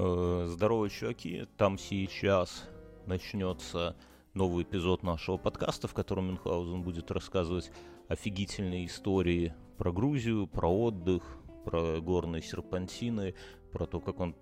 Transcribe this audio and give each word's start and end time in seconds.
Э, 0.00 0.46
здорово, 0.48 0.88
чуваки. 0.88 1.46
Там 1.56 1.76
сейчас 1.76 2.68
начнется 3.06 3.96
новый 4.32 4.62
эпизод 4.62 5.02
нашего 5.02 5.38
подкаста, 5.38 5.88
в 5.88 5.92
котором 5.94 6.28
Мюнхгаузен 6.28 6.82
будет 6.82 7.10
рассказывать 7.10 7.72
офигительные 8.06 8.86
истории 8.86 9.54
про 9.76 9.90
Грузию, 9.90 10.46
про 10.46 10.68
отдых, 10.68 11.24
про 11.64 12.00
горные 12.00 12.42
серпантины, 12.42 13.34
про 13.72 13.86
то, 13.86 13.98
как 13.98 14.20
он 14.20 14.36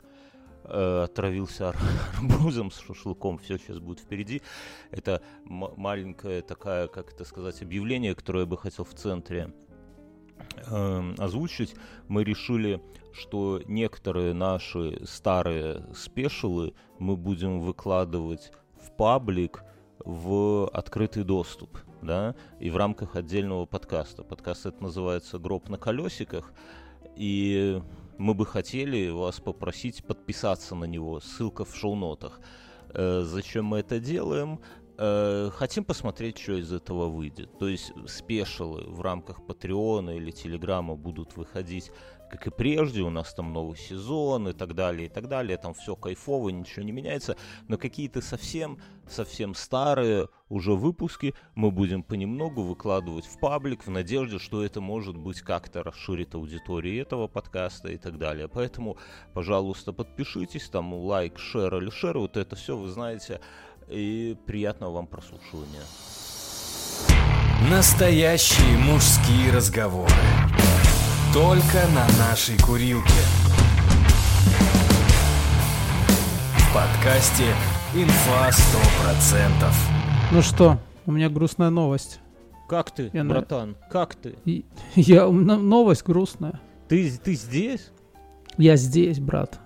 э, 0.64 1.04
отравился 1.04 1.70
арбузом 2.18 2.70
с 2.70 2.78
шашлыком, 2.78 3.38
все 3.38 3.56
сейчас 3.56 3.78
будет 3.78 4.00
впереди. 4.00 4.42
Это 4.90 5.22
маленькое 5.46 6.42
такая, 6.42 6.86
как 6.86 7.14
это 7.14 7.24
сказать, 7.24 7.62
объявление, 7.62 8.14
которое 8.14 8.40
я 8.40 8.46
бы 8.46 8.58
хотел 8.58 8.84
в 8.84 8.92
центре 8.92 9.54
э, 10.66 11.14
озвучить. 11.18 11.74
Мы 12.08 12.24
решили, 12.24 12.82
что 13.12 13.60
некоторые 13.66 14.34
наши 14.34 15.00
старые 15.06 15.84
спешилы 15.94 16.74
мы 16.98 17.16
будем 17.16 17.60
выкладывать 17.60 18.52
в 18.80 18.94
паблик 18.96 19.62
в 20.04 20.68
открытый 20.72 21.24
доступ, 21.24 21.78
да, 22.02 22.34
и 22.60 22.70
в 22.70 22.76
рамках 22.76 23.16
отдельного 23.16 23.66
подкаста. 23.66 24.22
Подкаст 24.22 24.66
это 24.66 24.82
называется 24.82 25.38
«Гроб 25.38 25.68
на 25.68 25.78
колесиках», 25.78 26.52
и 27.16 27.82
мы 28.18 28.34
бы 28.34 28.46
хотели 28.46 29.08
вас 29.08 29.40
попросить 29.40 30.04
подписаться 30.04 30.74
на 30.74 30.84
него. 30.84 31.20
Ссылка 31.20 31.64
в 31.64 31.74
шоу-нотах. 31.74 32.40
Э, 32.90 33.22
зачем 33.24 33.66
мы 33.66 33.78
это 33.78 33.98
делаем? 33.98 34.60
Э, 34.98 35.50
хотим 35.52 35.84
посмотреть, 35.84 36.38
что 36.38 36.54
из 36.54 36.72
этого 36.72 37.08
выйдет. 37.08 37.58
То 37.58 37.68
есть 37.68 37.92
спешилы 38.06 38.84
в 38.86 39.00
рамках 39.02 39.46
Патреона 39.46 40.16
или 40.16 40.30
Телеграма 40.30 40.96
будут 40.96 41.36
выходить 41.36 41.90
как 42.30 42.46
и 42.46 42.50
прежде, 42.50 43.02
у 43.02 43.10
нас 43.10 43.32
там 43.34 43.52
новый 43.52 43.76
сезон 43.76 44.48
и 44.48 44.52
так 44.52 44.74
далее, 44.74 45.06
и 45.06 45.08
так 45.08 45.28
далее, 45.28 45.56
там 45.56 45.74
все 45.74 45.94
кайфово, 45.94 46.48
ничего 46.48 46.84
не 46.84 46.92
меняется, 46.92 47.36
но 47.68 47.78
какие-то 47.78 48.20
совсем, 48.20 48.78
совсем 49.08 49.54
старые 49.54 50.28
уже 50.48 50.72
выпуски 50.72 51.34
мы 51.54 51.70
будем 51.70 52.02
понемногу 52.02 52.62
выкладывать 52.62 53.26
в 53.26 53.38
паблик 53.38 53.86
в 53.86 53.90
надежде, 53.90 54.38
что 54.38 54.64
это 54.64 54.80
может 54.80 55.16
быть 55.16 55.40
как-то 55.40 55.82
расширит 55.82 56.34
аудиторию 56.34 57.00
этого 57.00 57.28
подкаста 57.28 57.88
и 57.88 57.96
так 57.96 58.18
далее. 58.18 58.48
Поэтому, 58.48 58.98
пожалуйста, 59.32 59.92
подпишитесь, 59.92 60.68
там 60.68 60.94
лайк, 60.94 61.38
шер 61.38 61.76
или 61.76 61.90
шер, 61.90 62.18
вот 62.18 62.36
это 62.36 62.56
все 62.56 62.76
вы 62.76 62.88
знаете, 62.88 63.40
и 63.88 64.36
приятного 64.46 64.92
вам 64.92 65.06
прослушивания. 65.06 65.82
Настоящие 67.70 68.76
мужские 68.78 69.52
разговоры. 69.52 70.12
Только 71.32 71.86
на 71.94 72.06
нашей 72.18 72.58
курилке. 72.58 73.10
В 76.58 76.74
подкасте 76.74 77.44
«Инфа 77.94 78.50
100%». 78.50 79.72
Ну 80.32 80.42
что, 80.42 80.78
у 81.06 81.12
меня 81.12 81.28
грустная 81.28 81.70
новость. 81.70 82.20
Как 82.68 82.90
ты, 82.90 83.10
я 83.12 83.24
братан? 83.24 83.76
На... 83.80 83.88
Как 83.88 84.16
ты? 84.16 84.36
Я, 84.96 85.28
новость 85.28 86.02
грустная. 86.02 86.60
Ты, 86.88 87.12
ты 87.16 87.34
здесь? 87.34 87.90
Я 88.58 88.76
здесь, 88.76 89.20
брат. 89.20 89.60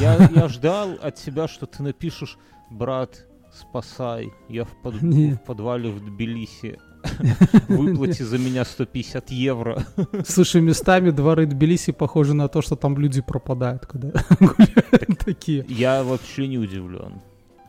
Я, 0.00 0.16
я 0.34 0.48
ждал 0.48 0.90
от 1.00 1.14
тебя, 1.14 1.46
что 1.46 1.66
ты 1.66 1.82
напишешь, 1.82 2.38
брат, 2.68 3.24
спасай, 3.52 4.32
я 4.48 4.64
в, 4.64 4.82
под... 4.82 4.94
в 4.94 5.38
подвале 5.38 5.90
в 5.90 6.04
Тбилиси 6.04 6.78
Выплати 7.68 8.22
за 8.22 8.38
меня 8.38 8.64
150 8.64 9.30
евро. 9.30 9.82
Слушай, 10.24 10.60
местами 10.60 11.10
дворы 11.10 11.46
Тбилиси 11.46 11.92
похожи 11.92 12.34
на 12.34 12.48
то, 12.48 12.62
что 12.62 12.76
там 12.76 12.98
люди 12.98 13.20
пропадают, 13.20 13.86
когда 13.86 14.10
гуляют 14.40 15.18
такие. 15.24 15.64
Я 15.68 16.02
вообще 16.02 16.46
не 16.46 16.58
удивлен. 16.58 17.20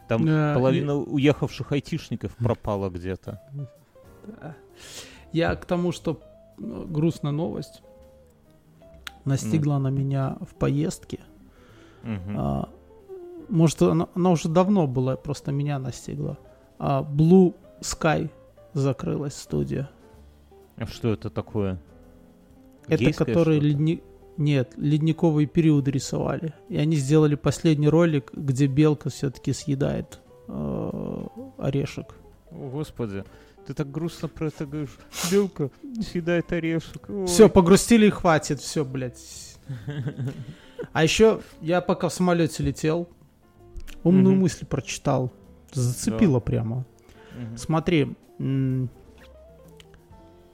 Там 0.07 0.25
половина 0.25 0.95
уехавших 0.95 1.71
айтишников 1.71 2.35
пропала 2.35 2.89
где-то. 2.89 3.41
Я 5.31 5.55
к 5.55 5.65
тому, 5.65 5.93
что 5.93 6.21
ну, 6.57 6.85
грустная 6.85 7.31
новость 7.31 7.81
настигла 9.23 9.77
на 9.77 9.87
меня 9.87 10.37
в 10.41 10.55
поездке. 10.55 11.19
А, 12.03 12.69
может, 13.51 13.81
она, 13.81 14.07
она 14.15 14.31
уже 14.31 14.47
давно 14.47 14.87
была, 14.87 15.15
просто 15.17 15.51
меня 15.51 15.77
настигла. 15.77 16.37
А, 16.79 17.03
Blue 17.03 17.53
Sky 17.81 18.29
закрылась 18.73 19.35
студия. 19.35 19.89
А 20.77 20.87
что 20.87 21.13
это 21.13 21.29
такое? 21.29 21.79
Это 22.87 23.03
Гейское 23.03 23.25
которые 23.25 23.59
ледни... 23.59 24.01
Нет, 24.37 24.73
ледниковый 24.77 25.45
период 25.45 25.87
рисовали. 25.87 26.53
И 26.69 26.77
они 26.77 26.95
сделали 26.95 27.35
последний 27.35 27.89
ролик, 27.89 28.31
где 28.33 28.65
белка 28.65 29.09
все-таки 29.09 29.53
съедает 29.53 30.19
э, 30.47 31.25
орешек. 31.57 32.15
О, 32.49 32.69
господи, 32.69 33.23
ты 33.67 33.73
так 33.73 33.91
грустно 33.91 34.29
про 34.29 34.47
это 34.47 34.65
говоришь. 34.65 34.97
Белка 35.29 35.69
съедает 36.01 36.51
орешек. 36.53 37.07
Все, 37.27 37.49
погрустили 37.49 38.07
и 38.07 38.09
хватит. 38.09 38.61
Все, 38.61 38.85
блядь. 38.85 39.57
А 40.93 41.03
еще 41.03 41.41
я 41.61 41.79
пока 41.79 42.09
в 42.09 42.13
самолете 42.13 42.63
летел, 42.63 43.07
умную 44.03 44.35
мысль 44.35 44.65
прочитал. 44.65 45.31
Зацепило 45.71 46.39
прямо. 46.39 46.85
Смотри, 47.55 48.15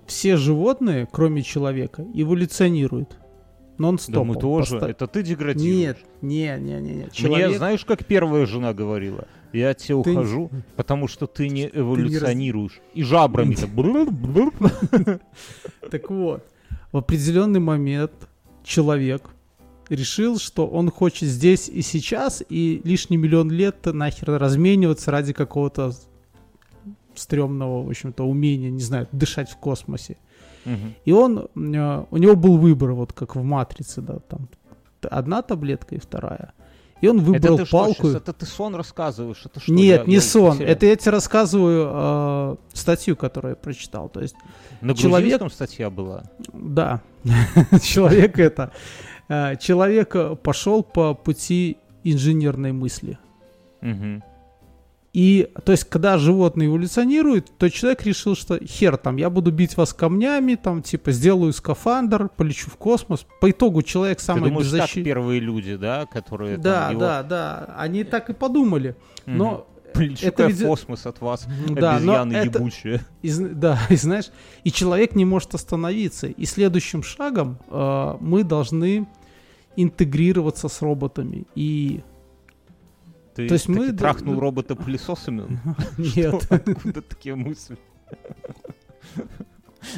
все 0.05 0.37
животные, 0.37 1.07
кроме 1.11 1.43
человека, 1.43 2.05
эволюционируют. 2.13 3.17
Нон-стоп. 3.77 4.15
Да 4.15 4.23
мы 4.23 4.35
тоже. 4.35 4.79
Поста... 4.79 4.89
Это 4.89 5.07
ты 5.07 5.21
деградируешь. 5.21 5.97
Нет, 5.97 5.97
не, 6.21 6.57
не, 6.59 6.81
не, 6.81 6.95
не. 6.95 7.09
Человек... 7.11 7.49
Мне 7.49 7.57
знаешь, 7.57 7.85
как 7.85 8.05
первая 8.05 8.45
жена 8.45 8.73
говорила? 8.73 9.27
Я 9.53 9.69
от 9.69 9.77
тебя 9.77 10.01
ты... 10.01 10.11
ухожу, 10.11 10.49
потому 10.75 11.07
что 11.07 11.27
ты 11.27 11.47
не 11.49 11.69
эволюционируешь. 11.71 12.81
И 12.93 13.03
жабрами 13.03 13.55
Так 15.91 16.09
вот, 16.09 16.45
в 16.91 16.97
определенный 16.97 17.59
момент 17.59 18.11
человек 18.63 19.29
решил, 19.89 20.39
что 20.39 20.67
он 20.67 20.91
хочет 20.91 21.29
здесь 21.29 21.69
и 21.69 21.81
сейчас, 21.81 22.43
и 22.49 22.81
лишний 22.83 23.17
миллион 23.17 23.51
лет 23.51 23.85
нахер 23.85 24.37
размениваться 24.37 25.11
ради 25.11 25.33
какого-то 25.33 25.93
стрёмного, 27.15 27.83
в 27.83 27.89
общем-то, 27.89 28.23
умения, 28.23 28.69
не 28.69 28.81
знаю, 28.81 29.07
дышать 29.11 29.49
в 29.49 29.57
космосе. 29.57 30.17
Угу. 30.65 30.93
И 31.05 31.11
он, 31.11 31.47
э, 31.55 32.05
у 32.09 32.17
него 32.17 32.35
был 32.35 32.57
выбор, 32.57 32.91
вот 32.91 33.13
как 33.13 33.35
в 33.35 33.43
«Матрице», 33.43 34.01
да, 34.01 34.19
там 34.19 34.49
одна 35.01 35.41
таблетка 35.41 35.95
и 35.95 35.99
вторая. 35.99 36.53
И 36.99 37.07
он 37.07 37.19
выбрал 37.19 37.55
это 37.55 37.65
ты 37.65 37.71
палку. 37.71 38.07
Что, 38.09 38.17
это 38.17 38.33
ты 38.33 38.45
сон 38.45 38.75
рассказываешь? 38.75 39.41
Это 39.45 39.59
что? 39.59 39.71
Нет, 39.71 40.01
я, 40.01 40.07
не 40.07 40.15
я 40.15 40.21
сон. 40.21 40.59
Это 40.59 40.87
я 40.87 40.95
тебе 40.95 41.11
рассказываю 41.11 41.89
э, 41.93 42.55
статью, 42.73 43.15
которую 43.15 43.51
я 43.51 43.55
прочитал. 43.55 44.09
То 44.09 44.21
есть 44.21 44.35
на 44.81 44.95
человек... 44.95 45.39
статья 45.51 45.91
была. 45.91 46.23
Да, 46.53 47.01
человек 47.83 48.39
это 48.39 48.71
человек 49.27 50.15
пошел 50.41 50.83
по 50.83 51.13
пути 51.13 51.77
инженерной 52.03 52.71
мысли. 52.71 53.17
Угу. 53.81 54.23
И, 55.13 55.49
то 55.65 55.71
есть, 55.71 55.85
когда 55.85 56.19
животное 56.19 56.67
эволюционирует, 56.67 57.49
то 57.57 57.69
человек 57.71 58.03
решил, 58.03 58.35
что 58.35 58.63
хер 58.63 58.97
там, 58.97 59.17
я 59.17 59.31
буду 59.31 59.51
бить 59.51 59.75
вас 59.75 59.91
камнями, 59.91 60.53
там, 60.55 60.83
типа, 60.83 61.11
сделаю 61.11 61.53
скафандр, 61.53 62.29
полечу 62.29 62.69
в 62.69 62.77
космос. 62.77 63.25
По 63.41 63.49
итогу 63.49 63.81
человек 63.81 64.19
самый 64.19 64.43
Ты 64.43 64.49
думаешь, 64.49 64.67
беззащит... 64.67 65.03
первые 65.03 65.39
люди, 65.39 65.75
да, 65.75 66.05
которые... 66.05 66.57
Да, 66.57 66.81
там, 66.81 66.91
его... 66.91 67.01
да, 67.01 67.23
да, 67.23 67.75
они 67.79 68.03
так 68.03 68.29
и 68.29 68.33
подумали. 68.33 68.95
Но 69.25 69.67
Полечу 69.93 70.27
это 70.27 70.49
в 70.49 70.63
космос 70.63 71.05
от 71.05 71.21
вас, 71.21 71.47
да, 71.69 71.95
обезьяны 71.95 72.35
но 72.35 72.43
ебучие. 72.43 73.01
И, 73.21 73.31
да, 73.31 73.79
и 73.89 73.95
знаешь, 73.95 74.31
и 74.63 74.71
человек 74.71 75.15
не 75.15 75.25
может 75.25 75.55
остановиться. 75.55 76.27
И 76.27 76.45
следующим 76.45 77.03
шагом 77.03 77.57
э, 77.69 78.17
мы 78.19 78.43
должны 78.43 79.07
интегрироваться 79.75 80.67
с 80.67 80.81
роботами. 80.81 81.45
И 81.55 82.01
ты, 83.35 83.47
То 83.47 83.53
есть 83.53 83.67
мы 83.67 83.93
трахнул 83.93 84.39
робота 84.39 84.75
пылесосами? 84.75 85.59
Нет. 85.97 86.47
Откуда 86.49 87.01
такие 87.01 87.35
мысли? 87.35 87.77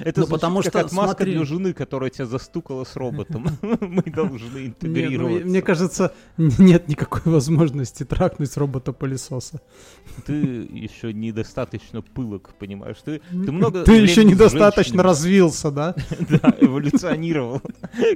Это 0.01 0.21
ну, 0.21 0.27
потому 0.27 0.61
как 0.61 0.71
что 0.71 0.79
отмазка 0.79 1.17
смотри... 1.17 1.33
для 1.35 1.45
жены, 1.45 1.73
которая 1.73 2.09
тебя 2.09 2.25
застукала 2.25 2.83
с 2.83 2.95
роботом. 2.95 3.47
Мы 3.61 4.03
должны 4.03 4.67
интегрироваться. 4.67 5.39
Ну, 5.43 5.49
мне 5.49 5.61
кажется, 5.61 6.13
нет 6.37 6.87
никакой 6.87 7.31
возможности 7.31 8.03
трахнуть 8.03 8.55
робота-пылесоса. 8.57 9.61
Ты 10.25 10.33
еще 10.33 11.13
недостаточно 11.13 12.01
пылок, 12.01 12.53
понимаешь? 12.59 12.97
Ты, 13.03 13.21
ты 13.29 13.51
много 13.51 13.83
Ты 13.83 13.93
еще 13.93 14.23
недостаточно 14.23 15.03
развился, 15.03 15.71
да? 15.71 15.95
Да, 16.29 16.55
эволюционировал, 16.59 17.61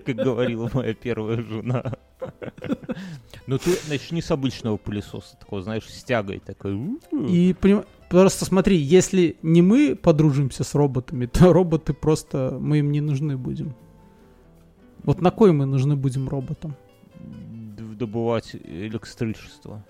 как 0.05 0.15
говорила 0.15 0.69
моя 0.73 0.93
первая 0.93 1.41
жена. 1.41 1.93
Ну 3.47 3.57
ты 3.57 3.77
начни 3.89 4.21
с 4.21 4.31
обычного 4.31 4.77
пылесоса, 4.77 5.35
такого, 5.37 5.61
знаешь, 5.61 5.83
с 5.85 6.03
тягой 6.03 6.39
такой. 6.39 6.77
И 7.27 7.53
Просто 8.13 8.45
смотри, 8.45 8.77
если 8.77 9.37
не 9.41 9.63
мы 9.63 9.95
подружимся 9.95 10.63
с 10.63 10.75
роботами, 10.75 11.25
то 11.33 11.51
роботы 11.51 11.93
просто, 11.93 12.55
мы 12.61 12.77
им 12.77 12.91
не 12.91 13.01
нужны 13.01 13.37
будем. 13.37 13.73
Вот 15.03 15.19
на 15.19 15.31
кой 15.31 15.51
мы 15.51 15.65
нужны 15.65 15.95
будем 15.95 16.29
роботам? 16.29 16.75
добывать 17.97 18.55
электричество? 18.55 19.83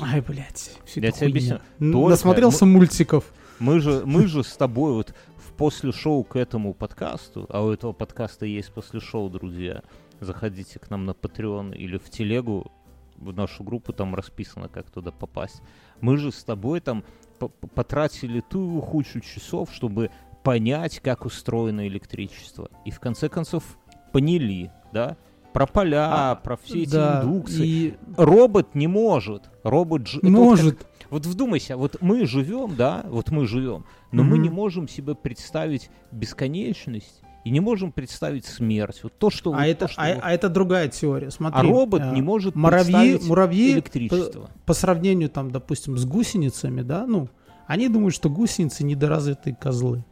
Ай, 0.00 0.20
блядь, 0.20 0.76
всё 0.84 1.00
Я 1.00 1.10
тебе 1.10 1.28
объясню. 1.28 1.60
Только 1.78 2.10
Насмотрелся 2.10 2.66
мультиков. 2.66 3.24
Мы 3.58 3.80
же, 3.80 4.02
мы 4.04 4.26
же 4.26 4.44
с 4.44 4.56
тобой 4.56 4.92
вот 4.92 5.14
в 5.36 5.52
после 5.54 5.92
шоу 5.92 6.22
к 6.22 6.36
этому 6.36 6.74
подкасту, 6.74 7.46
а 7.48 7.64
у 7.64 7.70
этого 7.70 7.92
подкаста 7.92 8.44
есть 8.44 8.72
после 8.74 9.00
шоу, 9.00 9.30
друзья, 9.30 9.82
заходите 10.20 10.78
к 10.78 10.90
нам 10.90 11.06
на 11.06 11.12
Patreon 11.12 11.74
или 11.74 11.96
в 11.96 12.10
телегу, 12.10 12.70
в 13.16 13.34
нашу 13.34 13.64
группу, 13.64 13.94
там 13.94 14.14
расписано, 14.14 14.68
как 14.68 14.90
туда 14.90 15.12
попасть. 15.12 15.62
Мы 16.00 16.18
же 16.18 16.30
с 16.30 16.44
тобой 16.44 16.80
там 16.80 17.04
потратили 17.48 18.40
ту 18.40 18.80
кучу 18.82 19.20
часов, 19.20 19.72
чтобы 19.72 20.10
понять, 20.42 21.00
как 21.00 21.24
устроено 21.26 21.86
электричество. 21.86 22.70
И 22.84 22.90
в 22.90 23.00
конце 23.00 23.28
концов 23.28 23.78
поняли, 24.12 24.70
да, 24.92 25.16
про 25.52 25.66
поля, 25.66 26.08
А, 26.30 26.34
про 26.36 26.56
все 26.56 26.82
эти 26.82 26.90
Да, 26.90 27.22
индукции. 27.24 27.66
и 27.66 27.94
Робот 28.16 28.74
не 28.74 28.86
может. 28.86 29.50
Робот 29.64 30.06
ж... 30.06 30.18
это 30.18 30.26
вот 30.28 30.32
как- 30.32 30.38
может. 30.64 30.86
вот 31.10 31.26
вдумайся, 31.26 31.76
вот 31.76 31.96
мы 32.00 32.24
живем, 32.26 32.76
да, 32.76 33.04
вот 33.08 33.30
мы 33.30 33.46
живем, 33.46 33.84
но 34.12 34.22
мы 34.22 34.36
Мгм. 34.36 34.42
не 34.42 34.50
можем 34.50 34.88
себе 34.88 35.14
представить 35.14 35.90
бесконечность 36.12 37.22
и 37.44 37.50
не 37.50 37.60
можем 37.60 37.92
представить 37.92 38.44
смерть. 38.46 39.00
Вот 39.02 39.16
то, 39.18 39.30
что... 39.30 39.52
А 39.52 39.58
вот 39.58 39.62
это, 39.64 39.86
то, 39.86 39.92
что 39.92 40.02
а, 40.02 40.14
вот- 40.14 40.20
а 40.22 40.32
это 40.32 40.48
другая 40.48 40.88
теория. 40.88 41.30
Смотри. 41.30 41.60
А 41.60 41.62
робот 41.62 42.02
э, 42.02 42.14
не 42.14 42.22
может 42.22 42.54
муравьи, 42.54 42.92
представить 42.92 43.26
муравьи 43.26 43.72
электричество. 43.72 44.50
по 44.66 44.74
сравнению, 44.74 45.30
там, 45.30 45.50
допустим, 45.50 45.96
с 45.96 46.04
гусеницами, 46.04 46.82
да, 46.82 47.06
ну, 47.06 47.28
они 47.66 47.88
думают, 47.88 48.14
что 48.14 48.28
гусеницы 48.28 48.84
недоразвитые 48.84 49.54
козлы. 49.54 50.04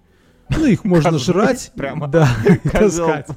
Ну, 0.48 0.64
их 0.64 0.84
можно 0.84 1.18
жрать. 1.18 1.70
прямо. 1.76 2.08
Да, 2.08 2.28
таскать. 2.72 3.28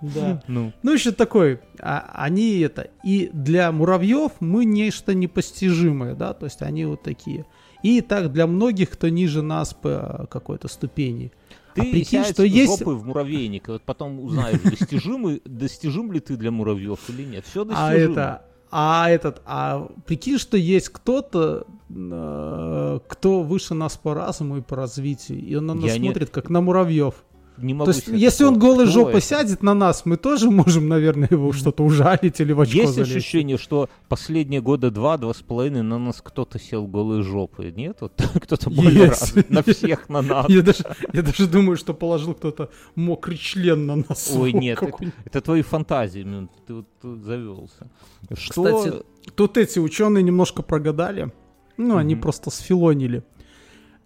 Да. 0.00 0.42
Ну, 0.48 0.72
Ну, 0.82 0.92
еще 0.92 1.12
такой, 1.12 1.60
а, 1.78 2.10
они 2.14 2.58
это, 2.58 2.88
и 3.04 3.30
для 3.32 3.70
муравьев 3.70 4.32
мы 4.40 4.64
нечто 4.64 5.14
непостижимое, 5.14 6.14
да, 6.14 6.32
то 6.32 6.46
есть 6.46 6.62
они 6.62 6.86
вот 6.86 7.02
такие. 7.02 7.46
И 7.84 8.00
так 8.00 8.32
для 8.32 8.46
многих, 8.46 8.90
кто 8.90 9.08
ниже 9.08 9.42
нас 9.42 9.74
по 9.74 10.26
какой-то 10.30 10.68
ступени. 10.68 11.32
Ты 11.74 11.80
А 11.82 11.84
прикинь, 11.84 12.24
что 12.24 12.42
есть- 12.44 12.78
жопой 12.78 12.96
в 12.96 13.04
муравейник, 13.06 13.68
и 13.68 13.72
вот 13.72 13.82
потом 13.82 14.20
узнаешь, 14.20 14.60
достижимый, 14.60 15.42
достижим 15.44 16.12
ли 16.12 16.20
ты 16.20 16.36
для 16.36 16.50
муравьев 16.50 16.98
или 17.08 17.22
нет. 17.24 17.44
Все 17.46 17.64
достижимо. 17.64 17.86
А 17.88 17.94
это, 17.94 18.44
а 18.70 19.10
этот, 19.10 19.42
а 19.44 19.88
прикинь, 20.06 20.38
что 20.38 20.56
есть 20.56 20.88
кто-то, 20.90 21.66
э, 21.90 22.98
кто 23.08 23.42
выше 23.42 23.74
нас 23.74 23.96
по 23.96 24.14
разуму 24.14 24.58
и 24.58 24.60
по 24.62 24.76
развитию, 24.76 25.38
и 25.40 25.54
он 25.54 25.66
на 25.66 25.74
нас 25.74 25.84
Я 25.84 25.98
не- 25.98 26.06
смотрит 26.08 26.30
как 26.30 26.48
на 26.50 26.60
муравьев. 26.60 27.14
Не 27.58 27.74
То 27.74 27.78
могу 27.78 27.90
есть, 27.90 28.06
себе 28.06 28.18
если 28.18 28.44
он 28.44 28.58
голой 28.58 28.86
жопой 28.86 29.18
это. 29.18 29.20
сядет 29.26 29.62
на 29.62 29.74
нас, 29.74 30.04
мы 30.06 30.16
тоже 30.16 30.50
можем, 30.50 30.88
наверное, 30.88 31.28
его 31.30 31.52
что-то 31.52 31.84
ужалить 31.84 32.40
или 32.40 32.52
в 32.52 32.60
очко 32.60 32.78
Есть 32.78 32.94
залезть. 32.94 33.10
ощущение, 33.16 33.58
что 33.58 33.88
последние 34.08 34.60
года 34.60 34.90
два, 34.90 35.16
два 35.18 35.32
с 35.34 35.42
половиной 35.42 35.82
на 35.82 35.98
нас 35.98 36.20
кто-то 36.22 36.58
сел 36.58 36.86
голой 36.86 37.22
жопой? 37.22 37.72
Нет? 37.72 37.98
Вот 38.00 38.12
кто-то 38.42 38.70
более 38.70 39.04
Есть. 39.06 39.20
развит. 39.20 39.50
На 39.50 39.62
всех 39.62 40.08
на 40.08 40.22
нас. 40.22 40.48
Я 40.48 40.62
даже, 40.62 40.84
я 41.12 41.22
даже 41.22 41.46
думаю, 41.46 41.76
что 41.76 41.94
положил 41.94 42.34
кто-то 42.34 42.70
мокрый 42.94 43.36
член 43.36 43.86
на 43.86 43.96
нас. 43.96 44.32
Ой, 44.34 44.52
нет, 44.54 44.82
это, 44.82 45.12
это 45.24 45.40
твои 45.40 45.62
фантазии, 45.62 46.22
Мин, 46.22 46.48
ты 46.66 46.74
вот 46.74 46.86
тут 47.00 47.22
завелся. 47.22 47.90
Что? 48.34 48.64
Кстати, 48.64 49.02
тут 49.34 49.56
эти 49.58 49.78
ученые 49.78 50.22
немножко 50.22 50.62
прогадали. 50.62 51.32
Ну, 51.76 51.96
они 51.96 52.16
просто 52.16 52.50
сфилонили. 52.50 53.22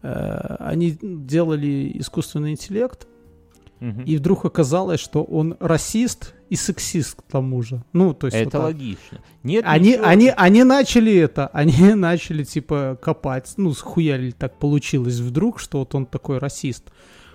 Э, 0.02 0.56
Они 0.60 0.96
делали 1.02 1.90
искусственный 1.98 2.52
интеллект, 2.52 3.06
И 3.80 4.16
вдруг 4.16 4.44
оказалось, 4.44 5.00
что 5.00 5.22
он 5.22 5.56
расист 5.60 6.34
и 6.48 6.56
сексист 6.56 7.20
к 7.20 7.30
тому 7.30 7.62
же. 7.62 7.82
Ну, 7.92 8.14
то 8.14 8.26
есть 8.28 8.36
вот 8.38 8.42
это 8.48 8.50
так. 8.50 8.62
логично. 8.62 9.20
Нет, 9.42 9.64
Они, 9.66 9.90
ничего- 9.90 10.06
они, 10.06 10.32
они 10.36 10.64
начали 10.64 11.14
это, 11.14 11.46
они 11.52 11.94
начали 11.94 12.44
типа 12.44 12.98
копать, 13.02 13.52
ну, 13.56 13.72
схуяли 13.74 14.30
так 14.30 14.58
получилось 14.58 15.18
вдруг, 15.18 15.60
что 15.60 15.80
вот 15.80 15.94
он 15.94 16.06
такой 16.06 16.38
расист. 16.38 16.84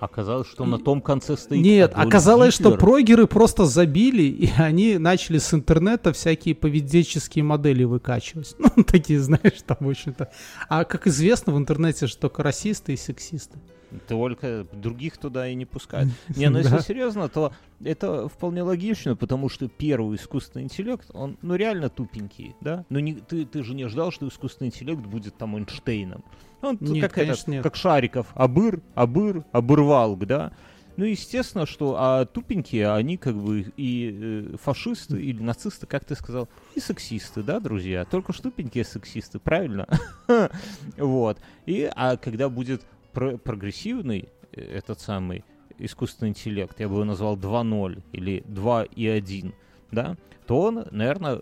Оказалось, 0.00 0.48
что 0.48 0.64
на 0.64 0.80
том 0.80 1.00
конце 1.00 1.36
стоит 1.36 1.62
Нет, 1.62 1.92
оказалось, 1.94 2.54
что 2.54 2.70
Гитлер. 2.70 2.78
прогеры 2.80 3.26
просто 3.28 3.66
забили, 3.66 4.22
и 4.24 4.50
они 4.58 4.98
начали 4.98 5.38
с 5.38 5.54
интернета 5.54 6.12
всякие 6.12 6.56
поведенческие 6.56 7.44
модели 7.44 7.84
выкачивать. 7.84 8.56
Ну, 8.76 8.82
такие, 8.82 9.20
знаешь, 9.20 9.62
там, 9.64 9.76
в 9.78 9.88
общем-то. 9.88 10.32
А 10.68 10.82
как 10.84 11.06
известно, 11.06 11.52
в 11.52 11.58
интернете 11.58 12.08
же 12.08 12.16
только 12.16 12.42
расисты 12.42 12.94
и 12.94 12.96
сексисты. 12.96 13.60
Только 14.08 14.66
других 14.72 15.18
туда 15.18 15.48
и 15.48 15.54
не 15.54 15.64
пускают. 15.64 16.10
Не, 16.36 16.48
ну 16.48 16.58
если 16.58 16.78
серьезно, 16.78 17.28
то 17.28 17.52
это 17.84 18.28
вполне 18.28 18.62
логично, 18.62 19.16
потому 19.16 19.48
что 19.48 19.68
первый 19.68 20.16
искусственный 20.16 20.64
интеллект, 20.64 21.10
он 21.12 21.36
ну 21.42 21.54
реально 21.54 21.88
тупенький, 21.88 22.54
да? 22.60 22.84
Ну 22.88 22.98
не, 22.98 23.14
ты, 23.14 23.44
ты 23.44 23.62
же 23.62 23.74
не 23.74 23.88
ждал, 23.88 24.10
что 24.10 24.28
искусственный 24.28 24.68
интеллект 24.68 25.00
будет 25.00 25.36
там 25.36 25.56
Эйнштейном. 25.56 26.24
Он 26.62 26.78
Нет, 26.80 27.02
как, 27.02 27.12
этот, 27.12 27.24
конечно, 27.24 27.50
нет. 27.50 27.62
как 27.62 27.74
Шариков, 27.74 28.28
абыр, 28.34 28.82
абыр, 28.94 29.44
обырвалг, 29.52 30.26
да? 30.26 30.52
Ну, 30.96 31.04
естественно, 31.06 31.64
что 31.64 31.96
а 31.98 32.26
тупенькие, 32.26 32.92
они 32.92 33.16
как 33.16 33.34
бы 33.34 33.72
и 33.76 34.50
э, 34.52 34.56
фашисты 34.62 35.20
или 35.20 35.42
нацисты, 35.42 35.86
как 35.86 36.04
ты 36.04 36.14
сказал, 36.14 36.48
и 36.74 36.80
сексисты, 36.80 37.42
да, 37.42 37.60
друзья? 37.60 38.04
Только 38.04 38.32
что 38.32 38.44
тупенькие 38.44 38.84
сексисты, 38.84 39.38
правильно? 39.38 39.86
Вот. 40.96 41.38
И, 41.66 41.90
а 41.94 42.16
когда 42.16 42.48
будет 42.48 42.82
про- 43.12 43.36
прогрессивный 43.38 44.28
э, 44.52 44.60
этот 44.60 45.00
самый 45.00 45.44
искусственный 45.78 46.30
интеллект, 46.30 46.78
я 46.80 46.88
бы 46.88 46.94
его 46.94 47.04
назвал 47.04 47.36
2.0 47.36 48.02
или 48.12 48.42
2.1, 48.46 49.52
да, 49.90 50.16
то 50.46 50.60
он, 50.60 50.84
наверное, 50.90 51.40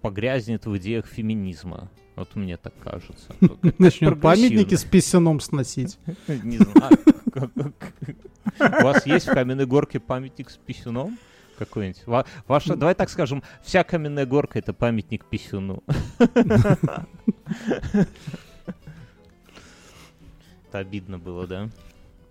погрязнет 0.00 0.66
в 0.66 0.76
идеях 0.78 1.06
феминизма. 1.06 1.90
Вот 2.16 2.34
мне 2.34 2.56
так 2.56 2.72
кажется. 2.78 3.34
Начнем 3.78 4.18
памятники 4.18 4.74
с 4.74 4.84
писюном 4.84 5.40
сносить. 5.40 5.98
Не 6.28 6.58
знаю. 6.58 6.98
У 8.58 8.84
вас 8.84 9.04
есть 9.06 9.26
в 9.28 9.32
Каменной 9.32 9.66
Горке 9.66 10.00
памятник 10.00 10.48
с 10.50 10.56
писюном? 10.56 11.18
Какой-нибудь? 11.58 12.02
Ва- 12.06 12.24
Ваша, 12.48 12.76
давай 12.76 12.94
так 12.94 13.10
скажем, 13.10 13.42
вся 13.62 13.82
Каменная 13.84 14.24
Горка— 14.26 14.58
это 14.60 14.72
памятник 14.72 15.24
писюну. 15.26 15.82
Это 20.68 20.78
обидно 20.78 21.18
было, 21.18 21.46
да? 21.46 21.68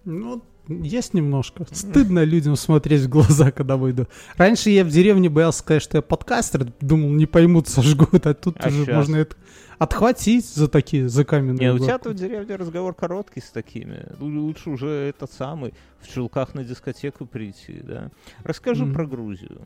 Ну, 0.03 0.41
есть 0.67 1.13
немножко. 1.13 1.65
Стыдно 1.71 2.23
людям 2.23 2.55
смотреть 2.55 3.01
в 3.01 3.09
глаза, 3.09 3.51
когда 3.51 3.75
выйду. 3.77 4.07
Раньше 4.37 4.69
я 4.69 4.83
в 4.83 4.89
деревне 4.89 5.29
боялся 5.29 5.59
сказать, 5.59 5.81
что 5.81 5.97
я 5.97 6.01
подкастер. 6.01 6.67
Думал, 6.81 7.09
не 7.09 7.25
поймут, 7.25 7.67
сожгут. 7.67 8.25
А 8.27 8.33
тут 8.33 8.57
А 8.63 8.67
уже 8.69 8.85
щас? 8.85 8.95
можно 8.95 9.15
это 9.17 9.35
отхватить 9.79 10.45
за 10.47 10.67
такие, 10.67 11.09
за 11.09 11.25
каменные 11.25 11.59
Не, 11.69 11.73
у 11.73 11.77
тебя 11.79 11.93
горку. 11.93 12.09
тут 12.09 12.17
в 12.17 12.19
деревне 12.19 12.55
разговор 12.55 12.93
короткий 12.93 13.41
с 13.41 13.49
такими. 13.49 14.05
Лу- 14.19 14.39
Лучше 14.39 14.69
уже 14.69 14.87
этот 14.89 15.31
самый 15.31 15.73
в 16.01 16.07
чулках 16.07 16.53
на 16.55 16.63
дискотеку 16.63 17.25
прийти, 17.25 17.81
да? 17.83 18.11
Расскажи 18.43 18.85
про 18.85 19.05
Грузию. 19.07 19.61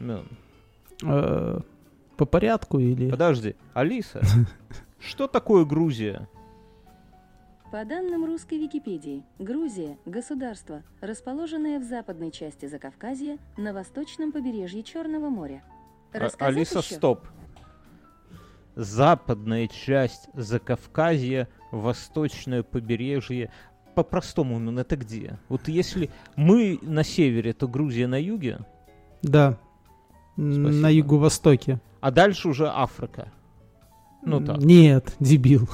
Мён. 0.00 0.26
Э, 1.02 1.60
По 2.16 2.24
порядку 2.24 2.78
или... 2.78 3.10
Подожди, 3.10 3.54
Алиса, 3.74 4.20
что 5.00 5.26
такое 5.28 5.64
Грузия? 5.64 6.28
По 7.72 7.84
данным 7.84 8.24
русской 8.24 8.58
Википедии, 8.58 9.24
Грузия– 9.38 9.98
государство, 10.06 10.82
расположенное 11.00 11.80
в 11.80 11.82
западной 11.82 12.30
части 12.30 12.66
Закавказья 12.66 13.38
на 13.56 13.72
восточном 13.72 14.30
побережье 14.32 14.82
Черного 14.82 15.28
моря. 15.28 15.62
А- 16.12 16.18
Рассказать 16.18 16.54
Алиса, 16.56 16.78
ещё? 16.78 16.94
стоп. 16.94 17.26
Западная 18.76 19.66
часть 19.68 20.28
Закавказья, 20.34 21.48
восточное 21.72 22.62
побережье. 22.62 23.50
По-простому, 23.94 24.58
ну 24.58 24.78
это 24.78 24.96
где? 24.96 25.38
Вот 25.48 25.68
если 25.68 26.10
мы 26.36 26.78
на 26.82 27.02
севере, 27.02 27.52
то 27.52 27.66
Грузия 27.66 28.06
на 28.06 28.20
юге, 28.20 28.60
Да. 29.22 29.58
Спасибо. 30.34 30.68
На 30.70 30.88
юго-востоке. 30.90 31.80
а 32.02 32.10
дальше 32.10 32.48
уже 32.48 32.68
Африка. 32.68 33.32
Ну 34.26 34.40
так. 34.44 34.58
Нет, 34.58 35.14
дебил. 35.20 35.68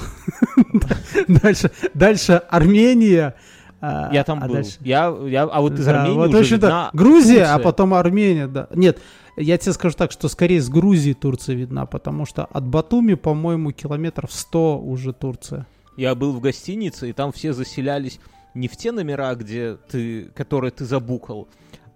Дальше, 1.29 1.71
дальше 1.95 2.43
Армения. 2.49 3.35
а, 3.81 4.11
Я 4.13 4.25
там 4.25 4.41
а 4.43 4.47
был. 4.47 4.55
дальше- 4.55 4.77
Я, 4.81 5.15
я, 5.27 5.43
а 5.45 5.61
вот 5.61 5.79
из 5.79 5.85
Да, 5.87 6.03
Армении 6.03 6.17
вот, 6.19 6.35
уже 6.35 6.55
видна 6.57 6.91
Грузия, 6.93 7.45
а 7.47 7.59
потом 7.59 7.95
Армения, 7.95 8.47
да. 8.47 8.69
Нет, 8.75 9.01
я 9.37 9.57
тебе 9.59 9.73
скажу 9.73 9.97
так, 9.97 10.13
что 10.13 10.29
скорее 10.29 10.61
с 10.61 10.69
Грузии 10.69 11.15
Турция 11.15 11.57
видна, 11.57 11.87
потому 11.87 12.27
что 12.27 12.45
от 12.45 12.67
Батуми, 12.67 13.15
по-моему, 13.15 13.73
километров 13.73 14.33
100 14.33 14.79
уже 14.79 15.13
Турция. 15.13 15.67
Я 15.97 16.15
был 16.15 16.33
в 16.33 16.41
гостинице, 16.41 17.11
и 17.11 17.13
там 17.13 17.33
все 17.33 17.53
заселялись 17.53 18.21
не 18.55 18.69
в 18.69 18.77
те 18.77 18.93
номера, 18.93 19.35
где 19.35 19.77
ты, 19.91 20.25
которые 20.35 20.71
ты 20.71 20.85
забукал, 20.85 21.49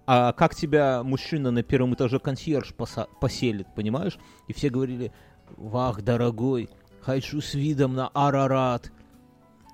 а 0.07 0.31
как 0.33 0.55
тебя 0.55 1.03
мужчина 1.03 1.51
на 1.51 1.61
первом 1.63 1.93
этаже 1.93 2.17
консьерж 2.19 2.73
поса- 2.75 3.07
поселит, 3.21 3.67
понимаешь? 3.75 4.17
И 4.47 4.53
все 4.53 4.69
говорили, 4.69 5.11
вах, 5.55 6.01
дорогой, 6.01 6.69
хочу 7.01 7.41
с 7.41 7.53
видом 7.53 7.93
на 7.93 8.09
Арарат. 8.09 8.91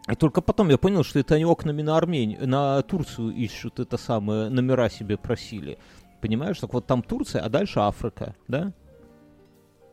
И 0.10 0.16
только 0.16 0.42
потом 0.42 0.70
я 0.70 0.78
понял, 0.78 1.04
что 1.04 1.20
это 1.20 1.36
они 1.36 1.46
окнами 1.46 1.82
на 1.82 1.98
Армению, 1.98 2.48
на 2.48 2.82
Турцию 2.82 3.32
ищут 3.32 3.80
это 3.80 3.98
самое, 3.98 4.50
номера 4.50 4.90
себе 4.90 5.18
просили. 5.18 5.78
Понимаешь? 6.22 6.60
Так 6.60 6.74
вот 6.74 6.86
там 6.86 7.02
Турция, 7.02 7.42
а 7.42 7.50
дальше 7.50 7.80
Африка, 7.80 8.36
да? 8.48 8.74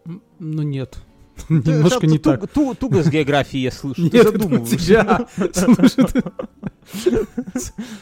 Ну 0.04 0.62
нет. 0.62 0.98
Немножко 1.48 2.06
не 2.06 2.18
так. 2.18 2.48
ту- 2.52 2.74
Туго 2.74 3.02
с 3.02 3.08
географией, 3.08 3.64
я 3.64 3.70
слышу. 3.70 4.08
Ты 4.10 4.22
задумываешься. 4.22 5.26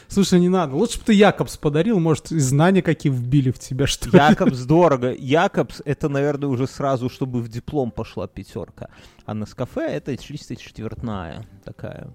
Слушай, 0.07 0.39
не 0.39 0.49
надо. 0.49 0.75
Лучше 0.75 0.99
бы 0.99 1.05
ты 1.05 1.13
Якобс 1.13 1.57
подарил, 1.57 1.99
может, 1.99 2.27
знания 2.29 2.81
какие 2.81 3.11
вбили 3.11 3.51
в 3.51 3.59
тебя, 3.59 3.87
что 3.87 4.09
ли. 4.09 4.17
Якобс 4.17 4.63
дорого. 4.65 5.13
Якобс 5.13 5.81
это, 5.85 6.09
наверное, 6.09 6.49
уже 6.49 6.67
сразу, 6.67 7.09
чтобы 7.09 7.41
в 7.41 7.49
диплом 7.49 7.91
пошла 7.91 8.27
пятерка. 8.27 8.89
А 9.25 9.33
на 9.33 9.45
кафе 9.45 9.81
это 9.87 10.17
чисто 10.17 10.55
четвертная 10.55 11.45
такая. 11.63 12.09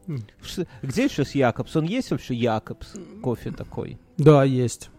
Где 0.83 1.09
сейчас 1.09 1.35
Якобс? 1.35 1.77
Он 1.77 1.85
есть 1.85 2.11
вообще 2.11 2.35
Якобс? 2.35 2.95
Кофе 3.23 3.51
такой. 3.51 3.99
Да, 4.19 4.45
есть. 4.45 4.91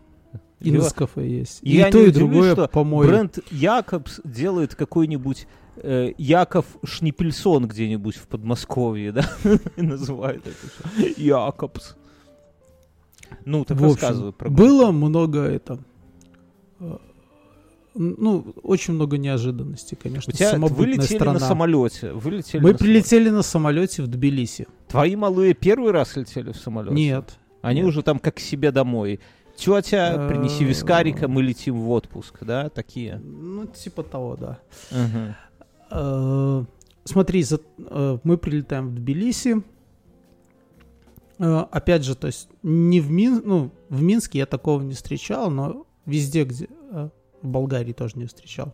И 0.61 0.71
на 0.71 0.89
кафе 0.89 1.27
есть. 1.27 1.59
Я 1.61 1.89
И 1.89 1.91
то, 1.91 1.97
не 1.99 2.05
и 2.05 2.09
удивлюсь, 2.09 2.31
другое, 2.31 2.53
что 2.53 2.67
по-моему. 2.67 3.11
Бренд 3.11 3.39
Якобс 3.51 4.21
делает 4.23 4.73
какой-нибудь 4.75 5.47
э, 5.77 6.13
Яков 6.17 6.65
Шнипельсон 6.83 7.67
где-нибудь 7.67 8.15
в 8.15 8.27
Подмосковье, 8.27 9.11
да? 9.13 9.29
И 9.75 9.81
называет 9.81 10.43
это 10.47 11.21
Якобс. 11.21 11.95
Ну, 13.43 13.65
так 13.65 13.77
В 13.77 13.83
общем, 13.83 13.93
рассказывай 13.95 14.31
про 14.31 14.49
было 14.49 14.91
много 14.91 15.41
это... 15.41 15.79
э, 16.79 16.97
Ну, 17.95 18.53
очень 18.63 18.93
много 18.93 19.17
неожиданностей, 19.17 19.97
конечно. 20.01 20.31
У 20.33 20.35
тебя 20.35 20.57
вылетели 20.57 21.15
страна. 21.15 21.33
на 21.33 21.39
самолете. 21.39 22.11
Вылетели 22.13 22.61
Мы 22.61 22.71
на 22.71 22.77
прилетели 22.77 23.29
на 23.29 23.41
самолете 23.41 24.03
в 24.03 24.07
Тбилиси. 24.07 24.63
самолете. 24.63 24.87
Твои 24.87 25.15
малые 25.15 25.53
первый 25.53 25.91
раз 25.91 26.15
летели 26.15 26.51
в 26.51 26.57
самолете? 26.57 26.95
Нет. 26.95 27.37
Они 27.61 27.81
Нет. 27.81 27.89
уже 27.89 28.03
там 28.03 28.19
как 28.19 28.35
к 28.35 28.39
себе 28.39 28.71
домой. 28.71 29.19
Тетя, 29.55 30.27
принеси 30.27 30.63
Э, 30.63 30.67
вискарика, 30.67 31.27
мы 31.27 31.41
летим 31.43 31.79
в 31.81 31.89
отпуск, 31.91 32.43
да, 32.43 32.69
такие. 32.69 33.17
Ну, 33.23 33.65
типа 33.67 34.03
того, 34.03 34.35
да. 34.35 34.59
Э, 35.91 36.63
Смотри, 37.07 37.43
за- 37.43 37.59
э, 37.77 38.17
мы 38.23 38.37
прилетаем 38.37 38.89
в 38.89 38.95
Тбилиси. 38.95 39.61
Опять 41.37 42.03
же, 42.03 42.15
то 42.15 42.27
есть 42.27 42.47
не 42.63 42.99
в 43.01 43.11
Мин, 43.11 43.41
ну 43.45 43.69
в 43.89 44.01
Минске 44.01 44.39
я 44.39 44.45
такого 44.45 44.81
не 44.81 44.93
встречал, 44.93 45.51
но 45.51 45.85
везде, 46.05 46.45
где 46.45 46.67
в 46.91 47.11
Болгарии 47.47 47.91
тоже 47.93 48.17
не 48.17 48.25
встречал. 48.25 48.73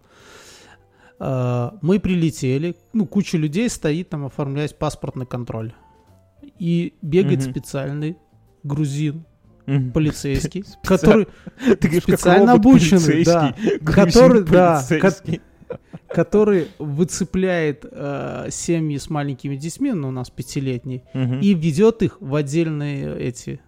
Мы 1.20 2.00
прилетели, 2.00 2.76
ну 2.94 3.06
куча 3.08 3.38
людей 3.38 3.68
стоит 3.70 4.10
там 4.10 4.26
оформлять 4.26 4.78
паспортный 4.78 5.26
контроль, 5.26 5.74
и 6.60 6.94
бегает 7.02 7.42
Мгм. 7.42 7.52
специальный 7.52 8.18
грузин 8.64 9.26
Мгм. 9.80 9.92
полицейский, 9.92 10.64
который 10.84 11.28
специально 12.02 12.54
обученный, 12.54 13.24
да, 13.24 13.56
который- 13.86 14.44
да, 14.44 14.84
который 16.08 16.68
выцепляет 16.80 17.86
э, 17.90 18.48
семьи 18.52 18.98
с 18.98 19.10
маленькими 19.10 19.56
детьми, 19.56 19.94
ну, 19.94 20.10
у 20.10 20.12
нас 20.12 20.30
пятилетний, 20.30 21.04
Мгм. 21.14 21.40
и 21.40 21.54
ведет 21.54 22.04
их 22.04 22.18
в 22.20 22.36
отдельные 22.36 23.18
эти 23.18 23.62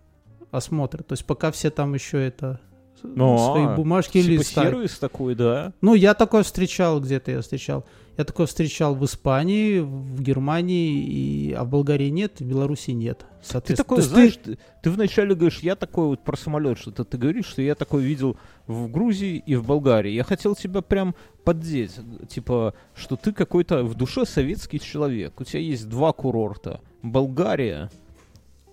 осмотры. 0.51 1.03
То 1.03 1.13
есть 1.13 1.25
пока 1.25 1.51
все 1.51 1.69
там 1.69 1.93
еще 1.93 2.25
это 2.25 2.59
Ну, 3.01 3.37
свои 3.37 3.63
а, 3.65 3.75
бумажки 3.75 4.21
Типа 4.21 4.31
листают. 4.31 4.99
такой, 4.99 5.35
да? 5.35 5.73
Ну, 5.81 5.93
я 5.93 6.13
такое 6.13 6.43
встречал, 6.43 6.99
где-то 6.99 7.31
я 7.31 7.41
встречал. 7.41 7.85
Я 8.17 8.25
такое 8.25 8.45
встречал 8.45 8.93
в 8.93 9.03
Испании, 9.05 9.79
в 9.79 10.21
Германии, 10.21 11.03
и... 11.03 11.53
а 11.53 11.63
в 11.63 11.69
Болгарии 11.69 12.09
нет, 12.09 12.39
в 12.39 12.45
Беларуси 12.45 12.91
нет. 12.91 13.19
Ты 13.19 13.25
Соответственно, 13.41 13.77
такой, 13.77 13.97
то 13.97 14.01
есть 14.01 14.13
знаешь, 14.13 14.39
ты, 14.43 14.57
ты 14.83 14.91
вначале 14.91 15.33
говоришь, 15.33 15.59
я 15.59 15.75
такой 15.75 16.07
вот 16.07 16.23
про 16.23 16.37
самолет, 16.37 16.77
что-то 16.77 17.05
ты 17.05 17.17
говоришь, 17.17 17.47
что 17.47 17.61
я 17.61 17.73
такой 17.73 18.03
видел 18.03 18.37
в 18.67 18.87
Грузии 18.89 19.43
и 19.45 19.55
в 19.55 19.65
Болгарии. 19.65 20.11
Я 20.11 20.23
хотел 20.23 20.55
тебя 20.55 20.81
прям 20.81 21.15
поддеть, 21.43 21.99
типа, 22.29 22.75
что 22.93 23.15
ты 23.15 23.33
какой-то 23.33 23.83
в 23.83 23.95
душе 23.95 24.25
советский 24.25 24.79
человек. 24.79 25.39
У 25.41 25.43
тебя 25.43 25.59
есть 25.59 25.89
два 25.89 26.13
курорта, 26.13 26.81
Болгария 27.01 27.89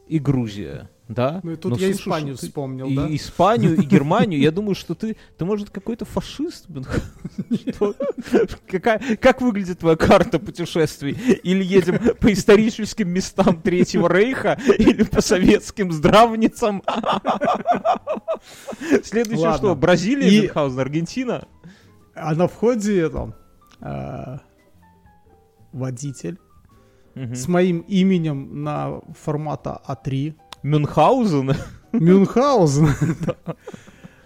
и 0.07 0.19
Грузия, 0.19 0.91
да? 1.11 1.41
Ну 1.43 1.53
и 1.53 1.57
тут 1.57 1.73
Но 1.73 1.79
я 1.79 1.89
слушай, 1.89 2.01
Испанию 2.03 2.37
ты- 2.37 2.47
вспомнил, 2.47 2.87
и 2.87 2.97
да? 2.97 3.07
Испанию, 3.15 3.77
и 3.77 3.85
Германию. 3.85 4.41
Я 4.41 4.51
думаю, 4.51 4.75
что 4.75 4.95
ты, 4.95 5.17
ты 5.37 5.45
может, 5.45 5.71
какой-то 5.71 6.05
фашист? 6.05 6.67
Какая- 8.69 9.17
Как 9.17 9.41
выглядит 9.41 9.81
твоя 9.81 9.97
карта 9.97 10.39
путешествий? 10.39 11.13
Или 11.43 11.65
едем 11.65 11.99
по 12.21 12.33
историческим 12.33 13.09
местам 13.11 13.61
Третьего 13.61 14.09
Рейха, 14.09 14.59
или 14.79 15.03
по 15.03 15.21
советским 15.21 15.93
здравницам? 15.93 16.83
Следующее 19.03 19.55
что? 19.57 19.75
Бразилия, 19.75 20.43
Мюнхгаузен, 20.43 20.81
Аргентина? 20.81 21.49
А 22.15 22.35
на 22.35 22.49
входе 22.49 23.09
там 23.09 23.35
э, 23.81 24.39
водитель 25.73 26.39
с 27.15 27.49
моим 27.49 27.81
именем 27.81 28.63
на 28.63 29.01
формата 29.21 29.81
А3. 29.87 30.35
Мюнхгаузен? 30.63 31.55
Мюнхгаузен 31.93 32.89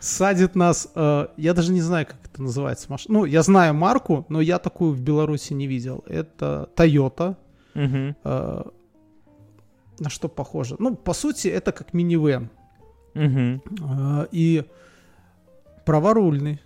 садит 0.04 0.54
нас, 0.54 0.88
э, 0.94 1.28
я 1.36 1.54
даже 1.54 1.72
не 1.72 1.80
знаю, 1.80 2.06
как 2.06 2.16
это 2.24 2.42
называется 2.42 2.86
машина. 2.90 3.20
Ну, 3.20 3.24
я 3.24 3.42
знаю 3.42 3.74
марку, 3.74 4.26
но 4.28 4.40
я 4.40 4.58
такую 4.58 4.92
в 4.92 5.00
Беларуси 5.00 5.54
не 5.54 5.66
видел. 5.66 6.04
Это 6.06 6.68
Toyota. 6.76 7.36
Э, 7.74 8.62
на 9.98 10.10
что 10.10 10.28
похоже? 10.28 10.76
Ну, 10.78 10.94
по 10.94 11.14
сути, 11.14 11.48
это 11.48 11.72
как 11.72 11.94
минивэн. 11.94 12.50
Э, 13.14 14.26
и 14.30 14.64
праворульный. 15.86 16.60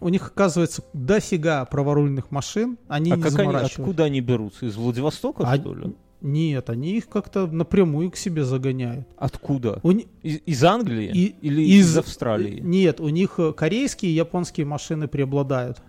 У 0.00 0.08
них, 0.08 0.26
оказывается, 0.28 0.82
дофига 0.92 1.64
праворульных 1.64 2.30
машин. 2.30 2.76
Они 2.88 3.12
А 3.12 3.16
не 3.16 3.22
как 3.22 3.38
они, 3.38 3.54
откуда 3.54 4.04
они 4.04 4.20
берутся? 4.20 4.66
Из 4.66 4.76
Владивостока, 4.76 5.44
А- 5.46 5.56
что 5.56 5.74
ли? 5.74 5.94
Нет, 6.22 6.70
они 6.70 6.96
их 6.96 7.08
как-то 7.08 7.46
напрямую 7.48 8.10
к 8.12 8.16
себе 8.16 8.44
загоняют. 8.44 9.06
Откуда? 9.16 9.80
У 9.82 9.90
Из, 9.90 10.40
из 10.46 10.64
Англии? 10.64 11.10
И- 11.12 11.34
Или 11.42 11.62
из- 11.62 11.90
из 11.90 11.98
Австралии? 11.98 12.60
Нет, 12.60 13.00
у 13.00 13.08
них 13.08 13.34
э, 13.38 13.52
корейские 13.52 14.12
и 14.12 14.14
японские 14.14 14.64
машины 14.64 15.08
преобладают. 15.08 15.82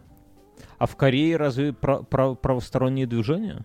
А 0.79 0.87
в 0.87 0.95
Корее 0.95 1.37
разве 1.37 1.71
пра- 1.71 2.01
пра- 2.01 2.33
правосторонние 2.33 3.05
движения? 3.05 3.63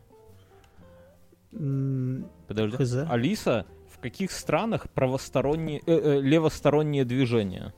М, 1.53 2.27
Подожди. 2.47 2.77
Хз. 2.77 2.97
Алиса, 3.09 3.65
в 3.91 3.99
каких 3.99 4.31
странах 4.31 4.91
правосторонние, 4.91 5.81
э, 5.87 5.93
э, 5.93 6.21
левосторонние 6.21 7.05
движения? 7.07 7.73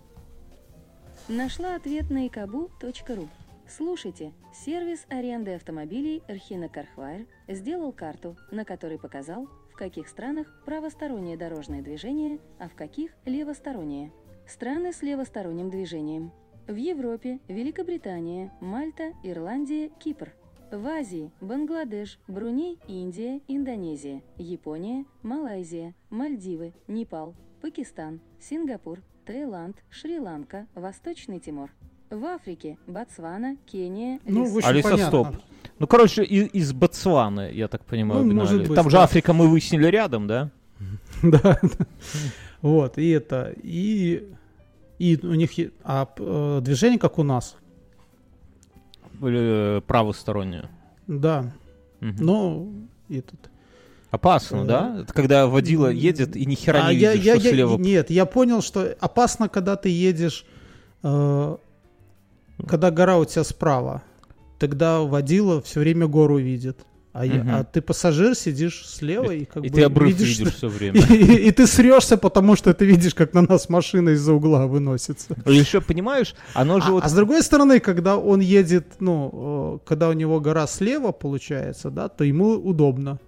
Нашла 1.29 1.77
ответ 1.77 2.11
на 2.11 2.27
икабу.ру. 2.27 3.29
Слушайте, 3.77 4.33
сервис 4.53 5.07
аренды 5.11 5.55
автомобилей 5.55 6.25
Рхина 6.29 6.69
Кархвайр 6.69 7.29
сделал 7.47 7.93
карту, 7.93 8.37
на 8.50 8.65
которой 8.65 8.99
показал, 8.99 9.47
в 9.71 9.77
каких 9.77 10.09
странах 10.09 10.53
правостороннее 10.65 11.37
дорожное 11.37 11.81
движение, 11.81 12.41
а 12.59 12.69
в 12.69 12.75
каких 12.75 13.12
левостороннее. 13.27 14.12
Страны 14.49 14.93
с 14.93 15.03
левосторонним 15.03 15.71
движением. 15.71 16.33
В 16.67 16.75
Европе– 16.75 17.39
Великобритания, 17.49 18.53
Мальта, 18.61 19.12
Ирландия, 19.23 19.91
Кипр. 20.00 20.33
В 20.73 20.85
Азии– 20.89 21.31
Бангладеш, 21.41 22.19
Бруней, 22.27 22.81
Индия, 22.89 23.41
Индонезия, 23.47 24.23
Япония, 24.37 25.05
Малайзия, 25.23 25.95
Мальдивы, 26.11 26.73
Непал, 26.89 27.37
Пакистан, 27.61 28.21
Сингапур, 28.41 29.00
Таиланд, 29.27 29.77
Шри-Ланка, 29.91 30.67
Восточный 30.75 31.39
Тимор. 31.39 31.71
В 32.11 32.25
Африке– 32.25 32.76
Ботсвана, 32.87 33.57
Кения, 33.67 34.19
Ну, 34.26 34.45
в 34.52 34.57
общем, 34.57 34.69
Алиса, 34.69 34.88
понятно. 34.90 35.07
стоп. 35.25 35.37
Ну, 35.79 35.87
короче, 35.87 36.25
и- 36.25 36.47
из 36.59 36.73
Ботсваны, 36.73 37.50
я 37.52 37.69
так 37.69 37.85
понимаю, 37.85 38.25
Ну, 38.25 38.35
может 38.35 38.62
быть, 38.62 38.75
Там 38.75 38.90
же 38.90 38.97
да. 38.97 39.05
Африка 39.05 39.33
мы 39.33 39.49
выяснили 39.49 39.87
рядом, 39.87 40.26
да? 40.26 40.50
Да. 41.23 41.61
Вот, 42.62 42.99
и 42.99 43.09
это, 43.11 43.55
и, 43.62 44.29
и 44.99 45.19
у 45.23 45.35
них 45.35 45.52
е- 45.52 45.71
а, 45.85 46.05
п- 46.07 46.23
э, 46.26 46.61
движение 46.62 46.99
как 46.99 47.19
у 47.19 47.23
нас. 47.23 47.57
Или 49.23 49.79
э, 49.79 49.81
правосторонние? 49.83 50.69
Да, 51.07 51.52
Мгм. 52.00 52.17
но 52.25 52.67
этот. 53.09 53.38
Опасно, 54.11 54.62
э, 54.62 54.64
да? 54.64 55.00
Это 55.02 55.12
когда 55.14 55.47
водила 55.47 55.88
едет 55.88 56.35
и 56.37 56.45
ни 56.45 56.55
хера 56.57 56.87
А 56.87 56.93
не 56.93 56.99
я, 56.99 57.12
видишь, 57.12 57.26
я, 57.26 57.35
что 57.38 57.49
я- 57.49 57.55
слева. 57.55 57.79
нет, 57.79 58.11
я 58.11 58.26
понял, 58.26 58.61
что 58.62 58.97
опасно, 59.00 59.49
когда 59.49 59.76
ты 59.76 59.88
едешь, 59.88 60.45
э, 61.02 61.57
когда 62.69 62.90
гора 62.90 63.19
у 63.19 63.25
тебя 63.25 63.45
справа. 63.45 64.02
Тогда 64.59 65.00
водила 65.00 65.61
все 65.62 65.81
время 65.81 66.07
гору 66.07 66.38
видит. 66.38 66.79
А, 67.12 67.26
я- 67.26 67.43
Мгм. 67.43 67.50
а 67.55 67.64
ты 67.64 67.81
пассажир 67.83 68.37
сидишь 68.37 68.87
слева 68.87 69.33
и 69.33 69.45
как 69.45 69.64
И 69.64 69.69
бы 69.69 69.75
ты 69.75 69.83
обрыв 69.83 70.11
видишь, 70.11 70.38
видишь 70.38 70.55
все 70.55 70.69
время. 70.79 71.00
И, 71.00 71.49
и 71.49 71.50
ты 71.50 71.67
срешься, 71.67 72.17
потому 72.17 72.55
что 72.55 72.73
ты 72.73 72.85
видишь, 72.85 73.14
как 73.14 73.35
на 73.35 73.43
нас 73.43 73.69
машина 73.69 74.11
из-за 74.11 74.33
угла 74.33 74.67
выносится. 74.69 75.35
Еще 75.45 75.81
понимаешь, 75.81 76.37
оно 76.55 76.79
же 76.79 76.87
А, 76.88 76.90
вот... 76.93 77.05
а 77.05 77.09
с 77.09 77.12
другой 77.12 77.43
стороны, 77.43 77.81
когда 77.81 78.17
он 78.17 78.38
едет, 78.38 78.87
ну, 79.00 79.81
э, 79.83 79.88
когда 79.88 80.09
у 80.09 80.12
него 80.12 80.38
гора 80.38 80.69
слева 80.69 81.11
получается, 81.11 81.90
да, 81.90 82.09
то 82.09 82.23
ему 82.23 82.50
удобно. 82.52 83.19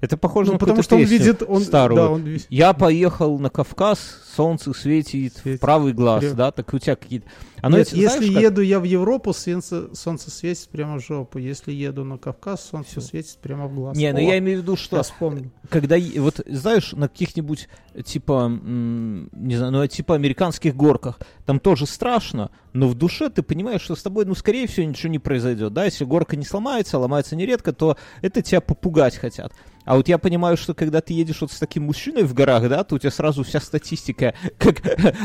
Это 0.00 0.16
похоже 0.16 0.48
Ну, 0.48 0.52
на 0.52 0.58
потому 0.60 0.82
что 0.84 0.94
он 0.94 1.02
видит... 1.02 1.42
Он, 1.46 1.62
старую. 1.62 1.96
Да, 2.00 2.10
он 2.10 2.24
Я 2.48 2.72
поехал 2.72 3.40
на 3.40 3.50
Кавказ, 3.50 3.98
солнце 4.36 4.72
светит 4.72 5.34
в 5.34 5.40
Светит. 5.40 5.60
правый 5.60 5.92
глаз, 5.92 6.20
Прям. 6.20 6.36
да, 6.36 6.52
так 6.52 6.72
у 6.72 6.78
тебя 6.78 6.94
какие-то... 6.94 7.26
Оно 7.62 7.78
Нет, 7.78 7.86
эти, 7.86 8.00
знаешь, 8.00 8.20
если 8.20 8.34
как- 8.34 8.42
еду 8.42 8.60
я 8.60 8.80
в 8.80 8.84
Европу, 8.84 9.32
солнце, 9.32 9.94
солнце 9.94 10.32
светит 10.32 10.68
прямо 10.68 10.98
в 10.98 11.00
жопу. 11.06 11.38
Если 11.38 11.70
еду 11.72 12.02
на 12.04 12.18
Кавказ, 12.18 12.68
солнце 12.68 13.00
светит 13.00 13.38
прямо 13.40 13.68
в 13.68 13.74
глаз. 13.74 13.96
Не, 13.96 14.12
ну 14.12 14.18
О, 14.18 14.20
я 14.20 14.38
имею 14.38 14.58
в 14.58 14.62
виду, 14.62 14.76
что 14.76 14.96
я 14.96 15.04
вспомнил. 15.04 15.48
когда, 15.68 15.96
вот 16.16 16.40
знаешь, 16.44 16.90
на 16.92 17.08
каких-нибудь, 17.08 17.68
типа, 18.04 18.48
не 18.50 19.56
знаю, 19.56 19.72
ну, 19.72 19.86
типа 19.86 20.16
американских 20.16 20.74
горках, 20.74 21.20
там 21.46 21.60
тоже 21.60 21.86
страшно, 21.86 22.50
но 22.72 22.88
в 22.88 22.96
душе 22.96 23.30
ты 23.30 23.42
понимаешь, 23.42 23.82
что 23.82 23.94
с 23.94 24.02
тобой, 24.02 24.24
ну, 24.24 24.34
скорее 24.34 24.66
всего, 24.66 24.84
ничего 24.84 25.12
не 25.12 25.20
произойдет, 25.20 25.72
да, 25.72 25.84
если 25.84 26.04
горка 26.04 26.34
не 26.34 26.44
сломается, 26.44 26.96
а 26.96 27.00
ломается 27.00 27.36
нередко, 27.36 27.72
то 27.72 27.96
это 28.22 28.42
тебя 28.42 28.60
попугать 28.60 29.16
хотят. 29.16 29.52
А 29.84 29.96
вот 29.96 30.08
я 30.08 30.18
понимаю, 30.18 30.56
что 30.56 30.74
когда 30.74 31.00
ты 31.00 31.12
едешь 31.12 31.40
вот 31.40 31.50
с 31.52 31.58
таким 31.58 31.84
мужчиной 31.84 32.22
в 32.22 32.34
горах, 32.34 32.68
да, 32.68 32.84
то 32.84 32.94
у 32.94 32.98
тебя 32.98 33.10
сразу 33.10 33.42
вся 33.42 33.60
статистика, 33.60 34.34
как 34.58 34.80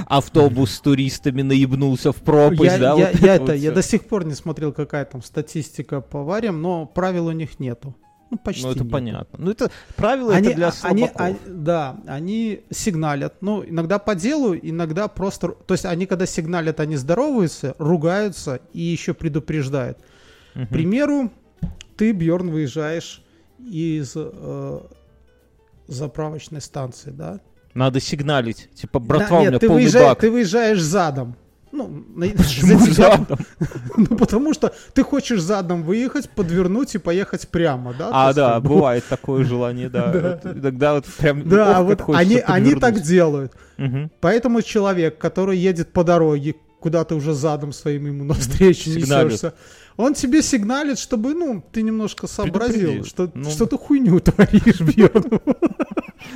автобус 0.08 0.72
с 0.72 0.80
туристами 0.82 1.42
наебнулся 1.44 2.12
в 2.12 2.18
пропасть, 2.18 2.64
я, 2.64 2.78
да, 2.80 2.90
я, 2.90 2.94
вот 2.96 3.00
я 3.00 3.08
это 3.08 3.26
это, 3.28 3.42
вот 3.44 3.56
я 3.56 3.72
до 3.72 3.82
сих 3.84 4.06
пор 4.06 4.26
не 4.26 4.34
смотрел, 4.34 4.74
какая 4.74 5.06
там 5.06 5.22
статистика 5.22 6.02
по 6.02 6.22
авариям, 6.22 6.62
но 6.62 6.86
правил 6.86 7.28
у 7.28 7.32
них 7.32 7.60
нету. 7.60 7.96
Ну, 8.30 8.38
почти 8.38 8.64
Ну, 8.66 8.72
это 8.72 8.80
нету. 8.80 8.92
понятно. 8.92 9.40
Ну, 9.42 9.52
это 9.52 9.72
правило 9.96 10.34
Они, 10.34 10.48
это 10.50 10.58
для 10.58 10.68
а- 10.68 10.74
они, 10.84 11.08
слабаков. 11.08 11.38
а- 11.46 11.50
да, 11.50 11.98
они 12.08 12.62
сигналят. 12.70 13.36
Ну, 13.42 13.64
иногда 13.66 14.00
по 14.00 14.16
делу, 14.16 14.54
иногда 14.54 15.08
просто... 15.08 15.50
То 15.50 15.74
есть 15.74 15.86
они, 15.86 16.08
когда 16.08 16.26
сигналят, 16.26 16.82
они 16.82 16.98
здороваются, 16.98 17.74
ругаются 17.78 18.60
и 18.74 18.82
еще 18.82 19.14
предупреждают. 19.14 20.00
Мгм. 20.56 20.66
К 20.66 20.70
примеру, 20.70 21.32
ты, 21.96 22.12
Бьорн, 22.12 22.50
выезжаешь 22.52 23.24
из 23.60 24.14
э, 24.16 24.80
заправочной 25.88 26.62
станции, 26.62 27.12
да? 27.12 27.40
Надо 27.74 28.00
сигналить. 28.00 28.70
Типа, 28.76 29.00
Да, 29.00 29.06
братва, 29.06 29.38
у 29.38 29.42
нет, 29.42 29.50
меня 29.52 29.60
ты, 29.60 29.68
полный 29.68 29.84
выезжаешь, 29.84 30.08
бак. 30.08 30.20
ты 30.20 30.32
выезжаешь 30.32 30.82
задом. 30.82 31.36
Ну, 31.72 32.04
Почему 32.38 32.80
за 32.80 32.92
тебя- 32.92 33.18
задом? 33.18 33.38
ну, 33.98 34.06
потому 34.18 34.54
что 34.54 34.74
ты 34.94 35.04
хочешь 35.04 35.42
задом 35.42 35.84
выехать, 35.84 36.30
подвернуть 36.30 36.96
и 36.96 36.98
поехать 36.98 37.48
прямо, 37.50 37.94
да? 37.94 38.10
А, 38.12 38.26
есть, 38.28 38.38
да, 38.38 38.60
бы, 38.60 38.70
бывает 38.70 39.04
такое 39.08 39.44
желание, 39.44 39.90
да. 39.90 40.12
Да. 40.12 40.40
Вот 40.44 40.56
Иногда 40.56 40.94
вот 40.96 41.06
прям 41.06 41.48
Да, 41.48 41.84
вот 41.84 42.02
они, 42.10 42.38
они 42.38 42.76
так 42.76 43.02
делают. 43.02 43.54
Поэтому 44.22 44.62
человек, 44.62 45.18
который 45.18 45.58
едет 45.58 45.92
по 45.94 46.04
дороге, 46.04 46.56
куда 46.80 47.04
ты 47.04 47.16
уже 47.16 47.34
задом 47.34 47.74
своим 47.74 48.06
ему 48.08 48.24
навстречу 48.24 48.90
несешься, 48.92 49.54
он 49.98 50.14
тебе 50.14 50.42
сигналит, 50.42 51.00
чтобы, 51.00 51.34
ну, 51.34 51.64
ты 51.72 51.82
немножко 51.82 52.28
сообразил, 52.28 53.04
что, 53.04 53.30
Ну. 53.34 53.50
что 53.50 53.66
ты 53.66 53.78
хуйню 53.78 54.20
творишь, 54.20 54.80
Бьерн. 54.82 55.40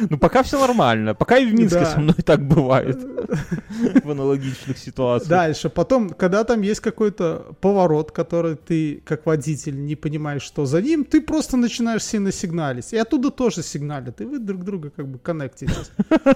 Ну, 0.10 0.18
пока 0.18 0.42
все 0.44 0.60
нормально. 0.60 1.14
Пока 1.16 1.38
и 1.38 1.46
в 1.46 1.54
Минске 1.54 1.80
Да. 1.80 1.86
со 1.86 2.00
мной 2.00 2.16
так 2.26 2.42
бывает. 2.48 2.98
В 4.04 4.12
аналогичных 4.12 4.78
ситуациях. 4.78 5.30
Дальше, 5.30 5.70
потом, 5.70 6.10
когда 6.12 6.44
там 6.44 6.62
есть 6.62 6.80
какой-то 6.80 7.56
поворот, 7.62 8.12
который 8.12 8.56
ты, 8.56 9.02
как 9.06 9.26
водитель, 9.26 9.84
не 9.86 9.96
понимаешь, 9.96 10.44
что 10.44 10.66
за 10.66 10.82
ним, 10.82 11.04
ты 11.04 11.20
просто 11.22 11.58
начинаешь 11.58 12.04
сильно 12.04 12.32
сигналить. 12.32 12.94
И 12.94 12.98
оттуда 12.98 13.32
тоже 13.32 13.64
сигналят, 13.64 14.22
и 14.22 14.26
вы 14.26 14.40
друг 14.40 14.64
друга 14.64 14.92
как 14.96 15.08
бы 15.08 15.20
коннектитесь. 15.20 15.92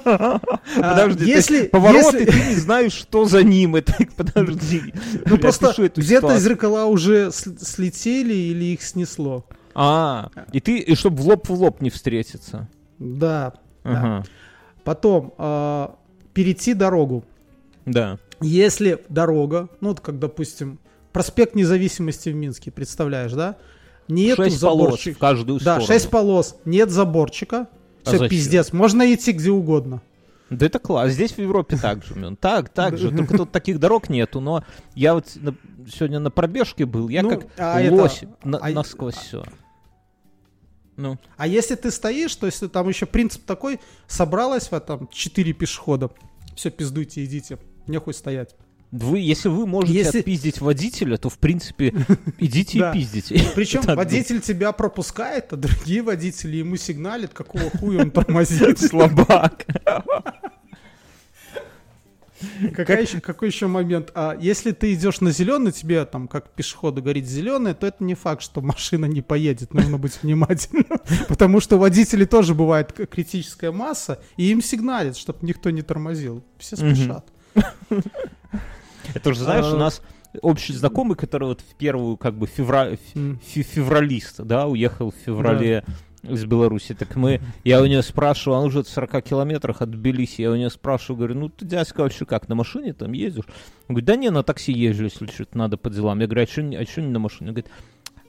А, 0.77 0.89
Подожди, 0.91 1.25
если, 1.25 1.61
ты 1.63 1.69
поворот, 1.69 2.15
и 2.15 2.25
ты 2.25 2.33
не 2.49 2.55
знаешь, 2.55 2.93
что 2.93 3.25
за 3.25 3.43
ним. 3.43 3.75
Это, 3.75 3.93
подожди. 4.17 4.93
ну 5.25 5.37
просто 5.37 5.73
где-то 5.95 6.37
зеркала 6.37 6.85
уже 6.85 7.14
с- 7.31 7.57
слетели 7.65 8.33
или 8.33 8.65
их 8.65 8.81
снесло. 8.81 9.45
А, 9.73 10.29
и 10.53 10.59
ты, 10.59 10.79
и 10.79 10.95
чтобы 10.95 11.21
в 11.21 11.27
лоб 11.27 11.47
в 11.49 11.53
лоб 11.53 11.81
не 11.81 11.89
встретиться. 11.89 12.69
Да. 12.99 13.53
да. 13.83 13.89
Ага. 13.91 14.25
Потом 14.83 15.33
а, 15.37 15.95
перейти 16.33 16.73
дорогу. 16.73 17.23
Да. 17.85 18.17
Если 18.41 19.03
дорога, 19.09 19.69
ну 19.81 19.89
вот 19.89 19.99
как, 19.99 20.19
допустим, 20.19 20.79
проспект 21.11 21.55
независимости 21.55 22.29
в 22.29 22.35
Минске, 22.35 22.71
представляешь, 22.71 23.31
да? 23.33 23.55
Нету 24.07 24.43
Шесть 24.43 24.61
полос 24.61 24.83
заборчика. 24.85 25.15
в 25.15 25.19
каждую 25.19 25.59
Да, 25.59 25.63
сторону. 25.79 25.87
6 25.87 26.09
полос, 26.09 26.55
нет 26.65 26.91
заборчика. 26.91 27.67
А 28.03 28.09
Все, 28.09 28.11
зачем? 28.19 28.29
пиздец. 28.29 28.71
Можно 28.71 29.11
идти 29.13 29.31
где 29.31 29.49
угодно. 29.49 30.01
Да 30.49 30.65
это 30.67 30.79
класс. 30.79 31.11
Здесь 31.11 31.31
в 31.33 31.39
Европе 31.39 31.75
так 31.77 32.03
же. 32.03 32.35
Так, 32.39 32.69
так 32.69 32.97
же. 32.97 33.09
Только 33.15 33.37
тут 33.37 33.51
таких 33.51 33.79
дорог 33.79 34.09
нету. 34.09 34.39
Но 34.39 34.63
я 34.93 35.13
вот 35.15 35.27
сегодня 35.29 36.19
на 36.19 36.29
пробежке 36.29 36.85
был. 36.85 37.09
Я 37.09 37.23
Ну, 37.23 37.29
как 37.29 37.47
а 37.57 37.81
это- 37.81 37.95
лось 37.95 38.23
на- 38.43 38.59
а- 38.59 38.69
насквозь 38.69 39.15
все. 39.15 39.43
Ну, 40.97 41.17
А 41.35 41.45
если 41.47 41.75
ты 41.75 41.91
стоишь, 41.91 42.35
то 42.35 42.45
есть 42.45 42.71
там 42.71 42.87
еще 42.87 43.05
принцип 43.05 43.43
такой, 43.45 43.79
собралось 44.07 44.67
в 44.69 44.73
этом 44.73 45.09
4 45.11 45.51
пешехода. 45.53 46.09
Все, 46.55 46.69
пиздуйте, 46.71 47.25
идите. 47.25 47.57
Нехуй 47.87 48.13
стоять. 48.13 48.55
Вы, 48.91 49.19
если 49.19 49.49
вы 49.49 49.65
можете 49.67 49.97
Если- 49.97 50.19
отпиздить 50.19 50.61
водителя, 50.61 51.17
то, 51.17 51.29
в 51.29 51.37
принципе, 51.37 51.93
идите 52.39 52.79
и 52.79 52.93
пиздите. 52.93 53.41
Причем 53.55 53.81
водитель 53.81 54.41
тебя 54.41 54.71
пропускает, 54.71 55.51
а 55.53 55.57
другие 55.57 56.01
водители 56.01 56.57
ему 56.57 56.77
сигналят, 56.77 57.33
какого 57.33 57.69
хуя 57.71 58.01
он 58.03 58.11
тормозит. 58.11 58.79
Слабак. 58.79 59.65
Какая 62.75 63.01
еще- 63.01 63.21
какой 63.21 63.47
еще 63.47 63.67
момент? 63.67 64.11
А 64.13 64.37
если 64.39 64.71
ты 64.71 64.93
идешь 64.93 65.21
на 65.21 65.31
зеленый, 65.31 65.71
тебе 65.71 66.05
там 66.05 66.27
как 66.27 66.49
пешеходу 66.51 67.01
горит 67.01 67.25
зеленый, 67.25 67.73
то 67.73 67.87
это 67.87 68.03
не 68.03 68.13
факт, 68.13 68.41
что 68.43 68.61
машина 68.61 69.05
не 69.05 69.21
поедет. 69.21 69.73
Нужно 69.73 69.97
быть 69.97 70.19
внимательным. 70.21 70.85
Потому 71.27 71.59
что 71.59 71.77
у 71.77 71.79
водителей 71.79 72.25
тоже 72.25 72.53
бывает 72.53 72.91
критическая 72.93 73.71
масса, 73.71 74.19
и 74.37 74.51
им 74.51 74.61
сигналят, 74.61 75.17
чтобы 75.17 75.39
никто 75.43 75.69
не 75.69 75.81
тормозил. 75.81 76.43
Все 76.59 76.75
спешат. 76.75 77.25
Это 79.13 79.33
же, 79.33 79.39
знаешь, 79.43 79.65
у 79.65 79.75
А. 79.75 79.79
нас 79.79 80.01
общий 80.41 80.73
знакомый, 80.73 81.15
который 81.15 81.47
вот 81.47 81.61
в 81.61 81.75
первую, 81.75 82.17
как 82.17 82.35
бы, 82.35 82.47
февра... 82.47 82.97
Февралист, 83.43 84.41
да, 84.41 84.67
уехал 84.67 85.11
в 85.11 85.15
феврале 85.25 85.83
из 86.23 86.43
Беларуси. 86.45 86.95
Так 86.95 87.15
мы, 87.15 87.39
я 87.63 87.81
у 87.81 87.85
нее 87.85 88.01
спрашиваю, 88.01 88.59
он 88.59 88.65
уже 88.65 88.83
в 88.83 88.87
40 88.89 89.23
километрах 89.23 89.81
от 89.81 89.91
Тбилиси, 89.91 90.41
я 90.41 90.51
у 90.51 90.55
нее 90.55 90.69
спрашиваю, 90.69 91.17
говорю, 91.17 91.35
ну 91.35 91.49
ты, 91.49 91.65
дядька, 91.65 92.01
вообще 92.01 92.25
как, 92.25 92.49
на 92.49 92.55
машине 92.55 92.93
там 92.93 93.13
ездишь? 93.13 93.45
Он 93.87 93.95
говорит, 93.95 94.05
да 94.05 94.15
не, 94.15 94.31
на 94.31 94.43
такси 94.43 94.73
езжу, 94.73 95.03
если 95.03 95.27
что-то 95.27 95.57
надо 95.57 95.77
по 95.77 95.89
делам. 95.89 96.19
Я 96.19 96.25
говорю, 96.27 96.43
а 96.43 96.47
что 96.47 96.61
а 96.61 96.85
чё 96.85 97.01
не 97.01 97.11
на 97.11 97.19
машине? 97.19 97.49
Он 97.51 97.53
говорит, 97.53 97.71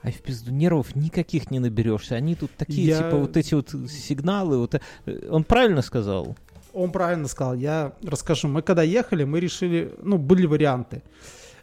а 0.03 0.11
в 0.11 0.21
пизду 0.21 0.53
нервов 0.53 0.95
никаких 0.95 1.51
не 1.51 1.59
наберешься. 1.59 2.15
Они 2.17 2.35
тут 2.35 2.51
такие, 2.57 2.87
Я- 2.87 2.99
типа, 2.99 3.17
вот 3.17 3.37
эти 3.37 3.55
вот 3.55 3.71
сигналы. 3.91 4.59
Вот, 4.59 4.75
э, 4.75 5.29
он 5.31 5.43
правильно 5.43 5.83
сказал? 5.83 6.37
Он 6.77 6.93
правильно 6.93 7.27
сказал. 7.29 7.55
Я 7.55 7.93
расскажу. 8.05 8.49
Мы 8.49 8.61
когда 8.63 8.83
ехали, 8.83 9.25
мы 9.25 9.41
решили, 9.41 9.95
ну, 10.03 10.19
были 10.19 10.47
варианты. 10.47 11.03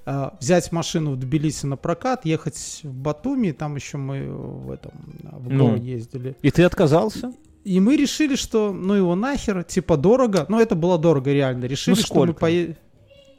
А, 0.06 0.36
взять 0.40 0.72
машину 0.72 1.12
в 1.12 1.18
Тбилиси 1.18 1.66
на 1.68 1.78
прокат, 1.78 2.26
ехать 2.26 2.82
в 2.84 2.94
Батуми, 2.94 3.52
там 3.52 3.76
еще 3.76 3.98
мы 3.98 4.26
в 4.28 4.72
этом, 4.72 4.92
в 5.32 5.50
Ну. 5.50 5.66
гору 5.68 5.78
ездили. 5.78 6.36
И 6.42 6.52
ты 6.52 6.64
отказался? 6.64 7.32
И 7.64 7.80
мы 7.80 7.96
решили, 7.96 8.36
что 8.36 8.74
ну 8.74 8.96
его 8.96 9.16
нахер, 9.16 9.64
типа 9.64 9.96
дорого. 9.96 10.46
Ну 10.50 10.60
это 10.60 10.76
было 10.76 10.98
дорого 10.98 11.32
реально. 11.32 11.66
Решили, 11.66 11.96
Ну, 11.96 12.02
что 12.02 12.14
мы 12.16 12.26
сколько? 12.26 12.40
поедем. 12.42 12.76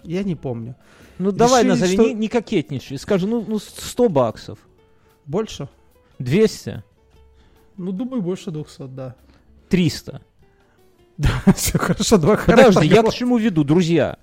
Я 0.05 0.23
не 0.23 0.37
помню. 0.37 0.77
Ну 1.19 1.33
давай 1.33 1.65
Решили, 1.65 1.71
назови, 1.73 1.93
что- 1.95 2.03
не, 2.09 2.15
не 2.15 2.29
кокетничай. 2.29 2.99
Скажи, 2.99 3.27
ну, 3.27 3.45
ну 3.47 3.59
100 3.59 4.09
баксов. 4.09 4.59
Больше? 5.27 5.69
200? 6.19 6.83
Ну, 7.77 7.93
думаю, 7.93 8.23
больше 8.23 8.51
200, 8.51 8.87
да. 8.87 9.15
300? 9.69 10.21
Все 11.57 11.79
хорошо, 11.79 12.19
два 12.19 12.37
Подожди, 12.37 12.87
я 12.87 13.03
к 13.03 13.13
чему 13.13 13.39
веду, 13.39 13.65
друзья? 13.65 14.17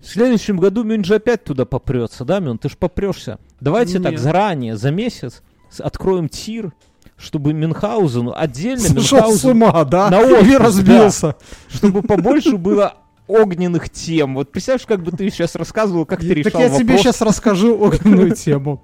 В 0.00 0.06
следующем 0.06 0.58
году 0.58 0.84
Мюнджи 0.84 1.14
опять 1.14 1.44
туда 1.44 1.64
попрется, 1.64 2.24
да, 2.24 2.38
Мюн? 2.40 2.58
Ты 2.58 2.68
ж 2.68 2.76
попрешься. 2.76 3.38
Давайте 3.60 4.00
так 4.00 4.12
Нет. 4.12 4.20
заранее, 4.20 4.76
за 4.76 4.90
месяц, 4.90 5.42
с- 5.70 5.80
откроем 5.80 6.28
тир, 6.28 6.72
чтобы 7.16 7.54
Мюнхгаузену, 7.54 8.34
отдельно 8.36 8.80
Сошел 8.80 9.02
с 9.02 9.44
Мюнхгаузен, 9.44 9.50
ума, 9.50 9.84
да? 9.84 10.10
на 10.10 10.20
отпуск, 10.20 10.58
разбился. 10.60 11.36
чтобы 11.68 12.02
побольше 12.02 12.58
было 12.58 12.96
огненных 13.28 13.88
тем. 13.88 14.34
Вот 14.34 14.52
представляешь, 14.52 14.86
как 14.86 15.02
бы 15.02 15.10
ты 15.10 15.30
сейчас 15.30 15.54
рассказывал, 15.54 16.04
как 16.04 16.20
ты 16.20 16.28
Так 16.28 16.36
решал 16.36 16.60
я 16.60 16.68
тебе 16.68 16.80
вопрос. 16.84 17.00
сейчас 17.00 17.20
расскажу 17.22 17.78
огненную 17.80 18.32
тему. 18.36 18.82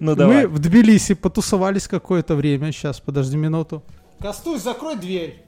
Ну 0.00 0.14
давай. 0.14 0.46
Мы 0.46 0.48
в 0.48 0.58
Тбилиси 0.60 1.12
потусовались 1.12 1.86
какое-то 1.88 2.36
время. 2.36 2.72
Сейчас, 2.72 3.00
подожди 3.00 3.36
минуту. 3.36 3.82
Костусь, 4.18 4.62
закрой 4.62 4.96
дверь. 4.96 5.42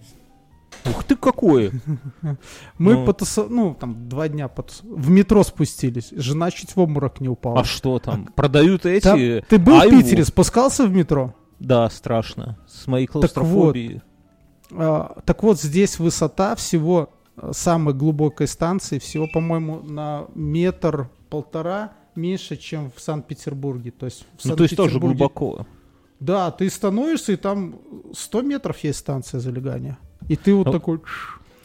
Ух 0.91 1.05
ты 1.05 1.17
какой! 1.17 1.71
Мы 2.79 2.95
Ну. 2.95 3.05
потусовались, 3.07 3.53
ну, 3.55 3.75
там, 3.79 4.09
два 4.09 4.29
дня 4.29 4.49
потус... 4.49 4.81
в 4.83 5.11
метро 5.11 5.43
спустились. 5.43 6.11
Жена 6.13 6.51
чуть 6.51 6.75
в 6.77 6.81
обморок 6.81 7.21
не 7.21 7.29
упала. 7.29 7.61
А 7.61 7.65
что 7.65 7.99
там? 7.99 8.27
Продают 8.35 8.83
Там- 8.83 8.93
эти... 8.93 9.45
Ты 9.49 9.59
был 9.59 9.81
айву? 9.81 9.97
в 9.97 9.99
Питере, 10.03 10.25
спускался 10.25 10.87
в 10.87 10.93
метро? 10.93 11.35
Да, 11.59 11.89
страшно. 11.91 12.59
С 12.69 12.87
моей 12.87 13.07
вот. 13.07 13.13
клаустрофобией. 13.13 14.03
А, 14.73 15.21
так 15.25 15.43
вот, 15.43 15.61
здесь 15.61 15.99
высота 15.99 16.55
всего 16.57 17.11
э, 17.37 17.51
самой 17.53 17.95
глубокой 17.95 18.47
станции, 18.49 18.99
всего, 18.99 19.27
по-моему, 19.33 19.81
на 19.83 20.27
метр 20.35 21.09
полтора 21.31 21.93
меньше, 22.15 22.57
чем 22.57 22.91
в 22.95 23.01
Санкт-Петербурге. 23.01 23.91
То 23.91 24.07
есть 24.07 24.27
в 24.39 24.45
Ну, 24.45 24.57
то 24.57 24.65
есть 24.65 24.77
тоже 24.77 24.91
Санкт-Петербурге- 24.93 25.17
глубоко. 25.19 25.67
Да, 26.19 26.51
ты 26.51 26.69
становишься, 26.71 27.33
и 27.33 27.37
там 27.37 27.77
100 28.15 28.43
метров 28.43 28.79
есть 28.85 28.99
станция 29.01 29.39
залегания. 29.39 29.99
И 30.29 30.37
ты 30.37 30.55
вот 30.55 30.67
Ну, 30.67 30.73
такой... 30.73 31.01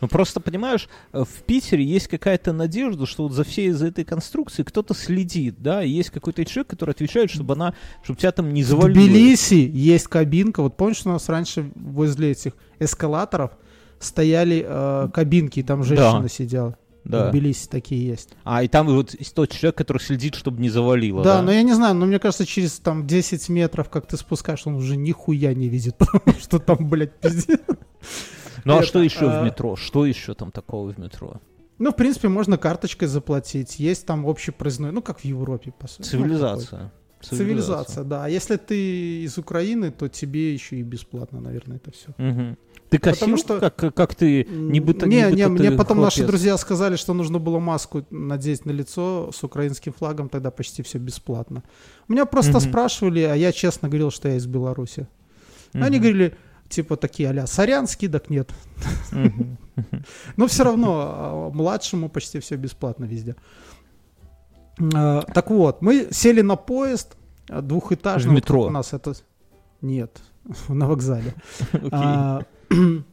Ну 0.01 0.07
просто, 0.07 0.39
понимаешь, 0.39 0.89
э, 1.13 1.23
в 1.23 1.43
Питере 1.43 1.83
есть 1.83 2.07
какая-то 2.07 2.53
надежда, 2.53 3.05
что 3.05 3.23
вот 3.23 3.33
за 3.33 3.43
всей 3.43 3.69
из 3.69 3.83
этой 3.83 4.03
конструкции 4.03 4.63
кто-то 4.63 4.95
следит, 4.95 5.61
да, 5.61 5.83
и 5.83 5.91
есть 5.91 6.09
какой-то 6.09 6.43
человек, 6.43 6.69
который 6.71 6.89
отвечает, 6.91 7.29
чтобы 7.29 7.53
она, 7.53 7.75
чтобы 8.03 8.17
тебя 8.19 8.31
там 8.31 8.51
не 8.51 8.63
В 8.63 8.67
завалило. 8.67 9.05
Тбилиси 9.05 9.69
есть 9.71 10.07
кабинка. 10.07 10.63
Вот 10.63 10.75
помнишь, 10.75 11.01
у 11.05 11.09
нас 11.09 11.29
раньше 11.29 11.71
возле 11.75 12.31
этих 12.31 12.53
эскалаторов 12.79 13.51
стояли 13.99 14.65
э, 14.67 15.09
кабинки, 15.13 15.59
и 15.59 15.63
там 15.63 15.83
женщина 15.83 16.23
Да. 16.23 16.27
сидела. 16.27 16.75
В 17.03 17.09
Да. 17.09 17.29
Тбилиси 17.29 17.67
такие 17.67 18.03
есть. 18.07 18.29
А, 18.43 18.63
и 18.63 18.67
там 18.67 18.87
вот 18.87 19.15
тот 19.35 19.51
человек, 19.51 19.75
который 19.77 19.99
следит, 19.99 20.33
чтобы 20.33 20.59
не 20.63 20.69
завалило, 20.71 21.23
Да, 21.23 21.37
да? 21.37 21.41
но 21.43 21.51
я 21.51 21.61
не 21.61 21.73
знаю, 21.73 21.93
но 21.93 22.07
мне 22.07 22.17
кажется, 22.17 22.47
через 22.47 22.79
там 22.79 23.05
10 23.05 23.49
метров, 23.49 23.87
как 23.89 24.07
ты 24.07 24.17
спускаешь, 24.17 24.65
он 24.65 24.75
уже 24.77 24.97
нихуя 24.97 25.53
не 25.53 25.67
видит, 25.69 25.95
потому 25.99 26.39
что 26.39 26.57
там, 26.57 26.89
блядь, 26.89 27.13
пиздец. 27.19 27.59
Ну 28.65 28.77
а 28.77 28.83
что 28.83 29.01
еще 29.01 29.29
а- 29.29 29.41
в 29.41 29.45
метро? 29.45 29.75
Что 29.75 30.05
еще 30.05 30.33
там 30.33 30.51
такого 30.51 30.91
в 30.93 30.97
метро? 30.99 31.41
Ну, 31.79 31.91
в 31.91 31.95
принципе, 31.95 32.27
можно 32.29 32.57
карточкой 32.57 33.07
заплатить. 33.07 33.79
Есть 33.79 34.05
там 34.05 34.25
общий 34.25 34.51
проездной, 34.51 34.91
ну, 34.91 35.01
как 35.01 35.19
в 35.21 35.25
Европе, 35.25 35.71
по 35.77 35.87
сути. 35.87 36.01
Ну. 36.15 36.21
Цивилизация. 36.23 36.91
Цивилизация, 37.21 38.03
да. 38.03 38.25
А 38.25 38.29
если 38.29 38.57
ты 38.57 39.23
из 39.23 39.37
Украины, 39.37 39.91
то 39.91 40.07
тебе 40.07 40.53
еще 40.53 40.75
и 40.77 40.83
бесплатно, 40.83 41.39
наверное, 41.39 41.77
это 41.77 41.91
все. 41.91 42.55
Ты 42.89 42.97
косил, 42.97 43.19
Потому 43.19 43.37
что- 43.37 43.59
как, 43.59 43.93
как 43.95 44.15
ты, 44.15 44.43
не 44.43 44.81
быто, 44.81 45.07
не, 45.07 45.21
не 45.23 45.31
не, 45.35 45.47
мне 45.47 45.71
потом 45.71 46.01
наши 46.01 46.17
хлопец. 46.17 46.27
друзья 46.29 46.57
сказали, 46.57 46.97
что 46.97 47.13
нужно 47.13 47.39
было 47.39 47.57
маску 47.59 48.05
надеть 48.09 48.65
на 48.65 48.71
лицо 48.71 49.31
с 49.33 49.41
украинским 49.45 49.93
флагом, 49.93 50.27
тогда 50.27 50.51
почти 50.51 50.83
все 50.83 50.97
бесплатно. 50.97 51.63
Меня 52.09 52.25
просто 52.25 52.51
Мгм. 52.59 52.59
спрашивали, 52.59 53.21
а 53.21 53.33
я 53.35 53.53
честно 53.53 53.87
говорил, 53.87 54.11
что 54.11 54.27
я 54.27 54.35
из 54.35 54.45
Беларуси. 54.45 55.07
Мгм. 55.73 55.83
Они 55.85 55.99
говорили, 55.99 56.35
типа 56.71 56.97
такие, 56.97 57.29
а-ля, 57.29 57.47
сорян, 57.47 57.87
скидок 57.87 58.29
нет. 58.29 58.51
Но 60.37 60.47
все 60.47 60.63
равно 60.63 60.95
а, 60.97 61.49
младшему 61.51 62.09
почти 62.09 62.39
все 62.39 62.55
бесплатно 62.55 63.05
везде. 63.05 63.35
А, 64.93 65.21
Так 65.21 65.51
вот, 65.51 65.81
мы 65.81 66.07
сели 66.11 66.41
на 66.41 66.55
поезд 66.55 67.15
а, 67.49 67.61
двухэтажный. 67.61 68.31
В 68.31 68.35
метро? 68.35 68.63
У 68.65 68.69
нас 68.69 68.93
это... 68.93 69.13
Нет, 69.81 70.21
на 70.67 70.87
вокзале. 70.87 71.33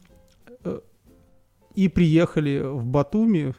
И 1.75 1.87
приехали 1.87 2.59
в 2.59 2.85
Батуми, 2.85 3.55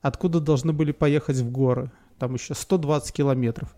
откуда 0.00 0.40
должны 0.40 0.72
были 0.72 0.92
поехать 0.92 1.38
в 1.38 1.50
горы. 1.50 1.90
Там 2.18 2.34
еще 2.34 2.54
120 2.54 3.12
километров. 3.12 3.74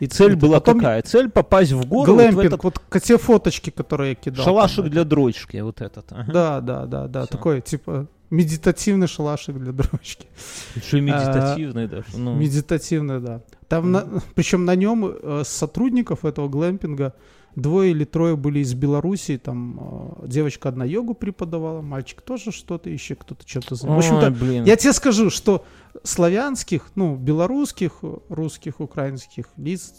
И 0.00 0.06
Цель 0.06 0.36
была 0.36 0.60
потом 0.60 0.78
какая? 0.78 1.02
Цель 1.02 1.28
попасть 1.28 1.72
в 1.72 1.86
гору, 1.86 2.12
вот 2.12 2.16
Глэмпинг, 2.16 2.44
этот 2.44 2.64
вот 2.64 2.80
те 3.02 3.18
фоточки, 3.18 3.70
которые 3.70 4.10
я 4.10 4.14
кидал. 4.14 4.44
шалашик 4.44 4.84
там, 4.84 4.90
для 4.90 5.04
дрочки, 5.04 5.56
вот 5.58 5.80
этот. 5.80 6.12
ага. 6.12 6.32
Да, 6.32 6.60
да, 6.60 6.86
да, 6.86 7.08
да. 7.08 7.20
Всё. 7.22 7.30
Такой, 7.30 7.60
типа, 7.60 8.06
медитативный 8.30 9.06
шалашик 9.06 9.56
для 9.56 9.72
дрочки. 9.72 10.26
Еще 10.74 10.98
и 10.98 11.00
медитативный 11.00 11.86
даже. 11.86 12.06
ну. 12.14 12.34
Медитативный, 12.34 13.20
да. 13.20 13.42
Там, 13.68 14.22
причем 14.34 14.64
на 14.64 14.74
нем 14.74 15.06
э, 15.06 15.42
сотрудников 15.46 16.24
этого 16.24 16.48
глэмпинга 16.48 17.14
двое 17.54 17.90
или 17.90 18.04
трое 18.04 18.36
были 18.36 18.60
из 18.60 18.74
Белоруссии. 18.74 19.36
Там 19.36 20.18
э, 20.22 20.26
девочка 20.28 20.68
одна 20.68 20.84
йогу 20.84 21.14
преподавала, 21.14 21.82
мальчик 21.82 22.22
тоже 22.22 22.52
что-то, 22.52 22.90
еще 22.90 23.14
кто-то 23.14 23.46
что-то 23.46 23.74
занимался. 23.74 24.14
В 24.14 24.16
общем-то, 24.16 24.54
я 24.64 24.76
тебе 24.76 24.92
скажу, 24.92 25.30
что 25.30 25.64
славянских, 26.02 26.90
ну, 26.94 27.16
белорусских, 27.16 28.00
русских, 28.28 28.80
украинских 28.80 29.46
лиц 29.56 29.94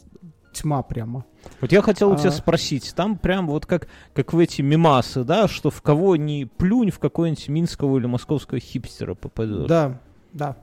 тьма 0.53 0.83
прямо. 0.83 1.25
Вот 1.61 1.71
я 1.71 1.81
хотел 1.81 2.11
у 2.11 2.15
тебя 2.15 2.29
А. 2.29 2.31
спросить, 2.31 2.93
там 2.95 3.17
прям 3.17 3.47
вот 3.47 3.65
как, 3.65 3.87
как 4.13 4.33
в 4.33 4.39
эти 4.39 4.61
мимасы, 4.61 5.23
да, 5.23 5.47
что 5.47 5.69
в 5.69 5.81
кого 5.81 6.15
ни 6.15 6.45
плюнь, 6.45 6.91
в 6.91 6.99
какого-нибудь 6.99 7.49
минского 7.49 7.97
или 7.97 8.05
московского 8.05 8.59
хипстера 8.59 9.15
попадешь. 9.15 9.67
Да, 9.67 9.99
да. 10.31 10.57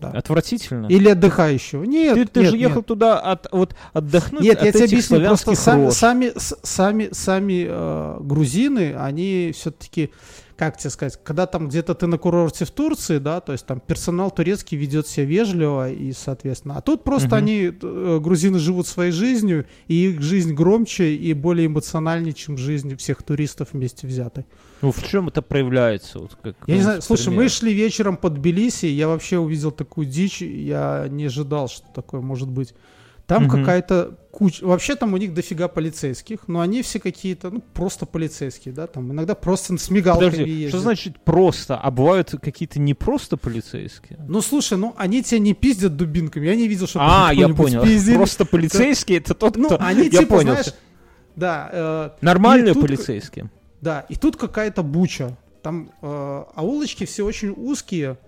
Отвратительно. 0.00 0.86
Или 0.86 1.08
отдыхающего. 1.08 1.84
Нет, 1.84 2.14
ты 2.14 2.26
ты 2.26 2.40
нет, 2.40 2.50
же 2.50 2.56
ехал 2.56 2.76
нет. 2.76 2.86
туда 2.86 3.18
от, 3.18 3.46
вот, 3.52 3.74
отдохнуть 3.92 4.42
Нет, 4.42 4.58
от 4.58 4.64
я 4.64 4.72
тебе 4.72 4.84
объясню, 4.84 5.24
просто 5.24 5.54
славянских 5.54 5.98
сами, 5.98 6.32
сами, 6.62 7.08
сами 7.12 7.66
э, 7.68 8.16
грузины, 8.20 8.94
они 8.96 9.52
все-таки, 9.54 10.10
как 10.56 10.76
тебе 10.76 10.90
сказать, 10.90 11.18
когда 11.24 11.46
там 11.46 11.68
где-то 11.68 11.94
ты 11.94 12.06
на 12.06 12.18
курорте 12.18 12.64
в 12.64 12.70
Турции, 12.70 13.18
да, 13.18 13.40
то 13.40 13.52
есть 13.52 13.66
там 13.66 13.80
персонал 13.80 14.30
турецкий 14.30 14.78
ведет 14.78 15.06
себя 15.08 15.26
вежливо 15.26 15.90
и, 15.90 16.12
соответственно, 16.12 16.76
а 16.76 16.80
тут 16.80 17.02
просто 17.02 17.28
Мгм. 17.28 17.36
они, 17.36 17.72
э, 17.80 18.20
грузины, 18.22 18.58
живут 18.58 18.86
своей 18.86 19.12
жизнью, 19.12 19.66
и 19.88 20.10
их 20.10 20.22
жизнь 20.22 20.54
громче 20.54 21.14
и 21.14 21.32
более 21.32 21.66
эмоциональнее, 21.66 22.32
чем 22.32 22.56
жизнь 22.56 22.96
всех 22.96 23.22
туристов 23.22 23.68
вместе 23.72 24.06
взятой. 24.06 24.46
Ну, 24.82 24.92
в 24.92 25.02
чем 25.02 25.28
это 25.28 25.40
проявляется? 25.42 26.18
Вот, 26.18 26.36
как, 26.42 26.56
Я 26.66 26.76
не 26.76 26.82
знаю, 26.82 27.00
какой-нибудь 27.00 27.04
слушай, 27.04 27.34
мы 27.34 27.48
шли 27.48 27.72
вечером 27.72 28.16
под 28.16 28.34
Тбилиси, 28.34 28.86
я 28.86 29.08
вообще 29.08 29.38
увидел 29.38 29.70
такую 29.70 30.06
дичь, 30.06 30.42
я 30.42 31.06
не 31.10 31.26
ожидал, 31.26 31.68
что 31.68 31.86
такое 31.94 32.20
может 32.20 32.48
быть. 32.48 32.74
Там 33.26 33.44
Мгм. 33.44 33.50
какая-то 33.60 34.18
куча... 34.30 34.66
Вообще 34.66 34.96
там 34.96 35.14
у 35.14 35.16
них 35.16 35.32
дофига 35.32 35.66
полицейских, 35.68 36.46
но 36.46 36.60
они 36.60 36.82
все 36.82 36.98
какие-то, 37.00 37.50
ну, 37.50 37.60
просто 37.72 38.04
полицейские, 38.04 38.74
да, 38.74 38.86
там 38.86 39.12
иногда 39.12 39.34
просто 39.34 39.78
с 39.78 39.88
мигалками 39.88 40.30
Подожди, 40.30 40.50
ездят. 40.50 40.68
что 40.70 40.80
значит 40.80 41.20
просто? 41.24 41.76
А 41.78 41.90
бывают 41.90 42.34
какие-то 42.42 42.78
не 42.80 42.92
просто 42.92 43.38
полицейские? 43.38 44.18
Ну, 44.28 44.42
слушай, 44.42 44.76
ну, 44.76 44.94
они 44.98 45.22
тебя 45.22 45.38
не 45.38 45.54
пиздят 45.54 45.96
дубинками, 45.96 46.46
я 46.46 46.54
не 46.54 46.68
видел, 46.68 46.86
что 46.86 46.98
А, 47.00 47.32
я 47.32 47.48
понял. 47.48 47.82
пиздили. 47.82 48.16
Просто 48.16 48.44
полицейские 48.44 49.18
это 49.18 49.32
тот, 49.34 49.56
Ну, 49.56 49.66
кто... 49.68 49.78
они 49.80 50.04
я 50.04 50.10
типа, 50.20 50.36
понял. 50.36 50.50
знаешь, 50.52 50.74
да, 51.34 51.70
э, 51.72 52.10
Нормальные 52.20 52.74
тут- 52.74 52.82
полицейские. 52.86 53.50
Да, 53.80 54.04
и 54.08 54.16
тут 54.16 54.36
какая-то 54.36 54.82
буча. 54.82 55.36
Там 55.62 55.90
э, 56.02 56.06
а 56.06 56.62
улочки 56.62 57.06
все 57.06 57.24
очень 57.24 57.54
узкие. 57.56 58.18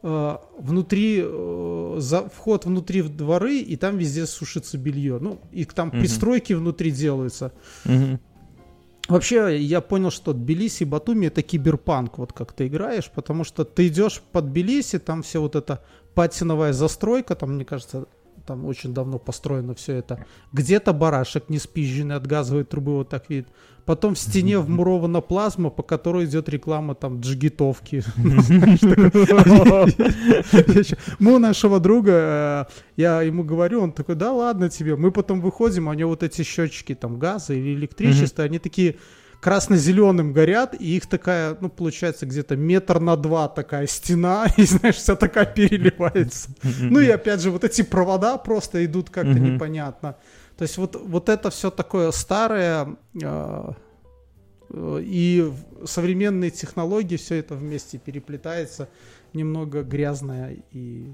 Э, 0.00 0.36
внутри 0.58 1.20
э, 1.24 1.96
за, 1.98 2.28
вход 2.28 2.66
внутри 2.66 3.02
в 3.02 3.16
дворы, 3.16 3.58
и 3.58 3.76
там 3.76 3.98
везде 3.98 4.26
сушится 4.26 4.78
белье. 4.78 5.18
Ну, 5.20 5.40
и 5.50 5.64
там 5.64 5.88
Мгм. 5.88 6.00
пристройки 6.00 6.52
внутри 6.52 6.90
делаются. 6.92 7.52
Мгм. 7.84 8.20
Вообще, 9.08 9.58
я 9.58 9.80
понял, 9.80 10.10
что 10.10 10.34
Тбилиси 10.34 10.82
и 10.82 10.86
Батуми 10.86 11.26
это 11.26 11.42
киберпанк, 11.42 12.18
вот 12.18 12.32
как 12.32 12.52
ты 12.52 12.66
играешь, 12.66 13.10
потому 13.10 13.42
что 13.42 13.64
ты 13.64 13.88
идешь 13.88 14.20
под 14.32 14.50
Тбилиси, 14.50 14.98
там 14.98 15.22
все 15.22 15.40
вот 15.40 15.56
эта 15.56 15.82
патиновая 16.14 16.72
застройка, 16.72 17.34
там, 17.34 17.54
мне 17.54 17.64
кажется, 17.64 18.06
там 18.48 18.64
очень 18.64 18.94
давно 18.94 19.18
построено 19.18 19.74
все 19.74 19.96
это. 19.96 20.24
Где-то 20.52 20.94
барашек 20.94 21.50
не 21.50 21.58
спизженный 21.58 22.16
от 22.16 22.26
газовой 22.26 22.64
трубы, 22.64 22.92
вот 22.92 23.10
так 23.10 23.28
видит. 23.28 23.48
Потом 23.84 24.14
в 24.14 24.18
стене 24.18 24.58
вмурована 24.66 25.20
плазма, 25.20 25.68
по 25.68 25.82
которой 25.82 26.24
идет 26.24 26.48
реклама 26.48 26.94
там 26.94 27.20
джигитовки. 27.20 28.02
Мы 31.18 31.34
у 31.34 31.38
нашего 31.38 31.78
друга, 31.78 32.12
э, 32.12 32.64
я 32.96 33.20
ему 33.20 33.44
говорю, 33.44 33.82
он 33.82 33.92
такой, 33.92 34.14
да 34.14 34.32
ладно 34.32 34.70
тебе. 34.70 34.96
Мы 34.96 35.10
потом 35.10 35.42
выходим, 35.42 35.88
а 35.88 35.90
у 35.90 35.94
него 35.94 36.10
вот 36.10 36.22
эти 36.22 36.42
счетчики 36.42 36.94
там 36.94 37.18
газа 37.18 37.52
или 37.52 37.74
электричества, 37.74 38.44
они 38.44 38.58
такие 38.58 38.96
красно-зеленым 39.40 40.32
горят, 40.32 40.74
и 40.78 40.96
их 40.96 41.06
такая, 41.06 41.56
ну, 41.60 41.68
получается, 41.68 42.26
где-то 42.26 42.56
метр 42.56 42.98
на 42.98 43.16
два 43.16 43.48
такая 43.48 43.86
стена, 43.86 44.46
и, 44.56 44.64
знаешь, 44.64 44.96
вся 44.96 45.16
такая 45.16 45.46
переливается. 45.46 46.50
Ну 46.80 47.00
и 47.00 47.08
опять 47.08 47.40
же, 47.40 47.50
вот 47.50 47.64
эти 47.64 47.82
провода 47.82 48.36
просто 48.38 48.84
идут 48.84 49.10
как-то 49.10 49.38
непонятно. 49.38 50.16
То 50.56 50.62
есть 50.62 50.76
вот, 50.76 51.00
вот 51.00 51.28
это 51.28 51.50
все 51.50 51.70
такое 51.70 52.10
старое, 52.10 52.96
э, 53.22 53.70
э, 54.70 55.00
и 55.04 55.52
современные 55.84 56.50
технологии, 56.50 57.16
все 57.16 57.36
это 57.36 57.54
вместе 57.54 57.96
переплетается, 57.98 58.88
немного 59.32 59.84
грязное 59.84 60.56
и 60.72 61.12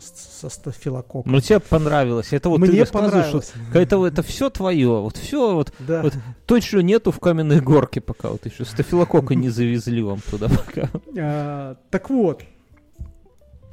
со 0.00 0.48
стафилококком. 0.48 1.30
Ну, 1.30 1.40
тебе 1.40 1.60
понравилось. 1.60 2.32
Это 2.32 2.48
вот 2.48 2.60
ты 2.60 2.68
Мне 2.68 2.80
рассказываешь, 2.80 3.12
понравилось. 3.12 3.52
вот 3.54 3.76
это, 3.76 4.06
это 4.06 4.22
все 4.22 4.50
твое. 4.50 5.00
Вот 5.00 5.16
все, 5.16 5.54
вот 5.54 5.72
Да. 5.80 6.02
вот 6.02 6.14
то, 6.46 6.58
чего 6.60 6.80
нету 6.80 7.10
в 7.12 7.20
каменной 7.20 7.60
горке 7.60 8.00
пока. 8.00 8.30
Вот 8.30 8.44
еще 8.46 8.64
стафилокока 8.64 9.34
не 9.34 9.48
завезли 9.50 10.02
вам 10.02 10.18
туда 10.20 10.48
пока. 10.48 10.88
А, 11.18 11.76
так 11.90 12.10
вот, 12.10 12.42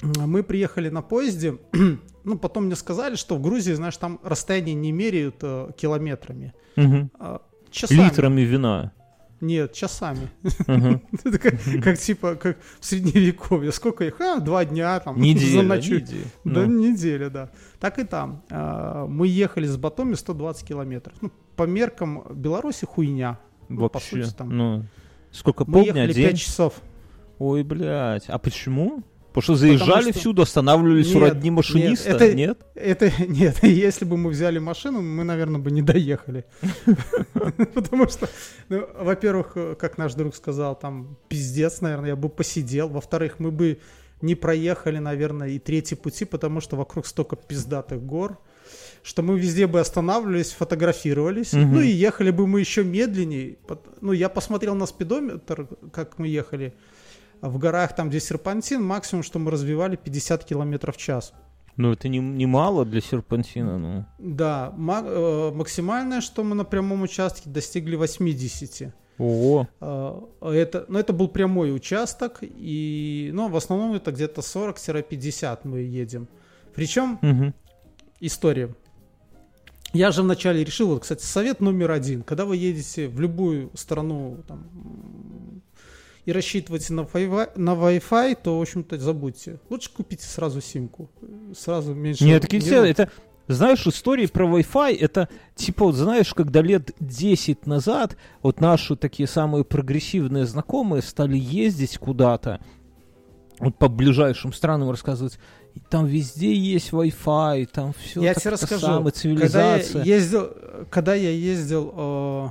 мы 0.01 0.43
приехали 0.43 0.89
на 0.89 1.01
поезде. 1.01 1.58
Ну, 2.25 2.38
потом 2.38 2.65
мне 2.65 2.75
сказали, 2.75 3.15
что 3.15 3.38
в 3.38 3.41
Грузии, 3.41 3.71
знаешь, 3.71 3.95
там 3.95 4.19
расстояние 4.23 4.75
не 4.75 4.91
меряют 4.91 5.38
э, 5.41 5.69
километрами, 5.77 6.53
а 7.17 7.41
часами. 7.71 7.97
Литрами 7.97 8.41
вина. 8.41 8.91
Нет, 9.41 9.73
часами. 9.73 10.30
Это 11.23 11.39
как, 11.39 11.54
как 11.84 11.97
типа, 11.97 12.36
как 12.36 12.58
в 12.80 12.86
средневековье. 12.86 13.71
Сколько 13.71 14.04
их? 14.06 14.19
А, 14.19 14.39
два 14.39 14.65
дня 14.65 14.99
там. 14.99 15.17
Неделя. 15.21 15.62
заночуй. 15.62 16.02
неделя. 16.02 16.23
Да, 16.43 16.65
Ну. 16.65 16.80
неделя, 16.80 17.30
да. 17.30 17.49
Так 17.80 17.99
и 17.99 18.04
там. 18.04 18.43
А, 18.49 19.06
Мы 19.08 19.28
ехали 19.28 19.65
с 19.65 19.78
Батоми 19.78 20.15
120 20.15 20.67
километров. 20.67 21.15
Ну, 21.21 21.32
по 21.56 21.63
меркам 21.63 22.23
Беларуси 22.32 22.86
хуйня. 22.86 23.39
Ну, 23.69 23.82
Вообще. 23.82 24.23
сути, 24.23 24.36
там. 24.36 24.49
Ну, 24.49 24.84
сколько, 25.32 25.63
Мы 25.65 25.73
полдня, 25.84 26.04
ехали 26.04 26.13
день? 26.13 26.30
5 26.32 26.39
часов. 26.39 26.73
Ой, 27.38 27.63
блядь. 27.63 28.25
А 28.28 28.38
почему? 28.39 29.04
Потому 29.33 29.43
что 29.43 29.55
заезжали 29.55 30.11
что- 30.11 30.19
всюду, 30.19 30.41
останавливались 30.41 31.13
Нет, 31.13 31.21
родни 31.21 31.51
машиниста, 31.51 32.09
нет, 32.09 32.21
это- 32.21 32.33
нет? 32.33 32.59
Это 32.73 33.11
нет, 33.27 33.63
если 33.63 34.05
бы 34.05 34.17
мы 34.17 34.31
взяли 34.31 34.57
машину, 34.59 35.01
мы, 35.01 35.23
наверное, 35.23 35.61
бы 35.61 35.69
не 35.71 35.81
доехали. 35.83 36.45
Потому 37.73 38.07
что, 38.09 38.27
ну, 38.69 38.87
во-первых, 38.99 39.55
как 39.77 39.97
наш 39.97 40.15
друг 40.15 40.35
сказал, 40.35 40.77
там 40.77 41.17
пиздец, 41.27 41.81
наверное, 41.81 42.09
я 42.09 42.15
бы 42.15 42.29
посидел. 42.29 42.89
Во-вторых, 42.89 43.35
мы 43.37 43.51
бы 43.51 43.79
не 44.21 44.35
проехали, 44.35 44.97
наверное, 44.97 45.49
и 45.49 45.59
третий 45.59 45.95
пути, 45.95 46.25
потому 46.25 46.59
что 46.59 46.75
вокруг 46.75 47.05
столько 47.05 47.35
пиздатых 47.35 48.03
гор, 48.03 48.37
что 49.03 49.21
мы 49.21 49.39
везде 49.39 49.67
бы 49.67 49.79
останавливались, 49.79 50.51
фотографировались, 50.51 51.53
ну 51.53 51.81
и 51.81 51.87
ехали 51.87 52.31
бы 52.31 52.47
мы 52.47 52.59
еще 52.59 52.83
медленнее. 52.83 53.57
Ну, 54.01 54.11
я 54.11 54.27
посмотрел 54.27 54.75
на 54.75 54.87
спидометр, 54.87 55.67
как 55.93 56.17
мы 56.17 56.27
ехали. 56.27 56.73
В 57.41 57.58
горах, 57.58 57.95
там, 57.95 58.10
где 58.10 58.19
серпантин, 58.19 58.84
максимум, 58.84 59.23
что 59.23 59.39
мы 59.39 59.52
развивали 59.52 59.95
50 59.95 60.43
километров 60.43 60.95
в 60.95 60.99
час. 60.99 61.34
Ну, 61.78 61.93
это 61.93 62.10
не, 62.10 62.19
не 62.19 62.45
мало 62.45 62.86
для 62.86 62.99
серпантина, 62.99 63.78
ну. 63.78 64.06
Да, 64.17 64.73
э, 64.78 65.52
максимальное, 65.56 66.19
что 66.19 66.43
мы 66.43 66.54
на 66.56 66.65
прямом 66.65 67.04
участке 67.04 67.49
достигли 67.49 67.95
80. 67.95 68.93
Ого. 69.17 69.67
Э, 69.80 70.21
Это, 70.41 70.86
ну, 70.89 70.99
это 70.99 71.13
был 71.13 71.30
прямой 71.30 71.73
участок, 71.73 72.39
и, 72.41 73.30
ну, 73.34 73.47
в 73.47 73.56
основном 73.56 73.93
это 73.93 74.12
где-то 74.12 74.41
40-50 74.41 75.60
мы 75.63 75.80
едем. 75.80 76.28
Причем 76.75 77.17
Мгм. 77.21 77.54
история. 78.19 78.75
Я 79.93 80.12
же 80.12 80.21
вначале 80.21 80.63
решил, 80.63 80.89
вот, 80.89 81.02
кстати, 81.04 81.23
совет 81.23 81.62
номер 81.62 81.91
один. 81.91 82.21
Когда 82.23 82.45
вы 82.45 82.58
едете 82.58 83.08
в 83.08 83.19
любую 83.19 83.71
страну 83.73 84.43
там, 84.47 85.58
и 86.25 86.32
рассчитываете 86.32 86.93
на 86.93 87.01
Wi-Fi, 87.01 87.51
на 87.58 87.71
Wi-Fi, 87.71 88.38
то, 88.43 88.58
в 88.58 88.62
общем-то, 88.62 88.97
забудьте. 88.97 89.60
Лучше 89.69 89.91
купите 89.93 90.25
сразу 90.25 90.62
симку. 90.62 91.10
Сразу 91.58 91.93
меньше... 91.93 92.23
Нет, 92.23 92.41
такие 92.41 92.62
все, 92.62 92.84
это, 92.84 93.10
знаешь, 93.47 93.86
истории 93.88 94.27
про 94.27 94.45
Wi-Fi, 94.45 94.97
это 94.99 95.29
типа, 95.55 95.86
вот 95.86 95.95
знаешь, 95.95 96.34
когда 96.34 96.62
лет 96.62 96.91
10 96.99 97.65
назад 97.65 98.15
вот 98.41 98.62
наши 98.62 98.95
такие 98.95 99.27
самые 99.27 99.63
прогрессивные 99.63 100.45
знакомые 100.45 101.01
стали 101.01 101.38
ездить 101.38 101.97
куда-то, 101.97 102.60
вот 103.60 103.77
по 103.77 103.88
ближайшим 103.88 104.53
странам 104.53 104.89
рассказывать, 104.91 105.39
и 105.73 105.79
там 105.79 106.05
везде 106.05 106.53
есть 106.53 106.91
Wi-Fi, 106.91 107.65
там 107.71 107.93
все 107.93 108.21
Я 108.21 108.34
тебе 108.34 108.51
расскажу. 108.51 108.82
самая 108.82 108.97
Когда 108.97 109.08
я 109.08 109.12
цивилизация. 109.12 110.03
ездил, 110.03 110.49
когда 110.89 111.15
я 111.15 111.29
ездил, 111.32 111.93
э, 111.95 112.47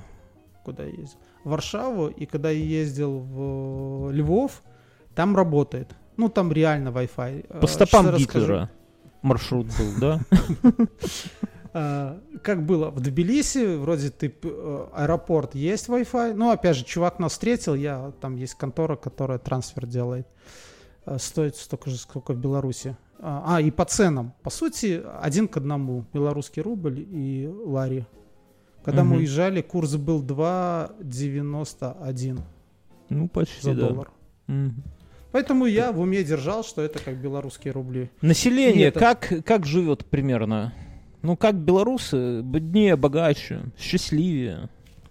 куда 0.65 0.85
я 0.85 0.91
ездил? 0.91 1.19
Варшаву, 1.49 2.09
и 2.09 2.27
когда 2.27 2.51
я 2.51 2.65
ездил 2.65 3.19
в 3.19 4.11
Львов, 4.13 4.63
там 5.15 5.37
работает. 5.37 5.95
Ну, 6.17 6.29
там 6.29 6.53
реально 6.53 6.89
Wi-Fi. 6.89 7.47
Э, 7.49 7.61
По 7.61 7.67
стопам. 7.67 8.15
Гитлера 8.17 8.71
маршрут 9.23 9.67
был, 9.79 10.01
да? 10.01 10.21
Э, 11.75 12.19
Как 12.43 12.65
было 12.65 12.89
в 12.91 12.99
Тбилиси, 13.01 13.77
вроде 13.77 14.09
ты 14.11 14.35
э, 14.43 14.87
аэропорт 14.95 15.55
есть 15.55 15.89
Wi-Fi. 15.89 16.33
Ну, 16.33 16.51
опять 16.51 16.77
же, 16.77 16.85
чувак 16.85 17.19
нас 17.19 17.33
встретил, 17.33 17.75
я 17.75 18.13
там 18.23 18.37
есть 18.37 18.55
контора, 18.55 18.97
которая 18.97 19.39
трансфер 19.39 19.87
делает. 19.87 20.27
Э, 21.05 21.19
Стоит 21.19 21.57
столько 21.57 21.91
же, 21.91 21.99
сколько 21.99 22.33
в 22.33 22.39
Беларуси. 22.39 22.97
А, 23.21 23.57
а, 23.57 23.61
и 23.61 23.71
по 23.71 23.85
ценам. 23.85 24.33
По 24.43 24.51
сути, 24.51 25.03
один 25.21 25.47
к 25.47 25.57
одному. 25.57 26.07
Белорусский 26.13 26.63
рубль 26.63 27.01
и 27.01 27.47
лари. 27.47 28.07
Когда 28.85 29.03
мы 29.05 29.11
Мгм. 29.11 29.19
уезжали, 29.19 29.61
курс 29.61 29.97
был 29.97 30.23
2,91 30.23 32.41
Ну, 33.11 33.29
почти, 33.29 33.61
за 33.63 33.75
да. 33.75 33.89
доллар. 33.89 34.11
Мгм. 34.47 34.83
Поэтому 35.33 35.67
я 35.67 35.93
в 35.93 36.01
уме 36.01 36.25
держал, 36.25 36.65
что 36.65 36.81
это 36.83 36.99
как 36.99 37.17
белорусские 37.17 37.73
рубли. 37.73 38.11
Население 38.23 38.87
Нет, 38.87 38.95
как, 38.95 39.33
как 39.45 39.67
живет 39.67 40.07
примерно? 40.07 40.73
Ну, 41.23 41.37
как 41.37 41.55
белорусы, 41.57 42.41
беднее, 42.43 42.97
богаче, 42.97 43.61
счастливее. 43.79 44.69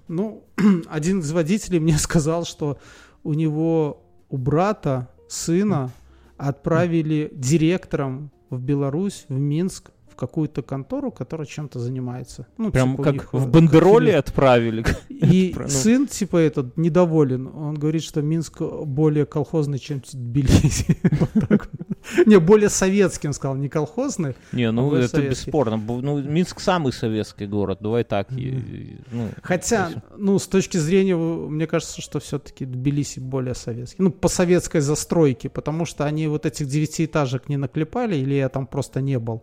Ну, 0.08 0.44
один 0.90 1.20
из 1.20 1.32
водителей 1.32 1.80
мне 1.80 1.94
сказал, 2.00 2.46
что 2.46 2.80
у 3.24 3.34
него, 3.34 4.02
у 4.30 4.38
брата, 4.38 5.10
сына 5.28 5.92
отправили 6.38 7.30
директором 7.34 8.32
в 8.50 8.62
Беларусь, 8.62 9.26
в 9.28 9.38
Минск, 9.38 9.92
какую-то 10.18 10.62
контору, 10.62 11.12
которая 11.12 11.48
чем-то 11.48 11.80
занимается. 11.80 12.48
Ну, 12.58 12.72
Прям 12.72 12.92
типа 12.92 13.04
как 13.04 13.14
них, 13.14 13.24
э, 13.34 13.38
в 13.38 13.42
как 13.44 13.52
бандероле 13.52 14.12
фили- 14.12 14.16
отправили. 14.18 14.86
И 15.10 15.56
Ну. 15.58 15.68
сын, 15.70 16.08
типа, 16.08 16.38
этот, 16.38 16.76
недоволен. 16.78 17.48
Он 17.48 17.76
говорит, 17.76 18.04
что 18.04 18.22
Минск 18.22 18.62
более 18.62 19.26
колхозный, 19.26 19.80
чем 19.80 20.02
Тбилиси. 20.12 20.98
Не, 22.26 22.40
более 22.40 22.70
советским, 22.70 23.34
сказал, 23.34 23.56
не 23.58 23.68
колхозный. 23.70 24.36
Не, 24.54 24.72
ну 24.72 24.90
Более 24.90 25.06
это 25.06 25.22
бесспорно. 25.22 25.78
Ну, 25.78 26.22
Минск 26.22 26.60
самый 26.60 26.94
советский 26.94 27.46
город, 27.48 27.80
давай 27.82 28.04
так. 28.04 28.30
ну, 28.32 29.28
Хотя, 29.44 30.04
ну, 30.18 30.40
с 30.40 30.48
точки 30.48 30.78
зрения, 30.78 31.16
мне 31.16 31.68
кажется, 31.68 32.02
что 32.02 32.20
все-таки 32.20 32.66
Тбилиси 32.66 33.20
более 33.20 33.56
советский. 33.56 34.02
Ну, 34.02 34.12
по 34.12 34.28
советской 34.30 34.82
застройке, 34.82 35.50
потому 35.50 35.86
что 35.86 36.06
они 36.06 36.28
вот 36.28 36.46
этих 36.46 36.68
девятиэтажек 36.68 37.50
не 37.50 37.58
наклепали, 37.58 38.16
или 38.16 38.36
я 38.36 38.50
там 38.50 38.68
просто 38.68 39.02
не 39.02 39.20
был. 39.20 39.42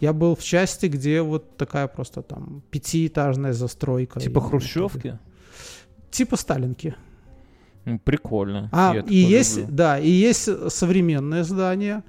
Я 0.00 0.12
был 0.12 0.34
в 0.34 0.42
части, 0.42 0.86
где 0.86 1.20
вот 1.22 1.56
такая 1.56 1.86
просто 1.86 2.22
там 2.22 2.62
пятиэтажная 2.70 3.52
застройка. 3.52 4.18
Типа 4.20 4.38
И- 4.38 4.42
хрущевки? 4.42 5.18
Типа 6.10 6.36
Сталинки. 6.36 6.94
Прикольно. 8.04 8.68
А, 8.72 8.92
Я 8.94 9.00
и 9.02 9.14
есть, 9.16 9.58
люблю. 9.58 9.74
да, 9.74 9.98
и 9.98 10.10
есть 10.10 10.48
современные 10.70 11.44
здания, 11.44 12.04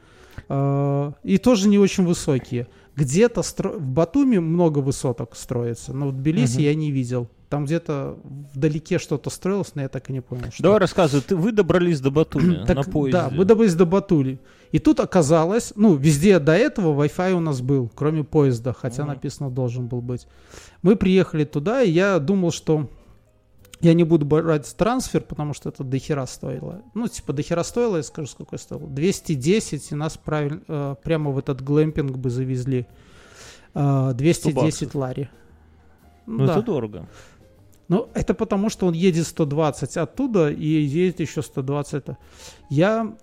э, 0.49 1.11
и 1.23 1.37
тоже 1.37 1.67
не 1.69 1.79
очень 1.79 2.05
высокие. 2.05 2.67
Где-то 2.95 3.41
стро- 3.41 3.77
в 3.77 3.81
Батуми 3.87 4.37
много 4.37 4.79
высоток 4.79 5.35
строится, 5.35 5.93
но 5.93 6.09
в 6.09 6.13
Тбилиси 6.13 6.55
Мгм. 6.55 6.61
я 6.63 6.75
не 6.75 6.91
видел. 6.91 7.27
Там 7.49 7.65
где-то 7.65 8.17
вдалеке 8.53 8.99
что-то 8.99 9.29
строилось, 9.29 9.75
но 9.75 9.81
я 9.81 9.87
так 9.89 10.09
и 10.09 10.13
не 10.13 10.21
понял. 10.21 10.51
что. 10.53 10.63
Давай 10.63 10.79
рассказывай, 10.79 11.21
ты, 11.21 11.35
вы 11.35 11.51
добрались 11.51 11.99
до 12.01 12.11
Батуми 12.11 12.63
Так, 12.65 12.75
на 12.77 12.83
поезде. 12.83 13.17
Да, 13.19 13.29
мы 13.31 13.45
добрались 13.45 13.75
до 13.75 13.85
Батули. 13.85 14.39
И 14.71 14.79
тут 14.79 14.99
оказалось, 14.99 15.73
ну, 15.75 15.95
везде 15.95 16.39
до 16.39 16.53
этого 16.53 16.93
Wi-Fi 17.03 17.33
у 17.33 17.39
нас 17.39 17.61
был, 17.61 17.91
кроме 17.93 18.23
поезда, 18.23 18.73
хотя 18.73 19.03
Мгм. 19.03 19.13
написано 19.13 19.49
должен 19.49 19.87
был 19.87 20.01
быть. 20.01 20.27
Мы 20.81 20.95
приехали 20.95 21.43
туда, 21.43 21.81
и 21.83 21.91
я 21.91 22.19
думал, 22.19 22.51
что 22.51 22.89
я 23.81 23.93
не 23.93 24.03
буду 24.03 24.25
брать 24.25 24.73
трансфер, 24.77 25.21
потому 25.21 25.53
что 25.53 25.69
это 25.69 25.83
дохера 25.83 26.25
стоило. 26.25 26.81
Ну, 26.93 27.07
типа, 27.07 27.33
дохера 27.33 27.63
стоило, 27.63 27.97
я 27.97 28.03
скажу, 28.03 28.27
сколько 28.27 28.57
стоило. 28.57 28.87
210, 28.87 29.91
и 29.91 29.95
нас 29.95 30.17
правиль- 30.23 30.63
э, 30.67 30.95
прямо 31.03 31.31
в 31.31 31.37
этот 31.39 31.61
глэмпинг 31.61 32.15
бы 32.17 32.29
завезли. 32.29 32.85
Э, 33.73 34.11
210 34.13 34.55
баксов. 34.55 34.95
лари. 34.95 35.29
Ну, 36.27 36.45
да. 36.45 36.53
это 36.53 36.61
дорого. 36.61 37.07
Ну, 37.87 38.07
это 38.13 38.33
потому, 38.33 38.69
что 38.69 38.85
он 38.87 38.93
едет 38.93 39.27
120 39.27 39.97
оттуда 39.97 40.49
и 40.49 40.65
едет 40.65 41.19
еще 41.19 41.41
120. 41.41 41.93
это. 41.93 42.17
Я... 42.69 43.13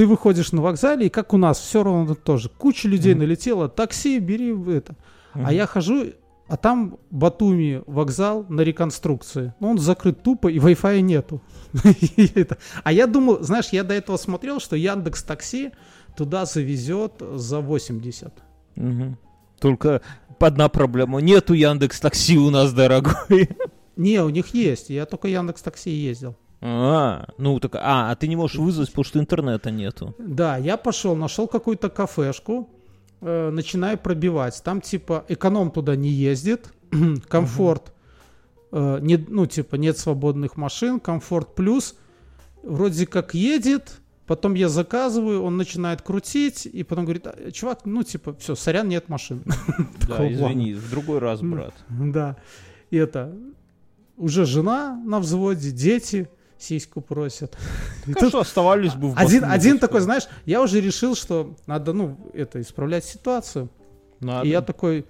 Ты 0.00 0.06
выходишь 0.06 0.52
на 0.52 0.62
вокзале, 0.62 1.08
и 1.08 1.10
как 1.10 1.34
у 1.34 1.36
нас, 1.36 1.58
все 1.60 1.84
равно 1.84 2.14
тоже. 2.14 2.48
Куча 2.48 2.88
людей 2.88 3.12
Мгм. 3.12 3.20
налетела, 3.24 3.68
такси, 3.68 4.18
бери 4.18 4.48
это. 4.74 4.96
А 5.34 5.38
Мгм. 5.40 5.50
я 5.50 5.66
хожу, 5.66 6.06
а 6.48 6.56
там 6.56 6.96
Батуми 7.10 7.82
вокзал 7.86 8.46
на 8.48 8.62
реконструкции. 8.62 9.52
Ну, 9.60 9.72
он 9.72 9.78
закрыт 9.78 10.22
тупо, 10.22 10.48
и 10.48 10.58
Wi-Fi 10.58 11.02
нету. 11.02 11.42
А 12.82 12.92
я 12.94 13.06
думал, 13.06 13.42
знаешь, 13.42 13.68
я 13.72 13.84
до 13.84 13.92
этого 13.92 14.16
смотрел, 14.16 14.58
что 14.58 14.74
Яндекс 14.74 15.22
Такси 15.22 15.72
туда 16.16 16.46
завезет 16.46 17.20
за 17.34 17.60
80. 17.60 18.32
Мгм. 18.76 19.18
Только 19.60 20.00
одна 20.38 20.70
проблема. 20.70 21.20
Нету 21.20 21.52
Яндекс 21.52 22.00
Такси 22.00 22.38
у 22.38 22.48
нас, 22.48 22.72
дорогой. 22.72 23.50
Не, 23.96 24.22
у 24.22 24.30
них 24.30 24.54
есть. 24.54 24.88
Я 24.88 25.04
только 25.04 25.28
Яндекс 25.28 25.60
Такси 25.60 25.90
ездил. 25.90 26.36
А, 26.62 27.28
ну 27.38 27.58
так, 27.58 27.76
а, 27.76 28.10
а 28.10 28.16
ты 28.16 28.28
не 28.28 28.36
можешь 28.36 28.58
вызвать, 28.58 28.88
потому 28.90 29.04
что 29.04 29.18
интернета 29.18 29.70
нету. 29.70 30.14
Да, 30.18 30.58
я 30.58 30.76
пошел, 30.76 31.16
нашел 31.16 31.48
какую-то 31.48 31.88
кафешку, 31.88 32.68
э, 33.22 33.50
начинаю 33.50 33.96
пробивать. 33.96 34.60
Там 34.62 34.80
типа 34.80 35.24
эконом 35.28 35.70
туда 35.70 35.96
не 35.96 36.10
ездит, 36.10 36.72
комфорт, 37.28 37.94
э, 38.72 38.98
не, 39.00 39.16
ну 39.16 39.46
типа 39.46 39.76
нет 39.76 39.96
свободных 39.96 40.58
машин, 40.58 41.00
комфорт 41.00 41.54
плюс, 41.54 41.96
вроде 42.62 43.06
как 43.06 43.32
едет, 43.32 44.00
потом 44.26 44.52
я 44.52 44.68
заказываю, 44.68 45.42
он 45.42 45.56
начинает 45.56 46.02
крутить, 46.02 46.66
и 46.66 46.82
потом 46.82 47.04
говорит, 47.04 47.26
«А, 47.26 47.50
чувак, 47.52 47.86
ну 47.86 48.02
типа, 48.02 48.34
все, 48.38 48.54
сорян, 48.54 48.86
нет 48.86 49.08
машин. 49.08 49.42
Да, 50.06 50.30
извини, 50.30 50.74
в 50.74 50.90
другой 50.90 51.20
раз, 51.20 51.40
брат. 51.40 51.72
Да, 51.88 52.36
и 52.90 52.98
это, 52.98 53.34
уже 54.18 54.44
жена 54.44 55.00
на 55.06 55.20
взводе, 55.20 55.70
дети 55.70 56.28
сиську 56.60 57.00
просят. 57.00 57.56
И 58.06 58.12
тут- 58.12 58.18
Хорошо, 58.20 58.40
оставались 58.40 58.94
бы 58.94 59.10
в 59.10 59.18
один, 59.18 59.44
один 59.44 59.78
так 59.78 59.90
такой, 59.90 60.00
знаешь, 60.00 60.28
я 60.46 60.62
уже 60.62 60.80
решил, 60.80 61.14
что 61.14 61.54
надо, 61.66 61.92
ну, 61.92 62.16
это, 62.34 62.60
исправлять 62.60 63.04
ситуацию. 63.04 63.68
Надо. 64.20 64.46
И 64.46 64.50
я 64.50 64.60
такой, 64.60 65.06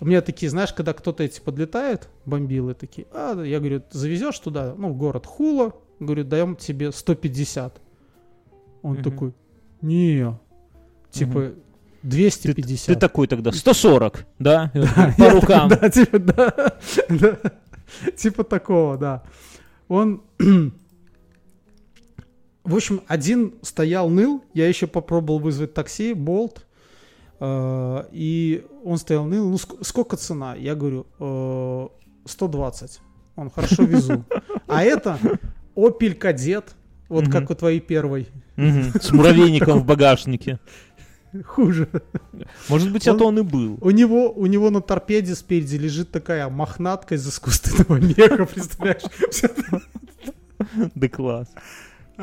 у 0.00 0.06
меня 0.06 0.20
такие, 0.20 0.50
знаешь, 0.50 0.72
когда 0.72 0.92
кто-то 0.92 1.22
эти 1.22 1.40
подлетает, 1.40 2.08
бомбилы 2.26 2.74
такие, 2.74 3.06
а, 3.12 3.40
я 3.42 3.58
говорю, 3.58 3.82
завезешь 3.90 4.38
туда, 4.38 4.74
ну, 4.76 4.90
в 4.92 4.96
город 4.96 5.26
Хула, 5.26 5.72
говорю, 5.98 6.24
даем 6.24 6.56
тебе 6.56 6.92
150. 6.92 7.80
Он 8.82 8.94
Мгм. 8.94 9.02
такой, 9.02 9.34
Не, 9.82 10.38
типа 11.10 11.52
250. 12.02 12.86
Ты 12.94 13.00
такой 13.00 13.26
тогда, 13.26 13.50
140, 13.52 14.26
да? 14.38 14.70
Да, 14.74 15.14
По 15.18 15.30
рукам. 15.30 15.68
Да, 15.70 15.88
типа, 15.88 16.18
да, 16.18 16.54
да. 17.08 17.38
Типа 18.16 18.44
такого, 18.44 18.96
да. 18.98 19.22
Он... 19.88 20.22
В 22.70 22.76
общем, 22.76 23.00
один 23.08 23.54
стоял, 23.62 24.08
ныл. 24.08 24.42
Я 24.54 24.68
еще 24.68 24.86
попробовал 24.86 25.40
вызвать 25.40 25.74
такси, 25.74 26.14
болт. 26.14 26.66
э, 27.40 28.04
И 28.12 28.64
он 28.84 28.98
стоял, 28.98 29.24
ныл. 29.24 29.48
Ну, 29.50 29.56
ск- 29.56 29.82
сколько 29.84 30.16
цена? 30.16 30.54
Я 30.54 30.74
говорю, 30.74 31.06
«Э, 31.18 31.88
120. 32.26 33.00
Он, 33.36 33.50
хорошо, 33.50 33.82
везу. 33.84 34.24
А 34.66 34.82
это 34.84 35.18
Opel 35.74 36.14
Кадет. 36.14 36.74
Вот 37.08 37.28
как 37.28 37.50
у 37.50 37.54
твоей 37.54 37.80
первой. 37.80 38.28
С 38.56 39.10
муравейником 39.10 39.80
в 39.80 39.84
багажнике. 39.86 40.58
Хуже. 41.46 41.88
Может 42.68 42.92
быть, 42.92 43.06
Он- 43.08 43.16
это 43.16 43.24
он 43.24 43.38
и 43.38 43.42
был. 43.42 43.78
У 43.80 43.90
него, 43.90 44.30
у 44.32 44.46
него 44.46 44.70
на 44.70 44.80
торпеде 44.80 45.34
спереди 45.34 45.76
лежит 45.76 46.10
такая 46.10 46.48
мохнатка 46.48 47.14
из 47.14 47.26
искусственного 47.26 47.96
меха, 48.00 48.44
представляешь? 48.46 49.02
Да 50.94 51.08
класс. 51.08 51.48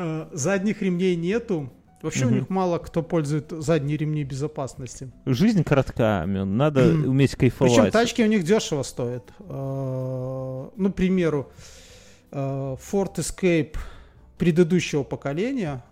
А, 0.00 0.28
Задних 0.32 0.80
ремней 0.82 1.16
нету. 1.16 1.70
Вообще 2.02 2.26
у 2.26 2.28
Мгм. 2.28 2.34
них 2.38 2.48
мало 2.50 2.78
кто 2.78 3.02
пользует 3.02 3.50
задние 3.50 3.96
ремни 3.96 4.22
безопасности. 4.22 5.10
Жизнь 5.26 5.64
коротка, 5.64 6.24
Мён, 6.26 6.56
надо 6.56 6.84
уметь 6.90 7.36
Причем 7.36 7.58
кайфовать. 7.58 7.92
тачки 7.92 8.22
у 8.22 8.26
них 8.28 8.44
дешево 8.44 8.84
стоят. 8.84 9.24
А, 9.40 10.70
Ну, 10.76 10.92
к 10.92 10.94
примеру, 10.94 11.50
а, 12.30 12.76
Ford 12.76 13.16
Escape 13.16 13.76
предыдущего 14.38 15.02
поколения 15.02 15.82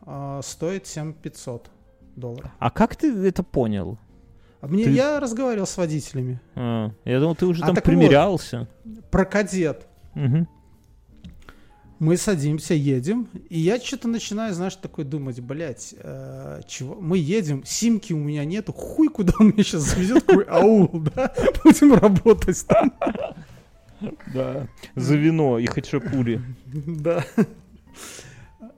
стоит 0.42 0.86
7500 0.86 1.68
долларов. 2.14 2.50
А 2.60 2.70
как 2.70 2.94
ты 2.94 3.12
это 3.26 3.42
понял? 3.42 3.98
А 4.60 4.68
мне, 4.68 4.84
Ты- 4.84 4.90
Я 4.92 5.18
разговаривал 5.20 5.66
с 5.66 5.76
водителями. 5.76 6.40
А, 6.54 6.92
я 7.04 7.18
думал, 7.18 7.34
ты 7.34 7.46
уже 7.46 7.64
А 7.64 7.66
там 7.66 7.76
примерялся. 7.76 8.68
Про 9.10 9.24
кадет. 9.24 9.86
Мгм. 10.14 10.46
Мы 11.98 12.18
садимся, 12.18 12.74
едем, 12.74 13.26
и 13.48 13.58
я 13.58 13.80
что-то 13.80 14.06
начинаю, 14.08 14.52
знаешь, 14.54 14.76
такой 14.76 15.04
думать, 15.04 15.40
блядь, 15.40 15.94
э, 15.96 16.60
чего? 16.68 16.94
Мы 16.96 17.16
едем, 17.16 17.62
симки 17.64 18.12
у 18.12 18.18
меня 18.18 18.44
нету, 18.44 18.72
хуй 18.74 19.08
куда 19.08 19.32
он 19.40 19.48
меня 19.48 19.64
сейчас 19.64 19.82
завезет, 19.82 20.24
какой 20.24 20.44
аул, 20.44 20.90
да? 21.14 21.32
Будем 21.64 21.94
работать 21.94 22.66
там. 22.66 22.92
Да. 24.34 24.66
За 24.94 25.16
вино 25.16 25.58
и 25.58 25.64
хачапури. 25.66 26.42
Да. 26.66 27.24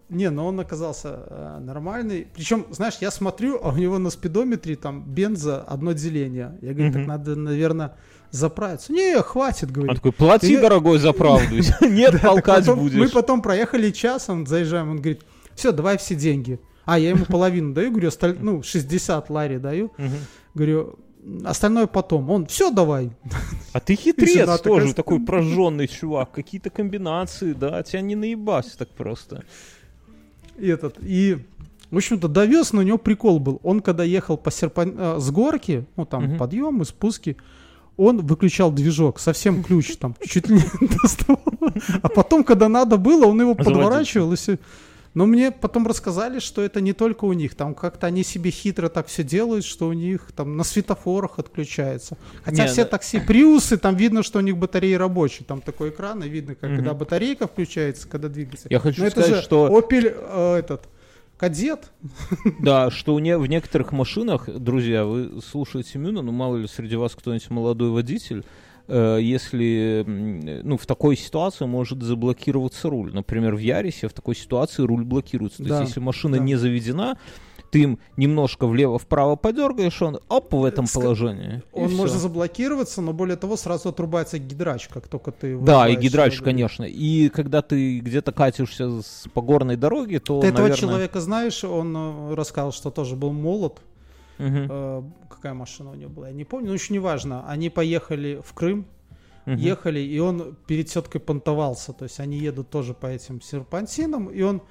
Не, 0.08 0.30
но 0.30 0.46
он 0.46 0.58
оказался 0.60 1.24
э, 1.26 1.58
нормальный. 1.60 2.26
Причем, 2.34 2.66
знаешь, 2.70 2.96
я 3.00 3.10
смотрю, 3.10 3.58
а 3.62 3.70
у 3.72 3.76
него 3.76 3.98
на 3.98 4.08
спидометре 4.10 4.74
там 4.76 5.02
бенза 5.02 5.60
одно 5.62 5.92
деление. 5.92 6.56
Я 6.62 6.72
говорю, 6.72 6.92
так 6.92 7.00
Мгм. 7.02 7.08
надо, 7.08 7.36
наверное, 7.36 7.94
заправиться. 8.30 8.92
Не, 8.92 9.20
хватит, 9.22 9.68
Он 9.68 9.72
говорит. 9.72 9.96
такой, 9.96 10.12
плати, 10.12 10.52
Я- 10.52 10.60
дорогой, 10.60 10.98
за 10.98 11.12
правду. 11.12 11.56
Нет, 11.82 12.20
толкать 12.22 12.66
потом- 12.66 12.78
Мы 12.78 12.90
будешь. 12.90 13.12
потом 13.12 13.42
проехали 13.42 13.90
час, 13.90 14.28
он 14.28 14.46
заезжаем, 14.46 14.90
он 14.90 14.96
говорит, 14.98 15.22
все, 15.54 15.72
давай 15.72 15.98
все 15.98 16.14
деньги. 16.14 16.60
А, 16.84 16.98
я 16.98 17.10
ему 17.10 17.24
половину 17.26 17.74
даю, 17.74 17.90
говорю, 17.90 18.08
осталь- 18.08 18.38
ну, 18.40 18.62
60 18.62 19.28
лари 19.30 19.58
даю. 19.58 19.92
Говорю, 20.54 20.98
остальное 21.44 21.86
потом. 21.86 22.30
Он, 22.30 22.46
все, 22.46 22.70
давай. 22.70 23.10
А 23.72 23.80
ты 23.80 23.94
хитрец 23.96 24.32
жена 24.32 24.56
тоже, 24.58 24.94
такой 24.94 25.20
прожженный 25.20 25.86
чувак. 25.86 26.30
Какие-то 26.32 26.70
комбинации, 26.70 27.52
да, 27.52 27.82
тебя 27.82 28.00
не 28.00 28.14
наебать 28.16 28.74
так 28.78 28.88
просто. 28.90 29.44
Этот, 30.60 30.96
и, 31.02 31.38
в 31.90 31.96
общем-то, 31.96 32.26
довез, 32.28 32.72
но 32.72 32.80
у 32.80 32.82
него 32.84 32.98
прикол 32.98 33.38
был. 33.38 33.60
Он, 33.62 33.80
когда 33.80 34.02
ехал 34.04 34.36
по 34.36 34.50
серпан... 34.50 34.94
э, 34.98 35.18
с 35.20 35.30
горки, 35.30 35.84
ну, 35.96 36.04
там, 36.06 36.36
подъемы, 36.38 36.84
спуски, 36.84 37.36
он 37.98 38.24
выключал 38.24 38.72
движок, 38.72 39.18
совсем 39.20 39.62
ключ 39.62 39.96
там 39.96 40.14
чуть 40.26 40.48
ли 40.48 40.54
не 40.80 40.88
доставал. 41.02 41.42
А 42.02 42.08
потом, 42.08 42.44
когда 42.44 42.68
надо 42.68 42.96
было, 42.96 43.26
он 43.26 43.40
его 43.40 43.54
подворачивал. 43.54 44.32
И. 44.32 44.36
Но 45.14 45.26
мне 45.26 45.50
потом 45.50 45.86
рассказали, 45.86 46.38
что 46.38 46.62
это 46.62 46.80
не 46.80 46.92
только 46.92 47.24
у 47.24 47.32
них. 47.32 47.56
Там 47.56 47.74
как-то 47.74 48.06
они 48.06 48.22
себе 48.22 48.50
хитро 48.52 48.88
так 48.88 49.08
все 49.08 49.24
делают, 49.24 49.64
что 49.64 49.88
у 49.88 49.92
них 49.92 50.30
там 50.36 50.56
на 50.56 50.62
светофорах 50.64 51.38
отключается. 51.40 52.16
Хотя 52.44 52.64
Не, 52.64 52.68
все 52.68 52.84
да. 52.84 52.90
такси 52.90 53.18
Приусы, 53.18 53.78
там 53.78 53.96
видно, 53.96 54.22
что 54.22 54.38
у 54.38 54.42
них 54.42 54.56
батареи 54.56 54.94
рабочие. 54.94 55.44
Там 55.46 55.60
такой 55.60 55.88
экран, 55.90 56.22
и 56.22 56.28
видно, 56.28 56.54
как, 56.54 56.70
когда 56.76 56.94
батарейка 56.94 57.48
включается, 57.48 58.06
когда 58.06 58.28
двигается. 58.28 58.68
Я 58.70 58.78
хочу 58.78 59.00
Но 59.00 59.06
это 59.08 59.20
сказать, 59.22 59.36
же 59.40 59.42
что- 59.42 59.66
Opel 59.68 60.14
э, 60.14 60.56
этот 60.58 60.88
кадет. 61.38 61.92
Да, 62.60 62.90
что 62.90 63.14
у 63.14 63.18
не, 63.18 63.38
в 63.38 63.46
некоторых 63.46 63.92
машинах, 63.92 64.48
друзья, 64.48 65.04
вы 65.04 65.40
слушаете 65.40 65.98
Мюна, 65.98 66.22
ну 66.22 66.32
мало 66.32 66.56
ли 66.56 66.66
среди 66.66 66.96
вас 66.96 67.14
кто-нибудь 67.14 67.48
молодой 67.50 67.90
водитель, 67.90 68.44
э, 68.88 69.18
если 69.22 70.04
ну, 70.06 70.76
в 70.76 70.86
такой 70.86 71.16
ситуации 71.16 71.64
может 71.64 72.02
заблокироваться 72.02 72.90
руль. 72.90 73.14
Например, 73.14 73.54
в 73.54 73.58
Ярисе 73.58 74.08
в 74.08 74.12
такой 74.12 74.34
ситуации 74.34 74.82
руль 74.82 75.04
блокируется. 75.04 75.62
То 75.62 75.68
Да, 75.68 75.78
есть, 75.80 75.90
если 75.90 76.00
машина 76.00 76.38
да. 76.38 76.42
не 76.42 76.56
заведена, 76.56 77.16
ты 77.70 77.82
им 77.82 77.98
немножко 78.16 78.66
влево-вправо 78.66 79.36
подергаешь, 79.36 80.00
он 80.02 80.18
оп, 80.28 80.52
в 80.52 80.64
этом 80.64 80.86
Ск- 80.86 80.94
положении. 80.94 81.62
Он 81.72 81.94
может 81.94 82.16
заблокироваться, 82.16 83.02
но 83.02 83.12
более 83.12 83.36
того, 83.36 83.56
сразу 83.56 83.90
отрубается 83.90 84.38
гидрач, 84.38 84.88
как 84.88 85.08
только 85.08 85.32
ты 85.32 85.58
Да, 85.58 85.88
и 85.88 85.96
гидрач, 85.96 86.36
его. 86.36 86.44
конечно. 86.44 86.84
И 86.84 87.28
когда 87.28 87.62
ты 87.62 87.98
где-то 88.00 88.32
катишься 88.32 89.02
с, 89.02 89.26
по 89.34 89.42
горной 89.42 89.76
дороге, 89.76 90.18
то, 90.20 90.40
Ты 90.40 90.48
этого 90.48 90.62
наверное... 90.68 90.80
человека 90.80 91.20
знаешь, 91.20 91.64
он 91.64 91.94
э, 91.96 92.34
рассказал, 92.34 92.72
что 92.72 92.90
тоже 92.90 93.16
был 93.16 93.32
молод. 93.32 93.80
Мгм, 94.38 94.66
Э, 94.70 95.02
какая 95.28 95.54
машина 95.54 95.90
у 95.90 95.94
него 95.94 96.10
была, 96.10 96.28
я 96.28 96.34
не 96.34 96.44
помню, 96.44 96.68
но 96.68 96.74
еще 96.74 96.92
не 96.92 97.00
важно. 97.00 97.44
Они 97.48 97.70
поехали 97.70 98.40
в 98.44 98.54
Крым, 98.54 98.86
мгм. 99.46 99.56
ехали, 99.56 99.98
и 100.00 100.18
он 100.20 100.56
перед 100.66 100.86
теткой 100.88 101.20
понтовался. 101.20 101.92
То 101.92 102.04
есть 102.04 102.20
они 102.20 102.38
едут 102.38 102.70
тоже 102.70 102.94
по 102.94 103.06
этим 103.06 103.40
серпантинам, 103.40 104.26
и 104.28 104.42
он 104.42 104.62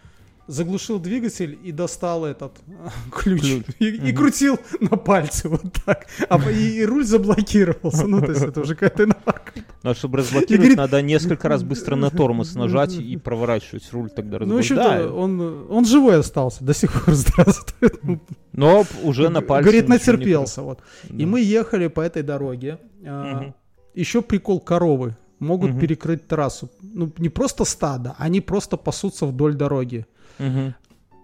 заглушил 0.48 1.00
двигатель 1.00 1.58
и 1.64 1.72
достал 1.72 2.26
этот 2.26 2.54
э, 2.68 2.90
ключ, 3.12 3.42
Ключ. 3.42 3.64
И, 3.80 3.86
и 3.90 4.00
Мгм. 4.00 4.16
крутил 4.16 4.60
на 4.80 4.98
пальце 4.98 5.50
вот 5.50 5.62
так. 5.86 6.08
А, 6.30 6.40
и, 6.50 6.80
и 6.80 6.86
руль 6.86 7.06
заблокировался. 7.06 8.08
Ну, 8.08 8.22
то 8.22 8.32
есть 8.32 8.44
это 8.44 8.62
уже 8.62 8.76
какая-то 8.76 9.04
инфаркт. 9.04 9.58
Ну, 9.84 9.90
а 9.90 9.96
чтобы 9.96 10.18
И 10.18 10.22
разблокировать, 10.22 10.58
говорит- 10.60 10.78
надо 10.78 11.02
несколько 11.02 11.50
раз 11.50 11.64
быстро 11.64 11.96
на 11.96 12.10
тормоз 12.10 12.56
нажать 12.56 12.94
и 12.96 13.18
проворачивать 13.18 13.92
руль 13.92 14.10
тогда 14.10 14.40
Ну, 14.40 14.56
в 14.56 14.58
общем-то, 14.58 14.84
разблокирует. 14.84 15.14
он, 15.24 15.66
он 15.70 15.86
живой 15.86 16.20
остался, 16.20 16.64
до 16.64 16.74
сих 16.74 16.92
пор 17.04 17.14
здравствует. 17.14 18.04
Ну, 18.04 18.20
Но 18.54 18.86
уже 19.04 19.30
на 19.30 19.42
пальце 19.42 19.64
Говорит, 19.70 19.90
натерпелся. 19.90 20.62
Вот. 20.62 20.80
кру- 21.10 21.18
И 21.22 21.26
мы 21.26 21.42
ехали 21.42 21.88
по 21.88 22.02
этой 22.02 22.24
дороге. 22.24 22.80
А, 23.06 23.42
Мгм. 23.42 23.56
Еще 23.96 24.22
прикол 24.22 24.60
коровы. 24.60 25.16
Могут 25.40 25.72
Мгм. 25.72 25.80
перекрыть 25.80 26.28
трассу. 26.28 26.70
Ну, 26.82 27.12
не 27.20 27.30
просто 27.30 27.64
стадо, 27.66 28.16
они 28.18 28.42
просто 28.42 28.76
пасутся 28.78 29.26
вдоль 29.28 29.54
дороги. 29.54 30.06
Мгм. 30.40 30.76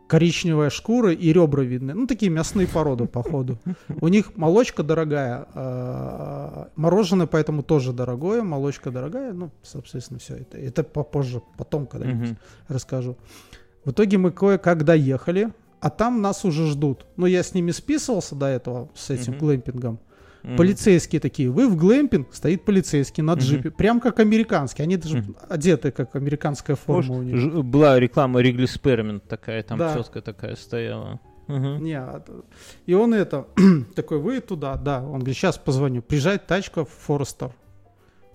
Коричневая 0.07 0.69
шкура 0.69 1.11
и 1.11 1.33
ребра 1.33 1.63
видны. 1.63 1.93
Ну, 1.93 2.07
такие 2.07 2.29
мясные 2.29 2.67
породы, 2.67 3.05
походу. 3.05 3.57
У 4.01 4.07
них 4.09 4.37
молочка 4.37 4.83
дорогая, 4.83 5.47
а, 5.53 6.69
мороженое 6.75 7.25
поэтому 7.25 7.63
тоже 7.63 7.93
дорогое, 7.93 8.43
молочка 8.43 8.91
дорогая. 8.91 9.33
Ну, 9.33 9.49
собственно, 9.63 10.19
все 10.19 10.35
это. 10.35 10.57
Это 10.57 10.83
попозже, 10.83 11.41
потом 11.57 11.87
когда-нибудь 11.87 12.37
расскажу. 12.67 13.17
В 13.85 13.91
итоге 13.91 14.17
мы 14.17 14.31
кое-как 14.31 14.83
доехали, 14.85 15.51
а 15.79 15.89
там 15.89 16.21
нас 16.21 16.45
уже 16.45 16.67
ждут. 16.67 17.05
Ну, 17.17 17.25
я 17.25 17.41
с 17.41 17.53
ними 17.53 17.71
списывался 17.71 18.35
до 18.35 18.45
этого, 18.45 18.89
с 18.95 19.09
этим 19.09 19.37
глэмпингом. 19.37 19.99
Мгм. 20.43 20.57
Полицейские 20.57 21.21
такие, 21.21 21.49
вы 21.49 21.69
в 21.69 21.77
глэмпинг, 21.77 22.33
стоит 22.33 22.65
полицейский 22.65 23.23
на 23.23 23.33
джипе, 23.35 23.71
прям 23.71 24.01
как 24.01 24.19
американский. 24.19 24.83
Они 24.83 24.97
даже 24.97 25.19
Мгм. 25.19 25.35
одеты, 25.49 25.91
как 25.91 26.15
американская 26.17 26.75
форма 26.75 26.97
Может, 26.97 27.11
у 27.15 27.21
них. 27.23 27.37
ж- 27.37 27.63
была 27.63 27.97
реклама 27.99 28.41
Ригли 28.41 28.65
Спермент 28.65 29.23
такая, 29.27 29.63
там 29.63 29.77
Да. 29.77 29.95
четкая 29.95 30.21
такая 30.21 30.55
стояла. 30.57 31.19
Мгм. 31.47 31.83
Не, 31.83 31.93
а 31.97 32.23
и 32.85 32.93
он 32.93 33.13
это, 33.13 33.47
такой, 33.95 34.19
вы 34.19 34.39
туда, 34.41 34.75
да. 34.75 35.01
Он 35.01 35.19
говорит, 35.19 35.35
сейчас 35.37 35.57
позвоню. 35.57 36.01
Приезжает 36.01 36.45
тачка 36.45 36.83
Форестер 36.85 37.51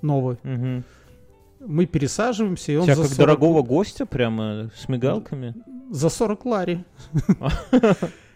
новый. 0.01 0.39
Мгм. 0.43 0.85
Мы 1.61 1.87
пересаживаемся, 1.87 2.73
и 2.73 2.77
он 2.77 2.85
Тебя 2.85 2.95
за 2.97 3.03
как 3.03 3.11
40 3.13 3.19
дорогого 3.19 3.63
гостя 3.63 4.07
прямо 4.07 4.71
с 4.77 4.89
мигалками. 4.89 5.55
За 5.91 6.09
40 6.09 6.45
лари. 6.47 6.85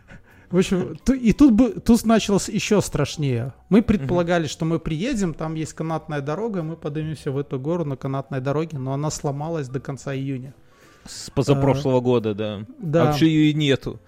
В 0.53 0.59
общем, 0.59 0.99
и 1.09 1.33
тут, 1.33 1.53
бы, 1.55 1.71
тут 1.71 2.05
началось 2.05 2.51
еще 2.51 2.83
страшнее. 2.83 3.55
Мы 3.71 3.81
предполагали, 3.83 4.47
что 4.47 4.67
мы 4.67 4.79
приедем, 4.79 5.33
там 5.33 5.55
есть 5.55 5.73
канатная 5.73 6.21
дорога, 6.21 6.63
мы 6.63 6.77
поднимемся 6.77 7.31
в 7.33 7.39
эту 7.39 7.59
гору 7.59 7.87
на 7.87 7.97
канатной 7.97 8.41
дороге, 8.41 8.79
но 8.79 8.93
она 8.93 9.11
сломалась 9.11 9.69
до 9.69 9.81
конца 9.81 10.15
июня. 10.15 10.55
С 11.07 11.31
позапрошлого 11.31 12.01
года, 12.01 12.35
да. 12.35 12.55
А. 12.57 12.67
Да. 12.79 13.03
А 13.03 13.07
вообще 13.07 13.27
ее 13.29 13.51
и 13.51 13.55
нету. 13.55 13.99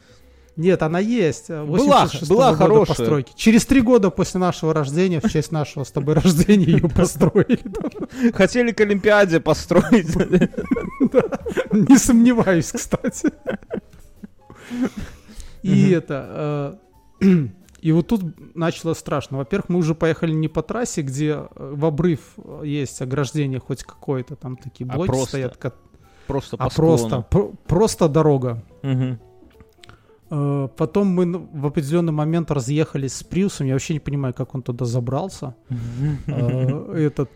Нет, 0.57 0.83
она 0.83 1.01
есть. 1.01 1.49
Была- 1.51 2.05
86-го 2.07 2.35
была 2.35 2.55
хорошая. 2.55 2.97
постройки. 2.97 3.33
Через 3.37 3.67
три 3.67 3.81
года 3.81 4.11
после 4.11 4.39
нашего 4.39 4.73
рождения, 4.75 5.21
в 5.21 5.31
честь 5.31 5.51
нашего 5.51 5.85
с 5.85 5.91
тобой 5.91 6.15
рождения, 6.15 6.67
ее 6.67 6.89
построили. 6.95 7.59
Хотели 8.33 8.71
к 8.73 8.81
Олимпиаде 8.81 9.41
построить. 9.41 10.15
Не 11.73 11.99
сомневаюсь, 11.99 12.71
кстати. 12.71 13.33
И 15.65 15.91
это... 15.91 16.79
э, 17.21 17.47
И 17.85 17.93
вот 17.93 18.07
тут 18.07 18.23
началось 18.57 18.97
страшно. 18.99 19.37
Во-первых, 19.37 19.69
мы 19.69 19.79
уже 19.79 19.95
поехали 19.95 20.33
не 20.33 20.49
по 20.49 20.63
трассе, 20.63 21.03
где 21.03 21.31
э, 21.33 21.47
в 21.55 21.85
обрыв 21.85 22.21
э, 22.39 22.63
есть 22.65 23.03
ограждение 23.03 23.61
хоть 23.61 23.83
какое-то, 23.83 24.37
там 24.37 24.57
такие 24.57 24.89
А 24.91 24.95
блоки 24.95 25.09
просто 25.09 25.27
стоят, 25.29 25.57
ко- 25.59 25.75
Просто 26.27 26.57
по 26.57 26.65
а 26.65 26.71
просто, 26.71 27.21
про- 27.31 27.53
просто 27.67 28.09
дорога. 28.09 28.63
Э, 30.31 30.69
Потом 30.77 31.09
мы 31.09 31.39
в 31.53 31.67
определенный 31.67 32.13
момент 32.13 32.51
разъехались 32.51 33.15
с 33.17 33.23
Приусом. 33.23 33.67
Я 33.67 33.75
вообще 33.75 33.93
не 33.95 34.01
понимаю, 34.01 34.33
как 34.33 34.55
он 34.55 34.63
туда 34.63 34.87
забрался. 34.87 35.55
Этот. 36.27 37.31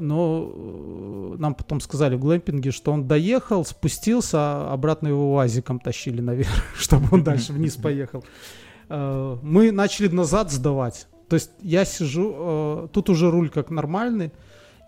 Но 0.00 0.50
э, 0.52 1.36
нам 1.38 1.54
потом 1.54 1.80
сказали 1.80 2.14
в 2.16 2.20
глэмпинге, 2.20 2.70
что 2.70 2.92
он 2.92 3.06
доехал, 3.06 3.64
спустился, 3.64 4.38
а 4.38 4.72
обратно 4.72 5.08
его 5.08 5.34
УАЗиком 5.34 5.78
тащили 5.80 6.20
наверх, 6.20 6.50
чтобы 6.76 7.08
он 7.12 7.22
дальше 7.22 7.52
вниз 7.52 7.76
поехал. 7.76 8.24
Э, 8.88 9.36
Мы 9.42 9.70
начали 9.72 10.08
назад 10.08 10.50
сдавать. 10.50 11.06
То 11.28 11.34
есть 11.34 11.50
я 11.60 11.84
сижу, 11.84 12.34
э, 12.36 12.88
тут 12.92 13.10
уже 13.10 13.30
руль 13.30 13.50
как 13.50 13.70
нормальный. 13.70 14.32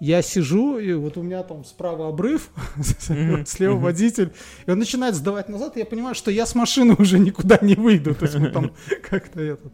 Я 0.01 0.21
сижу, 0.23 0.79
и 0.79 0.93
вот 0.95 1.17
у 1.17 1.23
меня 1.23 1.45
там 1.45 1.65
справа 1.65 2.09
обрыв, 2.09 2.51
слева 3.47 3.77
водитель, 3.77 4.33
и 4.67 4.71
он 4.73 4.81
начинает 4.81 5.15
сдавать 5.15 5.49
назад, 5.49 5.77
и 5.77 5.81
я 5.81 5.87
понимаю, 5.87 6.17
что 6.17 6.33
я 6.33 6.45
с 6.45 6.57
машины 6.57 6.95
уже 6.99 7.21
никуда 7.21 7.59
не 7.63 7.77
выйду. 7.77 8.15
То 8.15 8.25
есть 8.25 8.37
мы 8.37 8.49
там 8.49 8.73
как-то 9.09 9.41
этот. 9.41 9.73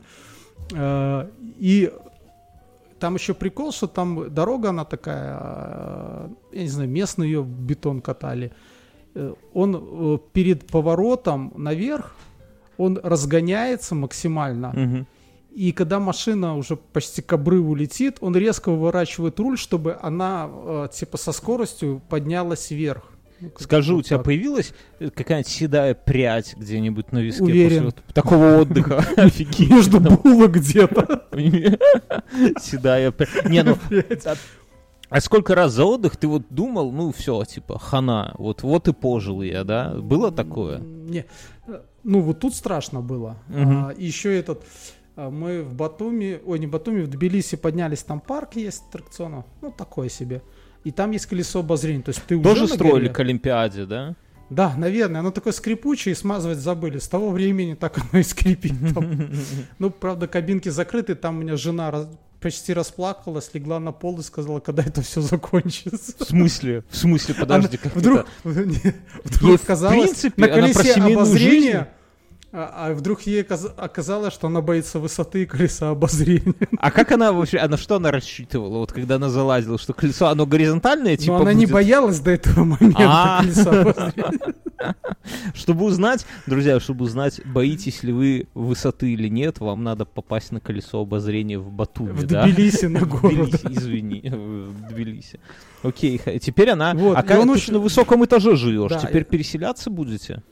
И 1.59 1.91
там 2.99 3.15
еще 3.15 3.35
прикол, 3.35 3.73
что 3.73 3.87
там 3.87 4.33
дорога, 4.35 4.69
она 4.71 4.85
такая, 4.85 5.39
э, 5.41 6.29
я 6.53 6.63
не 6.63 6.69
знаю, 6.69 6.89
местные 6.89 7.33
ее 7.33 7.43
бетон 7.43 8.01
катали. 8.01 8.53
Э, 9.15 9.35
Он 9.55 9.77
э, 9.77 10.19
перед 10.33 10.67
поворотом 10.67 11.53
наверх, 11.57 12.15
он 12.79 12.99
разгоняется 13.03 13.95
максимально. 13.95 14.73
Мгм. 14.75 15.07
И 15.51 15.73
когда 15.73 15.99
машина 15.99 16.57
уже 16.57 16.77
почти 16.77 17.23
к 17.23 17.33
обрыву 17.33 17.75
летит, 17.75 18.19
он 18.21 18.37
резко 18.37 18.71
выворачивает 18.71 19.41
руль, 19.41 19.59
чтобы 19.59 19.99
она 20.01 20.89
типа 20.93 21.17
со 21.17 21.33
скоростью 21.33 22.01
поднялась 22.09 22.71
вверх. 22.71 23.18
Ну, 23.41 23.51
Скажи, 23.59 23.95
у 23.95 24.03
тебя 24.03 24.16
так. 24.16 24.26
появилась 24.26 24.72
э, 24.99 25.11
какая-нибудь 25.11 25.51
седая 25.51 25.95
прядь 25.95 26.57
где-нибудь 26.57 27.12
на 27.12 27.18
виске 27.18 27.45
Уверен. 27.45 27.68
после 27.68 27.84
вот 27.84 28.14
такого 28.14 28.57
отдыха? 28.61 28.99
Офигеть. 29.16 29.70
Между 29.70 30.01
булок 30.01 30.53
где-то. 30.53 31.26
Седая 32.61 33.11
прядь. 33.12 33.49
Не, 33.49 33.62
ну, 33.62 33.76
а- 34.24 34.34
а 35.11 35.20
сколько 35.20 35.55
раз 35.55 35.72
за 35.72 35.84
отдых 35.84 36.16
ты 36.16 36.26
вот 36.28 36.43
думал, 36.51 36.93
ну 36.93 37.12
все, 37.12 37.43
типа, 37.45 37.78
хана, 37.78 38.34
вот, 38.39 38.62
вот 38.62 38.89
и 38.89 38.93
пожил 38.93 39.41
я, 39.43 39.64
да? 39.64 39.95
Было 39.95 40.30
такое? 40.30 40.78
Не. 40.80 41.24
Э, 41.66 41.80
Ну, 42.05 42.20
вот 42.20 42.41
тут 42.41 42.55
страшно 42.55 43.01
было. 43.01 43.36
Мгм. 43.49 43.86
А, 43.86 43.95
еще 43.97 44.36
этот... 44.39 44.64
а, 45.16 45.30
Мы 45.30 45.62
в 45.62 45.74
Батуми, 45.74 46.41
ой, 46.45 46.59
не 46.59 46.66
Батуми, 46.66 47.03
в 47.03 47.09
Тбилиси 47.09 47.57
поднялись, 47.57 48.03
там 48.03 48.20
парк 48.20 48.57
есть 48.57 48.82
аттракционов, 48.89 49.45
ну, 49.62 49.70
такое 49.72 50.09
себе. 50.11 50.43
И 50.89 50.91
там 50.91 51.11
есть 51.11 51.26
колесо 51.26 51.61
обозрения, 51.61 52.03
то 52.03 52.09
есть 52.09 52.22
ты 52.26 52.34
уже 52.34 52.49
Тоже 52.49 52.62
на 52.62 52.68
строили 52.68 52.93
горе. 52.95 53.09
к 53.11 53.20
Олимпиаде, 53.20 53.84
да? 53.84 54.14
Да, 54.49 54.72
наверное, 54.74 55.20
оно 55.20 55.30
такое 55.30 55.53
скрипучее, 55.53 56.12
и 56.12 56.16
смазывать 56.16 56.57
забыли. 56.57 56.97
С 56.97 57.09
того 57.09 57.28
времени 57.28 57.74
так 57.74 57.99
оно 57.99 58.20
и 58.20 58.22
скрипит. 58.22 58.72
Ну, 59.78 59.91
правда, 59.91 60.26
кабинки 60.26 60.70
закрыты, 60.70 61.14
там 61.14 61.36
у 61.36 61.41
меня 61.43 61.59
жена 61.59 62.09
почти 62.41 62.72
расплакалась, 62.72 63.51
легла 63.53 63.78
на 63.80 63.93
пол 63.93 64.18
и 64.20 64.22
сказала, 64.22 64.61
когда 64.61 64.82
это 64.82 65.03
все 65.03 65.20
закончится. 65.20 66.14
В 66.18 66.24
смысле? 66.24 66.84
В 66.89 66.97
смысле, 66.97 67.34
подожди, 67.39 67.68
Она 67.68 67.82
как 67.82 67.95
вдруг, 67.95 68.26
это? 68.45 68.61
Ей, 68.62 68.95
вдруг 69.24 69.61
в 69.61 69.66
казалось, 69.66 70.05
принципе, 70.05 70.41
на 70.41 70.49
колесе 70.49 70.95
обозрения, 70.95 71.89
а, 72.51 72.87
а 72.89 72.95
вдруг 72.95 73.23
ей 73.23 73.43
оказа- 73.43 73.75
оказалось, 73.77 74.33
что 74.33 74.47
она 74.47 74.61
боится 74.63 74.99
высоты 74.99 75.43
и 75.43 75.47
колеса 75.47 75.91
обозрения. 75.91 76.55
А 76.79 76.91
как 76.91 77.13
она 77.13 77.33
вообще, 77.33 77.65
на 77.67 77.77
что 77.77 77.97
она 77.97 78.11
рассчитывала, 78.11 78.79
вот 78.79 78.93
когда 78.93 79.17
она 79.17 79.29
залазила, 79.29 79.79
что 79.79 79.93
колесо, 79.93 80.29
оно 80.29 80.47
горизонтальное, 80.47 81.17
типа, 81.17 81.35
Но 81.35 81.41
она 81.43 81.53
не 81.53 81.67
будет? 81.67 81.73
боялась 81.75 82.21
до 82.21 82.31
этого 82.31 82.65
момента 82.65 82.99
А. 83.01 83.41
колеса 83.43 83.81
обозрения. 83.83 84.55
Чтобы 85.55 85.85
узнать, 85.85 86.25
друзья, 86.47 86.79
чтобы 86.81 87.05
узнать, 87.05 87.41
боитесь 87.45 88.03
ли 88.05 88.13
вы 88.13 88.47
высоты 88.55 89.13
или 89.13 89.29
нет, 89.29 89.59
вам 89.59 89.83
надо 89.83 90.05
попасть 90.05 90.53
на 90.53 90.61
колесо 90.61 91.01
обозрения 91.01 91.59
в 91.59 91.71
Батуми, 91.71 92.13
В 92.13 92.25
да? 92.27 92.47
Тбилиси 92.47 92.87
на 92.87 93.01
гору. 93.01 93.49
Извини, 93.71 94.23
в 94.31 94.89
Тбилиси. 94.89 95.41
Окей, 95.83 96.21
теперь 96.41 96.71
она... 96.71 96.95
Вот, 96.95 97.17
а 97.19 97.23
как 97.23 97.43
ты 97.43 97.49
очень- 97.51 97.73
на 97.75 97.79
высоком 97.81 98.25
этаже 98.25 98.57
живешь? 98.57 98.91
Да, 98.93 99.01
теперь 99.01 99.25
переселяться 99.25 99.91
будете? 99.91 100.43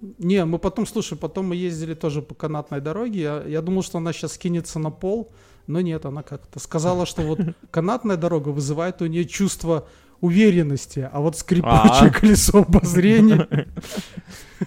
Не, 0.00 0.44
мы 0.44 0.58
потом, 0.58 0.86
слушай, 0.86 1.18
потом 1.18 1.46
мы 1.48 1.56
ездили 1.56 1.94
тоже 1.94 2.22
по 2.22 2.34
канатной 2.34 2.80
дороге. 2.80 3.20
Я, 3.20 3.42
я 3.46 3.62
думал, 3.62 3.82
что 3.82 3.98
она 3.98 4.12
сейчас 4.12 4.38
кинется 4.38 4.78
на 4.78 4.90
пол, 4.90 5.30
но 5.66 5.80
нет, 5.80 6.06
она 6.06 6.22
как-то 6.22 6.60
сказала, 6.60 7.04
что 7.06 7.22
вот 7.22 7.40
канатная 7.70 8.16
дорога 8.16 8.50
вызывает 8.50 9.02
у 9.02 9.06
нее 9.06 9.24
чувство 9.24 9.88
уверенности, 10.20 11.08
а 11.12 11.20
вот 11.20 11.36
скрипучее 11.36 12.10
А. 12.10 12.10
колесо 12.14 12.58
обозрения 12.58 13.48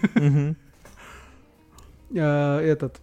э, 2.13 2.59
этот 2.59 2.99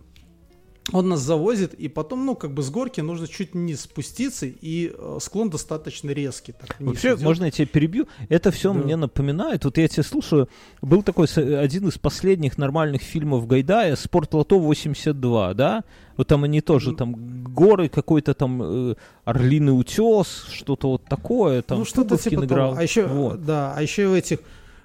он 0.92 1.08
нас 1.08 1.20
завозит, 1.20 1.74
и 1.74 1.88
потом, 1.88 2.24
ну, 2.24 2.34
как 2.34 2.52
бы 2.52 2.62
с 2.62 2.70
горки 2.70 3.00
нужно 3.00 3.26
чуть 3.28 3.54
вниз 3.54 3.82
спуститься, 3.82 4.46
и 4.46 4.92
э, 4.96 5.18
склон 5.20 5.50
достаточно 5.50 6.10
резкий. 6.10 6.52
Так, 6.52 6.76
Вообще, 6.80 7.08
идет. 7.08 7.20
можно 7.22 7.44
я 7.44 7.50
тебя 7.50 7.66
перебью? 7.66 8.06
Это 8.28 8.50
все 8.50 8.72
Да. 8.72 8.78
мне 8.80 8.96
напоминает, 8.96 9.64
вот 9.64 9.76
я 9.78 9.88
тебя 9.88 10.02
слушаю, 10.02 10.48
был 10.82 11.02
такой 11.02 11.28
с- 11.28 11.36
один 11.38 11.88
из 11.88 11.98
последних 11.98 12.56
нормальных 12.58 13.02
фильмов 13.02 13.46
Гайдая, 13.46 13.96
«Спорт 13.96 14.32
Лото 14.34 14.58
82», 14.58 15.54
да? 15.54 15.84
Вот 16.16 16.26
там 16.26 16.42
они 16.44 16.60
тоже, 16.60 16.94
там 16.94 17.14
горы, 17.54 17.88
какой-то 17.88 18.34
там 18.34 18.60
э, 18.90 18.94
орлиный 19.24 19.78
утес, 19.78 20.46
что-то 20.52 20.88
вот 20.90 21.04
такое, 21.04 21.62
там 21.62 21.78
ну, 21.80 21.84
что-то 21.84 22.16
типа 22.16 22.44
играл. 22.44 22.70
того. 22.70 22.80
А 22.80 22.82
еще, 22.82 23.06
Вот. 23.06 23.44
да, 23.44 23.72
а 23.76 23.82
еще 23.82 24.08
в 24.08 24.14
этих 24.14 24.38
э, 24.38 24.42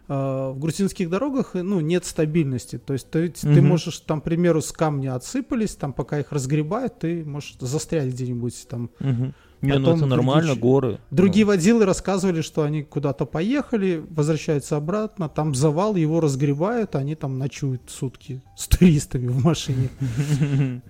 в 0.07 0.55
грузинских 0.59 1.09
дорогах, 1.09 1.55
э, 1.55 1.61
ну, 1.61 1.79
нет 1.79 2.05
стабильности. 2.05 2.77
То 2.77 2.93
есть 2.93 3.09
ты, 3.09 3.29
ты 3.29 3.47
Мгм. 3.47 3.67
можешь, 3.67 3.99
там, 3.99 4.21
к 4.21 4.25
примеру, 4.25 4.61
с 4.61 4.71
камня 4.71 5.15
отсыпались, 5.15 5.75
там, 5.75 5.93
пока 5.93 6.19
их 6.19 6.31
разгребают, 6.31 6.99
ты 6.99 7.23
можешь 7.23 7.55
застрять 7.59 8.07
где-нибудь 8.09 8.67
там. 8.67 8.89
Мгм. 8.99 9.33
Не, 9.61 9.79
ну 9.79 9.95
это 9.95 10.05
нормально, 10.05 10.47
другие- 10.55 10.61
горы. 10.61 10.99
Другие 11.09 11.45
Ну. 11.45 11.51
водилы 11.53 11.85
рассказывали, 11.85 12.41
что 12.41 12.63
они 12.63 12.83
куда-то 12.83 13.25
поехали, 13.25 14.03
возвращаются 14.09 14.75
обратно, 14.75 15.29
там 15.29 15.55
завал, 15.55 15.95
его 15.95 16.19
разгребают, 16.19 16.97
они 16.97 17.15
там 17.15 17.39
ночуют 17.39 17.83
сутки 17.87 18.41
с 18.57 18.67
туристами 18.67 19.27
в 19.27 19.41
машине. 19.45 19.87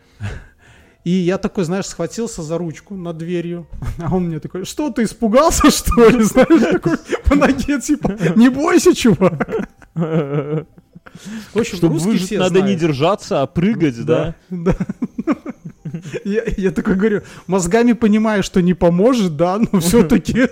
И 1.04 1.12
я 1.12 1.38
такой, 1.38 1.66
знаешь, 1.66 1.88
схватился 1.88 2.44
за 2.44 2.58
ручку 2.58 2.96
над 2.96 3.18
дверью, 3.18 3.68
а 4.00 4.16
он 4.16 4.28
мне 4.28 4.40
такой, 4.40 4.66
что, 4.66 4.90
ты 4.90 5.04
испугался, 5.04 5.70
что 5.72 6.10
ли? 6.10 6.24
Знаешь, 6.24 6.72
такой 6.72 6.98
по 7.26 7.36
ноге, 7.36 7.82
типа, 7.82 8.18
не 8.36 8.50
бойся, 8.50 8.96
чувак. 8.96 9.70
В 9.94 10.66
общем, 11.60 11.78
Чтобы 11.78 12.00
выжить, 12.00 12.26
все 12.26 12.40
надо 12.40 12.56
не 12.56 12.60
знают. 12.62 12.80
держаться, 12.80 13.42
а 13.42 13.48
прыгать, 13.48 14.04
да? 14.06 14.36
Да. 14.50 14.76
Я, 16.26 16.44
я 16.58 16.72
такой 16.72 16.96
говорю, 16.96 17.22
мозгами 17.46 17.94
понимаю, 17.94 18.42
что 18.42 18.62
не 18.62 18.74
поможет, 18.74 19.36
да, 19.36 19.60
но 19.60 19.80
все-таки. 19.80 20.50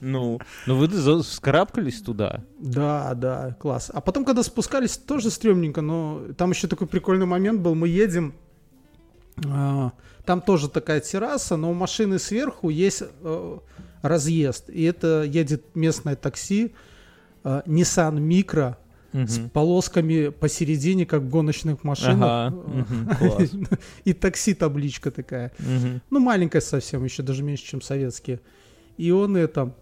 Ну, 0.00 0.40
ну 0.66 0.76
вы 0.76 0.88
вскарабкались 1.22 2.00
туда. 2.00 2.42
Да, 2.58 3.12
да, 3.14 3.54
класс. 3.60 3.90
А 3.92 4.00
потом, 4.00 4.24
когда 4.24 4.42
спускались, 4.42 4.96
тоже 4.96 5.30
стрёмненько, 5.30 5.82
но 5.82 6.22
там 6.36 6.50
еще 6.50 6.68
такой 6.68 6.86
прикольный 6.86 7.26
момент 7.26 7.60
был. 7.60 7.74
Мы 7.74 7.88
едем, 7.88 8.34
там 9.36 10.40
тоже 10.40 10.68
такая 10.68 11.00
терраса, 11.00 11.56
но 11.56 11.70
у 11.70 11.74
машины 11.74 12.18
сверху 12.18 12.68
есть 12.68 13.02
э, 13.02 13.58
разъезд. 14.02 14.70
И 14.70 14.82
это 14.82 15.22
едет 15.22 15.74
местное 15.74 16.16
такси, 16.16 16.74
э, 17.44 17.62
Nissan 17.66 18.18
Micro, 18.18 18.76
с 19.12 19.38
полосками 19.52 20.28
посередине, 20.28 21.04
как 21.04 21.22
в 21.22 21.28
гоночных 21.28 21.84
машинах. 21.84 22.52
Ага. 22.54 22.54
И 24.04 24.14
такси 24.14 24.54
табличка 24.54 25.10
такая. 25.10 25.52
Ну, 26.10 26.20
маленькая 26.20 26.60
совсем, 26.60 27.04
еще 27.04 27.22
даже 27.22 27.42
меньше, 27.42 27.64
чем 27.64 27.82
советские. 27.82 28.40
И 28.96 29.10
он 29.10 29.36
это... 29.36 29.74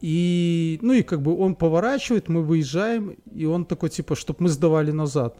И, 0.00 0.78
ну 0.82 0.92
и 0.92 1.02
как 1.02 1.22
бы 1.22 1.34
он 1.36 1.54
поворачивает, 1.54 2.28
мы 2.28 2.42
выезжаем, 2.42 3.16
и 3.34 3.46
он 3.46 3.64
такой, 3.64 3.88
типа, 3.88 4.14
чтобы 4.14 4.42
мы 4.42 4.48
сдавали 4.50 4.90
назад. 4.90 5.38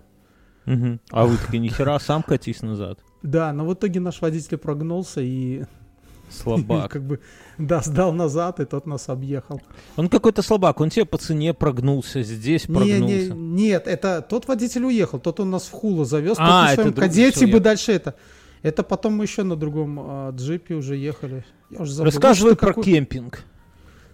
А 1.10 1.26
вы 1.26 1.36
такие, 1.36 1.58
нихера, 1.58 1.98
сам 1.98 2.22
катись 2.22 2.62
назад. 2.62 2.98
Да, 3.24 3.52
но 3.52 3.64
в 3.66 3.72
итоге 3.74 3.98
наш 4.00 4.20
водитель 4.20 4.58
прогнулся 4.58 5.20
и, 5.22 5.64
Слабак. 6.30 6.90
как 6.92 7.02
бы, 7.04 7.20
да, 7.58 7.80
сдал 7.80 8.12
назад, 8.12 8.60
и 8.60 8.64
тот 8.66 8.86
нас 8.86 9.08
объехал. 9.08 9.60
Он 9.96 10.08
какой-то 10.08 10.42
слабак, 10.42 10.80
он 10.80 10.90
тебе 10.90 11.04
по 11.06 11.16
цене 11.18 11.54
прогнулся, 11.54 12.22
здесь 12.22 12.68
Не, 12.68 12.74
не, 12.74 12.78
прогнулся. 12.78 13.34
нет, 13.34 13.86
это 13.88 14.20
тот 14.22 14.46
водитель 14.46 14.84
уехал, 14.84 15.18
тот 15.18 15.40
он 15.40 15.50
нас 15.50 15.64
в 15.64 15.70
Хулу 15.72 16.04
завез, 16.04 16.36
А, 16.38 16.68
тот 16.68 16.76
на 16.76 16.82
своем 16.82 16.92
кадете 16.94 17.46
бы 17.46 17.60
дальше 17.60 17.92
это. 17.92 18.14
Это 18.62 18.82
потом 18.82 19.14
мы 19.14 19.24
еще 19.24 19.42
на 19.42 19.56
другом 19.56 19.98
а, 20.00 20.30
джипе 20.32 20.74
уже 20.74 20.96
ехали. 20.96 21.44
Я 21.70 21.80
уже 21.80 21.92
забыл. 21.92 22.10
Рассказывай 22.12 22.48
Может, 22.50 22.60
про 22.60 22.68
какой- 22.68 22.84
кемпинг. 22.84 23.44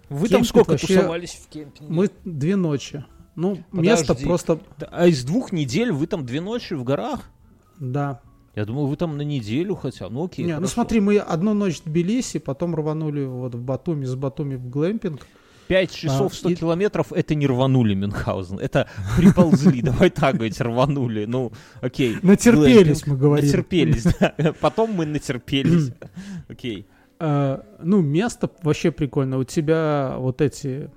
Вы 0.09 0.29
там 0.29 0.41
Кемпинг 0.41 0.47
сколько 0.49 0.71
вообще- 0.71 0.87
тусовались 0.97 1.35
в 1.45 1.49
кемпинге? 1.49 1.93
Мы 1.93 2.11
две 2.25 2.57
ночи. 2.57 3.05
Ну, 3.37 3.59
место 3.73 4.09
Подожди. 4.09 4.25
просто... 4.27 4.57
Т- 4.79 4.89
А 4.91 5.07
из 5.07 5.23
двух 5.25 5.53
недель 5.53 5.93
вы 5.93 6.07
там 6.09 6.27
две 6.27 6.41
ночи 6.41 6.75
в 6.75 6.83
горах? 6.83 7.31
Да. 7.79 8.21
Я 8.57 8.65
думал, 8.65 8.87
вы 8.89 8.97
там 8.97 9.17
на 9.17 9.23
неделю 9.23 9.77
хотя. 9.77 10.09
Ну 10.09 10.25
окей, 10.25 10.45
Не, 10.45 10.59
ну 10.59 10.67
смотри, 10.67 11.01
мы 11.01 11.19
одну 11.19 11.55
ночь 11.55 11.81
в 11.81 11.85
Тбилиси, 11.85 12.39
потом 12.41 12.75
рванули 12.75 13.25
вот 13.25 13.55
в 13.55 13.63
Батуми, 13.63 14.05
с 14.05 14.15
Батуми 14.15 14.57
в 14.57 14.69
глэмпинг. 14.69 15.27
5 15.69 15.95
часов 15.95 16.33
А, 16.33 16.35
100 16.35 16.49
и- 16.51 16.55
километров 16.57 17.13
это 17.13 17.37
не 17.37 17.47
рванули 17.47 17.95
Мюнхгаузен. 17.95 18.59
Это 18.59 18.89
приползли, 19.17 19.83
давай 19.83 20.11
так 20.11 20.35
говорить, 20.35 20.61
рванули. 20.61 21.27
Ну, 21.27 21.53
окей. 21.81 22.17
Натерпелись, 22.23 23.07
мы 23.07 23.17
говорим. 23.17 23.47
Натерпелись, 23.47 24.03
да. 24.21 24.53
Потом 24.61 24.93
мы 24.95 25.07
натерпелись. 25.07 25.93
Окей. 26.49 26.89
Э, 27.21 27.61
ну, 27.81 28.01
место 28.01 28.51
вообще 28.65 28.91
прикольно. 28.91 29.39
У 29.39 29.45
тебя 29.45 30.17
вот 30.19 30.41
эти 30.41 30.91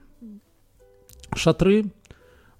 шатры, 1.35 1.85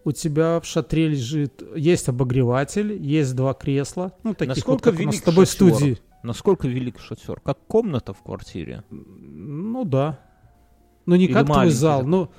у 0.05 0.11
тебя 0.11 0.59
в 0.59 0.65
шатре 0.65 1.07
лежит, 1.09 1.63
есть 1.75 2.09
обогреватель, 2.09 2.93
есть 3.01 3.35
два 3.35 3.53
кресла, 3.53 4.13
ну, 4.23 4.33
таких 4.33 4.55
Насколько 4.57 4.89
вот, 4.91 4.97
как 4.97 4.99
у 5.01 5.05
нас 5.07 5.15
с 5.17 5.21
тобой 5.21 5.45
шатер? 5.45 5.73
студии. 5.75 5.97
Насколько 6.23 6.67
велик 6.67 6.99
шатер? 6.99 7.39
Как 7.41 7.57
комната 7.67 8.13
в 8.13 8.21
квартире? 8.21 8.83
Ну, 8.89 9.83
да. 9.85 10.19
Ну, 11.05 11.15
не 11.15 11.25
Или 11.25 11.33
как 11.33 11.47
твой 11.47 11.69
зал, 11.69 12.05
но, 12.05 12.31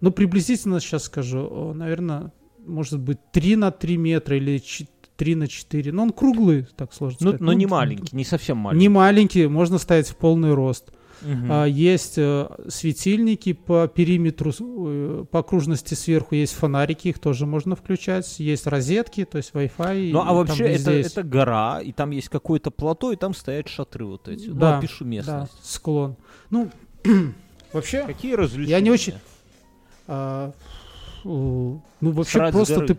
ну, 0.00 0.10
приблизительно 0.12 0.80
сейчас 0.80 1.04
скажу, 1.04 1.72
наверное, 1.74 2.32
может 2.64 3.00
быть, 3.00 3.18
3 3.32 3.56
на 3.56 3.70
3 3.72 3.96
метра 3.96 4.36
или 4.36 4.62
3 5.16 5.34
на 5.34 5.48
4. 5.48 5.92
Но 5.92 6.02
он 6.04 6.10
круглый, 6.12 6.66
так 6.76 6.92
сложно 6.92 7.16
Ну, 7.20 7.28
сказать. 7.30 7.40
но 7.40 7.52
не 7.52 7.66
маленький, 7.66 8.14
не 8.14 8.24
совсем 8.24 8.58
Не 8.58 8.62
маленький. 8.62 8.88
маленький, 8.88 9.46
можно 9.48 9.78
ставить 9.78 10.08
в 10.08 10.16
полный 10.16 10.54
рост. 10.54 10.92
А, 11.48 11.64
есть 11.64 12.14
э, 12.18 12.48
светильники 12.68 13.52
по 13.52 13.88
периметру, 13.88 14.52
э, 14.58 15.24
по 15.30 15.40
окружности 15.40 15.94
сверху 15.94 16.34
есть 16.34 16.54
фонарики, 16.54 17.08
их 17.08 17.18
тоже 17.18 17.46
можно 17.46 17.74
включать. 17.76 18.38
Есть 18.38 18.66
розетки, 18.66 19.24
то 19.24 19.38
есть 19.38 19.52
Wi-Fi. 19.52 20.10
Ну, 20.12 20.20
а 20.20 20.26
там 20.26 20.36
вообще 20.36 20.68
везде 20.68 20.90
это, 20.90 20.92
есть. 20.98 21.12
это 21.12 21.22
гора, 21.22 21.80
и 21.80 21.92
там 21.92 22.10
есть 22.10 22.28
какое-то 22.28 22.70
плато, 22.70 23.12
и 23.12 23.16
там 23.16 23.34
стоят 23.34 23.68
шатры 23.68 24.04
вот 24.06 24.28
эти. 24.28 24.48
Ну, 24.48 24.54
Да, 24.56 24.78
опишу 24.78 25.04
Да, 25.04 25.10
местность. 25.10 25.52
склон. 25.62 26.16
Ну, 26.50 26.70
вообще, 27.72 28.04
Какие 28.04 28.34
развлечения? 28.34 28.76
Я 28.76 28.80
не 28.80 28.90
очень- 28.90 29.14
а, 30.08 30.52
ну 31.24 31.80
вообще 32.00 32.38
Срать 32.38 32.52
просто 32.52 32.80
ты 32.86 32.94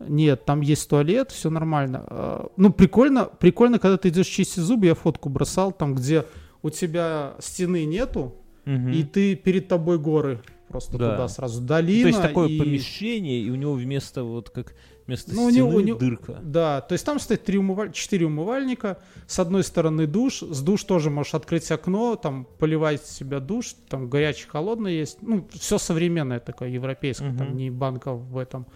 нет, 0.00 0.44
там 0.44 0.60
есть 0.60 0.88
туалет, 0.88 1.30
все 1.30 1.50
нормально. 1.50 2.04
А, 2.06 2.46
Ну 2.56 2.72
прикольно, 2.72 3.24
прикольно, 3.24 3.78
когда 3.78 3.96
ты 3.96 4.08
идешь 4.08 4.26
чистить 4.26 4.62
зубы, 4.62 4.86
я 4.86 4.94
фотку 4.94 5.28
бросал, 5.28 5.72
там 5.72 5.94
где 5.94 6.24
у 6.64 6.70
тебя 6.70 7.34
стены 7.38 7.84
нету, 7.84 8.34
Мгм. 8.64 8.88
и 8.90 9.04
ты 9.04 9.36
перед 9.36 9.68
тобой 9.68 9.98
горы 9.98 10.40
просто 10.68 10.98
Да. 10.98 11.12
туда 11.12 11.28
сразу 11.28 11.60
Ну, 11.60 11.66
долина. 11.68 12.02
То 12.02 12.08
есть 12.08 12.22
такое 12.22 12.48
и- 12.48 12.58
помещение, 12.58 13.40
и 13.40 13.50
у 13.50 13.54
него 13.54 13.74
вместо 13.74 14.24
вот 14.24 14.50
как 14.50 14.74
вместо 15.06 15.34
Ну, 15.34 15.50
стены 15.50 15.64
у 15.68 15.80
него- 15.80 15.98
дырка. 15.98 16.40
Да, 16.42 16.80
то 16.80 16.94
есть 16.94 17.04
там 17.04 17.20
стоит 17.20 17.44
три 17.44 17.58
умываль... 17.58 17.92
четыре 17.92 18.24
умывальника. 18.26 18.96
С 19.26 19.38
одной 19.38 19.62
стороны 19.62 20.06
душ, 20.06 20.40
с 20.40 20.62
душ 20.62 20.82
тоже 20.84 21.10
можешь 21.10 21.34
открыть 21.34 21.70
окно, 21.70 22.16
там 22.16 22.46
поливать 22.58 23.04
себя 23.04 23.38
душ, 23.40 23.74
там 23.90 24.08
горячий, 24.08 24.48
холодный 24.48 24.94
есть. 24.94 25.18
Ну, 25.20 25.46
все 25.52 25.76
современное 25.76 26.40
такое, 26.40 26.70
европейское, 26.70 27.28
Мгм. 27.28 27.38
там 27.38 27.56
не 27.56 27.70
банка 27.70 28.14
в 28.14 28.38
этом. 28.38 28.66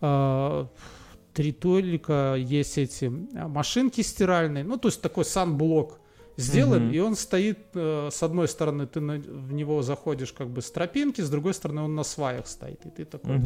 А, 0.00 0.66
Три 1.34 1.52
туалика, 1.52 2.34
есть 2.36 2.78
эти 2.78 3.12
а, 3.36 3.46
машинки 3.46 4.00
стиральные, 4.00 4.64
ну, 4.64 4.76
то 4.76 4.88
есть 4.88 5.00
такой 5.00 5.24
санблок 5.24 6.00
сделан, 6.38 6.84
Мгм. 6.86 6.92
и 6.94 6.98
он 7.00 7.14
стоит, 7.16 7.58
э, 7.74 8.08
с 8.10 8.22
одной 8.22 8.48
стороны 8.48 8.86
ты 8.86 9.00
на- 9.00 9.18
в 9.18 9.52
него 9.52 9.82
заходишь 9.82 10.32
как 10.32 10.48
бы 10.48 10.62
с 10.62 10.70
тропинки, 10.70 11.20
с 11.20 11.28
другой 11.30 11.52
стороны 11.52 11.82
он 11.82 11.94
на 11.94 12.04
сваях 12.04 12.46
стоит, 12.46 12.86
и 12.86 12.90
ты 12.90 13.04
такой 13.04 13.40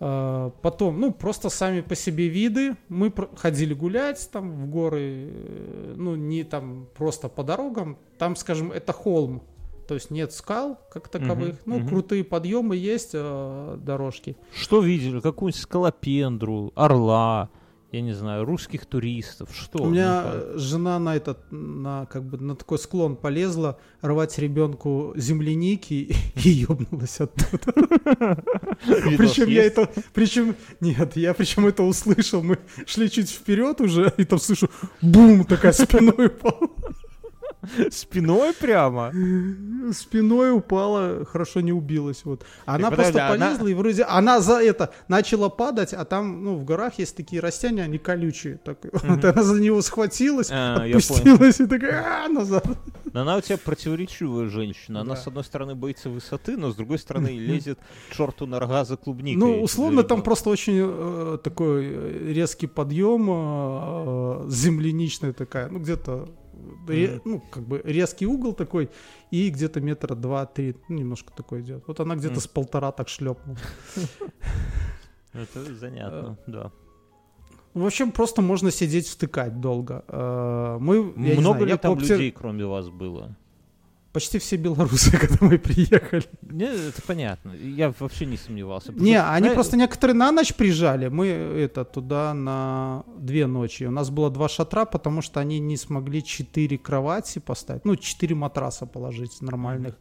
а, 0.00 0.50
Потом, 0.62 1.00
ну, 1.00 1.12
просто 1.12 1.48
сами 1.50 1.80
по 1.80 1.96
себе 1.96 2.28
виды. 2.28 2.76
Мы 2.88 3.12
ходили 3.36 3.74
гулять 3.74 4.28
там 4.32 4.52
в 4.52 4.70
горы, 4.70 5.00
э, 5.32 5.94
ну, 5.96 6.14
не 6.14 6.44
там 6.44 6.86
просто 6.96 7.28
по 7.28 7.42
дорогам. 7.42 7.98
Там, 8.16 8.36
скажем, 8.36 8.70
это 8.70 8.92
холм. 8.92 9.42
То 9.88 9.94
есть 9.94 10.10
нет 10.12 10.32
скал 10.32 10.78
как 10.92 11.08
таковых. 11.08 11.54
Мгм, 11.54 11.58
ну, 11.66 11.78
мгм. 11.78 11.88
крутые 11.88 12.22
подъемы 12.22 12.76
есть, 12.76 13.10
э, 13.14 13.76
дорожки. 13.82 14.36
Что 14.54 14.80
видели? 14.82 15.18
Какую-нибудь 15.18 15.60
скалопендру, 15.60 16.72
орла, 16.76 17.48
я 17.90 18.02
не 18.02 18.12
знаю, 18.12 18.44
русских 18.44 18.84
туристов? 18.84 19.48
Что? 19.52 19.82
У 19.84 19.88
меня 19.88 20.34
жена 20.54 20.98
на 20.98 21.16
этот, 21.16 21.38
на 21.50 22.06
как 22.06 22.22
бы 22.22 22.36
на 22.36 22.54
такой 22.54 22.78
склон 22.78 23.16
полезла 23.16 23.78
рвать 24.02 24.38
ребенку 24.38 25.14
земляники 25.16 26.14
и 26.44 26.48
ёбнулась 26.48 27.20
оттуда. 27.20 28.42
Причем 29.16 29.48
я 29.48 29.64
это, 29.64 29.90
причем, 30.12 30.54
нет, 30.80 31.16
я 31.16 31.32
причем 31.32 31.66
это 31.66 31.82
услышал, 31.82 32.42
мы 32.42 32.58
шли 32.86 33.10
чуть 33.10 33.30
вперед 33.30 33.80
уже, 33.80 34.12
и 34.18 34.24
там 34.24 34.38
слышу, 34.38 34.68
бум, 35.00 35.44
такая 35.44 35.72
спиной 35.72 36.26
упала. 36.26 36.68
Спиной 37.90 38.52
прямо? 38.54 39.12
Спиной 39.92 40.52
упала, 40.52 41.24
хорошо 41.24 41.60
не 41.60 41.72
убилась, 41.72 42.24
вот. 42.24 42.44
Она 42.66 42.90
подожди, 42.90 43.12
просто 43.12 43.26
она- 43.34 43.46
полезла, 43.48 43.66
и 43.68 43.74
вроде, 43.74 44.02
она 44.04 44.40
за 44.40 44.62
это 44.62 44.92
начала 45.08 45.48
падать, 45.48 45.92
а 45.92 46.04
там, 46.04 46.44
ну, 46.44 46.56
в 46.56 46.64
горах 46.64 46.98
есть 46.98 47.16
такие 47.16 47.40
растения, 47.42 47.82
они 47.82 47.98
колючие, 47.98 48.58
так, 48.58 48.78
вот 49.02 49.24
она 49.24 49.42
за 49.42 49.60
него 49.60 49.82
схватилась, 49.82 50.48
А, 50.50 50.84
опустилась 50.84 51.60
и 51.60 51.66
такая, 51.66 52.24
«А, 52.24 52.28
назад. 52.28 52.64
Но 53.12 53.22
она 53.22 53.36
у 53.36 53.40
тебя 53.40 53.56
противоречивая 53.56 54.48
женщина. 54.48 55.00
Она, 55.00 55.16
с 55.16 55.26
одной 55.26 55.44
стороны, 55.44 55.74
боится 55.74 56.10
высоты, 56.10 56.56
но 56.56 56.70
с 56.70 56.76
другой 56.76 56.98
стороны, 56.98 57.28
лезет 57.28 57.78
черту 58.14 58.46
на 58.46 58.58
рога 58.60 58.84
за 58.84 58.96
клубникой. 58.96 59.38
Ну, 59.40 59.62
условно, 59.62 60.02
там 60.02 60.18
ребенком. 60.18 60.24
просто 60.24 60.50
очень 60.50 60.74
э, 60.78 61.38
такой 61.42 61.86
э, 61.86 62.32
резкий 62.32 62.66
подъем, 62.66 63.28
э, 63.30 64.44
э, 64.46 64.50
земляничная 64.50 65.32
такая, 65.32 65.68
ну, 65.68 65.78
где-то, 65.78 66.28
ре- 66.88 67.20
ну, 67.24 67.40
как 67.50 67.62
бы 67.66 67.80
резкий 67.84 68.26
угол 68.26 68.52
такой, 68.54 68.88
и 69.30 69.50
где-то 69.50 69.80
метра 69.80 70.14
два-три, 70.14 70.76
ну, 70.88 70.96
немножко 70.98 71.32
такой 71.36 71.60
идет. 71.60 71.84
Вот 71.86 72.00
она 72.00 72.16
где-то 72.16 72.40
с 72.40 72.46
полтора 72.46 72.92
так 72.92 73.08
шлепнула. 73.08 73.56
Это 75.34 75.74
занятно, 75.74 76.38
Э, 76.46 76.50
да. 76.50 76.72
В 77.74 77.84
общем, 77.86 78.10
просто 78.12 78.42
можно 78.42 78.70
сидеть 78.70 79.06
втыкать 79.08 79.60
долго. 79.60 80.04
Э, 80.08 80.78
Мы, 80.80 81.02
Много 81.02 81.40
знаю, 81.58 81.66
ли 81.66 81.76
там 81.76 81.98
людей, 81.98 82.32
кроме 82.32 82.64
вас, 82.64 82.88
было? 82.88 83.36
Почти 84.18 84.40
все 84.40 84.56
белорусы, 84.56 85.12
когда 85.16 85.36
мы 85.46 85.58
приехали. 85.58 86.24
Не, 86.42 86.88
это 86.88 87.00
понятно. 87.06 87.52
Я 87.52 87.94
вообще 88.00 88.26
не 88.26 88.36
сомневался. 88.36 88.90
Не, 88.90 88.96
Просто, 88.96 89.30
они 89.30 89.38
знаешь, 89.38 89.54
просто 89.54 89.76
некоторые 89.76 90.16
на 90.16 90.32
ночь 90.32 90.54
приезжали. 90.54 91.06
Мы 91.06 91.26
это 91.28 91.84
туда 91.84 92.34
на 92.34 93.04
две 93.16 93.46
ночи. 93.46 93.84
У 93.84 93.92
нас 93.92 94.10
было 94.10 94.28
два 94.28 94.48
шатра, 94.48 94.86
потому 94.86 95.22
что 95.22 95.38
они 95.38 95.60
не 95.60 95.76
смогли 95.76 96.24
четыре 96.24 96.78
кровати 96.78 97.38
поставить. 97.38 97.84
Ну, 97.84 97.94
четыре 97.94 98.34
матраса 98.34 98.86
положить 98.86 99.40
нормальных 99.40 99.94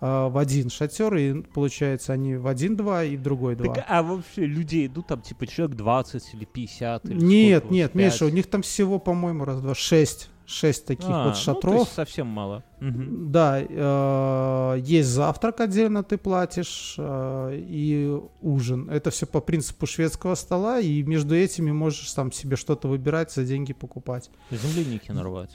а, 0.00 0.30
в 0.30 0.38
один 0.38 0.70
шатер. 0.70 1.14
И 1.16 1.42
получается, 1.42 2.14
они 2.14 2.36
в 2.36 2.46
один-два 2.46 3.04
и 3.04 3.18
в 3.18 3.22
другой 3.22 3.54
два. 3.54 3.74
Так, 3.74 3.84
а 3.86 4.02
вообще 4.02 4.46
людей 4.46 4.86
идут 4.86 5.08
там 5.08 5.20
типа 5.20 5.46
человек 5.46 5.76
20 5.76 6.34
или 6.34 6.46
50? 6.46 7.04
Или 7.04 7.20
Нет, 7.22 7.58
сколько, 7.58 7.74
нет, 7.74 7.92
5? 7.92 8.02
Миша, 8.02 8.24
у 8.24 8.30
них 8.30 8.46
там 8.46 8.62
всего, 8.62 8.98
по-моему, 8.98 9.44
раз, 9.44 9.60
два, 9.60 9.74
шесть. 9.74 10.30
Шесть 10.50 10.86
таких 10.86 11.10
А, 11.10 11.24
вот 11.24 11.28
ну, 11.28 11.32
то 11.32 11.38
шатров. 11.38 11.80
есть 11.80 11.92
совсем 11.92 12.26
мало. 12.26 12.64
Да, 12.80 13.60
э, 13.60 14.80
есть 14.80 15.08
завтрак 15.10 15.60
отдельно 15.60 16.02
ты 16.02 16.16
платишь 16.16 16.94
э, 16.96 17.60
и 17.68 18.18
ужин. 18.40 18.88
Это 18.88 19.10
все 19.10 19.26
по 19.26 19.42
принципу 19.42 19.86
шведского 19.86 20.34
стола, 20.36 20.80
и 20.80 21.02
между 21.02 21.36
этими 21.36 21.70
можешь 21.70 22.10
сам 22.10 22.32
себе 22.32 22.56
что-то 22.56 22.88
выбирать, 22.88 23.30
за 23.30 23.44
деньги 23.44 23.74
покупать. 23.74 24.30
Земляники 24.50 25.10
нарвать. 25.10 25.50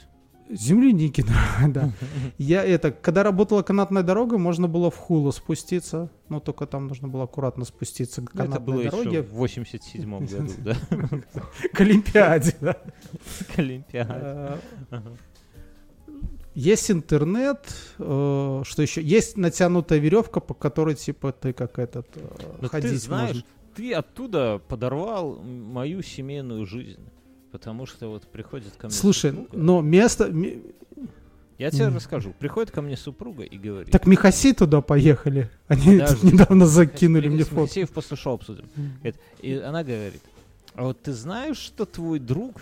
Земляники, 0.50 1.24
да. 1.68 1.90
Я 2.38 2.62
это, 2.64 2.92
когда 2.92 3.22
работала 3.22 3.62
канатная 3.62 4.02
дорога, 4.02 4.38
можно 4.38 4.68
было 4.68 4.90
в 4.90 4.96
Хулу 4.96 5.32
спуститься, 5.32 6.10
но 6.28 6.40
только 6.40 6.66
там 6.66 6.86
нужно 6.86 7.08
было 7.08 7.24
аккуратно 7.24 7.64
спуститься 7.64 8.22
к 8.22 8.34
Ну, 8.34 8.44
Это 8.44 8.60
было 8.60 8.82
канатной 8.82 8.84
еще 8.84 8.90
дороге 9.10 9.22
в 9.22 9.34
87 9.34 10.26
году, 10.26 10.52
да? 10.58 10.76
к 11.72 11.80
Олимпиаде. 11.80 12.54
да. 12.60 12.76
К 13.54 13.58
Олимпиаде. 13.58 14.60
Э. 14.90 15.00
Есть 16.54 16.90
интернет, 16.90 17.74
э, 17.98 18.62
что 18.64 18.82
еще? 18.82 19.02
Есть 19.02 19.36
натянутая 19.36 19.98
веревка, 19.98 20.38
по 20.40 20.54
которой 20.54 20.94
типа 20.94 21.32
ты 21.32 21.52
как 21.52 21.78
этот 21.80 22.06
э, 22.14 22.58
Но 22.60 22.68
ходить 22.68 22.90
ты 22.92 22.96
знаешь, 22.98 23.34
можно. 23.34 23.48
ты 23.74 23.92
оттуда 23.92 24.60
подорвал 24.68 25.40
мою 25.42 26.00
семейную 26.02 26.64
жизнь. 26.64 27.00
Потому 27.54 27.86
что 27.86 28.08
вот 28.08 28.26
приходит 28.26 28.74
ко 28.74 28.88
мне 28.88 28.96
Слушай, 28.96 29.30
супруга. 29.30 29.56
но 29.56 29.80
место... 29.80 30.24
Я 31.56 31.70
тебе 31.70 31.84
М. 31.84 31.94
расскажу. 31.94 32.34
Приходит 32.36 32.72
ко 32.72 32.82
мне 32.82 32.96
супруга 32.96 33.44
и 33.44 33.56
говорит. 33.56 33.92
Так 33.92 34.08
Михаси 34.08 34.52
туда 34.54 34.80
поехали. 34.80 35.48
Они 35.68 36.00
Подожди. 36.00 36.26
недавно 36.32 36.66
закинули 36.66 37.28
мне 37.28 37.44
фото. 37.44 37.60
Моисеев 37.60 37.92
после 37.92 38.16
шоу 38.16 38.34
обсудим. 38.34 38.64
И 39.40 39.54
она 39.54 39.84
говорит, 39.84 40.20
а 40.74 40.82
вот 40.82 41.00
ты 41.00 41.12
знаешь, 41.12 41.58
что 41.58 41.86
твой 41.86 42.18
друг 42.18 42.60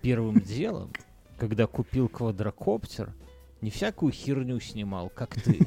первым 0.00 0.38
делом, 0.46 0.92
когда 1.36 1.66
купил 1.66 2.08
квадрокоптер, 2.08 3.12
не 3.62 3.70
всякую 3.70 4.12
херню 4.12 4.60
снимал, 4.60 5.08
как 5.12 5.34
ты, 5.42 5.58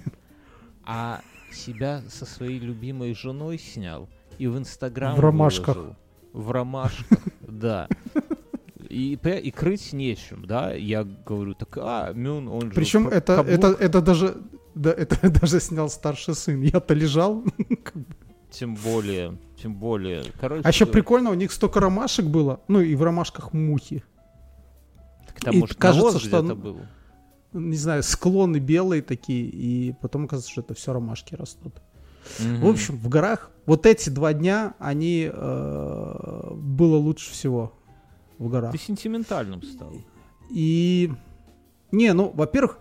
а 0.85 1.19
себя 1.51 2.01
со 2.09 2.25
своей 2.25 2.59
любимой 2.59 3.13
женой 3.13 3.57
снял 3.59 4.07
и 4.37 4.47
в 4.47 4.57
Инстаграм 4.57 5.17
В 5.17 5.19
ромашках. 5.19 5.75
выложил. 5.75 5.95
В 6.31 6.51
ромашках, 6.51 7.19
да. 7.41 7.89
И, 8.89 9.13
и 9.13 9.51
крыть 9.51 9.93
нечем, 9.93 10.45
да? 10.45 10.73
Я 10.73 11.03
говорю, 11.03 11.53
так, 11.53 11.77
а, 11.77 12.13
Мюн, 12.13 12.47
он 12.47 12.61
же... 12.61 12.71
Причем 12.71 13.07
это, 13.07 13.37
каблук, 13.37 13.53
это, 13.53 13.67
это 13.79 14.01
даже... 14.01 14.37
Да, 14.75 14.91
это 14.91 15.29
даже 15.41 15.59
снял 15.59 15.89
старший 15.89 16.35
сын. 16.35 16.61
Я-то 16.61 16.93
лежал. 16.93 17.43
Тем 18.49 18.75
более, 18.75 19.37
тем 19.61 19.75
более. 19.75 20.23
Короче, 20.39 20.61
А 20.63 20.69
еще 20.69 20.85
прикольно, 20.85 21.31
у 21.31 21.33
них 21.33 21.51
столько 21.51 21.81
ромашек 21.81 22.25
было. 22.25 22.61
Ну 22.69 22.79
и 22.79 22.95
в 22.95 23.03
ромашках 23.03 23.51
мухи. 23.51 24.03
так 25.27 25.41
там, 25.41 25.53
и 25.53 25.57
может, 25.59 25.77
кажется, 25.77 26.19
что 26.19 26.39
он- 26.39 26.57
был. 26.57 26.79
Не 27.51 27.75
знаю, 27.75 28.03
склоны 28.03 28.57
белые 28.57 29.01
такие. 29.01 29.49
И 29.49 29.93
потом 30.01 30.25
оказывается, 30.25 30.51
что 30.51 30.61
это 30.61 30.73
все 30.75 30.93
ромашки 30.93 31.35
растут. 31.35 31.81
Мгм. 32.39 32.61
В 32.61 32.67
общем, 32.69 32.97
в 32.97 33.09
горах 33.09 33.51
вот 33.65 33.85
эти 33.85 34.09
два 34.09 34.33
дня, 34.33 34.75
они 34.79 35.29
э, 35.31 36.51
было 36.53 36.97
лучше 36.97 37.31
всего 37.31 37.76
в 38.39 38.49
горах. 38.49 38.71
Ты 38.71 38.77
сентиментальным 38.77 39.61
стал. 39.63 39.93
И 40.49 41.11
не, 41.91 42.13
ну, 42.13 42.31
во-первых, 42.33 42.79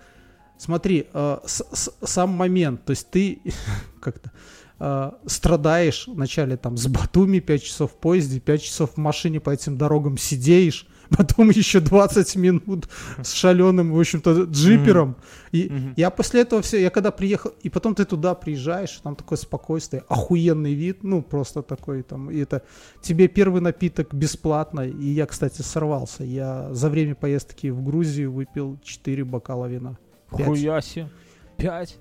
смотри, 0.59 1.07
э, 1.13 1.39
с- 1.45 1.67
с- 1.73 1.95
сам 2.07 2.31
момент, 2.31 2.85
то 2.85 2.91
есть 2.91 3.11
ты 3.11 3.41
как-то 4.01 4.31
э, 4.79 5.11
страдаешь 5.27 6.07
вначале 6.07 6.57
там 6.57 6.77
с 6.77 6.87
Батуми 6.87 7.39
5 7.41 7.63
часов 7.63 7.93
в 7.93 7.97
поезде, 7.97 8.41
5 8.41 8.63
часов 8.63 8.91
в 8.93 8.97
машине 8.99 9.41
по 9.41 9.51
этим 9.51 9.77
дорогам 9.79 10.19
сидеешь, 10.19 10.87
потом 11.17 11.51
еще 11.51 11.81
20 11.81 12.37
минут 12.37 12.89
с 13.23 13.33
шаленым, 13.33 13.93
в 13.93 14.01
общем-то, 14.01 14.45
джипером. 14.45 15.17
И 15.53 15.69
Мгм. 15.71 15.95
я 15.97 16.11
после 16.11 16.43
этого 16.43 16.63
все, 16.63 16.81
я 16.81 16.91
когда 16.91 17.11
приехал, 17.11 17.53
и 17.63 17.71
потом 17.71 17.95
ты 17.95 18.05
туда 18.05 18.35
приезжаешь, 18.35 19.01
там 19.03 19.17
такое 19.17 19.39
спокойствие, 19.39 20.05
охуенный 20.09 20.75
вид, 20.75 21.03
ну, 21.03 21.23
просто 21.23 21.63
такой 21.63 22.03
там, 22.03 22.31
и 22.31 22.39
это 22.39 22.63
тебе 23.03 23.29
первый 23.29 23.61
напиток 23.61 24.15
бесплатно, 24.15 24.81
и 24.81 25.07
я, 25.07 25.27
кстати, 25.27 25.63
сорвался. 25.63 26.25
Я 26.25 26.73
за 26.73 26.89
время 26.89 27.15
поездки 27.15 27.69
в 27.69 27.83
Грузию 27.83 28.33
выпил 28.33 28.79
4 28.83 29.25
бокала 29.25 29.67
вина. 29.67 29.99
Хуяси. 30.31 31.09
Пять. 31.57 31.99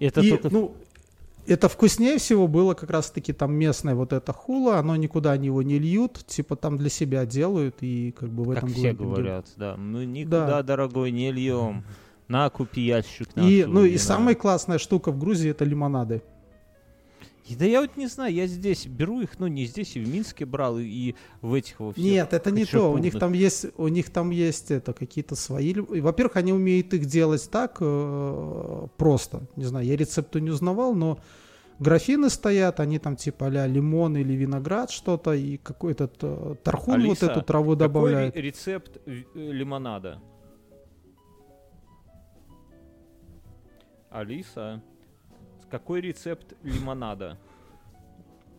Это 0.00 0.20
и, 0.20 0.30
только... 0.30 0.50
ну, 0.50 0.76
это 1.46 1.68
вкуснее 1.68 2.18
всего 2.18 2.48
было 2.48 2.74
как 2.74 2.90
раз-таки 2.90 3.32
там 3.32 3.54
местное 3.54 3.94
вот 3.94 4.12
это 4.12 4.32
хула, 4.32 4.78
оно 4.78 4.96
никуда 4.96 5.32
они 5.32 5.46
его 5.46 5.62
не 5.62 5.78
льют, 5.78 6.24
типа 6.26 6.56
там 6.56 6.76
для 6.76 6.90
себя 6.90 7.26
делают, 7.26 7.76
и 7.80 8.12
как 8.12 8.30
бы 8.30 8.44
в 8.44 8.48
как 8.48 8.58
этом 8.58 8.70
все 8.70 8.92
говорят, 8.92 9.46
да. 9.56 9.76
Мы 9.76 10.06
никуда, 10.06 10.46
Да. 10.46 10.62
дорогой, 10.62 11.10
не 11.10 11.30
льем. 11.32 11.84
На, 12.28 12.50
купи 12.50 12.80
ящик 12.80 13.28
И, 13.36 13.40
нашего 13.40 13.72
ну, 13.72 13.84
и 13.84 13.96
самая 13.98 14.34
классная 14.34 14.78
штука 14.78 15.12
в 15.12 15.18
Грузии 15.18 15.50
это 15.50 15.64
лимонады. 15.64 16.22
И 17.48 17.54
Да 17.54 17.64
я 17.64 17.80
вот 17.80 17.96
не 17.96 18.08
знаю, 18.08 18.34
я 18.34 18.46
здесь 18.46 18.86
беру 18.86 19.20
их, 19.20 19.38
ну 19.38 19.46
не 19.46 19.66
здесь, 19.66 19.94
и 19.96 20.00
в 20.00 20.08
Минске 20.08 20.44
брал, 20.44 20.78
и, 20.78 20.84
и 20.84 21.14
в 21.42 21.54
этих 21.54 21.78
во 21.78 21.92
всех 21.92 22.04
Нет, 22.04 22.32
это 22.32 22.50
не 22.50 22.64
то. 22.64 22.90
У 22.92 22.98
них 22.98 23.18
там 23.18 23.32
есть, 23.32 23.66
у 23.76 23.88
них 23.88 24.10
там 24.10 24.30
есть 24.30 24.70
это 24.70 24.92
какие-то 24.92 25.36
свои. 25.36 25.74
Во-первых, 25.74 26.36
они 26.36 26.52
умеют 26.52 26.92
их 26.92 27.06
делать 27.06 27.48
так 27.50 27.78
э, 27.80 28.86
просто. 28.96 29.46
Не 29.54 29.64
знаю, 29.64 29.86
я 29.86 29.96
рецепты 29.96 30.40
не 30.40 30.50
узнавал, 30.50 30.94
но 30.94 31.20
графины 31.78 32.30
стоят, 32.30 32.80
они 32.80 32.98
там 32.98 33.14
типа 33.14 33.46
а 33.46 33.66
лимон 33.66 34.16
или 34.16 34.32
виноград 34.32 34.90
что-то 34.90 35.32
и 35.32 35.56
какой-то 35.58 36.10
э, 36.20 36.54
тархун 36.64 36.94
Алиса, 36.94 37.26
вот 37.26 37.32
эту 37.32 37.42
траву 37.42 37.72
Какой 37.72 37.76
добавляет. 37.86 38.34
ре- 38.34 38.42
рецепт 38.42 38.98
э, 39.06 39.22
лимонада? 39.34 40.20
Алиса, 44.10 44.82
какой 45.78 46.00
рецепт 46.00 46.54
лимонада? 46.62 47.36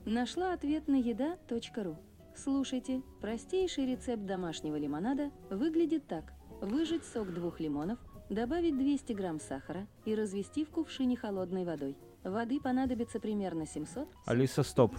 Нашла 0.05 0.53
ответ 0.53 0.88
на 0.88 0.97
еда.ру. 0.97 1.97
Слушайте, 2.36 3.01
простейший 3.22 3.88
рецепт 3.88 4.24
домашнего 4.26 4.76
лимонада 4.76 5.32
выглядит 5.49 6.07
так. 6.07 6.32
Выжать 6.61 7.03
сок 7.05 7.34
двух 7.34 7.59
лимонов, 7.59 7.97
добавить 8.30 8.78
200 8.78 9.13
грамм 9.13 9.39
сахара 9.39 9.88
и 10.05 10.13
развести 10.13 10.63
в 10.63 10.70
кувшине 10.70 11.18
холодной 11.18 11.65
водой. 11.65 11.97
Воды 12.24 12.59
понадобится 12.59 13.20
примерно 13.20 13.65
700. 13.65 14.07
Алиса, 14.28 14.61
стоп. 14.61 14.95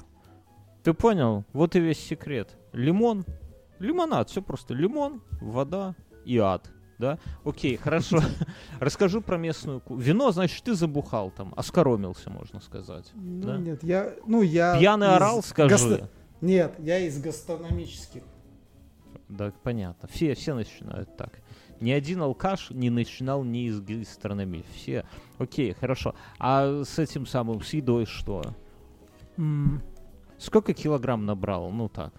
Ты 0.82 0.94
понял? 0.94 1.44
Вот 1.52 1.76
и 1.76 1.80
весь 1.80 2.00
секрет. 2.00 2.58
Лимон, 2.72 3.24
лимонад, 3.78 4.28
все 4.28 4.42
просто. 4.42 4.74
Лимон, 4.74 5.22
вода 5.40 5.94
и 6.24 6.36
ад. 6.38 6.68
Да? 6.98 7.18
Окей, 7.44 7.76
хорошо. 7.76 8.20
Расскажу 8.80 9.20
про 9.20 9.36
местную... 9.36 9.80
ку- 9.80 9.96
Вино, 9.96 10.32
значит, 10.32 10.64
ты 10.64 10.74
забухал 10.74 11.30
там, 11.30 11.54
оскоромился, 11.56 12.28
можно 12.30 12.60
сказать. 12.60 13.10
Ну, 13.14 13.46
да? 13.46 13.56
нет, 13.58 13.84
я, 13.84 14.14
ну, 14.26 14.42
я... 14.42 14.76
Пьяный 14.78 15.06
из 15.06 15.12
орал, 15.12 15.42
скажи. 15.42 15.74
гасто- 15.74 16.10
Нет, 16.40 16.74
я 16.80 16.98
из 16.98 17.20
гастрономических. 17.20 18.22
Да, 19.28 19.52
понятно. 19.62 20.08
Все, 20.08 20.34
все 20.34 20.54
начинают 20.54 21.16
так. 21.16 21.40
Ни 21.80 21.92
один 21.92 22.20
алкаш 22.22 22.70
не 22.70 22.90
начинал 22.90 23.44
ни 23.44 23.66
из 23.68 23.80
гастрономии. 23.80 24.64
Все. 24.74 25.04
Окей, 25.38 25.74
хорошо. 25.74 26.14
А 26.40 26.82
с 26.84 26.98
этим 26.98 27.26
самым, 27.26 27.62
с 27.62 27.72
едой 27.74 28.06
что? 28.06 28.42
М, 29.36 29.82
Сколько 30.38 30.72
килограмм 30.72 31.26
набрал? 31.26 31.70
Ну 31.70 31.88
так, 31.88 32.12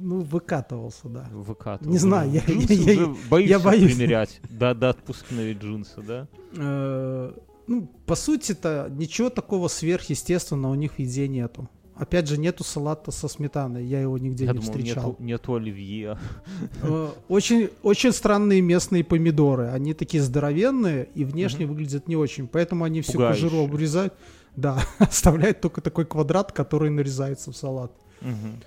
Ну, 0.00 0.20
выкатывался, 0.20 1.08
да. 1.08 1.28
выкатывал. 1.32 1.90
Не 1.92 1.98
знаю, 1.98 2.30
я- 2.30 2.40
Джинсы 2.40 2.72
я- 2.74 2.92
я- 2.92 3.14
боишься 3.30 3.50
я 3.50 3.58
боюсь. 3.58 3.94
примерять. 3.94 4.40
Да, 4.50 4.74
до 4.74 4.90
отпускные 4.90 5.54
джинсы, 5.54 6.00
да? 6.02 6.26
Э, 6.56 7.32
ну, 7.66 7.88
по 8.06 8.14
сути-то, 8.14 8.88
ничего 8.90 9.30
такого 9.30 9.68
сверхъестественного 9.68 10.72
у 10.72 10.74
них 10.74 10.92
в 10.94 10.98
еде 10.98 11.28
нету. 11.28 11.68
Опять 11.96 12.28
же, 12.28 12.38
нету 12.38 12.62
салата 12.62 13.10
со 13.10 13.26
сметаной, 13.26 13.84
я 13.84 14.00
его 14.00 14.16
нигде 14.18 14.44
Я 14.44 14.52
не 14.52 14.58
думал, 14.58 14.70
встречал. 14.72 15.10
нету, 15.10 15.22
нету 15.22 15.54
оливье. 15.54 16.16
Э, 16.82 17.08
Очень, 17.28 17.70
очень 17.82 18.12
странные 18.12 18.60
местные 18.60 19.02
помидоры. 19.02 19.66
Они 19.70 19.94
такие 19.94 20.22
здоровенные 20.22 21.08
и 21.16 21.24
внешне 21.24 21.66
выглядят 21.66 22.06
не 22.06 22.14
очень. 22.14 22.46
Поэтому 22.46 22.84
они 22.84 23.00
всю 23.00 23.14
Пугающие. 23.14 23.48
кожуру 23.48 23.64
обрезают. 23.64 24.14
Да, 24.54 24.78
оставляют 24.98 25.60
только 25.60 25.80
такой 25.80 26.04
квадрат, 26.04 26.52
который 26.52 26.90
нарезается 26.90 27.50
в 27.50 27.56
салат. 27.56 27.90
Мгм. 28.20 28.60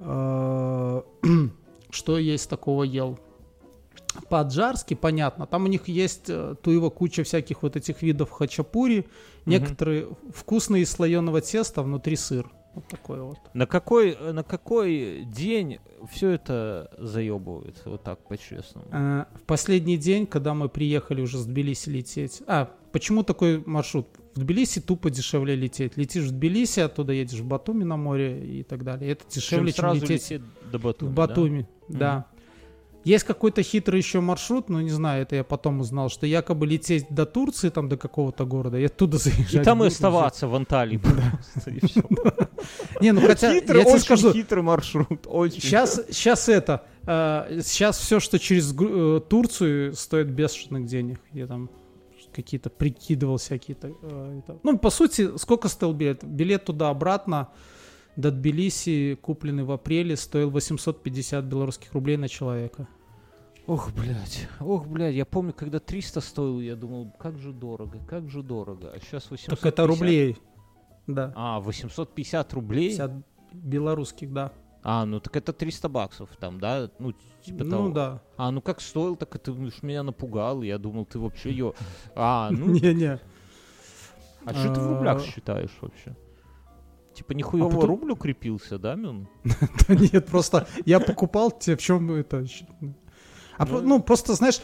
Э, 0.00 1.02
Что 1.90 2.18
есть 2.18 2.48
такого 2.48 2.84
ел? 2.84 3.18
По-аджарски, 4.28 4.94
понятно. 4.94 5.46
Там 5.46 5.64
у 5.64 5.66
них 5.66 5.88
есть 5.88 6.24
э, 6.28 6.54
туева 6.62 6.90
куча 6.90 7.22
всяких 7.22 7.62
вот 7.62 7.76
этих 7.76 8.02
видов 8.02 8.30
хачапури. 8.30 9.06
Некоторые 9.46 10.08
вкусные 10.34 10.82
из 10.82 10.90
слоеного 10.90 11.40
теста, 11.40 11.82
внутри 11.82 12.16
сыр. 12.16 12.50
Вот 12.74 12.86
такой 12.86 13.20
вот. 13.20 13.38
На 13.52 13.66
какой, 13.66 14.16
на 14.32 14.44
какой 14.44 15.24
день 15.24 15.78
все 16.10 16.30
это 16.30 16.90
заебывает? 16.98 17.82
Вот 17.84 18.02
так, 18.02 18.20
по-честному. 18.20 18.86
Э, 18.92 19.24
В 19.34 19.42
последний 19.44 19.96
день, 19.96 20.26
когда 20.26 20.54
мы 20.54 20.68
приехали 20.68 21.20
уже 21.20 21.38
с 21.38 21.46
Тбилиси 21.46 21.88
лететь. 21.88 22.42
А, 22.46 22.70
почему 22.92 23.22
такой 23.24 23.62
маршрут? 23.66 24.06
В 24.34 24.40
Тбилиси 24.40 24.80
тупо 24.80 25.10
дешевле 25.10 25.56
лететь. 25.56 25.96
Летишь 25.96 26.24
в 26.24 26.30
Тбилиси, 26.30 26.80
оттуда 26.80 27.12
едешь 27.12 27.40
в 27.40 27.44
Батуми 27.44 27.84
на 27.84 27.96
море 27.96 28.60
и 28.60 28.62
так 28.62 28.84
далее. 28.84 29.10
Это 29.10 29.24
Чем 29.24 29.40
дешевле, 29.40 29.72
чем, 29.72 29.80
сразу 29.80 30.02
лететь 30.02 30.30
лететь 30.30 30.42
до 30.70 30.78
Батуми, 30.78 31.10
в 31.10 31.14
да? 31.14 31.26
Батуми. 31.26 31.68
Да. 31.88 32.26
Есть 33.02 33.24
какой-то 33.24 33.62
хитрый 33.62 33.98
еще 33.98 34.20
маршрут, 34.20 34.68
но 34.68 34.82
не 34.82 34.90
знаю, 34.90 35.22
это 35.22 35.34
я 35.34 35.44
потом 35.44 35.80
узнал, 35.80 36.10
что 36.10 36.26
якобы 36.26 36.66
лететь 36.66 37.06
до 37.08 37.24
Турции, 37.24 37.70
там 37.70 37.88
до 37.88 37.96
какого-то 37.96 38.44
города, 38.44 38.78
и 38.78 38.84
оттуда 38.84 39.16
заезжать. 39.16 39.54
И 39.54 39.58
там 39.60 39.82
и 39.82 39.86
оставаться 39.86 40.46
в 40.46 40.54
Анталии. 40.54 41.00
Не, 43.00 43.12
ну 43.12 43.22
хотя, 43.22 43.54
Хитрый, 43.54 43.78
я 43.78 43.84
тебе 43.86 43.98
скажу, 44.00 44.32
хитрый 44.34 44.62
маршрут, 44.62 45.26
очень. 45.26 45.62
Сейчас, 45.62 46.02
сейчас 46.10 46.50
это, 46.50 46.84
э, 47.06 47.62
сейчас 47.64 47.98
все, 47.98 48.20
что 48.20 48.38
через 48.38 48.74
э, 48.78 49.20
Турцию, 49.26 49.94
стоит 49.94 50.28
бешеных 50.28 50.84
денег. 50.84 51.20
Я 51.32 51.46
там 51.46 51.70
какие-то 52.32 52.70
прикидывал 52.70 53.36
всякие. 53.36 53.74
то 53.74 53.88
э. 53.88 54.40
Ну, 54.62 54.78
по 54.78 54.90
сути, 54.90 55.36
сколько 55.36 55.68
стоил 55.68 55.92
билет? 55.92 56.24
Билет 56.24 56.64
туда-обратно 56.64 57.48
до 58.16 58.30
Тбилиси, 58.30 59.18
купленный 59.20 59.64
в 59.64 59.70
апреле, 59.72 60.16
стоил 60.16 60.50
850 60.50 61.44
белорусских 61.44 61.92
рублей 61.92 62.16
на 62.16 62.28
человека. 62.28 62.88
Ох, 63.66 63.92
блядь, 63.92 64.48
ох, 64.58 64.86
блядь, 64.86 65.14
я 65.14 65.24
помню, 65.24 65.52
когда 65.52 65.78
300 65.78 66.20
стоил, 66.20 66.60
я 66.60 66.76
думал, 66.76 67.12
как 67.18 67.38
же 67.38 67.52
дорого, 67.52 67.98
как 68.08 68.28
же 68.28 68.42
дорого. 68.42 68.90
А 68.94 68.98
сейчас 68.98 69.30
850. 69.30 69.58
Так 69.60 69.66
это 69.66 69.86
рублей. 69.86 70.38
Да. 71.06 71.32
А, 71.36 71.60
850 71.60 72.52
рублей? 72.54 72.88
50 72.90 73.12
белорусских, 73.52 74.32
да. 74.32 74.52
А, 74.82 75.04
ну 75.04 75.20
так 75.20 75.36
это 75.36 75.52
300 75.52 75.88
баксов 75.88 76.30
там, 76.38 76.58
да? 76.58 76.90
Ну, 76.98 77.12
типа 77.44 77.64
того. 77.64 77.82
ну 77.88 77.92
да. 77.92 78.22
А, 78.36 78.50
ну 78.50 78.62
как 78.62 78.80
стоил, 78.80 79.16
так 79.16 79.34
это 79.36 79.52
уж 79.52 79.82
меня 79.82 80.02
напугал. 80.02 80.62
Я 80.62 80.78
думал, 80.78 81.04
ты 81.04 81.18
вообще 81.18 81.50
ее... 81.50 81.74
А, 82.14 82.50
ну, 82.52 82.66
Не-не. 82.66 83.20
а 84.44 84.54
что 84.54 84.74
ты 84.74 84.80
в 84.80 84.86
рублях 84.88 85.18
А. 85.18 85.20
считаешь 85.26 85.76
вообще? 85.80 86.16
Типа 87.14 87.32
нихуево 87.32 87.68
потом- 87.68 87.84
рубль 87.88 88.12
укрепился, 88.12 88.78
да, 88.78 88.94
Мюн? 88.94 89.28
Да 89.88 89.94
нет, 89.94 90.26
просто 90.26 90.66
я 90.86 91.00
покупал 91.00 91.50
тебе, 91.50 91.76
в 91.76 91.80
чем 91.80 92.10
это... 92.12 92.44
А, 93.58 93.66
про- 93.66 93.82
ну, 93.82 94.00
просто, 94.00 94.32
знаешь, 94.34 94.62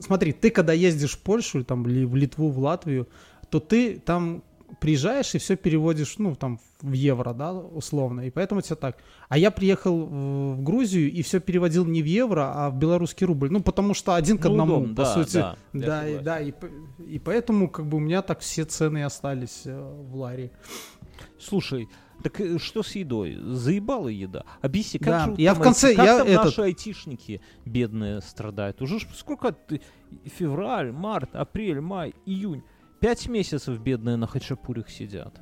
смотри, 0.00 0.32
ты 0.32 0.50
когда 0.50 0.72
ездишь 0.72 1.12
в 1.12 1.22
Польшу, 1.22 1.64
там, 1.64 1.86
или 1.86 2.04
в 2.04 2.16
Литву, 2.16 2.50
в 2.50 2.58
Латвию, 2.58 3.08
то 3.50 3.60
ты 3.60 4.00
там 4.00 4.42
приезжаешь 4.80 5.34
и 5.34 5.38
все 5.38 5.56
переводишь, 5.56 6.18
ну, 6.18 6.34
там, 6.34 6.60
в 6.82 6.92
евро, 6.92 7.32
да, 7.32 7.52
условно, 7.52 8.22
и 8.22 8.30
поэтому 8.30 8.60
тебе 8.60 8.76
так. 8.76 8.98
А 9.28 9.36
я 9.38 9.50
приехал 9.50 10.06
в, 10.06 10.62
Грузию 10.62 11.10
и 11.10 11.22
все 11.22 11.40
переводил 11.40 11.84
не 11.84 12.02
в 12.02 12.06
евро, 12.06 12.52
а 12.54 12.70
в 12.70 12.76
белорусский 12.76 13.26
рубль. 13.26 13.50
Ну, 13.50 13.62
потому 13.62 13.94
что 13.94 14.14
один 14.14 14.38
к 14.38 14.44
Ну, 14.44 14.50
одному, 14.50 14.74
удобно, 14.76 14.94
по 14.94 15.02
да, 15.02 15.14
сути. 15.14 15.36
да, 15.38 15.56
да, 15.72 16.08
и, 16.08 16.18
да, 16.18 16.40
и, 16.40 16.52
и 17.06 17.18
поэтому, 17.18 17.68
как 17.68 17.86
бы, 17.86 17.96
у 17.96 18.00
меня 18.00 18.22
так 18.22 18.40
все 18.40 18.64
цены 18.64 19.04
остались 19.04 19.62
э, 19.64 19.76
в 19.80 20.16
ларе. 20.16 20.50
Слушай, 21.38 21.88
так 22.22 22.40
э, 22.40 22.58
что 22.58 22.82
с 22.82 22.94
едой? 22.94 23.36
Заебала 23.40 24.08
еда. 24.08 24.44
Объясни, 24.60 24.98
как 25.00 25.08
Да, 25.08 25.24
же 25.26 25.34
я 25.42 25.54
там 25.54 25.62
в 25.62 25.64
конце- 25.64 25.94
как 25.94 26.04
я 26.06 26.18
там 26.18 26.26
этот- 26.28 26.44
наши 26.44 26.62
айтишники 26.62 27.40
бедные 27.64 28.20
страдают? 28.20 28.80
Уже 28.82 28.98
сколько 29.14 29.52
ты... 29.52 29.80
Февраль, 30.24 30.90
март, 30.92 31.34
апрель, 31.36 31.80
май, 31.80 32.14
июнь. 32.26 32.62
Пять 33.00 33.28
месяцев 33.28 33.78
бедные 33.80 34.16
на 34.16 34.26
хачапурях 34.26 34.90
сидят. 34.90 35.40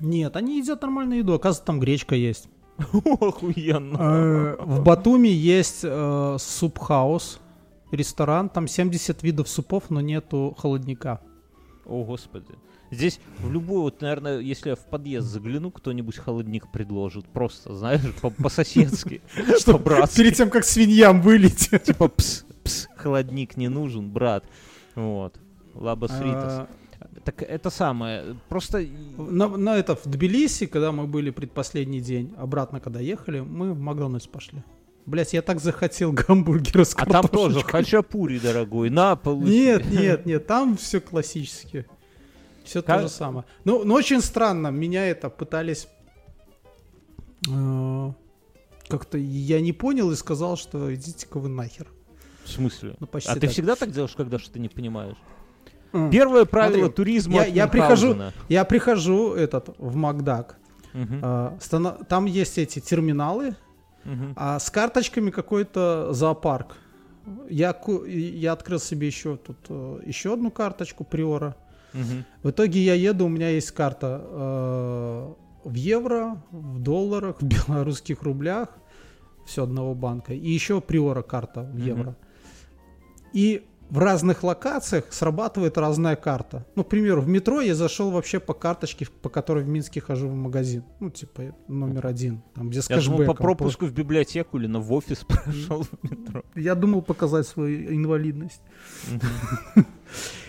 Нет, 0.00 0.36
они 0.36 0.58
едят 0.58 0.80
нормальную 0.82 1.18
еду, 1.18 1.34
оказывается, 1.34 1.66
там 1.66 1.80
гречка 1.80 2.14
есть. 2.14 2.48
Охуенно. 3.20 3.96
Э, 4.00 4.56
В 4.64 4.82
Батуми 4.82 5.28
есть 5.28 5.80
э, 5.82 6.36
суп-хаус, 6.38 7.40
ресторан, 7.90 8.48
там 8.48 8.66
70 8.68 9.22
видов 9.22 9.48
супов, 9.48 9.90
но 9.90 10.00
нету 10.00 10.54
холодника. 10.58 11.20
О, 11.84 12.04
господи. 12.04 12.54
Здесь 12.90 13.20
в 13.40 13.50
любой, 13.52 13.80
вот, 13.80 14.00
наверное, 14.00 14.38
если 14.38 14.70
я 14.70 14.76
в 14.76 14.86
подъезд 14.86 15.26
загляну, 15.28 15.70
кто-нибудь 15.70 16.16
холодник 16.16 16.70
предложит. 16.72 17.26
Просто, 17.26 17.74
знаешь, 17.74 18.00
по- 18.22 18.30
по-соседски. 18.30 19.20
Что, 19.58 19.76
брат? 19.78 20.10
Перед 20.14 20.34
тем, 20.36 20.48
как 20.48 20.64
свиньям 20.64 21.20
вылить. 21.20 21.68
Типа, 21.84 22.08
пс, 22.08 22.46
пс, 22.64 22.88
холодник 22.96 23.58
не 23.58 23.68
нужен, 23.68 24.10
брат. 24.10 24.44
Вот. 24.94 25.38
Лабас 25.78 26.10
ритас. 26.20 26.52
А, 26.52 26.68
Так 27.24 27.42
это 27.42 27.70
самое, 27.70 28.36
просто... 28.48 28.84
На, 29.16 29.48
на 29.48 29.76
это 29.76 29.94
в 29.94 30.04
Тбилиси, 30.04 30.66
когда 30.66 30.90
мы 30.92 31.06
были 31.06 31.30
предпоследний 31.30 32.00
день, 32.00 32.34
обратно 32.36 32.80
когда 32.80 33.00
ехали, 33.00 33.40
мы 33.40 33.72
в 33.72 33.78
Макдональдс 33.80 34.26
пошли. 34.26 34.62
Блять, 35.06 35.32
я 35.32 35.42
так 35.42 35.60
захотел 35.60 36.12
гамбургера 36.26 36.84
с 36.84 36.94
А 36.96 37.06
там 37.06 37.28
тоже 37.28 37.62
хачапури, 37.62 38.38
дорогой, 38.38 38.90
на, 38.90 39.16
получи. 39.16 39.50
Нет, 39.50 39.90
нет, 39.90 40.26
нет, 40.26 40.46
там 40.46 40.76
все 40.76 41.00
классически. 41.00 41.86
Все 42.64 42.82
то 42.82 42.86
Как- 42.88 43.02
же 43.02 43.08
самое. 43.08 43.44
Ну, 43.64 43.84
но 43.84 43.94
очень 43.94 44.20
странно, 44.20 44.68
меня 44.70 45.06
это 45.06 45.30
пытались... 45.30 45.88
э, 47.48 48.12
Как-то 48.88 49.18
я 49.18 49.60
не 49.60 49.72
понял 49.72 50.10
и 50.10 50.16
сказал, 50.16 50.56
что 50.56 50.94
идите-ка 50.94 51.38
вы 51.38 51.48
нахер. 51.48 51.86
В 52.44 52.50
смысле? 52.50 52.96
Ну, 53.00 53.06
почти 53.06 53.30
А 53.30 53.34
ты 53.34 53.40
так. 53.42 53.50
всегда 53.50 53.76
так 53.76 53.90
делаешь, 53.92 54.14
когда 54.16 54.38
что-то 54.38 54.58
не 54.58 54.68
понимаешь? 54.68 55.16
М. 55.92 56.10
Первое 56.10 56.44
правило 56.44 56.78
Смотри, 56.86 56.94
туризма 56.94 57.34
я- 57.36 57.46
я 57.46 57.66
прихожу-. 57.66 58.16
Я 58.48 58.64
прихожу 58.64 59.34
этот 59.34 59.74
в 59.78 59.94
Макдак. 59.96 60.56
Мгм, 60.94 61.20
а, 61.22 61.56
стана- 61.60 62.04
Там 62.08 62.24
есть 62.26 62.58
эти 62.58 62.78
терминалы, 62.80 63.54
мгм. 64.04 64.32
а 64.36 64.58
с 64.58 64.70
карточками 64.70 65.30
какой-то 65.30 66.12
зоопарк. 66.12 66.76
Я, 67.50 67.74
я 68.06 68.52
открыл 68.52 68.78
себе 68.80 69.06
еще 69.06 69.36
тут 69.36 69.58
э, 69.68 70.00
еще 70.06 70.32
одну 70.32 70.50
карточку 70.50 71.04
Приора. 71.04 71.56
Мгм. 71.92 72.24
В 72.42 72.50
итоге 72.50 72.80
я 72.80 72.94
еду, 72.94 73.26
у 73.26 73.28
меня 73.28 73.50
есть 73.50 73.70
карта 73.72 74.20
э, 74.24 75.32
в 75.64 75.74
евро, 75.74 76.42
в 76.50 76.78
долларах, 76.80 77.36
в 77.42 77.44
белорусских 77.46 78.22
рублях, 78.22 78.68
все 79.46 79.62
одного 79.64 79.94
банка. 79.94 80.32
И 80.34 80.48
еще 80.50 80.80
Приора 80.80 81.22
карта 81.22 81.62
в 81.62 81.76
евро. 81.76 82.14
И 83.34 83.66
в 83.90 83.98
разных 83.98 84.42
локациях 84.42 85.04
срабатывает 85.10 85.78
разная 85.78 86.16
карта. 86.16 86.66
Ну, 86.74 86.84
к 86.84 86.88
примеру, 86.88 87.22
в 87.22 87.28
метро 87.28 87.60
я 87.60 87.74
зашел 87.74 88.10
вообще 88.10 88.38
по 88.40 88.52
карточке, 88.54 89.06
по 89.22 89.28
которой 89.28 89.64
в 89.64 89.68
Минске 89.68 90.00
хожу 90.00 90.28
в 90.28 90.34
магазин. 90.34 90.84
Ну, 91.00 91.10
типа 91.10 91.54
номер 91.68 92.06
один, 92.06 92.42
там 92.54 92.68
где 92.70 92.82
с 92.82 92.90
Я 92.90 93.00
думал, 93.00 93.24
по 93.24 93.34
пропуску 93.34 93.86
в 93.86 93.92
библиотеку 93.92 94.58
или 94.58 94.66
на 94.66 94.80
в 94.80 94.92
офис 94.92 95.24
прошел 95.28 95.82
в 95.84 96.04
метро. 96.10 96.42
Я 96.54 96.74
думал 96.74 97.02
показать 97.02 97.46
свою 97.46 97.94
инвалидность. 97.94 98.60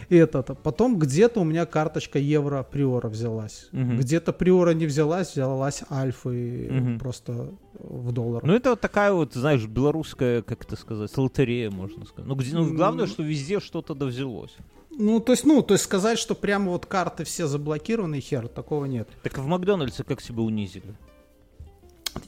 И 0.09 0.15
это-то. 0.15 0.55
Потом 0.55 0.97
где-то 0.99 1.39
у 1.39 1.43
меня 1.43 1.65
карточка 1.65 2.19
евро 2.19 2.63
Приора 2.63 3.07
взялась. 3.09 3.69
Где-то 3.71 4.33
Приора 4.33 4.71
не 4.73 4.85
взялась, 4.85 5.31
взялась 5.31 5.83
Альфы 5.89 6.67
Мгм. 6.71 6.99
просто 6.99 7.51
в 7.79 8.11
доллар. 8.11 8.43
Ну, 8.43 8.53
это 8.53 8.71
вот 8.71 8.81
такая 8.81 9.11
вот, 9.13 9.33
знаешь, 9.33 9.65
белорусская, 9.65 10.41
как 10.41 10.63
это 10.63 10.75
сказать, 10.75 11.15
лотерея, 11.17 11.71
можно 11.71 12.05
сказать. 12.05 12.27
Ну, 12.27 12.35
где, 12.35 12.55
ну, 12.55 12.73
главное, 12.73 13.07
что 13.07 13.23
везде 13.23 13.59
что-то 13.59 13.95
да 13.95 14.05
взялось. 14.05 14.55
Ну, 14.91 15.19
то 15.19 15.31
есть, 15.31 15.45
ну, 15.45 15.61
то 15.61 15.73
есть 15.73 15.85
сказать, 15.85 16.19
что 16.19 16.35
прямо 16.35 16.71
вот 16.71 16.85
карты 16.85 17.23
все 17.23 17.47
заблокированы, 17.47 18.19
хер, 18.19 18.47
такого 18.47 18.85
нет. 18.85 19.07
Так 19.23 19.37
в 19.37 19.45
Макдональдсе 19.45 20.03
как 20.03 20.21
себя 20.21 20.41
унизили? 20.41 20.95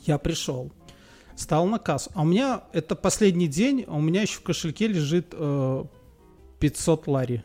Я 0.03 0.17
пришел, 0.17 0.71
стал 1.35 1.65
на 1.65 1.79
кассу. 1.79 2.11
А 2.13 2.21
у 2.21 2.25
меня, 2.25 2.63
это 2.71 2.95
последний 2.95 3.47
день, 3.47 3.83
а 3.87 3.95
у 3.95 4.01
меня 4.01 4.21
еще 4.21 4.39
в 4.39 4.43
кошельке 4.43 4.87
лежит 4.87 5.33
э, 5.33 5.83
500 6.59 7.07
лари. 7.07 7.43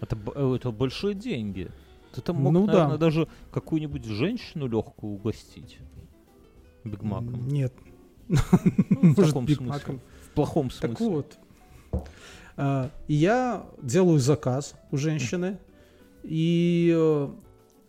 Это, 0.00 0.16
э, 0.34 0.54
это 0.56 0.70
большие 0.70 1.14
деньги. 1.14 1.70
Ты 2.14 2.20
там 2.20 2.36
мог, 2.36 2.52
Ну 2.52 2.66
да. 2.66 2.72
наверное, 2.72 2.98
даже 2.98 3.28
какую-нибудь 3.50 4.04
женщину 4.04 4.68
легкую 4.68 5.14
угостить. 5.14 5.78
Бигмаком. 6.84 7.48
Нет. 7.48 7.72
Ну, 8.28 8.36
в 8.38 9.02
Может, 9.02 9.26
таком 9.26 9.46
Биг 9.46 9.58
смысле. 9.58 9.72
Маком. 9.72 10.00
В 10.26 10.34
плохом 10.34 10.70
смысле. 10.70 10.88
Так 10.88 11.00
вот. 11.00 11.38
А, 12.56 12.90
я 13.08 13.66
делаю 13.82 14.18
заказ 14.18 14.74
у 14.90 14.96
женщины, 14.96 15.58
и 16.22 16.92
э, 16.94 17.28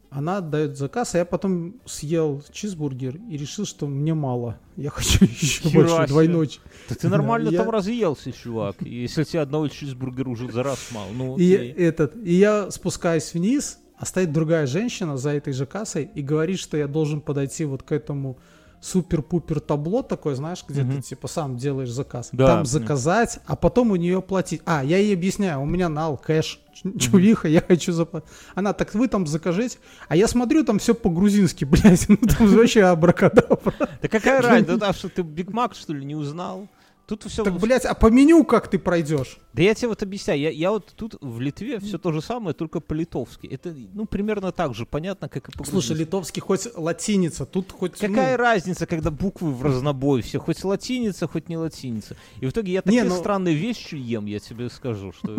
она 0.09 0.37
отдает 0.37 0.77
заказ, 0.77 1.15
а 1.15 1.19
я 1.19 1.25
потом 1.25 1.75
съел 1.85 2.43
чизбургер 2.51 3.17
и 3.29 3.37
решил, 3.37 3.65
что 3.65 3.87
мне 3.87 4.13
мало. 4.13 4.57
Я 4.75 4.89
хочу 4.89 5.23
еще 5.25 5.63
Хера 5.69 5.87
больше, 5.87 6.07
двойной. 6.07 6.49
Да 6.89 6.95
ты 6.95 7.09
нормально 7.09 7.49
Я- 7.49 7.59
там 7.59 7.69
разъелся, 7.69 8.31
чувак. 8.31 8.81
Если 8.81 9.23
тебе 9.23 9.41
одного 9.41 9.67
чизбургера 9.67 10.29
уже 10.29 10.51
за 10.51 10.63
раз 10.63 10.79
мало. 10.91 11.11
Ну, 11.13 11.37
И, 11.37 11.53
окей. 11.55 11.71
этот, 11.73 12.15
и 12.17 12.33
я 12.33 12.71
спускаюсь 12.71 13.33
вниз, 13.33 13.79
а 13.97 14.05
стоит 14.05 14.31
другая 14.31 14.65
женщина 14.65 15.17
за 15.17 15.31
этой 15.31 15.53
же 15.53 15.65
кассой 15.65 16.09
и 16.15 16.21
говорит, 16.21 16.59
что 16.59 16.75
я 16.77 16.87
должен 16.87 17.21
подойти 17.21 17.65
вот 17.65 17.83
к 17.83 17.91
этому 17.91 18.37
супер-пупер 18.83 19.59
табло 19.59 20.01
такое, 20.03 20.35
знаешь, 20.35 20.63
где 20.67 20.83
Мгм. 20.83 20.97
ты 20.97 21.01
типа 21.01 21.27
сам 21.27 21.57
делаешь 21.57 21.89
заказ. 21.89 22.29
Да, 22.31 22.47
Там 22.47 22.65
заказать, 22.65 23.39
а 23.45 23.55
потом 23.55 23.91
у 23.91 23.95
нее 23.95 24.21
платить. 24.21 24.61
А, 24.65 24.83
я 24.83 24.97
ей 24.97 25.13
объясняю, 25.13 25.61
у 25.61 25.65
меня 25.65 25.87
нал, 25.89 26.17
кэш, 26.17 26.59
чувиха, 26.99 27.47
я 27.47 27.61
хочу 27.61 27.93
заплатить. 27.93 28.29
Она, 28.55 28.73
так 28.73 28.93
вы 28.93 29.07
там 29.07 29.25
закажите. 29.25 29.77
А 30.09 30.15
я 30.15 30.27
смотрю, 30.27 30.63
там 30.65 30.79
все 30.79 30.93
по-грузински, 30.93 31.63
блядь, 31.65 32.09
ну 32.09 32.17
там 32.17 32.47
вообще 32.47 32.83
абракадабра. 32.83 33.73
Да 34.01 34.07
какая 34.09 34.41
разница? 34.41 34.77
Да 34.83 34.91
что 34.93 35.07
ты 35.07 35.21
Биг 35.21 35.53
Мак, 35.53 35.75
что 35.75 35.93
ли, 35.93 36.03
не 36.03 36.15
узнал? 36.15 36.67
Тут 37.15 37.31
все... 37.31 37.43
Так, 37.43 37.59
блядь, 37.59 37.85
а 37.85 37.93
по 37.93 38.07
меню 38.07 38.43
как 38.43 38.67
ты 38.67 38.79
пройдешь? 38.79 39.37
Да 39.53 39.61
я 39.61 39.75
тебе 39.75 39.89
вот 39.89 40.01
объясняю, 40.01 40.39
я, 40.39 40.49
я 40.49 40.71
вот 40.71 40.91
тут 40.95 41.15
в 41.21 41.39
Литве 41.39 41.79
все 41.79 41.99
то 41.99 42.11
же 42.11 42.21
самое, 42.21 42.55
только 42.55 42.79
по-литовски. 42.79 43.45
Это, 43.45 43.71
ну, 43.93 44.05
примерно 44.05 44.51
так 44.51 44.73
же 44.73 44.87
понятно, 44.87 45.29
как 45.29 45.49
и 45.49 45.51
по 45.51 45.63
Слушай, 45.63 45.95
литовский 45.95 46.41
хоть 46.41 46.67
латиница, 46.75 47.45
тут 47.45 47.71
хоть... 47.71 48.01
ну, 48.01 48.07
Какая 48.07 48.35
разница, 48.35 48.87
когда 48.87 49.11
буквы 49.11 49.51
в 49.51 49.63
разнобой 49.63 50.23
все, 50.23 50.39
хоть 50.39 50.63
латиница, 50.63 51.27
хоть 51.27 51.49
не 51.49 51.57
латиница. 51.57 52.15
И 52.39 52.47
в 52.47 52.49
итоге 52.49 52.73
я 52.73 52.79
Не, 52.79 52.81
такие 52.81 53.03
ну- 53.03 53.15
странные 53.15 53.53
вещи 53.53 53.93
ем, 53.93 54.25
я 54.25 54.39
тебе 54.39 54.69
скажу, 54.71 55.11
что... 55.11 55.37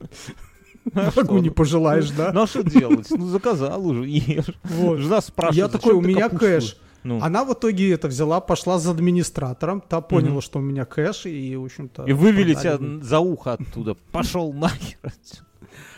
Врагу 0.84 1.38
не 1.38 1.50
пожелаешь, 1.50 2.10
да? 2.10 2.32
Ну 2.32 2.42
а 2.42 2.46
что 2.46 2.62
делать? 2.62 3.06
Ну 3.10 3.26
заказал 3.28 3.86
уже, 3.86 4.06
ешь. 4.08 4.58
Вот. 4.64 4.98
Жена 4.98 5.20
спрашивает, 5.20 5.56
Я 5.56 5.66
«Зачем 5.66 5.80
такой, 5.80 5.94
у 5.94 6.00
меня 6.00 6.28
капусту?» 6.28 6.46
кэш. 6.46 6.76
Ну, 7.08 7.20
Она 7.22 7.44
в 7.44 7.52
итоге 7.52 7.92
это 7.92 8.08
взяла, 8.08 8.40
пошла 8.40 8.78
за 8.78 8.90
администратором, 8.90 9.80
та 9.80 10.00
поняла, 10.00 10.32
Мгм. 10.34 10.40
что 10.42 10.58
у 10.58 10.62
меня 10.62 10.84
кэш, 10.84 11.26
и, 11.26 11.56
в 11.56 11.64
общем-то... 11.64 12.04
и 12.04 12.12
вывели 12.12 12.54
тебя 12.54 12.78
за 13.02 13.18
ухо 13.20 13.52
оттуда. 13.54 13.94
Пошел 14.12 14.52
нахер. 14.52 14.98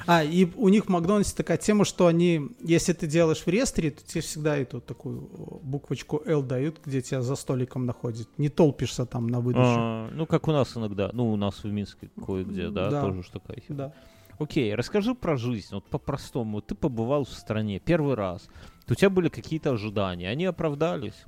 А, 0.06 0.24
и 0.24 0.46
у 0.56 0.68
них 0.68 0.86
в 0.86 0.88
Макдональдсе 0.88 1.36
такая 1.36 1.56
тема, 1.58 1.84
что 1.84 2.06
они, 2.06 2.48
если 2.62 2.92
ты 2.92 3.06
делаешь 3.06 3.42
в 3.44 3.48
реестре, 3.48 3.90
то 3.90 4.02
тебе 4.04 4.20
всегда 4.22 4.56
эту 4.56 4.80
такую 4.80 5.28
о, 5.38 5.60
буквочку 5.62 6.22
L 6.26 6.42
дают, 6.42 6.80
где 6.84 7.00
тебя 7.02 7.22
за 7.22 7.36
столиком 7.36 7.86
находит. 7.86 8.28
Не 8.38 8.48
толпишься 8.48 9.04
там 9.06 9.28
на 9.28 9.40
выдаче. 9.40 9.64
А, 9.66 10.10
Ну, 10.12 10.26
как 10.26 10.48
у 10.48 10.52
нас 10.52 10.76
иногда. 10.76 11.10
Ну, 11.12 11.30
у 11.32 11.36
нас 11.36 11.62
в 11.62 11.70
Минске 11.70 12.08
кое-где, 12.26 12.70
да, 12.70 12.90
Да. 12.90 13.02
тоже 13.02 13.22
ж 13.22 13.28
такая. 13.28 13.62
Да. 13.68 13.92
Окей, 14.38 14.74
расскажи 14.74 15.14
про 15.14 15.36
жизнь, 15.36 15.68
вот 15.72 15.84
по-простому. 15.84 16.60
Ты 16.62 16.74
побывал 16.74 17.24
в 17.24 17.30
стране 17.30 17.78
первый 17.78 18.14
раз. 18.14 18.48
У 18.90 18.94
тебя 18.94 19.10
были 19.10 19.28
какие-то 19.28 19.72
ожидания, 19.72 20.28
они 20.28 20.44
оправдались? 20.44 21.24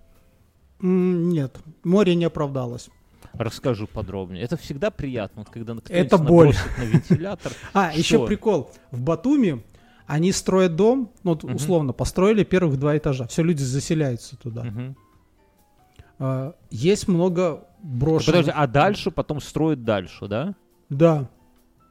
Нет, 0.81 1.59
море 1.85 2.15
не 2.15 2.25
оправдалось. 2.25 2.91
Расскажи 3.35 3.87
подробнее. 3.87 4.43
Это 4.43 4.57
всегда 4.57 4.91
приятно, 4.91 5.45
когда 5.45 5.77
Это 5.89 6.19
боль. 6.19 6.55
на 6.79 6.83
вентилятор. 6.83 7.53
А, 7.73 7.93
еще 7.95 8.27
прикол. 8.27 8.71
В 8.91 9.01
Батуми 9.01 9.63
они 10.07 10.33
строят 10.33 10.77
дом, 10.77 11.11
ну, 11.23 11.33
условно, 11.33 11.93
построили 11.93 12.45
первых 12.45 12.79
два 12.79 12.99
этажа. 12.99 13.27
Все, 13.29 13.43
люди 13.43 13.63
заселяются 13.63 14.37
туда. 14.37 14.67
А, 16.19 16.55
Есть 16.71 17.09
много 17.09 17.67
брошенных... 17.83 18.27
Подожди, 18.27 18.53
а 18.55 18.67
дальше 18.67 19.11
потом 19.11 19.41
строят 19.41 19.85
дальше, 19.85 20.29
да? 20.29 20.55
Да. 20.91 21.31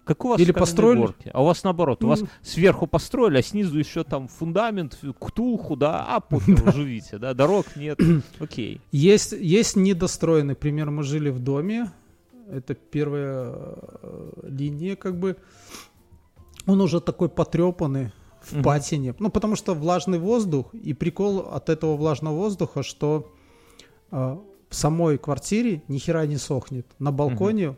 Как 0.04 0.26
у 0.26 0.30
вас 0.30 0.40
Или 0.42 0.52
построили- 0.52 1.00
горке. 1.02 1.30
А 1.34 1.42
у 1.44 1.46
вас 1.46 1.64
наоборот, 1.64 2.04
у 2.04 2.08
вас 2.08 2.24
сверху 2.42 2.88
построили, 2.88 3.38
а 3.38 3.42
снизу 3.44 3.78
еще 3.78 4.04
там 4.04 4.28
фундамент, 4.28 4.98
ктулху, 5.20 5.76
да, 5.76 6.06
а 6.08 6.20
похер, 6.20 6.74
живите, 6.74 7.18
да, 7.20 7.34
дорог 7.34 7.66
нет, 7.76 8.00
окей. 8.40 8.82
Есть, 8.92 9.32
есть 9.34 9.76
недостроенный 9.76 10.56
пример. 10.56 10.90
Мы 10.90 11.04
жили 11.04 11.30
в 11.30 11.40
доме. 11.40 11.92
Это 12.52 12.74
первая 12.74 13.54
э, 13.54 14.32
линия, 14.44 14.96
как 14.96 15.18
бы. 15.20 15.38
Он 16.68 16.82
уже 16.82 17.00
такой 17.00 17.30
потрепанный 17.30 18.12
в 18.42 18.54
Мгм. 18.54 18.64
патине. 18.64 19.16
Ну, 19.20 19.30
потому 19.30 19.56
что 19.56 19.74
влажный 19.74 20.20
воздух. 20.20 20.74
И 20.74 20.94
прикол 20.94 21.40
от 21.52 21.70
этого 21.70 21.96
влажного 21.96 22.36
воздуха, 22.36 22.84
что 22.84 23.32
э, 24.12 24.38
в 24.70 24.76
самой 24.76 25.18
квартире 25.18 25.84
ни 25.88 25.98
хера 26.00 26.26
не 26.26 26.38
сохнет. 26.38 26.88
На 27.00 27.12
балконе 27.12 27.64
э, 27.66 27.76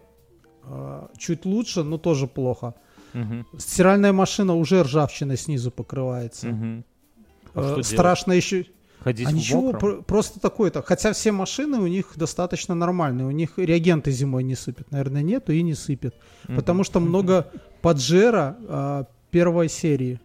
чуть 1.17 1.45
лучше, 1.45 1.83
но 1.83 1.97
тоже 1.97 2.27
плохо. 2.27 2.73
Мгм, 3.13 3.45
Стиральная 3.57 4.11
машина 4.13 4.55
уже 4.55 4.81
ржавчиной 4.83 5.37
снизу 5.37 5.69
покрывается. 5.71 6.47
мгм. 6.47 6.83
А 7.53 7.59
Э, 7.61 7.67
делать? 7.67 7.85
страшно 7.85 8.33
еще... 8.33 8.65
Ходить 9.03 9.27
А 9.27 9.31
в 9.31 9.33
ничего, 9.33 9.73
про- 9.73 10.01
просто 10.01 10.39
такое-то. 10.39 10.81
Хотя 10.81 11.11
все 11.11 11.31
машины 11.33 11.77
у 11.79 11.87
них 11.87 12.13
достаточно 12.15 12.73
нормальные. 12.73 13.27
У 13.27 13.31
них 13.31 13.57
реагенты 13.57 14.11
зимой 14.11 14.43
не 14.43 14.55
сыпят. 14.55 14.91
Наверное, 14.91 15.21
нету 15.21 15.51
и 15.51 15.61
не 15.61 15.73
сыпят. 15.75 16.15
Мгм. 16.47 16.55
Потому 16.55 16.83
что 16.85 16.99
много 17.01 17.51
поджера 17.81 18.55
а, 18.67 19.05
первой 19.29 19.67
серии. 19.69 20.19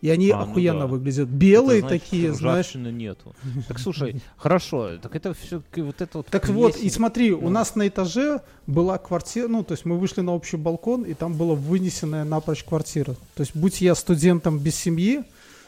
И 0.00 0.08
они 0.08 0.30
А, 0.30 0.38
ну 0.38 0.42
охуенно 0.50 0.80
да. 0.80 0.86
выглядят. 0.86 1.28
Это 1.28 1.36
Белые 1.36 1.80
значит, 1.80 2.02
такие, 2.02 2.32
знаешь. 2.32 2.74
нету. 2.74 3.34
Так 3.68 3.78
слушай, 3.78 4.22
хорошо, 4.38 4.96
так 4.96 5.14
это 5.14 5.34
все 5.34 5.60
вот 5.76 6.00
это 6.00 6.18
вот. 6.18 6.26
Так 6.28 6.48
вот, 6.48 6.76
и 6.76 6.88
смотри, 6.88 7.32
у 7.32 7.42
Ну. 7.42 7.50
нас 7.50 7.74
на 7.74 7.86
этаже 7.86 8.40
была 8.66 8.96
квартира, 8.96 9.46
ну, 9.48 9.62
то 9.62 9.72
есть 9.72 9.84
мы 9.84 9.98
вышли 9.98 10.22
на 10.22 10.32
общий 10.34 10.56
балкон, 10.56 11.02
и 11.02 11.12
там 11.12 11.34
была 11.34 11.54
вынесенная 11.54 12.24
напрочь 12.24 12.64
квартира. 12.64 13.12
То 13.34 13.40
есть, 13.42 13.54
будь 13.54 13.82
я 13.82 13.94
студентом 13.94 14.58
без 14.58 14.74
семьи, 14.76 15.22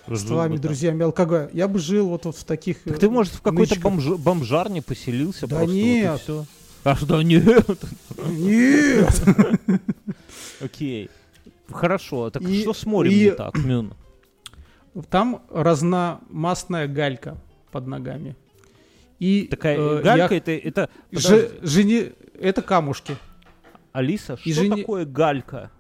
с 0.09 0.23
твоими 0.25 0.57
друзьями 0.57 1.05
алкоголя, 1.05 1.51
я 1.53 1.69
бы 1.69 1.79
жил 1.79 2.09
вот, 2.09 2.25
вот 2.25 2.37
в 2.37 2.45
таких... 2.45 2.83
Так 2.85 2.97
э, 2.97 2.99
ты, 3.01 3.11
может, 3.11 3.35
в 3.35 3.41
какой-то 3.43 3.75
нычках. 3.75 3.93
бомж- 3.93 4.17
бомжарне 4.19 4.81
поселился 4.83 5.47
Да 5.47 5.57
просто, 5.59 5.67
вот 5.67 5.77
и 5.77 5.85
нет. 5.85 6.21
всё? 6.23 6.45
А 6.85 6.97
что, 6.97 7.23
нет? 7.23 7.67
Нет! 8.29 9.23
Окей. 10.61 11.11
Хорошо, 11.71 12.31
так 12.31 12.43
И- 12.43 12.63
что 12.63 12.75
с 12.75 12.85
морем 12.85 13.13
и- 13.13 13.25
не 13.25 13.31
так, 13.31 13.57
Мюн? 13.59 13.93
Там 15.09 15.43
разномастная 15.51 16.87
галька 16.87 17.37
под 17.71 17.87
ногами. 17.87 18.37
И 19.19 19.47
Такая 19.47 19.79
э, 19.79 20.03
галька, 20.03 20.35
я- 20.35 20.39
это, 20.39 20.51
это... 20.53 20.91
подожди, 21.11 21.49
жени- 21.63 22.13
это 22.35 22.61
камушки. 22.61 23.17
Алиса, 23.93 24.37
что 24.37 24.49
и 24.51 24.53
жени- 24.53 24.81
такое 24.83 25.05
галька? 25.07 25.71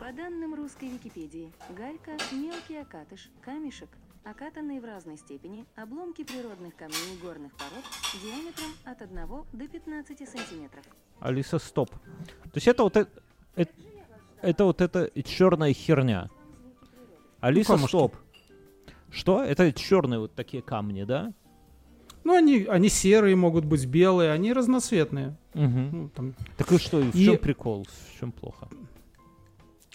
По 0.00 0.12
данным 0.12 0.54
русской 0.54 0.88
Википедии, 0.88 1.52
галька– 1.76 2.12
мелкий 2.32 2.76
окатыш, 2.76 3.30
камешек, 3.42 3.88
окатанные 4.24 4.80
в 4.80 4.84
разной 4.84 5.16
степени, 5.16 5.64
обломки 5.76 6.24
природных 6.24 6.74
камней 6.76 7.14
и 7.14 7.22
горных 7.24 7.52
пород 7.52 7.84
диаметром 8.22 8.70
от 8.84 9.00
1 9.00 9.44
до 9.52 9.68
15 9.68 10.28
сантиметров. 10.28 10.84
Алиса, 11.20 11.58
стоп. 11.58 11.90
То 11.90 12.56
есть 12.56 12.66
это 12.68 12.82
вот 12.82 12.96
это... 12.96 13.10
Это, 13.56 13.72
это 14.42 14.64
вот 14.64 14.80
эта 14.80 15.10
черная 15.22 15.72
херня. 15.72 16.28
Алиса, 17.44 17.72
камушки. 17.72 17.88
стоп. 17.88 18.16
Что? 19.10 19.42
Это 19.42 19.72
черные 19.72 20.18
вот 20.20 20.34
такие 20.34 20.62
камни, 20.62 21.04
да? 21.04 21.32
Ну, 22.24 22.34
они, 22.34 22.64
они 22.70 22.88
серые, 22.88 23.36
могут 23.36 23.64
быть 23.66 23.84
белые, 23.86 24.32
они 24.32 24.52
разноцветные. 24.52 25.36
Мгм. 25.52 25.88
Ну, 25.92 26.08
там, 26.08 26.34
Так 26.56 26.72
и 26.72 26.78
что, 26.78 27.00
и 27.00 27.10
в 27.10 27.14
И- 27.14 27.24
чем 27.24 27.38
прикол, 27.38 27.86
в 27.86 28.18
чем 28.20 28.32
плохо? 28.32 28.68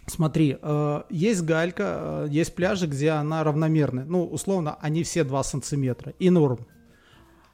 Смотри, 0.05 0.57
э, 0.61 1.01
есть 1.09 1.41
галька, 1.43 2.25
э, 2.25 2.27
есть 2.29 2.55
пляжи, 2.55 2.87
где 2.87 3.09
она 3.11 3.43
равномерная. 3.43 4.05
Ну, 4.05 4.25
условно, 4.25 4.77
они 4.81 5.03
все 5.03 5.23
2 5.23 5.43
сантиметра. 5.43 6.13
И 6.19 6.29
норм. 6.29 6.59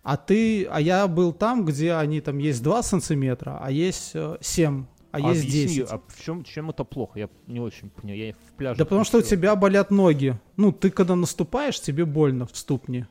А 0.04 0.18
ты, 0.18 0.66
а 0.66 0.80
я 0.80 1.08
был 1.08 1.34
там, 1.34 1.66
где 1.66 1.94
они 1.94 2.22
там 2.22 2.38
есть 2.38 2.62
2 2.64 2.84
сантиметра, 2.84 3.58
а 3.62 3.72
есть 3.72 4.12
э, 4.14 4.38
7, 4.42 4.86
а 5.16 5.30
есть 5.30 5.44
объясни, 5.44 5.78
10. 5.78 5.92
а 5.92 6.02
в 6.08 6.24
чем, 6.24 6.44
чем 6.44 6.70
это 6.70 6.84
плохо? 6.84 7.20
Я 7.20 7.30
не 7.48 7.60
очень 7.60 7.90
понимаю. 7.90 8.28
Я 8.28 8.34
в 8.34 8.54
пляже. 8.58 8.78
Да 8.78 8.86
потому 8.86 9.04
что 9.04 9.20
у 9.20 9.22
тебя 9.22 9.56
болят 9.56 9.92
ноги. 9.92 10.38
Ну, 10.58 10.72
ты 10.72 10.90
когда 10.90 11.16
наступаешь, 11.16 11.80
тебе 11.80 12.06
больно 12.06 12.46
в 12.46 12.56
ступне. 12.56 13.08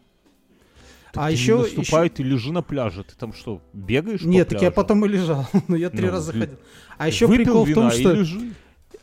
Так 1.12 1.22
а 1.22 1.26
ты 1.26 1.32
не 1.32 1.38
еще, 1.38 1.58
наступай, 1.58 2.08
ты 2.10 2.22
лежи 2.22 2.52
на 2.52 2.62
пляже. 2.62 3.04
Ты 3.04 3.14
там 3.16 3.32
что, 3.32 3.60
бегаешь 3.72 4.22
Нет, 4.22 4.48
так 4.48 4.60
я 4.60 4.70
потом 4.70 5.04
и 5.04 5.08
лежал. 5.08 5.46
Но 5.68 5.76
я 5.76 5.90
три 5.90 6.06
Ну, 6.06 6.12
раза 6.12 6.32
ты 6.32 6.38
ходил. 6.40 6.56
А 6.98 7.06
еще 7.06 7.28
прикол 7.28 7.64
в 7.64 7.72
том, 7.72 7.90
что... 7.90 8.24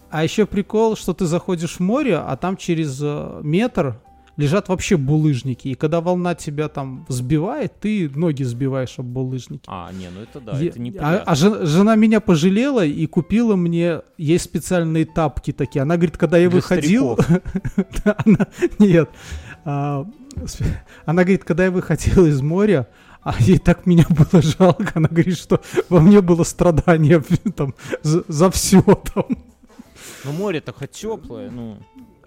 А 0.10 0.24
еще 0.24 0.46
прикол, 0.46 0.98
что 0.98 1.14
ты 1.14 1.26
заходишь 1.26 1.78
в 1.78 1.80
море, 1.80 2.18
а 2.18 2.36
там 2.36 2.58
через 2.58 3.00
э, 3.02 3.40
метр 3.44 4.02
лежат 4.42 4.70
вообще 4.70 4.98
булыжники. 4.98 5.68
И 5.70 5.76
когда 5.76 6.02
волна 6.02 6.36
тебя 6.36 6.68
там 6.68 7.06
сбивает, 7.10 7.80
ты 7.80 8.10
ноги 8.10 8.44
сбиваешь 8.44 8.96
об 8.98 9.06
булыжники. 9.06 9.64
А, 9.68 9.92
не, 9.94 10.10
ну 10.10 10.22
это 10.22 10.40
да, 10.42 10.58
Е- 10.58 10.70
это 10.70 10.80
не 10.82 10.90
а, 10.92 10.94
пляж. 10.94 11.22
а 11.26 11.36
жен- 11.36 11.66
жена 11.66 11.96
меня 11.96 12.20
пожалела 12.20 12.86
и 12.86 13.06
купила 13.06 13.56
мне, 13.56 14.02
есть 14.18 14.44
специальные 14.46 15.06
тапки 15.06 15.52
такие. 15.54 15.82
Она 15.82 15.96
говорит, 15.96 16.18
когда 16.18 16.38
я 16.38 16.50
Для 16.50 16.56
выходил... 16.58 17.18
Нет. 18.80 19.10
А, 19.66 20.06
Она 21.06 21.24
говорит, 21.24 21.44
когда 21.44 21.66
я 21.66 21.72
выходил 21.72 22.26
из 22.26 22.42
моря, 22.42 22.88
а 23.22 23.36
ей 23.40 23.60
так 23.60 23.86
меня 23.86 24.06
было 24.10 24.42
жалко. 24.42 24.92
Она 24.96 25.08
говорит, 25.10 25.38
что 25.38 25.62
во 25.90 26.00
мне 26.00 26.22
было 26.22 26.44
страдание 26.44 27.22
там, 27.56 27.74
за, 28.02 28.24
за 28.28 28.50
все 28.50 28.82
там. 28.82 29.26
Ну 30.24 30.32
море-то 30.34 30.74
хоть 30.74 30.92
теплое, 30.92 31.50
ну. 31.52 31.78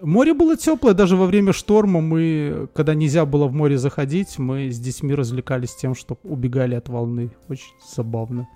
Море 0.05 0.33
было 0.33 0.55
теплое, 0.57 0.93
даже 0.93 1.15
во 1.15 1.25
время 1.25 1.53
шторма 1.53 2.01
мы, 2.01 2.67
когда 2.73 2.93
нельзя 2.93 3.25
было 3.25 3.47
в 3.47 3.53
море 3.53 3.77
заходить, 3.77 4.37
мы 4.39 4.69
с 4.69 4.79
детьми 4.79 5.13
развлекались 5.13 5.75
тем, 5.75 5.95
что 5.95 6.17
убегали 6.23 6.75
от 6.75 6.89
волны. 6.89 7.29
Очень 7.49 7.73
забавно. 7.95 8.47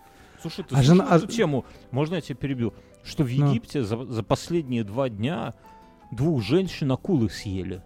Слушай, 0.41 0.63
ты 0.63 0.75
А 0.75 0.83
жена- 0.83 1.05
эту 1.15 1.25
а- 1.25 1.27
тему? 1.27 1.65
Можно 1.91 2.15
я 2.15 2.21
тебя 2.21 2.35
перебью? 2.35 2.73
Что 3.03 3.23
в 3.23 3.31
Ну. 3.37 3.47
Египте 3.49 3.83
за, 3.83 4.05
за 4.05 4.23
последние 4.23 4.83
два 4.83 5.09
дня 5.09 5.53
двух 6.11 6.41
женщин 6.43 6.91
акулы 6.91 7.29
съели. 7.29 7.81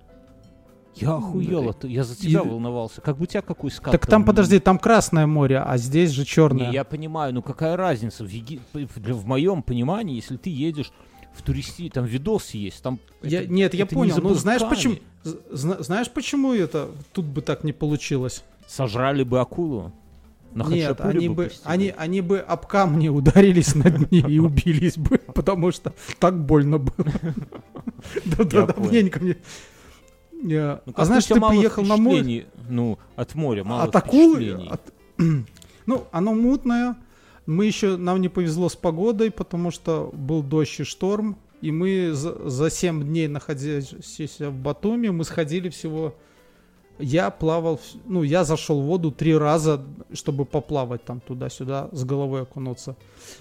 Я 0.95 1.16
охуел, 1.16 1.70
это- 1.72 1.88
я 1.88 2.03
за 2.03 2.16
тебя 2.16 2.41
и- 2.41 2.47
волновался. 2.47 3.01
Как 3.01 3.18
бы 3.18 3.24
у 3.24 3.26
тебя 3.26 3.41
какой 3.41 3.72
скат 3.72 3.91
так 3.91 4.05
там, 4.05 4.24
подожди, 4.26 4.59
там 4.59 4.78
Красное 4.78 5.26
море, 5.26 5.57
а 5.59 5.78
здесь 5.78 6.11
же 6.11 6.24
черное. 6.26 6.68
Не, 6.68 6.74
я 6.74 6.84
понимаю, 6.84 7.34
ну 7.34 7.41
какая 7.41 7.76
разница 7.76 8.24
в, 8.24 8.28
Еги- 8.28 8.59
в 8.74 9.26
моем 9.26 9.64
понимании, 9.64 10.16
если 10.16 10.38
ты 10.38 10.51
едешь 10.51 10.91
в 11.36 11.42
туристи, 11.42 11.90
там 11.90 12.06
видос 12.06 12.52
есть, 12.52 12.82
там. 12.84 13.00
Я- 13.22 13.42
это- 13.44 13.52
нет, 13.52 13.74
я 13.74 13.84
это 13.84 13.96
не 13.96 14.00
понял. 14.00 14.18
Ну, 14.22 14.34
знаешь 14.36 14.62
почему? 14.68 14.96
зна- 15.52 15.82
знаешь 15.82 16.10
почему 16.10 16.54
это 16.54 16.90
тут 17.12 17.26
бы 17.26 17.42
так 17.42 17.64
не 17.64 17.74
получилось? 17.74 18.44
Сожрали 18.68 19.24
бы 19.24 19.40
акулу. 19.40 19.92
На 20.54 20.66
Нет, 20.66 21.02
они 21.02 21.30
бы 21.30 21.52
они, 21.64 21.94
они 21.98 22.22
бы 22.22 22.38
об 22.40 22.68
камни 22.68 23.08
ударились 23.10 23.74
на 23.74 23.90
дне 23.90 24.20
и 24.20 24.38
убились 24.38 24.98
бы, 24.98 25.18
потому 25.34 25.72
что 25.72 25.94
так 26.20 26.40
больно 26.46 26.78
было. 26.78 27.08
Да-да, 28.26 28.68
давненько 28.68 29.20
мне. 29.20 29.38
Я- 30.44 30.82
Ну, 30.86 30.94
А 30.96 31.06
знаешь, 31.06 31.26
ты 31.26 31.40
приехал 31.40 31.84
на 31.84 31.98
море, 31.98 32.46
Ну, 32.70 33.00
от 33.16 33.34
моря 33.36 33.64
мало 33.64 33.84
от 33.84 33.96
акулы, 33.96 34.60
ну, 35.86 36.08
оно 36.12 36.34
мутное. 36.34 36.98
Мы 37.46 37.66
еще, 37.66 37.98
нам 37.98 38.22
не 38.22 38.30
повезло 38.30 38.70
с 38.70 38.76
погодой, 38.76 39.32
потому 39.32 39.72
что 39.72 40.10
был 40.14 40.44
дождь 40.44 40.80
и 40.80 40.84
шторм. 40.84 41.38
И 41.62 41.72
мы 41.72 42.12
за, 42.14 42.50
за 42.50 42.70
7 42.70 43.04
дней, 43.04 43.28
находясь 43.28 43.94
в 44.39 44.52
Батуми, 44.52 45.10
мы 45.10 45.24
сходили 45.24 45.70
всего... 45.70 46.16
Я 47.00 47.32
плавал, 47.32 47.82
ну, 48.06 48.22
я 48.22 48.44
зашел 48.44 48.82
в 48.82 48.86
воду 48.86 49.12
три 49.12 49.36
раза, 49.36 49.84
чтобы 50.14 50.46
поплавать 50.46 51.04
там 51.04 51.22
туда-сюда, 51.22 51.89
с 51.91 52.04
головой 52.04 52.44
окунуться. 52.44 52.96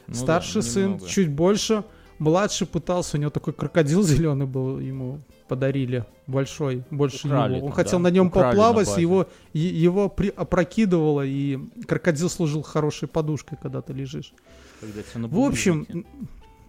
Ну 0.07 0.15
да, 0.15 0.21
Старший 0.21 0.63
сын 0.63 0.83
немного. 0.85 1.07
чуть 1.07 1.31
больше, 1.31 1.85
младший 2.23 2.67
пытался, 2.67 3.17
у 3.17 3.21
него 3.21 3.31
такой 3.31 3.53
крокодил 3.53 4.03
зеленый 4.13 4.47
был, 4.47 4.79
ему 4.79 5.21
подарили 5.49 6.05
большой, 6.27 6.83
больше 6.91 7.27
Украли 7.27 7.57
его. 7.57 7.67
Он 7.67 7.73
хотел 7.73 7.99
да, 7.99 8.05
на 8.05 8.11
нем 8.11 8.29
украли 8.29 8.45
на 8.45 8.51
поплавать, 8.51 8.87
базе. 8.89 9.03
его, 9.03 9.27
его 9.53 10.09
при- 10.09 10.33
опрокидывало, 10.35 11.27
и 11.27 11.59
крокодил 11.87 12.31
служил 12.31 12.63
хорошей 12.63 13.09
подушкой, 13.09 13.59
когда 13.61 13.83
ты 13.83 13.93
лежишь. 13.93 14.33
Когда 14.81 15.03
на 15.15 15.29
В 15.29 15.41
общем, 15.41 16.07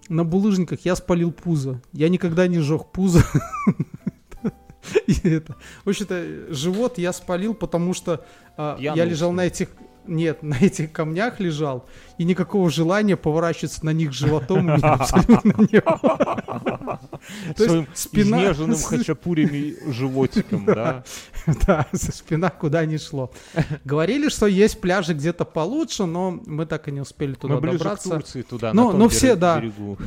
на 0.09 0.25
булыжниках 0.25 0.81
я 0.83 0.95
спалил 0.95 1.31
пузо. 1.31 1.81
Я 1.93 2.09
никогда 2.09 2.47
не 2.47 2.59
жег 2.59 2.91
пузо. 2.91 3.23
И 5.07 5.29
это, 5.29 5.55
В 5.85 5.89
общем-то, 5.89 6.53
живот 6.53 6.97
я 6.97 7.13
спалил, 7.13 7.53
потому 7.53 7.93
что 7.93 8.25
а, 8.57 8.75
я 8.79 9.05
лежал 9.05 9.31
на 9.31 9.45
этих... 9.45 9.69
нет, 10.05 10.43
на 10.43 10.55
этих 10.55 10.91
камнях 10.91 11.39
лежал, 11.39 11.85
и 12.17 12.23
никакого 12.23 12.69
желания 12.69 13.15
поворачиваться 13.17 13.85
на 13.85 13.91
них 13.91 14.13
животом 14.13 14.59
у 14.59 14.61
меня 14.61 14.93
абсолютно 14.93 15.53
не 15.57 15.81
было. 15.81 16.99
То 17.55 17.65
Своим 17.65 17.87
есть 17.89 17.97
спина... 17.97 18.37
изнеженным 18.37 18.77
хачапурями 18.77 19.91
животиком, 19.91 20.65
да? 20.65 21.03
Да, 21.67 21.87
спина 21.93 22.49
куда 22.49 22.85
не 22.85 22.97
шло. 22.97 23.31
Говорили, 23.83 24.29
что 24.29 24.47
есть 24.47 24.79
пляжи 24.81 25.13
где-то 25.13 25.45
получше, 25.45 26.05
но 26.05 26.39
мы 26.45 26.65
так 26.65 26.87
и 26.87 26.91
не 26.91 27.01
успели 27.01 27.33
туда 27.33 27.55
Мы 27.55 27.61
ближе 27.61 27.77
к 27.77 27.79
добраться. 27.79 28.09
Турции 28.09 28.41
туда, 28.41 28.73
на 28.73 28.91
том 28.91 28.99
берегу. 28.99 29.97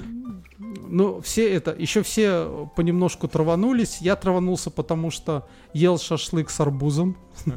Ну, 0.88 1.20
все 1.20 1.52
это, 1.52 1.74
еще 1.76 2.02
все 2.02 2.70
понемножку 2.76 3.28
траванулись. 3.28 3.98
Я 4.00 4.16
траванулся, 4.16 4.70
потому 4.70 5.10
что 5.10 5.46
ел 5.72 5.98
шашлык 5.98 6.48
с 6.50 6.60
арбузом. 6.60 7.16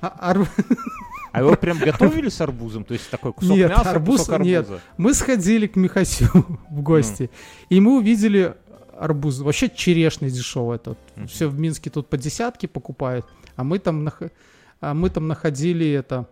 А 1.34 1.38
А 1.38 1.40
его 1.42 1.56
прям 1.56 1.78
готовили 1.78 2.28
с 2.28 2.40
арбузом? 2.40 2.84
То 2.84 2.94
есть 2.94 3.10
такой 3.10 3.32
кусок 3.32 3.56
Нет, 3.56 3.70
мяса, 3.70 3.90
арбуз- 3.90 4.18
кусок 4.18 4.38
нет. 4.40 4.64
арбуза? 4.64 4.80
Мы 4.96 5.14
сходили 5.14 5.66
к 5.66 5.76
Михасю 5.76 6.26
в 6.70 6.80
гости, 6.82 7.28
и 7.68 7.80
мы 7.80 7.98
увидели 7.98 8.54
арбуз. 8.96 9.40
Вообще 9.40 9.68
черешный 9.68 10.30
дешевый 10.30 10.76
этот. 10.76 10.98
Мгм. 11.16 11.26
Все 11.26 11.48
в 11.48 11.58
Минске 11.58 11.90
тут 11.90 12.08
по 12.08 12.16
десятке 12.16 12.68
покупают, 12.68 13.26
а 13.56 13.64
мы 13.64 13.78
там, 13.80 14.06
нах- 14.06 14.30
а 14.80 14.94
мы 14.94 15.10
там 15.10 15.26
находили 15.28 15.90
это... 15.90 16.28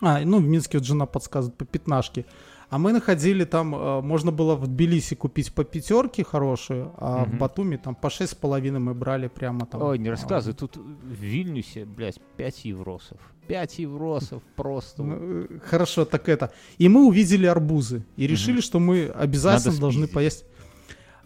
А, 0.00 0.20
ну, 0.24 0.38
в 0.38 0.44
Минске 0.44 0.78
вот 0.78 0.86
жена 0.86 1.06
подсказывает 1.06 1.56
по 1.58 1.64
пятнашке. 1.64 2.24
А 2.70 2.78
мы 2.78 2.92
находили 2.92 3.44
там, 3.44 3.74
э, 3.74 4.00
можно 4.00 4.32
было 4.32 4.54
в 4.56 4.66
Тбилиси 4.66 5.14
купить 5.14 5.52
по 5.52 5.62
пятерке 5.62 6.24
хорошую, 6.24 6.92
а 6.96 7.24
в 7.24 7.28
Мгм. 7.28 7.38
Батуми 7.38 7.76
там 7.76 7.94
по 7.94 8.08
шесть 8.10 8.32
с 8.32 8.34
половиной 8.34 8.80
мы 8.80 8.94
брали 8.94 9.28
прямо 9.28 9.66
там. 9.66 9.82
Ой, 9.82 9.98
не 9.98 10.08
а, 10.08 10.12
рассказывай, 10.12 10.54
тут 10.56 10.76
в 10.76 11.12
Вильнюсе, 11.20 11.84
блядь, 11.84 12.18
5 12.36 12.64
евросов. 12.64 13.18
5 13.46 13.78
евросов 13.80 14.42
просто. 14.56 15.02
Ну, 15.02 15.16
э, 15.18 15.46
Хорошо, 15.64 16.04
так 16.04 16.28
это. 16.28 16.52
И 16.78 16.88
мы 16.88 17.06
увидели 17.06 17.46
арбузы 17.46 18.02
и 18.16 18.26
решили, 18.26 18.54
Мгм. 18.56 18.62
что 18.62 18.78
мы 18.80 19.06
обязательно 19.06 19.70
Надо 19.72 19.80
должны 19.80 20.02
спиздить. 20.06 20.14
поесть. 20.14 20.44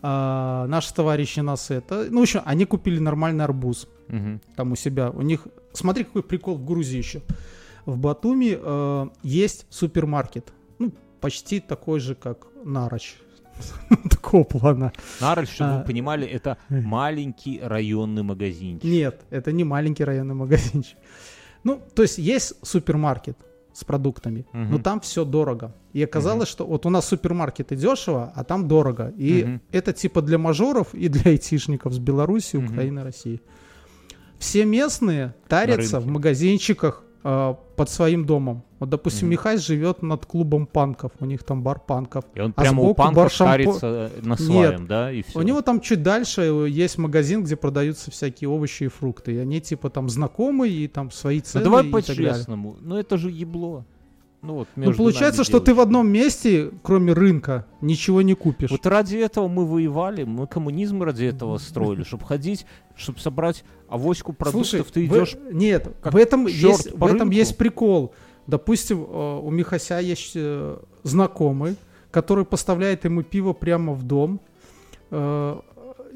А, 0.02 0.66
наши 0.68 0.92
товарищи 0.94 1.40
нас 1.40 1.70
это. 1.70 2.06
Ну, 2.10 2.22
еще 2.22 2.40
они 2.44 2.64
купили 2.64 2.98
нормальный 2.98 3.44
арбуз 3.44 3.88
Мгм. 4.08 4.40
там 4.56 4.72
у 4.72 4.76
себя. 4.76 5.10
У 5.10 5.22
них. 5.22 5.46
Смотри, 5.72 6.04
какой 6.04 6.22
прикол 6.22 6.56
в 6.56 6.64
Грузии 6.64 6.98
еще. 6.98 7.22
В 7.86 7.96
Батуми 7.98 8.58
э, 8.60 9.06
есть 9.22 9.66
супермаркет. 9.70 10.52
Ну, 10.78 10.92
почти 11.20 11.60
такой 11.60 12.00
же, 12.00 12.14
как 12.14 12.46
Нароч. 12.64 13.14
Такого 14.10 14.44
плана. 14.44 14.92
Нароль, 15.20 15.46
чтобы 15.46 15.70
А. 15.70 15.78
вы 15.78 15.84
понимали, 15.84 16.26
это 16.26 16.58
маленький 16.68 17.58
районный 17.62 18.22
магазинчик. 18.22 18.84
Нет, 18.84 19.22
это 19.30 19.50
не 19.52 19.64
маленький 19.64 20.04
районный 20.04 20.34
магазинчик. 20.34 20.98
Ну, 21.66 21.82
то 21.94 22.02
есть 22.02 22.18
есть 22.18 22.54
супермаркет 22.62 23.36
с 23.72 23.82
продуктами, 23.84 24.46
Мгм. 24.52 24.70
но 24.70 24.78
там 24.78 25.00
все 25.00 25.24
дорого. 25.24 25.74
И 25.92 26.04
оказалось, 26.04 26.48
что 26.48 26.64
вот 26.64 26.86
у 26.86 26.90
нас 26.90 27.06
супермаркеты 27.08 27.74
дешево, 27.76 28.32
а 28.36 28.44
там 28.44 28.68
дорого. 28.68 29.12
И 29.18 29.42
Мгм. 29.44 29.60
это 29.72 29.92
типа 29.92 30.22
для 30.22 30.38
мажоров 30.38 30.94
и 30.94 31.08
для 31.08 31.32
айтишников 31.32 31.92
с 31.92 31.98
Беларуси, 31.98 32.56
Мгм. 32.56 32.72
Украины, 32.72 33.02
России. 33.02 33.40
Все 34.38 34.64
местные 34.64 35.34
тарятся 35.48 35.98
в 35.98 36.06
магазинчиках 36.06 37.02
под 37.76 37.90
своим 37.90 38.24
домом. 38.24 38.62
Вот, 38.78 38.88
допустим, 38.90 39.26
Мгм. 39.26 39.30
Михай 39.32 39.58
живет 39.58 40.02
над 40.02 40.26
клубом 40.26 40.66
панков, 40.66 41.10
у 41.20 41.24
них 41.24 41.42
там 41.42 41.62
бар 41.62 41.80
панков. 41.80 42.24
И 42.34 42.40
он 42.40 42.52
А 42.56 42.60
прямо 42.62 42.82
у 42.82 42.94
панков 42.94 43.32
шампо- 43.32 43.36
шарится 43.36 44.10
на 44.22 44.36
своем, 44.36 44.86
да, 44.86 45.10
и 45.10 45.22
все. 45.22 45.38
У 45.38 45.42
него 45.42 45.60
там 45.62 45.80
чуть 45.80 46.02
дальше 46.02 46.42
есть 46.68 46.98
магазин, 46.98 47.42
где 47.42 47.56
продаются 47.56 48.10
всякие 48.10 48.48
овощи 48.50 48.84
и 48.84 48.88
фрукты. 48.88 49.32
И 49.34 49.38
они 49.38 49.60
типа 49.60 49.90
там 49.90 50.08
знакомые 50.08 50.72
и 50.72 50.88
там 50.88 51.10
свои 51.10 51.38
Ну 51.38 51.42
цены 51.44 51.64
давай 51.64 51.82
так 51.90 52.06
далее. 52.06 52.30
по-честному. 52.32 52.76
Ну 52.80 52.96
это 52.96 53.16
же 53.16 53.30
ебло. 53.30 53.84
Ну 54.42 54.54
вот 54.54 54.68
Ну 54.76 54.92
получается, 54.92 55.44
что 55.44 55.60
ты 55.60 55.74
в 55.74 55.80
одном 55.80 56.08
месте, 56.08 56.70
кроме 56.82 57.12
рынка, 57.12 57.66
ничего 57.80 58.22
не 58.22 58.34
купишь. 58.34 58.70
Вот 58.70 58.86
ради 58.86 59.16
этого 59.16 59.48
мы 59.48 59.66
воевали, 59.66 60.24
мы 60.24 60.46
коммунизм 60.46 61.02
ради 61.02 61.24
этого 61.24 61.58
строили, 61.58 62.04
чтобы 62.04 62.24
ходить, 62.24 62.66
чтобы 62.94 63.18
собрать 63.18 63.64
авоську 63.88 64.32
продуктов, 64.32 64.70
Слушай, 64.70 64.84
ты 64.92 65.06
идешь... 65.06 65.36
Нет, 65.50 65.88
как 66.00 66.12
в 66.12 66.16
этом, 66.16 66.46
есть, 66.46 66.92
по 66.92 67.06
в 67.06 67.08
этом 67.08 67.28
рынку. 67.28 67.34
есть 67.34 67.56
прикол. 67.56 68.14
Допустим, 68.46 69.02
э, 69.02 69.40
у 69.42 69.50
Михася 69.50 69.98
есть 69.98 70.32
э, 70.34 70.78
знакомый, 71.02 71.76
который 72.10 72.44
поставляет 72.44 73.04
ему 73.04 73.22
пиво 73.22 73.52
прямо 73.52 73.92
в 73.92 74.04
дом. 74.04 74.40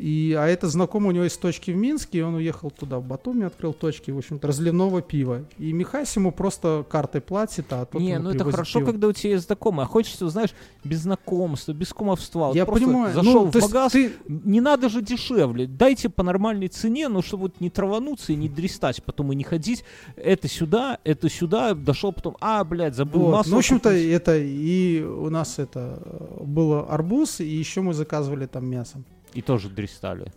И, 0.01 0.35
а 0.39 0.47
это 0.47 0.67
знакомый, 0.67 1.11
у 1.11 1.13
него 1.13 1.25
есть 1.25 1.39
точки 1.39 1.73
в 1.73 1.77
Минске, 1.77 2.21
и 2.21 2.23
он 2.23 2.35
уехал 2.35 2.71
туда, 2.71 2.99
в 2.99 3.05
Батуми, 3.05 3.45
открыл 3.45 3.75
точки, 3.75 4.11
в 4.11 4.17
общем-то, 4.17 4.49
разливного 4.49 5.03
пива. 5.03 5.45
И 5.59 5.75
Михась 5.75 6.17
ему 6.17 6.33
просто 6.33 6.87
картой 6.89 7.21
платит, 7.21 7.67
а 7.71 7.85
тот 7.85 8.01
Не, 8.01 8.19
ну 8.19 8.31
это 8.31 8.51
хорошо, 8.51 8.79
пиво. 8.79 8.93
когда 8.93 9.09
у 9.09 9.13
тебя 9.13 9.33
есть 9.33 9.45
знакомые, 9.45 9.85
а 9.85 9.87
хочется, 9.87 10.31
знаешь, 10.31 10.55
без 10.85 11.01
знакомства, 11.01 11.73
без 11.75 11.93
кумовства. 11.93 12.47
Вот 12.47 12.57
Я 12.57 12.65
просто 12.65 12.87
понимаю, 12.87 13.15
зашел 13.15 13.45
ну, 13.45 13.51
в 13.51 13.55
магаз, 13.61 13.93
ты- 13.93 14.13
не 14.27 14.63
надо 14.63 14.89
же 14.89 15.03
дешевле, 15.03 15.67
дайте 15.67 16.09
по 16.09 16.23
нормальной 16.23 16.69
цене, 16.69 17.09
ну 17.09 17.21
чтобы 17.21 17.43
вот 17.43 17.61
не 17.61 17.69
травануться 17.69 18.33
и 18.33 18.37
не 18.37 18.49
дрестать, 18.49 19.05
потом 19.05 19.33
и 19.33 19.37
не 19.37 19.45
ходить, 19.45 19.85
это 20.17 20.49
сюда, 20.49 20.99
это 21.05 21.29
сюда, 21.29 21.75
дошел 21.75 22.13
потом, 22.13 22.39
а, 22.41 22.65
блядь, 22.65 22.95
забыл 22.95 23.25
Вот. 23.25 23.33
масло 23.33 23.51
Ну, 23.51 23.57
в 23.57 23.59
общем-то, 23.59 23.91
это 23.91 24.39
и 24.39 25.03
у 25.03 25.29
нас 25.29 25.59
это 25.59 26.03
э, 26.03 26.43
было 26.43 26.87
арбуз, 26.89 27.41
и 27.41 27.45
еще 27.45 27.83
мы 27.83 27.93
заказывали 27.93 28.47
там 28.47 28.67
мясо. 28.67 29.03
И 29.35 29.43
тоже 29.43 29.69
дрестали. 29.69 30.33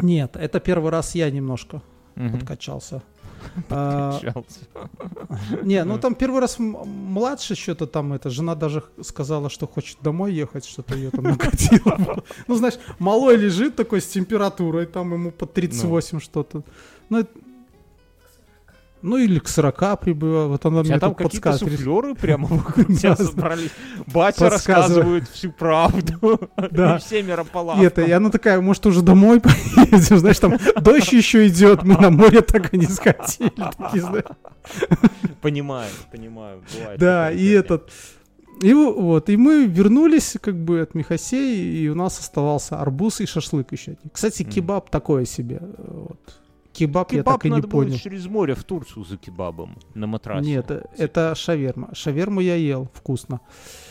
Нет, 0.00 0.36
это 0.36 0.60
первый 0.60 0.90
раз 0.90 1.14
я 1.14 1.30
немножко 1.30 1.82
Мгм. 2.14 2.32
подкачался. 2.38 3.02
А, 3.70 4.18
Качался. 4.18 4.60
Не, 5.62 5.84
ну 5.84 5.98
там 5.98 6.14
первый 6.16 6.40
раз 6.40 6.56
младше 6.58 7.54
что-то 7.54 7.86
там, 7.86 8.12
это 8.12 8.30
жена 8.30 8.54
даже 8.56 8.82
сказала, 9.02 9.48
что 9.48 9.66
хочет 9.68 9.98
домой 10.02 10.32
ехать, 10.34 10.64
что-то 10.64 10.96
ее 10.96 11.10
там 11.10 11.24
накатило. 11.24 12.24
Ну, 12.48 12.54
знаешь, 12.56 12.78
малой 12.98 13.36
лежит 13.36 13.76
такой 13.76 14.00
с 14.00 14.06
температурой, 14.08 14.86
там 14.86 15.12
ему 15.12 15.30
по 15.30 15.46
38 15.46 16.18
что-то. 16.20 16.64
Ну, 17.10 17.26
ну 19.02 19.16
или 19.16 19.38
к 19.38 19.48
40 19.48 20.00
прибыло, 20.00 20.46
вот 20.48 20.64
она 20.66 20.82
мне 20.82 20.98
там 20.98 21.10
тут 21.14 21.18
какие-то 21.18 21.50
подсказывает. 21.50 21.78
суфлеры 21.78 22.14
прямо 22.14 22.46
вокруг 22.50 22.86
тебя 22.88 23.16
собрались. 23.16 23.70
Батя 24.06 24.50
рассказывает 24.50 25.28
всю 25.28 25.52
правду. 25.52 26.50
Да. 26.70 26.96
И 26.96 26.98
все 27.00 27.20
И 27.20 27.22
мирополавкам. 27.22 27.84
это, 27.86 28.02
и 28.02 28.10
она 28.10 28.30
такая, 28.30 28.60
может, 28.60 28.84
уже 28.86 29.02
домой 29.02 29.40
поедем, 29.76 30.18
знаешь, 30.18 30.38
там 30.38 30.56
дождь 30.80 31.12
еще 31.12 31.46
идет, 31.48 31.82
мы 31.84 31.96
на 31.96 32.10
море 32.10 32.40
так 32.42 32.74
и 32.74 32.78
не 32.78 32.86
сходили. 32.86 33.52
Понимаю, 35.40 35.90
понимаю. 36.12 36.62
бывает 36.74 37.00
Да, 37.00 37.30
и 37.30 37.48
этот... 37.48 37.90
И 38.60 38.74
во- 38.74 38.92
вот, 38.92 39.28
и 39.30 39.36
мы 39.36 39.66
вернулись 39.66 40.36
как 40.40 40.56
бы 40.56 40.80
от 40.80 40.94
Михасей, 40.96 41.84
и 41.84 41.88
у 41.88 41.94
нас 41.94 42.18
оставался 42.18 42.80
арбуз 42.80 43.20
и 43.20 43.26
шашлык 43.26 43.70
еще. 43.70 43.96
Кстати, 44.12 44.42
кебаб 44.42 44.90
такое 44.90 45.26
себе. 45.26 45.58
э, 45.60 45.74
Вот. 45.86 46.18
Кебаб, 46.78 47.12
я 47.12 47.18
Кебаб 47.18 47.34
так 47.34 47.46
и 47.46 47.50
не 47.50 47.60
понял. 47.62 47.96
через 47.96 48.26
море 48.26 48.54
в 48.54 48.64
Турцию 48.64 49.04
за 49.04 49.16
кебабом 49.16 49.76
на 49.94 50.06
матрасе. 50.06 50.48
Нет, 50.48 50.70
э, 50.70 50.84
это 50.96 51.34
шаверма. 51.34 51.90
Шаверму 51.94 52.40
я 52.40 52.54
ел, 52.54 52.88
вкусно. 52.94 53.40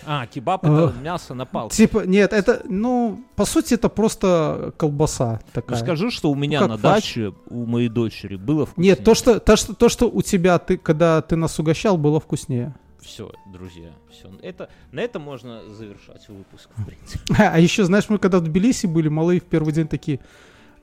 А, 0.06 0.26
кебаб 0.28 0.64
это 0.64 0.86
Ах. 0.88 0.96
мясо 1.02 1.34
на 1.34 1.46
палке. 1.46 1.76
Типа, 1.76 2.06
нет, 2.06 2.32
это, 2.34 2.62
ну, 2.70 3.22
по 3.36 3.46
сути, 3.46 3.74
это 3.74 3.90
просто 3.90 4.74
колбаса 4.78 5.40
Ну 5.44 5.50
такая. 5.54 5.78
скажи, 5.80 6.12
что 6.12 6.32
у 6.32 6.36
меня 6.36 6.60
как 6.60 6.70
на 6.70 6.78
фарш. 6.78 7.04
даче 7.04 7.34
у 7.50 7.66
моей 7.66 7.90
дочери 7.90 8.36
было 8.38 8.66
вкуснее. 8.66 8.92
Нет, 8.92 9.04
то 9.04 9.14
что, 9.16 9.40
то, 9.40 9.56
что, 9.56 9.74
то, 9.76 9.90
что 9.90 10.10
у 10.10 10.22
тебя, 10.22 10.58
ты, 10.60 10.78
когда 10.78 11.22
ты 11.22 11.36
нас 11.36 11.60
угощал, 11.60 11.98
было 11.98 12.20
вкуснее. 12.20 12.74
Все, 13.02 13.32
друзья, 13.54 13.92
все. 14.12 14.30
Это, 14.42 14.70
на 14.92 15.00
этом 15.00 15.22
можно 15.22 15.62
завершать 15.70 16.28
выпуск, 16.30 16.70
в 16.76 16.86
принципе. 16.86 17.24
А 17.38 17.60
еще, 17.60 17.84
знаешь, 17.86 18.10
мы 18.10 18.18
когда 18.18 18.40
в 18.40 18.44
Тбилиси 18.44 18.86
были, 18.86 19.08
малые 19.08 19.40
в 19.40 19.46
первый 19.46 19.72
день 19.74 19.88
такие 19.88 20.20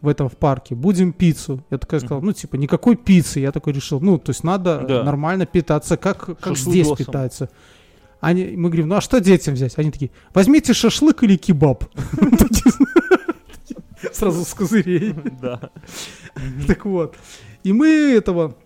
в 0.05 0.09
этом 0.09 0.28
в 0.28 0.36
парке, 0.36 0.74
будем 0.74 1.12
пиццу. 1.12 1.64
Я 1.70 1.78
такая 1.78 2.00
сказал, 2.00 2.20
ну, 2.22 2.32
типа, 2.32 2.57
никакой 2.57 2.94
пиццы. 2.96 3.40
Я 3.40 3.50
такой 3.52 3.72
решил, 3.72 4.00
ну, 4.00 4.18
то 4.18 4.30
есть 4.30 4.44
надо 4.44 4.84
Да. 4.86 5.02
нормально 5.02 5.46
питаться, 5.46 5.96
как, 5.96 6.38
как 6.38 6.57
здесь 6.57 6.88
питаются. 6.92 7.48
Они, 8.20 8.55
мы 8.57 8.68
говорим, 8.70 8.88
ну, 8.88 8.94
а 8.96 9.00
что 9.00 9.20
детям 9.20 9.55
взять? 9.55 9.76
Они 9.78 9.90
такие, 9.90 10.11
возьмите 10.32 10.72
шашлык 10.72 11.22
или 11.24 11.36
кебаб. 11.36 11.84
Сразу 14.12 14.44
с 14.44 14.55
козырей. 14.55 15.14
Да. 15.40 15.70
Так 16.66 16.84
вот. 16.84 17.16
И 17.62 17.72
мы 17.72 17.86
этого... 18.16 18.57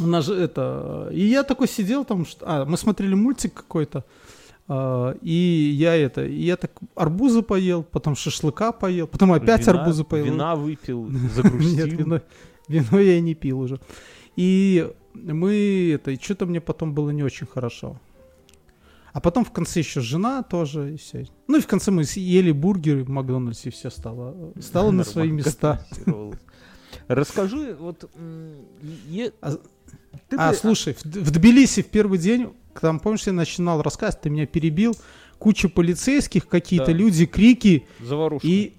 у 0.00 0.06
нас 0.06 0.24
же 0.26 0.34
это... 0.34 1.08
И 1.12 1.20
я 1.26 1.42
такой 1.42 1.68
сидел 1.68 2.04
там... 2.04 2.24
что- 2.26 2.44
А, 2.48 2.64
мы 2.64 2.76
смотрели 2.76 3.14
мультик 3.14 3.52
какой-то. 3.54 4.04
А, 4.74 5.16
И 5.22 5.72
я 5.76 5.94
это... 5.96 6.24
И 6.24 6.42
я 6.44 6.56
так 6.56 6.70
арбузы 6.94 7.42
поел, 7.42 7.82
потом 7.82 8.14
шашлыка 8.16 8.72
поел, 8.72 9.06
потом 9.06 9.32
опять 9.32 9.66
Вина- 9.66 9.80
арбузы 9.80 10.04
поел. 10.04 10.24
Вина 10.26 10.54
выпил, 10.56 11.06
Нет, 11.10 11.32
загрустил. 11.32 11.86
вино, 11.86 12.20
вино 12.68 12.98
я 13.00 13.20
не 13.20 13.34
пил 13.34 13.60
уже. 13.60 13.78
И 14.36 14.90
мы 15.14 15.92
это... 15.94 16.10
И 16.12 16.16
что-то 16.22 16.46
мне 16.46 16.60
потом 16.60 16.94
было 16.94 17.10
не 17.10 17.22
очень 17.22 17.46
хорошо. 17.46 18.00
А 19.12 19.20
потом 19.20 19.44
в 19.44 19.50
конце 19.52 19.80
еще 19.80 20.00
жена 20.00 20.42
тоже. 20.42 20.94
И 20.94 20.96
все. 20.96 21.26
Ну 21.48 21.58
и 21.58 21.60
в 21.60 21.66
конце 21.66 21.90
мы 21.90 22.04
съели 22.04 22.50
бургеры 22.52 23.04
в 23.04 23.10
Макдональдсе, 23.10 23.68
и 23.68 23.72
все 23.72 23.90
стало, 23.90 24.34
стало 24.60 24.90
на 24.90 25.04
свои 25.04 25.30
места. 25.30 25.86
Расскажи, 27.08 27.74
вот... 27.78 28.08
е- 29.10 29.32
А- 29.42 29.56
ты 30.28 30.36
А, 30.38 30.50
бы- 30.50 30.56
слушай, 30.56 30.94
в, 30.94 31.04
в 31.04 31.30
Тбилиси 31.30 31.82
в 31.82 31.86
первый 31.88 32.18
день, 32.18 32.48
там, 32.80 32.98
помнишь, 33.00 33.22
я 33.26 33.32
начинал 33.32 33.82
рассказ, 33.82 34.18
ты 34.20 34.30
меня 34.30 34.46
перебил, 34.46 34.96
куча 35.38 35.68
полицейских, 35.68 36.48
какие-то 36.48 36.86
Да. 36.86 36.92
люди, 36.92 37.26
крики, 37.26 37.86
Заварушка. 38.00 38.46
и 38.46 38.74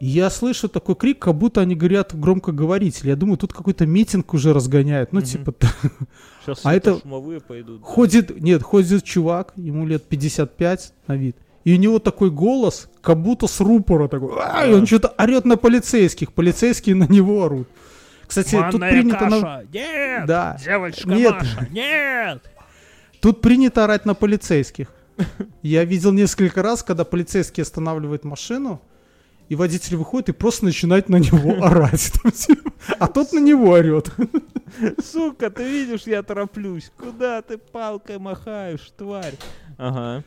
я 0.00 0.28
слышу 0.28 0.68
такой 0.68 0.96
крик, 0.96 1.18
как 1.20 1.34
будто 1.36 1.60
они 1.62 1.74
говорят 1.74 2.12
в 2.12 2.20
громкоговоритель. 2.20 3.08
Я 3.08 3.16
думаю, 3.16 3.38
тут 3.38 3.52
какой-то 3.54 3.86
митинг 3.86 4.34
уже 4.34 4.52
разгоняют. 4.52 5.12
Ну, 5.12 5.20
Мгм. 5.20 5.26
типа, 5.28 5.54
Сейчас 6.44 6.60
а 6.64 6.74
это- 6.74 7.00
шумовые 7.00 7.40
пойдут. 7.40 7.80
ходит, 7.82 8.38
нет, 8.40 8.62
ходит 8.62 9.04
чувак, 9.04 9.52
ему 9.56 9.86
лет 9.86 10.04
55 10.06 10.92
на 11.06 11.16
вид. 11.16 11.36
И 11.64 11.72
у 11.72 11.78
него 11.78 11.98
такой 11.98 12.30
голос, 12.30 12.90
как 13.00 13.18
будто 13.22 13.46
с 13.46 13.58
рупора 13.60 14.08
такой. 14.08 14.32
«А!» 14.38 14.66
И 14.66 14.74
он 14.74 14.84
что-то 14.86 15.08
орет 15.16 15.46
на 15.46 15.56
полицейских. 15.56 16.34
Полицейские 16.34 16.94
на 16.96 17.04
него 17.04 17.42
орут. 17.42 17.68
Кстати, 18.26 18.62
тут 18.70 18.80
принято... 18.80 19.26
на- 19.26 19.62
Нет! 19.72 20.26
Да. 20.26 20.58
Девочка 20.62 21.08
Нет. 21.08 21.32
Маша! 21.32 21.68
Нет! 21.70 22.42
Тут 23.24 23.40
принято 23.40 23.84
орать 23.84 24.04
на 24.04 24.14
полицейских. 24.14 24.88
Я 25.62 25.86
видел 25.86 26.12
несколько 26.12 26.60
раз, 26.60 26.82
когда 26.82 27.06
полицейский 27.06 27.62
останавливает 27.62 28.22
машину, 28.22 28.82
и 29.48 29.54
водитель 29.56 29.96
выходит 29.96 30.28
и 30.28 30.32
просто 30.32 30.66
начинает 30.66 31.08
на 31.08 31.16
него 31.16 31.52
орать. 31.64 32.12
Там 32.22 32.32
типа, 32.32 32.70
А 32.98 33.06
тот 33.06 33.32
на 33.32 33.38
него 33.38 33.70
орет. 33.70 34.10
Сука, 35.02 35.48
ты 35.48 35.64
видишь, 35.64 36.02
я 36.02 36.22
тороплюсь. 36.22 36.92
Куда 36.98 37.40
ты 37.40 37.56
палкой 37.56 38.18
махаешь, 38.18 38.92
тварь? 38.94 39.36
Ага. 39.78 40.22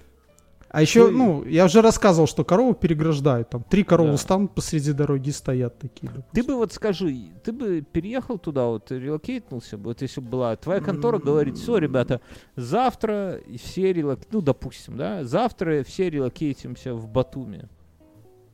А 0.70 0.82
еще, 0.82 1.10
ну, 1.10 1.46
я 1.46 1.66
уже 1.66 1.82
рассказывал, 1.82 2.28
что 2.28 2.44
корову 2.44 2.74
переграждают. 2.74 3.50
Там 3.50 3.64
три 3.64 3.84
коровы 3.84 4.12
Да. 4.12 4.18
станут 4.18 4.54
посреди 4.54 4.92
дороги 4.92 5.30
и 5.30 5.32
стоят 5.32 5.80
такие. 5.80 6.12
Ты 6.34 6.44
бы 6.44 6.56
вот 6.56 6.74
скажи, 6.74 7.16
ты 7.44 7.52
бы 7.54 7.82
переехал 7.82 8.38
туда, 8.38 8.66
вот 8.66 8.92
релокейтнулся 8.92 9.78
бы, 9.78 9.86
вот 9.86 10.02
если 10.02 10.20
бы 10.20 10.28
была 10.28 10.56
твоя 10.58 10.82
контора 10.82 11.20
говорит, 11.20 11.58
все, 11.58 11.78
ребята, 11.78 12.20
завтра 12.56 13.40
все 13.64 13.94
релок... 13.94 14.20
ну, 14.32 14.42
допустим, 14.42 14.98
да, 14.98 15.24
завтра 15.24 15.84
все 15.84 16.10
релокейтимся 16.10 16.94
в 16.94 17.08
Батуми. 17.08 17.70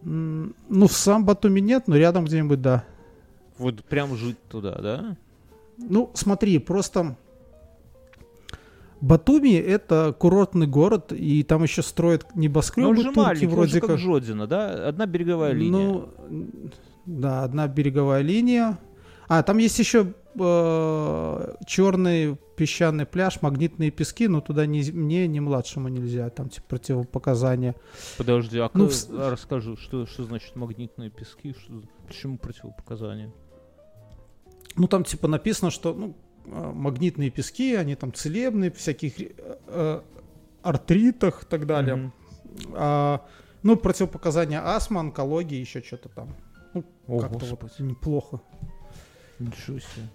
Ну, 0.03 0.87
в 0.87 0.91
сам 0.91 1.25
Батуми 1.25 1.61
нет, 1.61 1.87
но 1.87 1.95
рядом 1.95 2.25
где-нибудь, 2.25 2.61
да. 2.61 2.83
Вот 3.57 3.83
прям 3.85 4.15
жить 4.15 4.37
туда, 4.49 4.75
да? 4.81 5.17
Ну, 5.77 6.11
смотри, 6.13 6.59
просто 6.59 7.15
Батуми 9.03 9.53
это 9.55 10.15
курортный 10.17 10.65
город, 10.65 11.11
и 11.11 11.43
там 11.43 11.63
еще 11.63 11.81
строят 11.81 12.25
Ну, 12.35 12.43
небоскребы 12.43 12.87
он 12.87 12.95
же 12.95 13.03
турки 13.03 13.17
маленький, 13.17 13.47
он 13.47 13.51
вроде 13.51 13.71
же 13.73 13.79
как 13.81 13.89
как. 13.89 13.99
Жодина, 13.99 14.47
да? 14.47 14.87
Одна 14.87 15.05
береговая 15.05 15.51
линия. 15.51 15.71
Ну, 15.71 16.09
да, 17.05 17.43
одна 17.43 17.67
береговая 17.67 18.21
линия. 18.21 18.79
А, 19.27 19.43
там 19.43 19.57
есть 19.57 19.77
еще 19.77 20.13
черный 21.67 22.37
песчаный 22.55 23.05
пляж, 23.05 23.41
магнитные 23.41 23.91
пески, 23.91 24.29
но 24.29 24.39
туда 24.39 24.65
ни 24.65 24.89
мне, 24.91 25.27
ни 25.27 25.39
младшему 25.41 25.89
нельзя, 25.89 26.29
там 26.29 26.47
типа 26.47 26.67
противопоказания. 26.69 27.75
Подожди, 28.17 28.57
а 28.57 28.69
Ну, 28.73 28.87
в 28.87 29.29
расскажи, 29.29 29.75
что, 29.75 30.05
что 30.05 30.23
значит 30.23 30.55
магнитные 30.55 31.09
пески? 31.09 31.53
Что, 31.59 31.81
почему 32.07 32.37
противопоказания? 32.37 33.33
Ну, 34.77 34.87
там 34.87 35.03
типа 35.03 35.27
написано, 35.27 35.71
что 35.71 35.93
ну, 35.93 36.07
э, 36.09 36.32
магнитные 36.45 37.29
пески, 37.29 37.75
они 37.75 37.95
там 37.95 38.13
целебные, 38.13 38.71
всяких 38.71 39.19
э, 39.19 39.31
э, 39.67 40.01
артритах 40.61 41.43
и 41.43 41.45
так 41.45 41.65
далее. 41.65 41.95
Мгм. 41.95 42.13
А, 42.73 43.25
ну, 43.63 43.75
противопоказания 43.77 44.61
астма, 44.65 44.99
онкологии, 45.01 45.57
еще 45.57 45.81
что-то 45.81 46.09
там. 46.09 46.35
Ну, 46.73 46.83
О, 47.07 47.19
как-то 47.19 47.45
вот 47.45 47.79
неплохо. 47.79 48.41
Ничего 49.39 49.79
себе. 49.79 50.07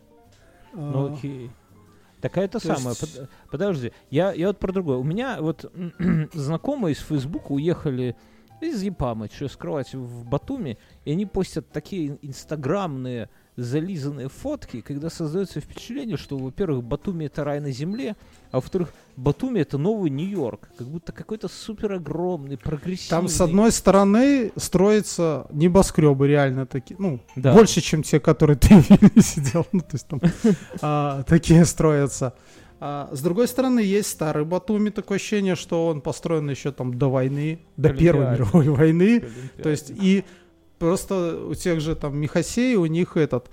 А, 0.75 0.91
Ну 0.93 1.15
окей. 1.15 1.51
Так 2.21 2.37
а 2.37 2.43
это 2.43 2.59
то 2.59 2.67
самое, 2.67 2.97
есть- 3.01 3.19
под- 3.21 3.31
подожди, 3.51 3.93
я, 4.11 4.33
я 4.33 4.49
вот 4.49 4.59
про 4.59 4.73
другое. 4.73 4.97
У 4.99 5.05
меня 5.05 5.39
вот 5.41 5.71
знакомые 6.35 6.95
из 6.95 6.99
Фейсбука 6.99 7.53
уехали 7.53 8.17
из 8.61 8.83
Япамы, 8.83 9.29
что 9.33 9.47
скрывать, 9.49 9.95
в 9.95 10.25
Батуми, 10.27 10.79
и 11.05 11.13
они 11.13 11.27
постят 11.27 11.71
такие 11.71 12.19
инстаграмные 12.23 13.31
зализанные 13.59 14.29
фотки, 14.29 14.81
когда 14.81 15.11
создается 15.11 15.61
впечатление, 15.61 16.17
что, 16.17 16.39
во-первых, 16.39 16.85
Батуми 16.85 17.25
это 17.25 17.43
рай 17.43 17.61
на 17.61 17.73
земле, 17.73 18.15
а 18.53 18.59
во-вторых, 18.59 18.95
Батуми 19.17 19.59
это 19.59 19.79
новый 19.79 20.11
Нью-Йорк, 20.11 20.71
как 20.79 20.87
будто 20.87 21.11
какой-то 21.11 21.49
супер 21.49 21.95
огромный, 21.95 22.57
прогрессивный. 22.57 23.11
Там 23.11 23.27
с 23.29 23.41
одной 23.41 23.73
стороны 23.73 24.53
строятся 24.57 25.47
небоскребы 25.51 26.29
реально 26.29 26.67
такие, 26.67 26.95
ну, 27.01 27.21
Да. 27.35 27.53
больше, 27.53 27.81
чем 27.81 28.05
те, 28.05 28.21
которые 28.21 28.57
ты 28.61 28.81
сидел. 29.21 29.67
Ну, 29.73 29.81
то 29.81 29.95
есть 29.95 30.07
там 30.07 30.21
а, 30.81 31.25
такие 31.25 31.65
строятся. 31.65 32.35
А, 32.79 33.11
с 33.13 33.21
другой 33.21 33.49
стороны, 33.49 33.81
есть 33.81 34.09
старый 34.09 34.45
Батуми, 34.45 34.91
такое 34.91 35.17
ощущение, 35.17 35.57
что 35.57 35.89
он 35.89 36.01
построен 36.01 36.49
еще 36.49 36.71
там 36.71 36.97
до 36.97 37.11
войны, 37.11 37.59
до 37.77 37.93
Первой 37.93 38.31
мировой 38.35 38.69
войны. 38.69 39.25
То 39.61 39.69
есть 39.69 39.91
и 39.91 40.25
просто 40.79 41.39
у 41.47 41.55
тех 41.55 41.81
же 41.81 41.95
там 41.95 42.17
Михасей, 42.19 42.77
у 42.77 42.87
них 42.87 43.17
этот 43.17 43.51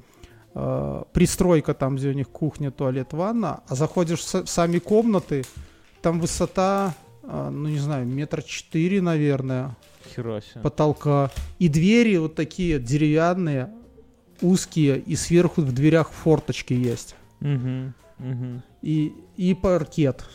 э, 0.53 1.03
пристройка 1.13 1.73
там, 1.73 1.95
где 1.95 2.09
у 2.09 2.13
них 2.13 2.29
кухня, 2.29 2.71
туалет, 2.71 3.13
ванна, 3.13 3.61
а 3.67 3.75
заходишь 3.75 4.19
в, 4.19 4.35
са- 4.35 4.43
в 4.45 4.49
сами 4.49 4.79
комнаты, 4.79 5.43
там 6.01 6.19
высота, 6.19 6.93
э, 7.23 7.49
ну 7.51 7.69
не 7.69 7.79
знаю, 7.79 8.05
метр 8.05 8.41
четыре, 8.43 9.01
наверное, 9.01 9.75
Хера 10.15 10.41
себе. 10.41 10.61
потолка. 10.61 11.31
И 11.59 11.67
двери 11.67 12.17
вот 12.17 12.35
такие 12.35 12.79
деревянные, 12.79 13.69
узкие, 14.41 14.99
и 14.99 15.15
сверху 15.15 15.61
в 15.61 15.71
дверях 15.73 16.11
форточки 16.11 16.73
есть. 16.73 17.15
Мгм, 17.39 17.93
мгм. 18.19 18.61
И, 18.81 19.13
и 19.37 19.53
паркет. 19.53 20.25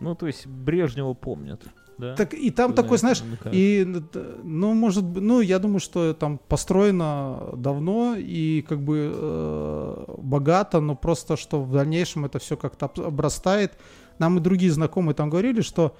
Ну, 0.00 0.14
то 0.14 0.26
есть 0.26 0.46
Брежнева 0.46 1.12
помнят, 1.12 1.62
да? 2.00 2.14
Так, 2.16 2.34
и 2.34 2.50
там 2.50 2.70
Куда 2.70 2.82
такой, 2.82 2.98
знаешь, 2.98 3.22
намекает? 3.22 3.54
И, 3.54 3.84
д- 3.84 4.24
ну, 4.42 4.74
может 4.74 5.04
быть, 5.04 5.22
ну, 5.22 5.40
я 5.40 5.58
думаю, 5.58 5.80
что 5.80 6.12
там 6.14 6.38
построено 6.48 7.50
давно 7.56 8.16
и 8.18 8.62
как 8.68 8.80
бы 8.82 9.12
э, 9.14 10.04
богато, 10.18 10.80
но 10.80 10.94
просто, 10.96 11.36
что 11.36 11.62
в 11.62 11.72
дальнейшем 11.72 12.24
это 12.24 12.38
все 12.38 12.56
как-то 12.56 12.86
об- 12.86 13.00
обрастает. 13.00 13.72
Нам 14.18 14.38
и 14.38 14.40
другие 14.40 14.72
знакомые 14.72 15.14
там 15.14 15.30
говорили, 15.30 15.60
что 15.60 15.94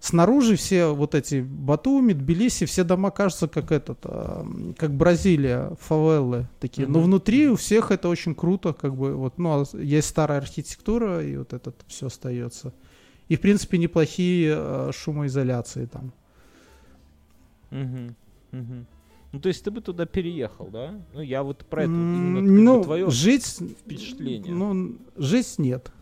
снаружи 0.00 0.54
все 0.56 0.94
вот 0.94 1.14
эти 1.14 1.40
Батуми, 1.40 2.12
Тбилиси, 2.12 2.66
все 2.66 2.84
дома 2.84 3.10
кажутся 3.10 3.48
как 3.48 3.72
этот, 3.72 3.98
э, 4.04 4.44
как 4.78 4.92
Бразилия, 4.92 5.72
фавелы 5.80 6.46
такие. 6.60 6.86
Но 6.86 6.98
Мгм. 7.00 7.06
внутри 7.08 7.48
у 7.48 7.56
всех 7.56 7.90
это 7.90 8.08
очень 8.08 8.34
круто, 8.34 8.72
как 8.72 8.94
бы 8.94 9.14
вот, 9.16 9.38
ну, 9.38 9.50
а 9.60 9.64
есть 9.76 10.08
старая 10.08 10.38
архитектура 10.38 11.22
и 11.24 11.36
вот 11.36 11.52
это 11.52 11.72
все 11.88 12.06
остается. 12.06 12.72
И, 13.28 13.36
в 13.36 13.40
принципе, 13.40 13.78
неплохие 13.78 14.54
э, 14.56 14.90
шумоизоляции 14.92 15.86
там. 15.86 16.12
Мгм, 17.70 18.14
мгм. 18.52 18.86
Ну, 19.32 19.40
то 19.40 19.48
есть 19.48 19.62
ты 19.62 19.70
бы 19.70 19.82
туда 19.82 20.06
переехал, 20.06 20.68
да? 20.72 20.94
Ну, 21.12 21.20
я 21.20 21.42
вот 21.42 21.58
про 21.66 21.82
это, 21.82 21.92
именно 21.92 22.40
ну, 22.40 22.82
твое 22.82 23.10
жить, 23.10 23.44
впечатление. 23.44 24.54
ну, 24.54 24.96
жить 25.16 25.58
нет. 25.58 25.92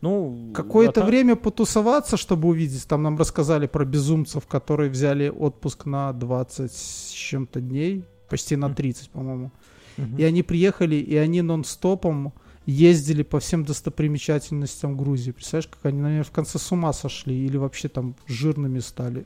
ну, 0.00 0.52
Какое-то 0.54 1.02
а 1.02 1.06
время 1.06 1.34
потусоваться, 1.34 2.16
чтобы 2.16 2.48
увидеть. 2.48 2.86
Там 2.86 3.02
нам 3.02 3.18
рассказали 3.18 3.66
про 3.66 3.84
безумцев, 3.84 4.46
которые 4.46 4.88
взяли 4.88 5.28
отпуск 5.28 5.86
на 5.86 6.12
20 6.12 6.70
с 6.72 7.10
чем-то 7.10 7.60
дней, 7.60 8.04
почти 8.30 8.54
на 8.54 8.68
Мгм. 8.68 8.76
30, 8.76 9.10
по-моему. 9.10 9.50
Мгм. 9.96 10.16
И 10.16 10.22
они 10.22 10.44
приехали, 10.44 10.94
и 10.94 11.16
они 11.16 11.42
нон-стопом 11.42 12.32
ездили 12.72 13.22
по 13.22 13.40
всем 13.40 13.64
достопримечательностям 13.64 14.96
Грузии. 14.96 15.30
Представляешь, 15.30 15.68
как 15.68 15.86
они, 15.86 16.00
наверное, 16.02 16.24
в 16.24 16.30
конце 16.30 16.58
с 16.58 16.70
ума 16.70 16.92
сошли 16.92 17.34
или 17.46 17.56
вообще 17.56 17.88
там 17.88 18.14
жирными 18.26 18.80
стали. 18.80 19.24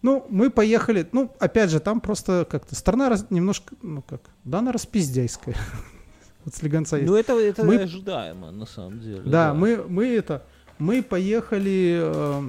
Ну, 0.00 0.24
мы 0.30 0.50
поехали, 0.50 1.08
ну, 1.10 1.32
опять 1.40 1.70
же, 1.70 1.80
там 1.80 2.00
просто 2.00 2.46
как-то 2.48 2.76
страна 2.76 3.08
раз- 3.08 3.26
немножко, 3.30 3.74
ну 3.82 4.00
как, 4.02 4.20
да, 4.44 4.58
она 4.60 4.72
распиздяйская. 4.72 5.56
Вот 6.44 6.54
слегонца 6.54 6.96
есть. 6.96 7.08
Ну, 7.08 7.16
это, 7.16 7.32
это 7.32 7.64
Мы- 7.64 7.82
ожидаемо, 7.82 8.52
на 8.52 8.64
самом 8.64 9.00
деле. 9.00 9.22
Да, 9.22 9.54
мы, 9.54 9.84
мы 9.88 10.06
это, 10.06 10.44
мы 10.78 11.02
поехали, 11.02 11.98
э, 12.00 12.48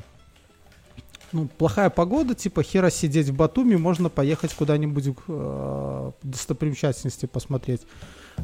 ну, 1.32 1.48
плохая 1.58 1.90
погода, 1.90 2.36
типа 2.36 2.64
хера 2.64 2.90
сидеть 2.90 3.30
в 3.30 3.36
Батуми, 3.36 3.76
можно 3.76 4.10
поехать 4.10 4.54
куда-нибудь 4.54 5.14
э, 5.28 6.12
достопримечательности 6.24 7.26
посмотреть. 7.26 7.82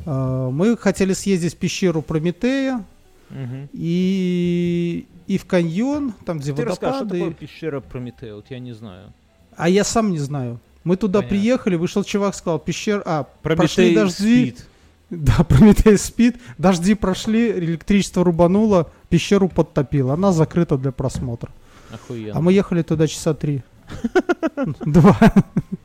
Э, 0.06 0.49
мы 0.52 0.78
хотели 0.78 1.14
съездить 1.14 1.53
в 1.53 1.57
пещеру 1.57 2.02
Прометея 2.02 2.84
Мгм. 3.30 3.70
и, 3.74 5.07
и 5.28 5.38
в 5.38 5.45
каньон, 5.45 6.14
там, 6.26 6.40
где 6.40 6.53
Ты 6.53 6.64
расскажи, 6.64 6.95
что 6.95 7.03
водопады. 7.06 7.20
такое 7.20 7.34
пещера 7.48 7.80
Прометея? 7.80 8.36
Вот 8.36 8.45
я 8.49 8.60
не 8.60 8.74
знаю. 8.74 9.14
А 9.57 9.70
я 9.70 9.84
сам 9.84 10.12
не 10.12 10.20
знаю. 10.20 10.60
Мы 10.84 10.98
туда 10.98 11.20
Понятно. 11.20 11.38
приехали, 11.38 11.76
вышел 11.76 12.03
чувак, 12.03 12.36
сказал, 12.36 12.60
пещера, 12.60 13.02
а, 13.06 13.24
прошли 13.41 13.66
Прометей 13.94 13.95
дожди, 13.95 14.45
спит. 14.52 14.68
да, 15.10 15.44
Прометей 15.44 15.98
спит, 15.98 16.36
дожди 16.60 16.94
прошли, 16.94 17.52
электричество 17.52 18.24
рубануло, 18.24 18.91
пещеру 19.10 19.49
подтопило, 19.49 20.14
она 20.14 20.32
закрыта 20.32 20.78
для 20.78 20.91
просмотра. 20.91 21.52
Охуенно. 21.95 22.38
А 22.38 22.41
мы 22.41 22.53
ехали 22.53 22.81
туда 22.81 23.07
часа 23.07 23.34
три. 23.34 23.63
Два. 24.85 25.17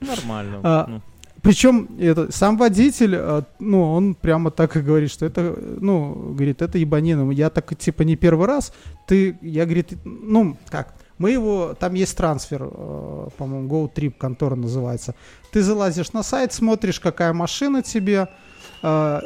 Нормально. 0.00 0.60
А, 0.62 0.86
Ну, 0.88 1.02
Причем 1.42 1.88
это, 1.98 2.30
сам 2.32 2.56
водитель, 2.56 3.14
э, 3.14 3.42
ну, 3.58 3.92
он 3.92 4.14
прямо 4.14 4.50
так 4.50 4.76
и 4.76 4.80
говорит, 4.80 5.10
что 5.10 5.26
это, 5.26 5.56
ну, 5.80 6.34
говорит, 6.34 6.62
это 6.62 6.78
ебанина. 6.78 7.30
Я 7.30 7.50
так, 7.50 7.76
типа, 7.76 8.02
не 8.02 8.16
первый 8.16 8.46
раз. 8.46 8.72
Ты, 9.06 9.38
я, 9.42 9.64
говорит, 9.64 9.98
ну, 10.04 10.56
как, 10.68 10.94
мы 11.18 11.30
его, 11.32 11.74
там 11.78 11.94
есть 11.94 12.16
трансфер, 12.16 12.62
э, 12.62 13.28
по-моему, 13.36 13.68
Go 13.68 13.92
Trip 13.94 14.12
контора 14.18 14.54
называется. 14.54 15.14
Ты 15.52 15.62
залазишь 15.62 16.12
на 16.12 16.22
сайт, 16.22 16.52
смотришь, 16.52 16.98
какая 17.00 17.32
машина 17.32 17.82
тебе, 17.82 18.28
э, 18.82 19.20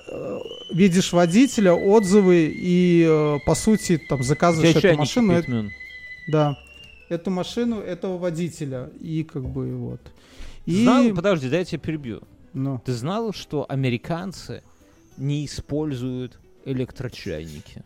видишь 0.73 1.13
водителя, 1.13 1.73
отзывы 1.73 2.53
и, 2.53 3.07
э, 3.09 3.39
по 3.47 3.55
сути, 3.55 3.97
там, 3.97 4.23
заказываешь 4.25 4.75
эту 4.75 4.99
машину. 4.99 5.33
да. 6.27 6.57
Эту 7.09 7.31
машину 7.31 7.81
этого 7.81 8.19
водителя. 8.19 8.91
И 9.01 9.25
как 9.25 9.45
бы 9.45 9.75
вот. 9.77 10.01
И, 10.67 10.83
Знал, 10.85 11.05
подожди, 11.15 11.49
дай 11.51 11.61
я 11.61 11.65
тебя 11.65 11.79
перебью. 11.79 12.23
ну, 12.55 12.81
Ты 12.85 12.93
знал, 12.93 13.33
что 13.33 13.67
американцы 13.69 14.63
не 15.19 15.45
используют 15.45 16.39
электрочайники? 16.65 17.85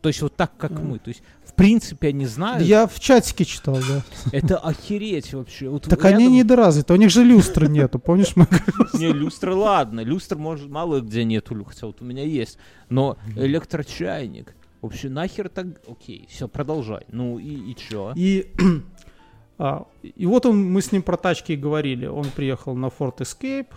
То 0.00 0.08
есть 0.08 0.22
вот 0.22 0.34
так, 0.34 0.56
как 0.56 0.70
А. 0.72 0.74
мы. 0.80 0.98
То 0.98 1.08
есть, 1.08 1.22
в 1.44 1.52
принципе, 1.54 2.08
они 2.08 2.24
знают. 2.24 2.62
я 2.66 2.86
в 2.86 2.98
чатике 3.00 3.44
читал, 3.44 3.76
да. 3.86 4.02
Это 4.32 4.56
охереть 4.56 5.34
вообще. 5.34 5.68
Вот 5.68 5.82
Так 5.82 6.02
они 6.06 6.24
рядом- 6.24 6.32
недоразвиты, 6.36 6.92
у 6.94 6.96
них 6.96 7.10
же 7.10 7.22
люстры 7.22 7.68
нету, 7.68 7.98
помнишь? 7.98 8.34
Мы... 8.34 8.46
Не, 8.94 9.12
люстры, 9.12 9.54
ладно. 9.54 10.00
Люстр, 10.00 10.36
может, 10.36 10.70
мало 10.70 11.00
где 11.00 11.24
нету, 11.24 11.62
хотя 11.66 11.86
вот 11.86 12.00
у 12.00 12.04
меня 12.06 12.24
есть. 12.24 12.56
Но 12.88 13.18
электрочайник. 13.36 14.54
Вообще, 14.82 15.08
нахер 15.08 15.48
так... 15.48 15.66
Окей, 15.86 16.26
все, 16.30 16.48
продолжай. 16.48 17.04
Ну 17.08 17.38
и, 17.38 17.72
и 17.72 17.76
чё? 17.76 18.12
И, 18.16 18.52
а, 19.58 19.86
и 20.02 20.26
вот 20.26 20.46
он, 20.46 20.64
мы 20.72 20.80
с 20.80 20.92
ним 20.92 21.02
про 21.02 21.16
тачки 21.16 21.52
говорили. 21.52 22.06
Он 22.06 22.24
приехал 22.24 22.74
на 22.74 22.86
Ford 22.86 23.18
Escape. 23.18 23.68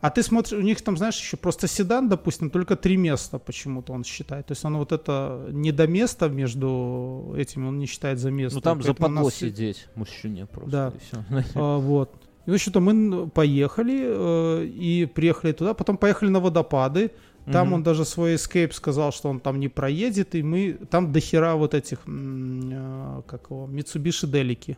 А 0.00 0.10
ты 0.10 0.22
смотришь, 0.22 0.52
у 0.52 0.62
них 0.62 0.80
там, 0.80 0.96
знаешь, 0.96 1.18
еще 1.18 1.36
просто 1.36 1.66
седан, 1.66 2.08
допустим, 2.08 2.50
только 2.50 2.76
три 2.76 2.96
места 2.96 3.38
почему-то 3.40 3.92
он 3.92 4.04
считает. 4.04 4.46
То 4.46 4.52
есть 4.52 4.64
он 4.64 4.76
вот 4.76 4.92
это 4.92 5.48
не 5.50 5.72
до 5.72 5.88
места 5.88 6.28
между 6.28 7.34
этими, 7.36 7.66
он 7.66 7.78
не 7.78 7.86
считает 7.86 8.20
за 8.20 8.30
место. 8.30 8.58
Ну 8.58 8.60
там 8.60 8.78
у 8.78 8.82
западло 8.82 9.24
нас 9.24 9.34
сидеть 9.34 9.88
мужчине 9.96 10.46
просто. 10.46 10.70
Да. 10.70 10.92
и 10.94 11.00
всё. 11.00 11.44
А, 11.56 11.78
вот. 11.78 12.14
И, 12.46 12.50
в 12.50 12.54
общем-то, 12.54 12.80
мы 12.80 13.28
поехали 13.28 14.00
э, 14.04 14.64
и 14.64 15.06
приехали 15.06 15.52
туда, 15.52 15.74
потом 15.74 15.96
поехали 15.96 16.30
на 16.30 16.40
водопады. 16.40 17.10
Там 17.52 17.68
Мгм. 17.68 17.74
он 17.74 17.82
даже 17.82 18.04
свой 18.04 18.34
escape 18.34 18.72
сказал, 18.72 19.12
что 19.12 19.28
он 19.30 19.40
там 19.40 19.58
не 19.60 19.68
проедет, 19.68 20.34
и 20.34 20.42
мы 20.42 20.78
там 20.90 21.12
до 21.12 21.20
хера 21.20 21.54
вот 21.54 21.74
этих, 21.74 21.98
э, 22.06 23.22
как 23.26 23.50
его, 23.50 23.66
Mitsubishi 23.66 24.26
Делики. 24.26 24.76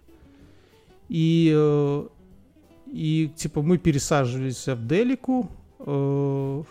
И, 1.08 1.52
э, 1.54 2.08
и 2.86 3.30
типа 3.36 3.62
мы 3.62 3.78
пересаживались 3.78 4.66
в 4.68 4.86
Делику 4.86 5.50
э, 5.80 6.62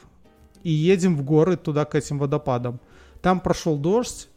и 0.64 0.72
едем 0.72 1.16
в 1.16 1.24
горы 1.24 1.58
туда 1.58 1.86
к 1.86 1.96
этим 1.96 2.20
водопадам. 2.20 2.80
Там 3.22 3.40
прошел 3.40 3.78
дождь, 3.78 4.30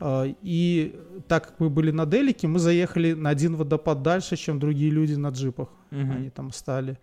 э, 0.00 0.34
и 0.42 0.94
так 1.28 1.48
как 1.48 1.60
мы 1.60 1.68
были 1.70 1.90
на 1.92 2.06
Делике, 2.06 2.48
мы 2.48 2.58
заехали 2.58 3.12
на 3.14 3.30
один 3.30 3.54
водопад 3.56 4.02
дальше, 4.02 4.36
чем 4.36 4.58
другие 4.58 4.90
люди 4.90 5.14
на 5.14 5.28
джипах. 5.28 5.68
Мгм. 5.90 6.10
Они 6.10 6.30
там 6.30 6.52
стали. 6.52 6.96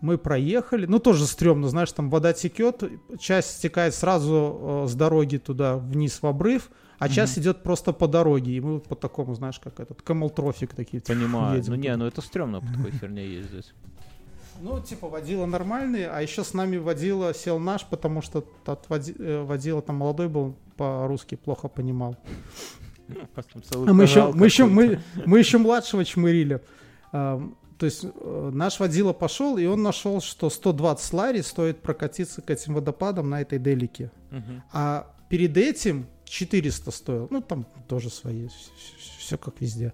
Мы 0.00 0.16
проехали. 0.16 0.86
Ну, 0.86 0.98
тоже 0.98 1.26
стрёмно, 1.26 1.68
знаешь, 1.68 1.92
там 1.92 2.08
вода 2.10 2.32
текет, 2.32 2.82
часть 3.18 3.56
стекает 3.58 3.94
сразу 3.94 4.84
э, 4.84 4.88
с 4.88 4.94
дороги 4.94 5.38
туда 5.38 5.76
вниз 5.76 6.22
в 6.22 6.26
обрыв, 6.26 6.70
а 6.98 7.08
часть 7.08 7.38
идет 7.38 7.62
просто 7.62 7.92
по 7.92 8.06
дороге. 8.06 8.52
И 8.52 8.60
мы 8.60 8.74
вот 8.74 8.84
по 8.84 8.94
такому, 8.94 9.34
знаешь, 9.34 9.58
как 9.58 9.80
этот 9.80 10.00
camel 10.00 10.30
трофик 10.30 10.74
такие. 10.74 11.02
Понимаю. 11.02 11.58
едем 11.58 11.74
Ну 11.74 11.78
не, 11.78 11.96
ну 11.96 12.06
это 12.06 12.20
стрёмно 12.20 12.60
по 12.60 12.66
такой 12.66 12.92
херне 13.00 13.26
ездить. 13.26 13.72
Ну, 14.60 14.80
типа, 14.80 15.08
водила 15.08 15.46
нормальные, 15.46 16.08
а 16.08 16.20
еще 16.20 16.42
с 16.42 16.52
нами 16.52 16.78
водила 16.78 17.32
сел 17.32 17.60
наш, 17.60 17.84
потому 17.84 18.22
что 18.22 18.44
тот 18.64 18.86
води- 18.88 19.14
э, 19.16 19.42
водила 19.42 19.80
там 19.82 19.96
молодой 19.96 20.28
был, 20.28 20.56
по-русски 20.76 21.36
плохо 21.36 21.68
понимал. 21.68 22.16
А 23.86 23.92
мы 23.94 24.02
еще, 24.02 24.32
мы 24.32 24.44
еще, 24.44 24.66
мы, 24.66 25.00
мы 25.24 25.38
еще 25.38 25.56
младшего 25.56 26.04
чмырили. 26.04 26.60
То 27.78 27.86
есть 27.86 28.04
э, 28.04 28.50
наш 28.52 28.80
водила 28.80 29.12
пошел, 29.12 29.56
и 29.56 29.64
он 29.66 29.82
нашел, 29.82 30.20
что 30.20 30.50
120 30.50 31.12
лари 31.12 31.40
стоит 31.42 31.80
прокатиться 31.80 32.42
к 32.42 32.50
этим 32.50 32.74
водопадам 32.74 33.30
на 33.30 33.40
этой 33.40 33.58
делике. 33.58 34.10
А 34.72 35.14
перед 35.28 35.56
этим 35.56 36.06
400 36.24 36.90
стоил. 36.90 37.28
Ну, 37.30 37.40
там 37.40 37.66
тоже 37.86 38.10
свои, 38.10 38.48
все 39.18 39.38
как 39.38 39.60
везде. 39.60 39.92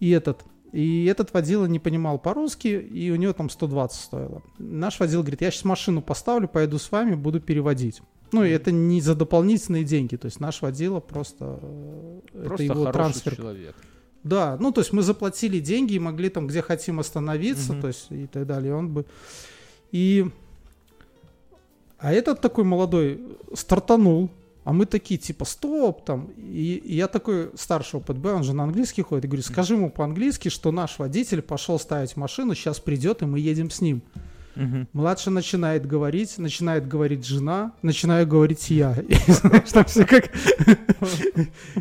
И 0.00 0.10
этот, 0.10 0.42
и 0.72 1.04
этот 1.06 1.32
водила 1.32 1.66
не 1.66 1.78
понимал 1.78 2.18
по-русски, 2.18 2.66
и 2.68 3.10
у 3.10 3.16
него 3.16 3.32
там 3.32 3.48
120 3.48 4.00
стоило. 4.00 4.42
Наш 4.58 4.98
водила 4.98 5.22
говорит, 5.22 5.40
я 5.40 5.50
сейчас 5.52 5.64
машину 5.64 6.02
поставлю, 6.02 6.48
поеду 6.48 6.78
с 6.78 6.90
вами, 6.90 7.14
буду 7.14 7.40
переводить. 7.40 8.02
Ну, 8.32 8.42
и 8.42 8.50
это 8.50 8.72
не 8.72 9.00
за 9.00 9.14
дополнительные 9.14 9.84
деньги. 9.84 10.16
То 10.16 10.26
есть 10.26 10.40
наш 10.40 10.62
водила 10.62 10.98
просто... 10.98 11.60
э, 11.62 12.20
Просто 12.46 12.64
это 12.64 12.72
его 12.72 12.90
трансфер. 12.90 13.36
человек. 13.36 13.76
Да, 14.24 14.56
ну 14.58 14.72
то 14.72 14.80
есть 14.80 14.92
мы 14.92 15.02
заплатили 15.02 15.60
деньги 15.60 15.94
и 15.94 15.98
могли 15.98 16.30
там 16.30 16.46
где 16.46 16.62
хотим 16.62 16.98
остановиться, 16.98 17.74
Мгм. 17.74 17.80
то 17.82 17.88
есть 17.88 18.06
и 18.10 18.26
так 18.26 18.46
далее. 18.46 18.70
И 18.70 18.74
Он 18.74 18.88
бы 18.88 19.04
и 19.92 20.26
а 21.98 22.12
этот 22.12 22.40
такой 22.40 22.64
молодой 22.64 23.20
стартанул, 23.54 24.30
а 24.64 24.72
мы 24.72 24.86
такие 24.86 25.18
типа 25.18 25.44
стоп 25.44 26.04
там 26.04 26.30
и, 26.36 26.74
и 26.84 26.96
я 26.96 27.06
такой 27.06 27.50
старшего 27.54 28.00
ПДБ, 28.00 28.26
он 28.34 28.44
же 28.44 28.54
на 28.54 28.64
английский 28.64 29.02
ходит, 29.02 29.24
и 29.26 29.28
говорю, 29.28 29.42
скажи 29.42 29.74
ему 29.74 29.90
по-английски, 29.90 30.48
что 30.48 30.72
наш 30.72 30.98
водитель 30.98 31.42
пошел 31.42 31.78
ставить 31.78 32.16
машину, 32.16 32.54
сейчас 32.54 32.80
придет 32.80 33.22
и 33.22 33.26
мы 33.26 33.38
едем 33.38 33.70
с 33.70 33.80
ним. 33.80 34.02
Мгм. 34.56 34.88
Младший 34.92 35.32
начинает 35.32 35.86
говорить, 35.86 36.38
начинает 36.38 36.86
говорить 36.86 37.26
жена, 37.26 37.72
начинаю 37.82 38.26
говорить 38.26 38.70
я. 38.70 38.94
И, 39.08 39.14
знаешь, 39.32 39.70
там 39.72 39.84
все 39.84 40.04
как... 40.06 40.30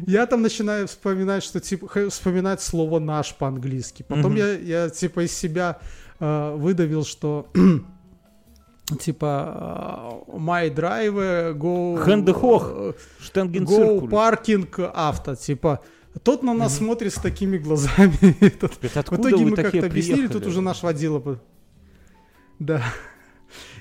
Я 0.07 0.25
там 0.25 0.41
начинаю 0.41 0.87
вспоминать, 0.87 1.43
что 1.43 1.59
типа 1.59 2.09
вспоминать 2.09 2.61
слово 2.61 2.99
наш 2.99 3.35
по-английски. 3.35 4.03
Потом 4.07 4.35
я, 4.35 4.57
я 4.57 4.89
типа 4.89 5.25
из 5.25 5.31
себя 5.31 5.79
э, 6.19 6.55
выдавил, 6.55 7.05
что 7.05 7.47
типа 8.99 10.23
э, 10.27 10.37
my 10.37 10.73
drive 10.73 11.57
go 11.57 11.97
Хэндехох. 11.97 12.95
go 13.33 14.09
паркинг 14.09 14.79
авто 14.93 15.35
типа 15.35 15.81
тот 16.21 16.43
на 16.43 16.53
нас 16.53 16.77
смотрит 16.77 17.13
с 17.13 17.15
такими 17.15 17.57
глазами 17.57 18.37
этот 18.43 18.75
в 18.75 19.15
итоге 19.15 19.45
мы 19.45 19.55
как-то 19.55 19.85
объяснили, 19.85 20.27
тут 20.27 20.45
уже 20.45 20.61
наш 20.61 20.83
водила. 20.83 21.39
Да. 22.65 22.81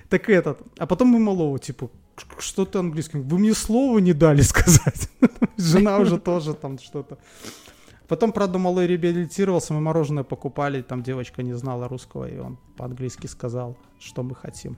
Так 0.09 0.28
этот. 0.28 0.60
А 0.78 0.86
потом 0.86 1.09
мы 1.09 1.18
малого, 1.18 1.59
типа, 1.59 1.90
«Ш- 2.16 2.26
что 2.40 2.64
ты 2.64 2.78
английским? 2.78 3.22
Вы 3.22 3.38
мне 3.38 3.54
слова 3.54 3.98
не 4.00 4.12
дали 4.12 4.42
сказать. 4.42 5.09
Жена 5.56 5.98
уже 5.98 6.18
тоже 6.18 6.54
там 6.54 6.78
что-то. 6.78 7.16
Потом, 8.09 8.32
правда, 8.32 8.59
малой 8.59 8.86
реабилитировался, 8.86 9.72
мы 9.72 9.80
мороженое 9.80 10.24
покупали, 10.24 10.82
там 10.82 11.02
девочка 11.02 11.42
не 11.42 11.54
знала 11.54 11.88
русского, 11.88 12.28
и 12.28 12.38
он 12.38 12.59
по-английски 12.76 13.26
сказал, 13.28 13.76
что 14.00 14.22
мы 14.22 14.34
хотим. 14.34 14.76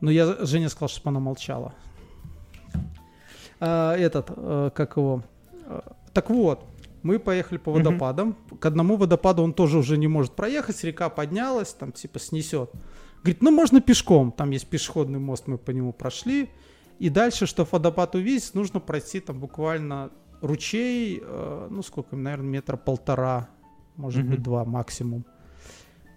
Но 0.00 0.10
я 0.10 0.36
Женя 0.46 0.68
сказал, 0.70 0.88
чтобы 0.88 1.10
она 1.10 1.20
молчала. 1.20 1.74
А, 3.60 3.94
этот, 3.96 4.30
э, 4.34 4.70
как 4.74 4.96
его... 4.96 5.22
э, 5.66 5.80
Так 6.12 6.30
вот, 6.30 6.64
мы 7.06 7.18
поехали 7.18 7.58
по 7.58 7.72
водопадам. 7.72 8.36
К 8.60 8.66
одному 8.66 8.96
водопаду 8.96 9.42
он 9.42 9.52
тоже 9.52 9.78
уже 9.78 9.96
не 9.96 10.08
может 10.08 10.32
проехать, 10.34 10.82
река 10.84 11.08
поднялась, 11.08 11.72
там 11.72 11.92
типа 11.92 12.18
снесет. 12.18 12.70
Говорит, 13.22 13.42
ну 13.42 13.50
можно 13.50 13.80
пешком, 13.80 14.32
там 14.32 14.50
есть 14.50 14.66
пешеходный 14.68 15.18
мост, 15.18 15.46
мы 15.46 15.58
по 15.58 15.70
нему 15.70 15.92
прошли. 15.92 16.50
И 16.98 17.08
дальше, 17.10 17.46
чтобы 17.46 17.68
водопад 17.72 18.14
увидеть, 18.14 18.54
нужно 18.54 18.80
пройти 18.80 19.20
там 19.20 19.38
буквально 19.40 20.10
ручей, 20.40 21.20
э, 21.22 21.68
ну 21.70 21.82
сколько, 21.82 22.16
наверное, 22.16 22.48
метра 22.48 22.76
полтора, 22.76 23.48
может 23.96 24.22
Мгм. 24.22 24.30
быть 24.30 24.42
два 24.42 24.64
максимум. 24.64 25.24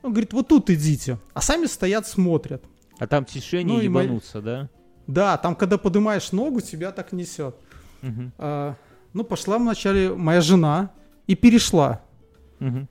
Он 0.03 0.11
говорит, 0.11 0.33
вот 0.33 0.47
тут 0.47 0.69
идите. 0.69 1.17
А 1.33 1.41
сами 1.41 1.65
стоят, 1.65 2.07
смотрят. 2.07 2.63
А 2.99 3.07
там 3.07 3.25
тишине 3.25 3.73
Ну 3.73 3.79
и 3.81 3.87
мы- 3.89 4.03
ебануться, 4.03 4.41
да? 4.41 4.69
Да, 5.07 5.37
там, 5.37 5.55
когда 5.55 5.77
поднимаешь 5.77 6.31
ногу, 6.31 6.61
тебя 6.61 6.91
так 6.91 7.11
несет. 7.11 7.55
А, 8.37 8.75
ну, 9.13 9.23
пошла 9.23 9.57
вначале 9.57 10.13
моя 10.15 10.41
жена 10.41 10.91
и 11.27 11.35
перешла. 11.35 12.01
Мгм. 12.59 12.87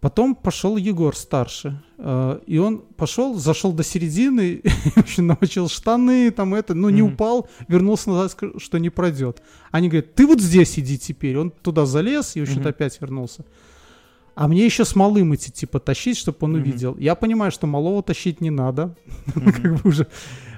Потом 0.00 0.34
пошел 0.34 0.78
Егор 0.78 1.14
старший. 1.14 1.72
э, 1.98 2.40
И 2.46 2.56
он 2.58 2.78
пошел, 2.96 3.34
зашел 3.34 3.72
до 3.72 3.82
середины, 3.82 4.62
в 4.94 4.98
общем, 4.98 5.26
намочил 5.26 5.68
штаны, 5.68 6.30
там 6.30 6.54
это, 6.54 6.74
ну, 6.74 6.88
не 6.90 7.02
Мгм. 7.02 7.12
упал, 7.12 7.48
вернулся 7.68 8.08
назад, 8.10 8.32
сказал, 8.32 8.58
что 8.58 8.78
не 8.78 8.88
пройдет. 8.90 9.42
Они 9.70 9.88
говорят, 9.88 10.14
ты 10.14 10.26
вот 10.26 10.40
здесь 10.40 10.78
иди 10.78 10.98
теперь. 10.98 11.36
Он 11.38 11.50
туда 11.50 11.84
залез 11.86 12.36
и, 12.36 12.40
в 12.40 12.44
общем-то, 12.44 12.60
Мгм. 12.60 12.68
опять 12.70 13.00
вернулся. 13.00 13.44
А 14.34 14.48
мне 14.48 14.64
еще 14.64 14.84
с 14.86 14.96
малым 14.96 15.34
идти, 15.34 15.50
типа, 15.52 15.80
тащить, 15.80 16.16
чтобы 16.16 16.38
он 16.40 16.52
Мгм. 16.52 16.60
увидел. 16.62 16.96
Я 16.98 17.14
понимаю, 17.14 17.52
что 17.52 17.66
малого 17.66 18.02
тащить 18.02 18.40
не 18.40 18.50
надо. 18.50 18.94
Мгм. 19.34 19.52
Как 19.52 19.74
бы 19.82 19.90
уже 19.90 20.06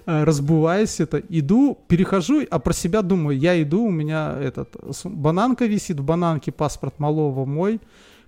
разбываясь 0.06 1.00
это, 1.00 1.18
иду, 1.28 1.78
перехожу, 1.88 2.42
а 2.50 2.58
про 2.58 2.72
себя 2.72 3.02
думаю, 3.02 3.38
я 3.38 3.60
иду, 3.62 3.84
у 3.84 3.90
меня 3.90 4.36
этот, 4.40 4.76
бананка 5.04 5.66
висит, 5.66 6.00
в 6.00 6.04
бананке 6.04 6.52
паспорт 6.52 6.98
малого 6.98 7.44
мой, 7.44 7.80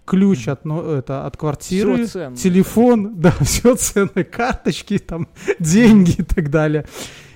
ключ 0.04 0.48
от, 0.48 0.64
ну, 0.64 0.82
это, 0.82 1.26
от 1.26 1.36
квартиры, 1.36 2.06
телефон, 2.06 3.14
да, 3.16 3.32
все 3.40 3.74
ценные 3.74 4.24
карточки, 4.24 4.98
там, 4.98 5.28
деньги 5.58 6.16
и 6.18 6.22
так 6.22 6.50
далее. 6.50 6.86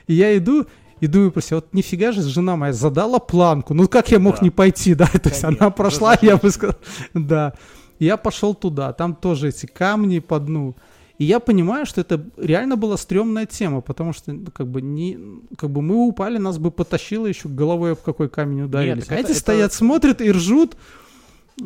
И 0.06 0.14
я 0.14 0.36
иду, 0.36 0.66
и 1.00 1.06
думаю 1.06 1.32
про 1.32 1.40
себя, 1.40 1.56
вот 1.56 1.72
нифига 1.72 2.12
же 2.12 2.22
жена 2.22 2.56
моя 2.56 2.72
задала 2.72 3.18
планку, 3.18 3.74
ну 3.74 3.88
как 3.88 4.10
я 4.10 4.18
мог 4.18 4.36
Да. 4.36 4.44
не 4.44 4.50
пойти, 4.50 4.94
да, 4.94 5.06
то 5.22 5.28
есть 5.28 5.44
она 5.44 5.70
прошла, 5.70 6.16
я 6.20 6.36
бы 6.36 6.50
сказал, 6.50 6.76
да. 7.14 7.54
Я 7.98 8.16
пошел 8.16 8.54
туда, 8.54 8.92
там 8.92 9.16
тоже 9.16 9.48
эти 9.48 9.66
камни 9.66 10.20
по 10.20 10.38
дну. 10.38 10.76
И 11.18 11.24
я 11.24 11.40
понимаю, 11.40 11.84
что 11.84 12.00
это 12.00 12.24
реально 12.36 12.76
была 12.76 12.96
стрёмная 12.96 13.46
тема, 13.46 13.80
потому 13.80 14.12
что, 14.12 14.32
ну, 14.32 14.46
как 14.52 14.68
бы, 14.68 14.80
не, 14.80 15.18
как 15.56 15.68
бы 15.70 15.82
мы 15.82 16.06
упали, 16.06 16.38
нас 16.38 16.58
бы 16.58 16.70
потащило 16.70 17.26
еще 17.26 17.48
головой 17.48 17.92
об 17.92 17.98
какой 18.00 18.28
камень 18.28 18.62
ударились. 18.62 19.04
так 19.06 19.12
а 19.12 19.14
это- 19.20 19.22
эти 19.28 19.30
это- 19.32 19.40
стоят, 19.40 19.72
смотрят 19.72 20.20
и 20.20 20.30
ржут. 20.30 20.76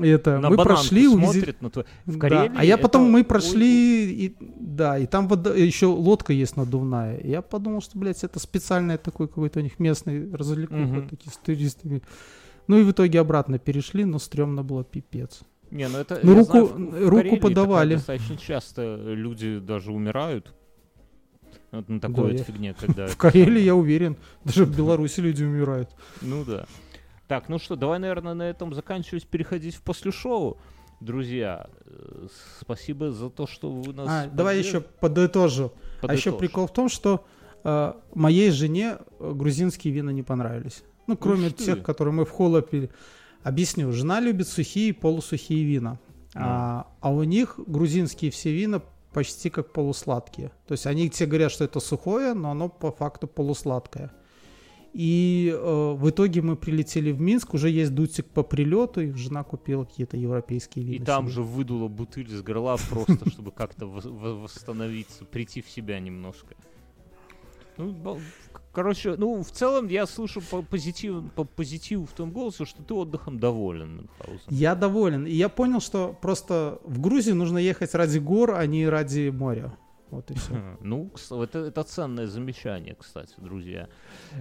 Это, 0.01 0.39
На 0.39 0.49
мы 0.49 0.57
прошли, 0.57 1.07
увидели- 1.07 1.55
на 1.61 1.69
твой... 1.69 1.85
В 2.07 2.13
да. 2.15 2.19
Карелии 2.19 2.53
А 2.57 2.65
я 2.65 2.79
потом 2.79 3.03
это 3.03 3.11
мы 3.13 3.19
ой- 3.19 3.25
прошли, 3.25 4.11
и, 4.11 4.37
да, 4.41 4.97
и 4.99 5.05
там 5.07 5.29
вода, 5.29 5.55
еще 5.55 5.85
лодка 5.85 6.33
есть 6.33 6.57
надувная. 6.57 7.19
И 7.19 7.29
я 7.29 7.43
подумал, 7.43 7.83
что, 7.83 7.99
блядь, 7.99 8.25
это 8.25 8.39
специальный 8.41 8.97
такой 8.97 9.29
какой-то 9.29 9.61
у 9.61 9.63
них 9.63 9.79
местный 9.79 10.35
развлекуха, 10.35 10.81
Мгм. 10.81 11.09
такие 11.11 11.31
с 11.31 11.37
туристами. 11.37 12.01
Ну 12.69 12.79
и 12.79 12.85
в 12.85 12.91
итоге 12.91 13.21
обратно 13.21 13.59
перешли, 13.59 14.07
но 14.07 14.19
стрёмно 14.19 14.63
было 14.63 14.83
пипец. 14.83 15.41
Не, 15.73 15.89
ну 15.89 15.99
это... 15.99 16.21
Ну, 16.23 16.35
руку- 16.35 16.67
знаю, 16.67 17.09
руку 17.09 17.37
подавали. 17.39 17.95
Достаточно 17.95 18.37
часто 18.37 18.97
люди 18.97 19.59
даже 19.59 19.91
умирают. 19.91 20.53
Вот 21.71 21.89
на 21.89 21.99
такой 21.99 22.17
Да, 22.17 22.23
вот 22.23 22.33
я- 22.33 22.45
фигне, 22.45 22.75
когда... 22.79 23.07
В 23.07 23.17
Карелии, 23.17 23.63
я 23.63 23.75
уверен, 23.75 24.19
даже 24.45 24.67
в 24.67 24.77
Беларуси 24.77 25.21
люди 25.21 25.43
умирают. 25.43 25.91
Ну 26.21 26.45
да. 26.45 26.67
Так, 27.27 27.49
ну 27.49 27.59
что, 27.59 27.77
давай, 27.77 27.99
наверное, 27.99 28.35
на 28.35 28.43
этом 28.43 28.75
заканчивать, 28.75 29.27
переходить 29.27 29.75
в 29.75 29.83
после 29.83 30.13
шоу. 30.13 30.59
Друзья, 31.01 31.67
э, 31.87 32.27
спасибо 32.61 33.11
за 33.11 33.31
то, 33.31 33.47
что 33.47 33.71
вы 33.71 33.95
нас... 33.95 34.07
А, 34.09 34.27
давай 34.27 34.59
еще 34.59 34.83
подытожу. 34.83 35.73
А 36.03 36.13
еще 36.13 36.37
прикол 36.37 36.67
в 36.67 36.73
том, 36.75 36.91
что 36.91 37.25
э, 37.65 37.95
моей 38.15 38.51
жене 38.51 38.99
э, 39.19 39.33
грузинские 39.35 39.95
вина 39.95 40.11
не 40.11 40.23
понравились. 40.23 40.85
Ну, 41.07 41.17
кроме 41.17 41.49
ты. 41.49 41.65
тех, 41.65 41.83
которые 41.83 42.13
мы 42.13 42.27
в 42.27 42.31
холле 42.31 42.61
пили. 42.61 42.91
Объясню. 43.43 43.93
Жена 43.93 44.21
любит 44.21 44.49
сухие 44.49 44.91
и 44.91 44.93
полусухие 44.93 45.65
вина. 45.65 45.99
А, 46.35 46.87
а 47.01 47.11
у 47.13 47.23
них 47.25 47.59
грузинские 47.67 48.31
все 48.31 48.53
вина 48.53 48.83
почти 49.13 49.51
как 49.51 49.73
полусладкие. 49.73 50.51
То 50.67 50.73
есть 50.73 50.87
они 50.87 51.11
тебе 51.11 51.27
говорят, 51.27 51.53
что 51.53 51.65
это 51.65 51.81
сухое, 51.81 52.33
но 52.35 52.51
оно 52.51 52.69
по 52.69 52.91
факту 52.93 53.27
полусладкое. 53.27 54.11
И 54.95 55.51
э, 55.55 55.93
в 55.99 56.11
итоге 56.11 56.43
мы 56.43 56.55
прилетели 56.55 57.13
в 57.13 57.21
Минск, 57.21 57.55
уже 57.55 57.71
есть 57.71 57.95
дутик 57.95 58.27
по 58.27 58.43
прилету, 58.43 59.01
и 59.01 59.11
жена 59.13 59.43
купила 59.43 59.85
какие-то 59.85 60.19
европейские 60.19 60.85
И 60.85 60.89
вина. 60.95 61.05
там 61.07 61.25
себе. 61.25 61.35
же 61.35 61.43
выдула 61.43 61.89
бутыль 61.89 62.29
с 62.29 62.43
горла 62.43 62.77
просто, 62.91 63.29
чтобы 63.31 63.53
как-то 63.53 63.87
вос- 63.87 64.09
во- 64.11 64.35
восстановиться, 64.43 65.25
прийти 65.25 65.63
в 65.63 65.71
себя 65.71 65.99
немножко. 65.99 66.55
Ну, 67.79 67.93
короче, 68.73 69.15
ну, 69.17 69.43
в 69.43 69.51
целом 69.51 69.89
я 69.89 70.07
слышу 70.07 70.41
по 70.41 70.63
позитиву, 70.63 71.29
по 71.35 71.45
позитиву 71.45 72.07
в 72.07 72.13
том 72.13 72.33
голосе, 72.33 72.65
что 72.65 72.83
ты 72.83 72.95
отдыхом 72.95 73.39
доволен, 73.39 73.97
Мюнхгаузен. 73.97 74.47
Я 74.49 74.75
доволен. 74.75 75.27
И 75.27 75.33
я 75.33 75.49
понял, 75.49 75.81
что 75.81 76.17
просто 76.21 76.81
в 76.85 77.01
Грузию 77.01 77.37
нужно 77.37 77.59
ехать 77.59 77.95
ради 77.95 78.19
гор, 78.19 78.55
а 78.55 78.67
не 78.67 78.89
ради 78.89 79.31
моря. 79.31 79.77
Вот 80.11 80.31
и 80.31 80.35
все. 80.35 80.77
Ну, 80.81 81.11
это, 81.31 81.61
это 81.61 81.83
ценное 81.85 82.27
замечание, 82.27 82.95
кстати, 82.99 83.35
друзья. 83.39 83.89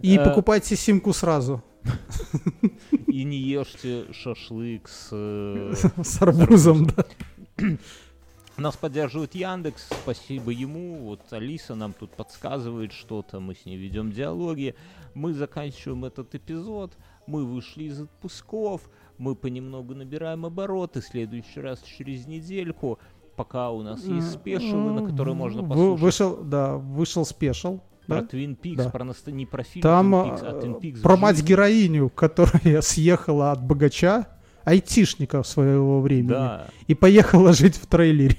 И 0.01 0.17
Э, 0.17 0.25
покупайте 0.25 0.75
симку 0.75 1.13
сразу 1.13 1.63
И 3.07 3.23
не 3.23 3.37
ешьте 3.37 4.05
шашлык 4.11 4.87
с... 4.89 5.09
э, 5.11 5.73
с 6.03 6.21
арбузом, 6.21 6.87
да. 6.87 7.05
Нас 8.57 8.75
поддерживает 8.75 9.33
Яндекс, 9.33 9.87
спасибо 10.03 10.51
ему. 10.51 10.97
Вот 10.97 11.21
Алиса 11.31 11.73
нам 11.73 11.93
тут 11.93 12.11
подсказывает 12.11 12.91
что-то, 12.91 13.39
мы 13.39 13.55
с 13.55 13.65
ней 13.65 13.77
ведем 13.77 14.11
диалоги. 14.11 14.75
Мы 15.13 15.33
заканчиваем 15.33 16.05
этот 16.05 16.35
эпизод, 16.35 16.93
мы 17.27 17.43
вышли 17.45 17.85
из 17.85 18.01
отпусков, 18.01 18.81
мы 19.17 19.35
понемногу 19.35 19.95
набираем 19.95 20.45
обороты. 20.45 21.01
Следующий 21.01 21.59
раз 21.61 21.81
через 21.81 22.27
недельку, 22.27 22.99
пока 23.35 23.71
у 23.71 23.81
нас 23.81 24.03
есть 24.03 24.31
спешилы, 24.31 24.91
на 25.01 25.09
которые 25.09 25.33
можно 25.33 25.63
послушать. 25.67 26.01
Вышел, 26.01 26.37
да, 26.43 26.77
вышел 26.77 27.25
спешл. 27.25 27.79
Про 28.07 28.21
да? 28.21 28.27
Твин 28.27 28.55
Пикс, 28.55 28.83
Да. 28.83 28.89
про 28.89 29.05
наста- 29.05 29.31
не 29.31 29.45
про 29.45 29.63
фильм 29.63 29.83
Там 29.83 30.13
Twin 30.13 30.25
Peaks, 30.33 30.39
а 30.43 30.51
э, 30.57 30.61
Twin 30.61 30.79
Peaks 30.81 31.01
про 31.01 31.17
мать-героиню, 31.17 32.09
которая 32.09 32.81
съехала 32.81 33.51
от 33.51 33.63
богача, 33.63 34.27
айтишника 34.65 35.43
своего 35.43 36.01
времени, 36.01 36.29
Да, 36.29 36.67
и 36.87 36.93
поехала 36.95 37.53
жить 37.53 37.75
в 37.75 37.87
трейлере. 37.87 38.37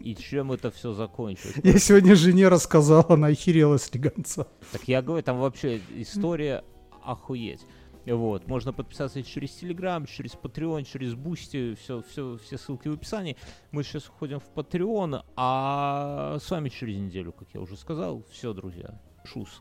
и 0.00 0.14
чем 0.14 0.52
это 0.52 0.70
все 0.70 0.92
закончилось? 0.92 1.56
Я 1.62 1.78
сегодня 1.78 2.14
жене 2.16 2.48
рассказал, 2.48 3.04
она 3.08 3.28
охерела 3.28 3.76
с. 3.76 3.90
Так 3.90 4.82
я 4.86 5.02
говорю, 5.02 5.22
там 5.22 5.38
вообще 5.38 5.80
история 5.96 6.64
охуеть. 7.04 7.60
Вот, 8.06 8.46
можно 8.46 8.72
подписаться 8.72 9.20
через 9.24 9.50
Телеграм, 9.50 10.06
через 10.06 10.32
Patreon, 10.34 10.84
через 10.84 11.14
Boosty, 11.14 11.74
все, 11.74 12.04
все, 12.08 12.38
все 12.44 12.56
ссылки 12.56 12.86
в 12.86 12.92
описании. 12.92 13.36
Мы 13.72 13.82
сейчас 13.82 14.06
уходим 14.08 14.38
в 14.38 14.48
Patreon, 14.54 15.24
а 15.34 16.38
с 16.40 16.48
вами 16.48 16.68
через 16.68 16.98
неделю, 16.98 17.32
как 17.32 17.48
я 17.52 17.60
уже 17.60 17.76
сказал. 17.76 18.22
Все, 18.30 18.52
друзья, 18.52 19.00
шус. 19.24 19.60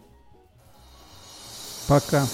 Пока. 1.88 2.26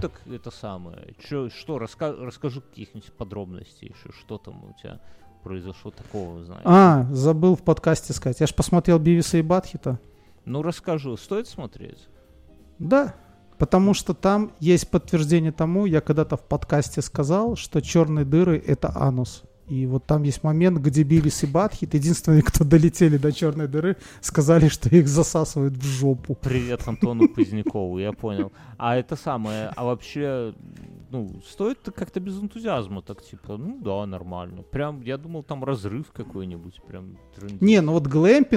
Так 0.00 0.12
это 0.30 0.50
самое. 0.50 1.14
Чё, 1.28 1.50
что, 1.50 1.78
раска- 1.78 2.16
расскажи 2.24 2.60
каких-нибудь 2.60 3.12
подробностей 3.12 3.88
еще, 3.88 4.12
что 4.18 4.38
там 4.38 4.64
у 4.64 4.72
тебя 4.80 5.00
произошло 5.42 5.90
такого, 5.90 6.44
знаешь. 6.44 6.62
А, 6.64 7.06
забыл 7.10 7.56
в 7.56 7.62
подкасте 7.62 8.12
сказать. 8.12 8.40
Я 8.40 8.46
ж 8.46 8.54
посмотрел 8.54 8.98
Бивиса 8.98 9.38
и 9.38 9.42
Батхита. 9.42 9.98
Ну 10.44 10.62
расскажу, 10.62 11.16
стоит 11.16 11.46
смотреть? 11.48 12.08
Да, 12.78 13.14
потому 13.58 13.94
что 13.94 14.14
там 14.14 14.52
есть 14.60 14.90
подтверждение 14.90 15.52
тому, 15.52 15.86
я 15.86 16.00
когда-то 16.00 16.36
в 16.36 16.42
подкасте 16.42 17.02
сказал, 17.02 17.56
что 17.56 17.80
черные 17.82 18.24
дыры 18.24 18.56
это 18.64 18.92
анус. 18.96 19.42
И 19.68 19.86
вот 19.86 20.06
там 20.06 20.22
есть 20.22 20.42
момент, 20.42 20.78
где 20.78 21.02
Бивис 21.02 21.44
и 21.44 21.46
Батхит, 21.46 21.94
единственные, 21.94 22.42
кто 22.42 22.64
долетели 22.64 23.18
до 23.18 23.32
черной 23.32 23.68
дыры, 23.68 23.96
сказали, 24.20 24.68
что 24.68 24.88
их 24.88 25.08
засасывают 25.08 25.74
в 25.74 25.84
жопу. 25.84 26.34
Привет 26.34 26.88
Антону 26.88 27.28
Позднякову, 27.28 27.98
я 27.98 28.12
понял. 28.12 28.50
А 28.78 28.96
это 28.96 29.16
самое, 29.16 29.72
а 29.76 29.84
вообще, 29.84 30.54
ну, 31.10 31.42
стоит 31.46 31.78
как-то 31.94 32.20
без 32.20 32.40
энтузиазма, 32.40 33.02
так 33.02 33.22
типа, 33.22 33.56
ну 33.56 33.78
да, 33.82 34.06
нормально. 34.06 34.62
Прям, 34.62 35.02
я 35.02 35.18
думал, 35.18 35.42
там 35.42 35.64
разрыв 35.64 36.12
какой-нибудь, 36.12 36.80
прям. 36.86 37.18
трындец. 37.34 37.60
Не, 37.60 37.80
ну 37.80 37.92
вот 37.92 38.06
глэмпинг 38.06 38.48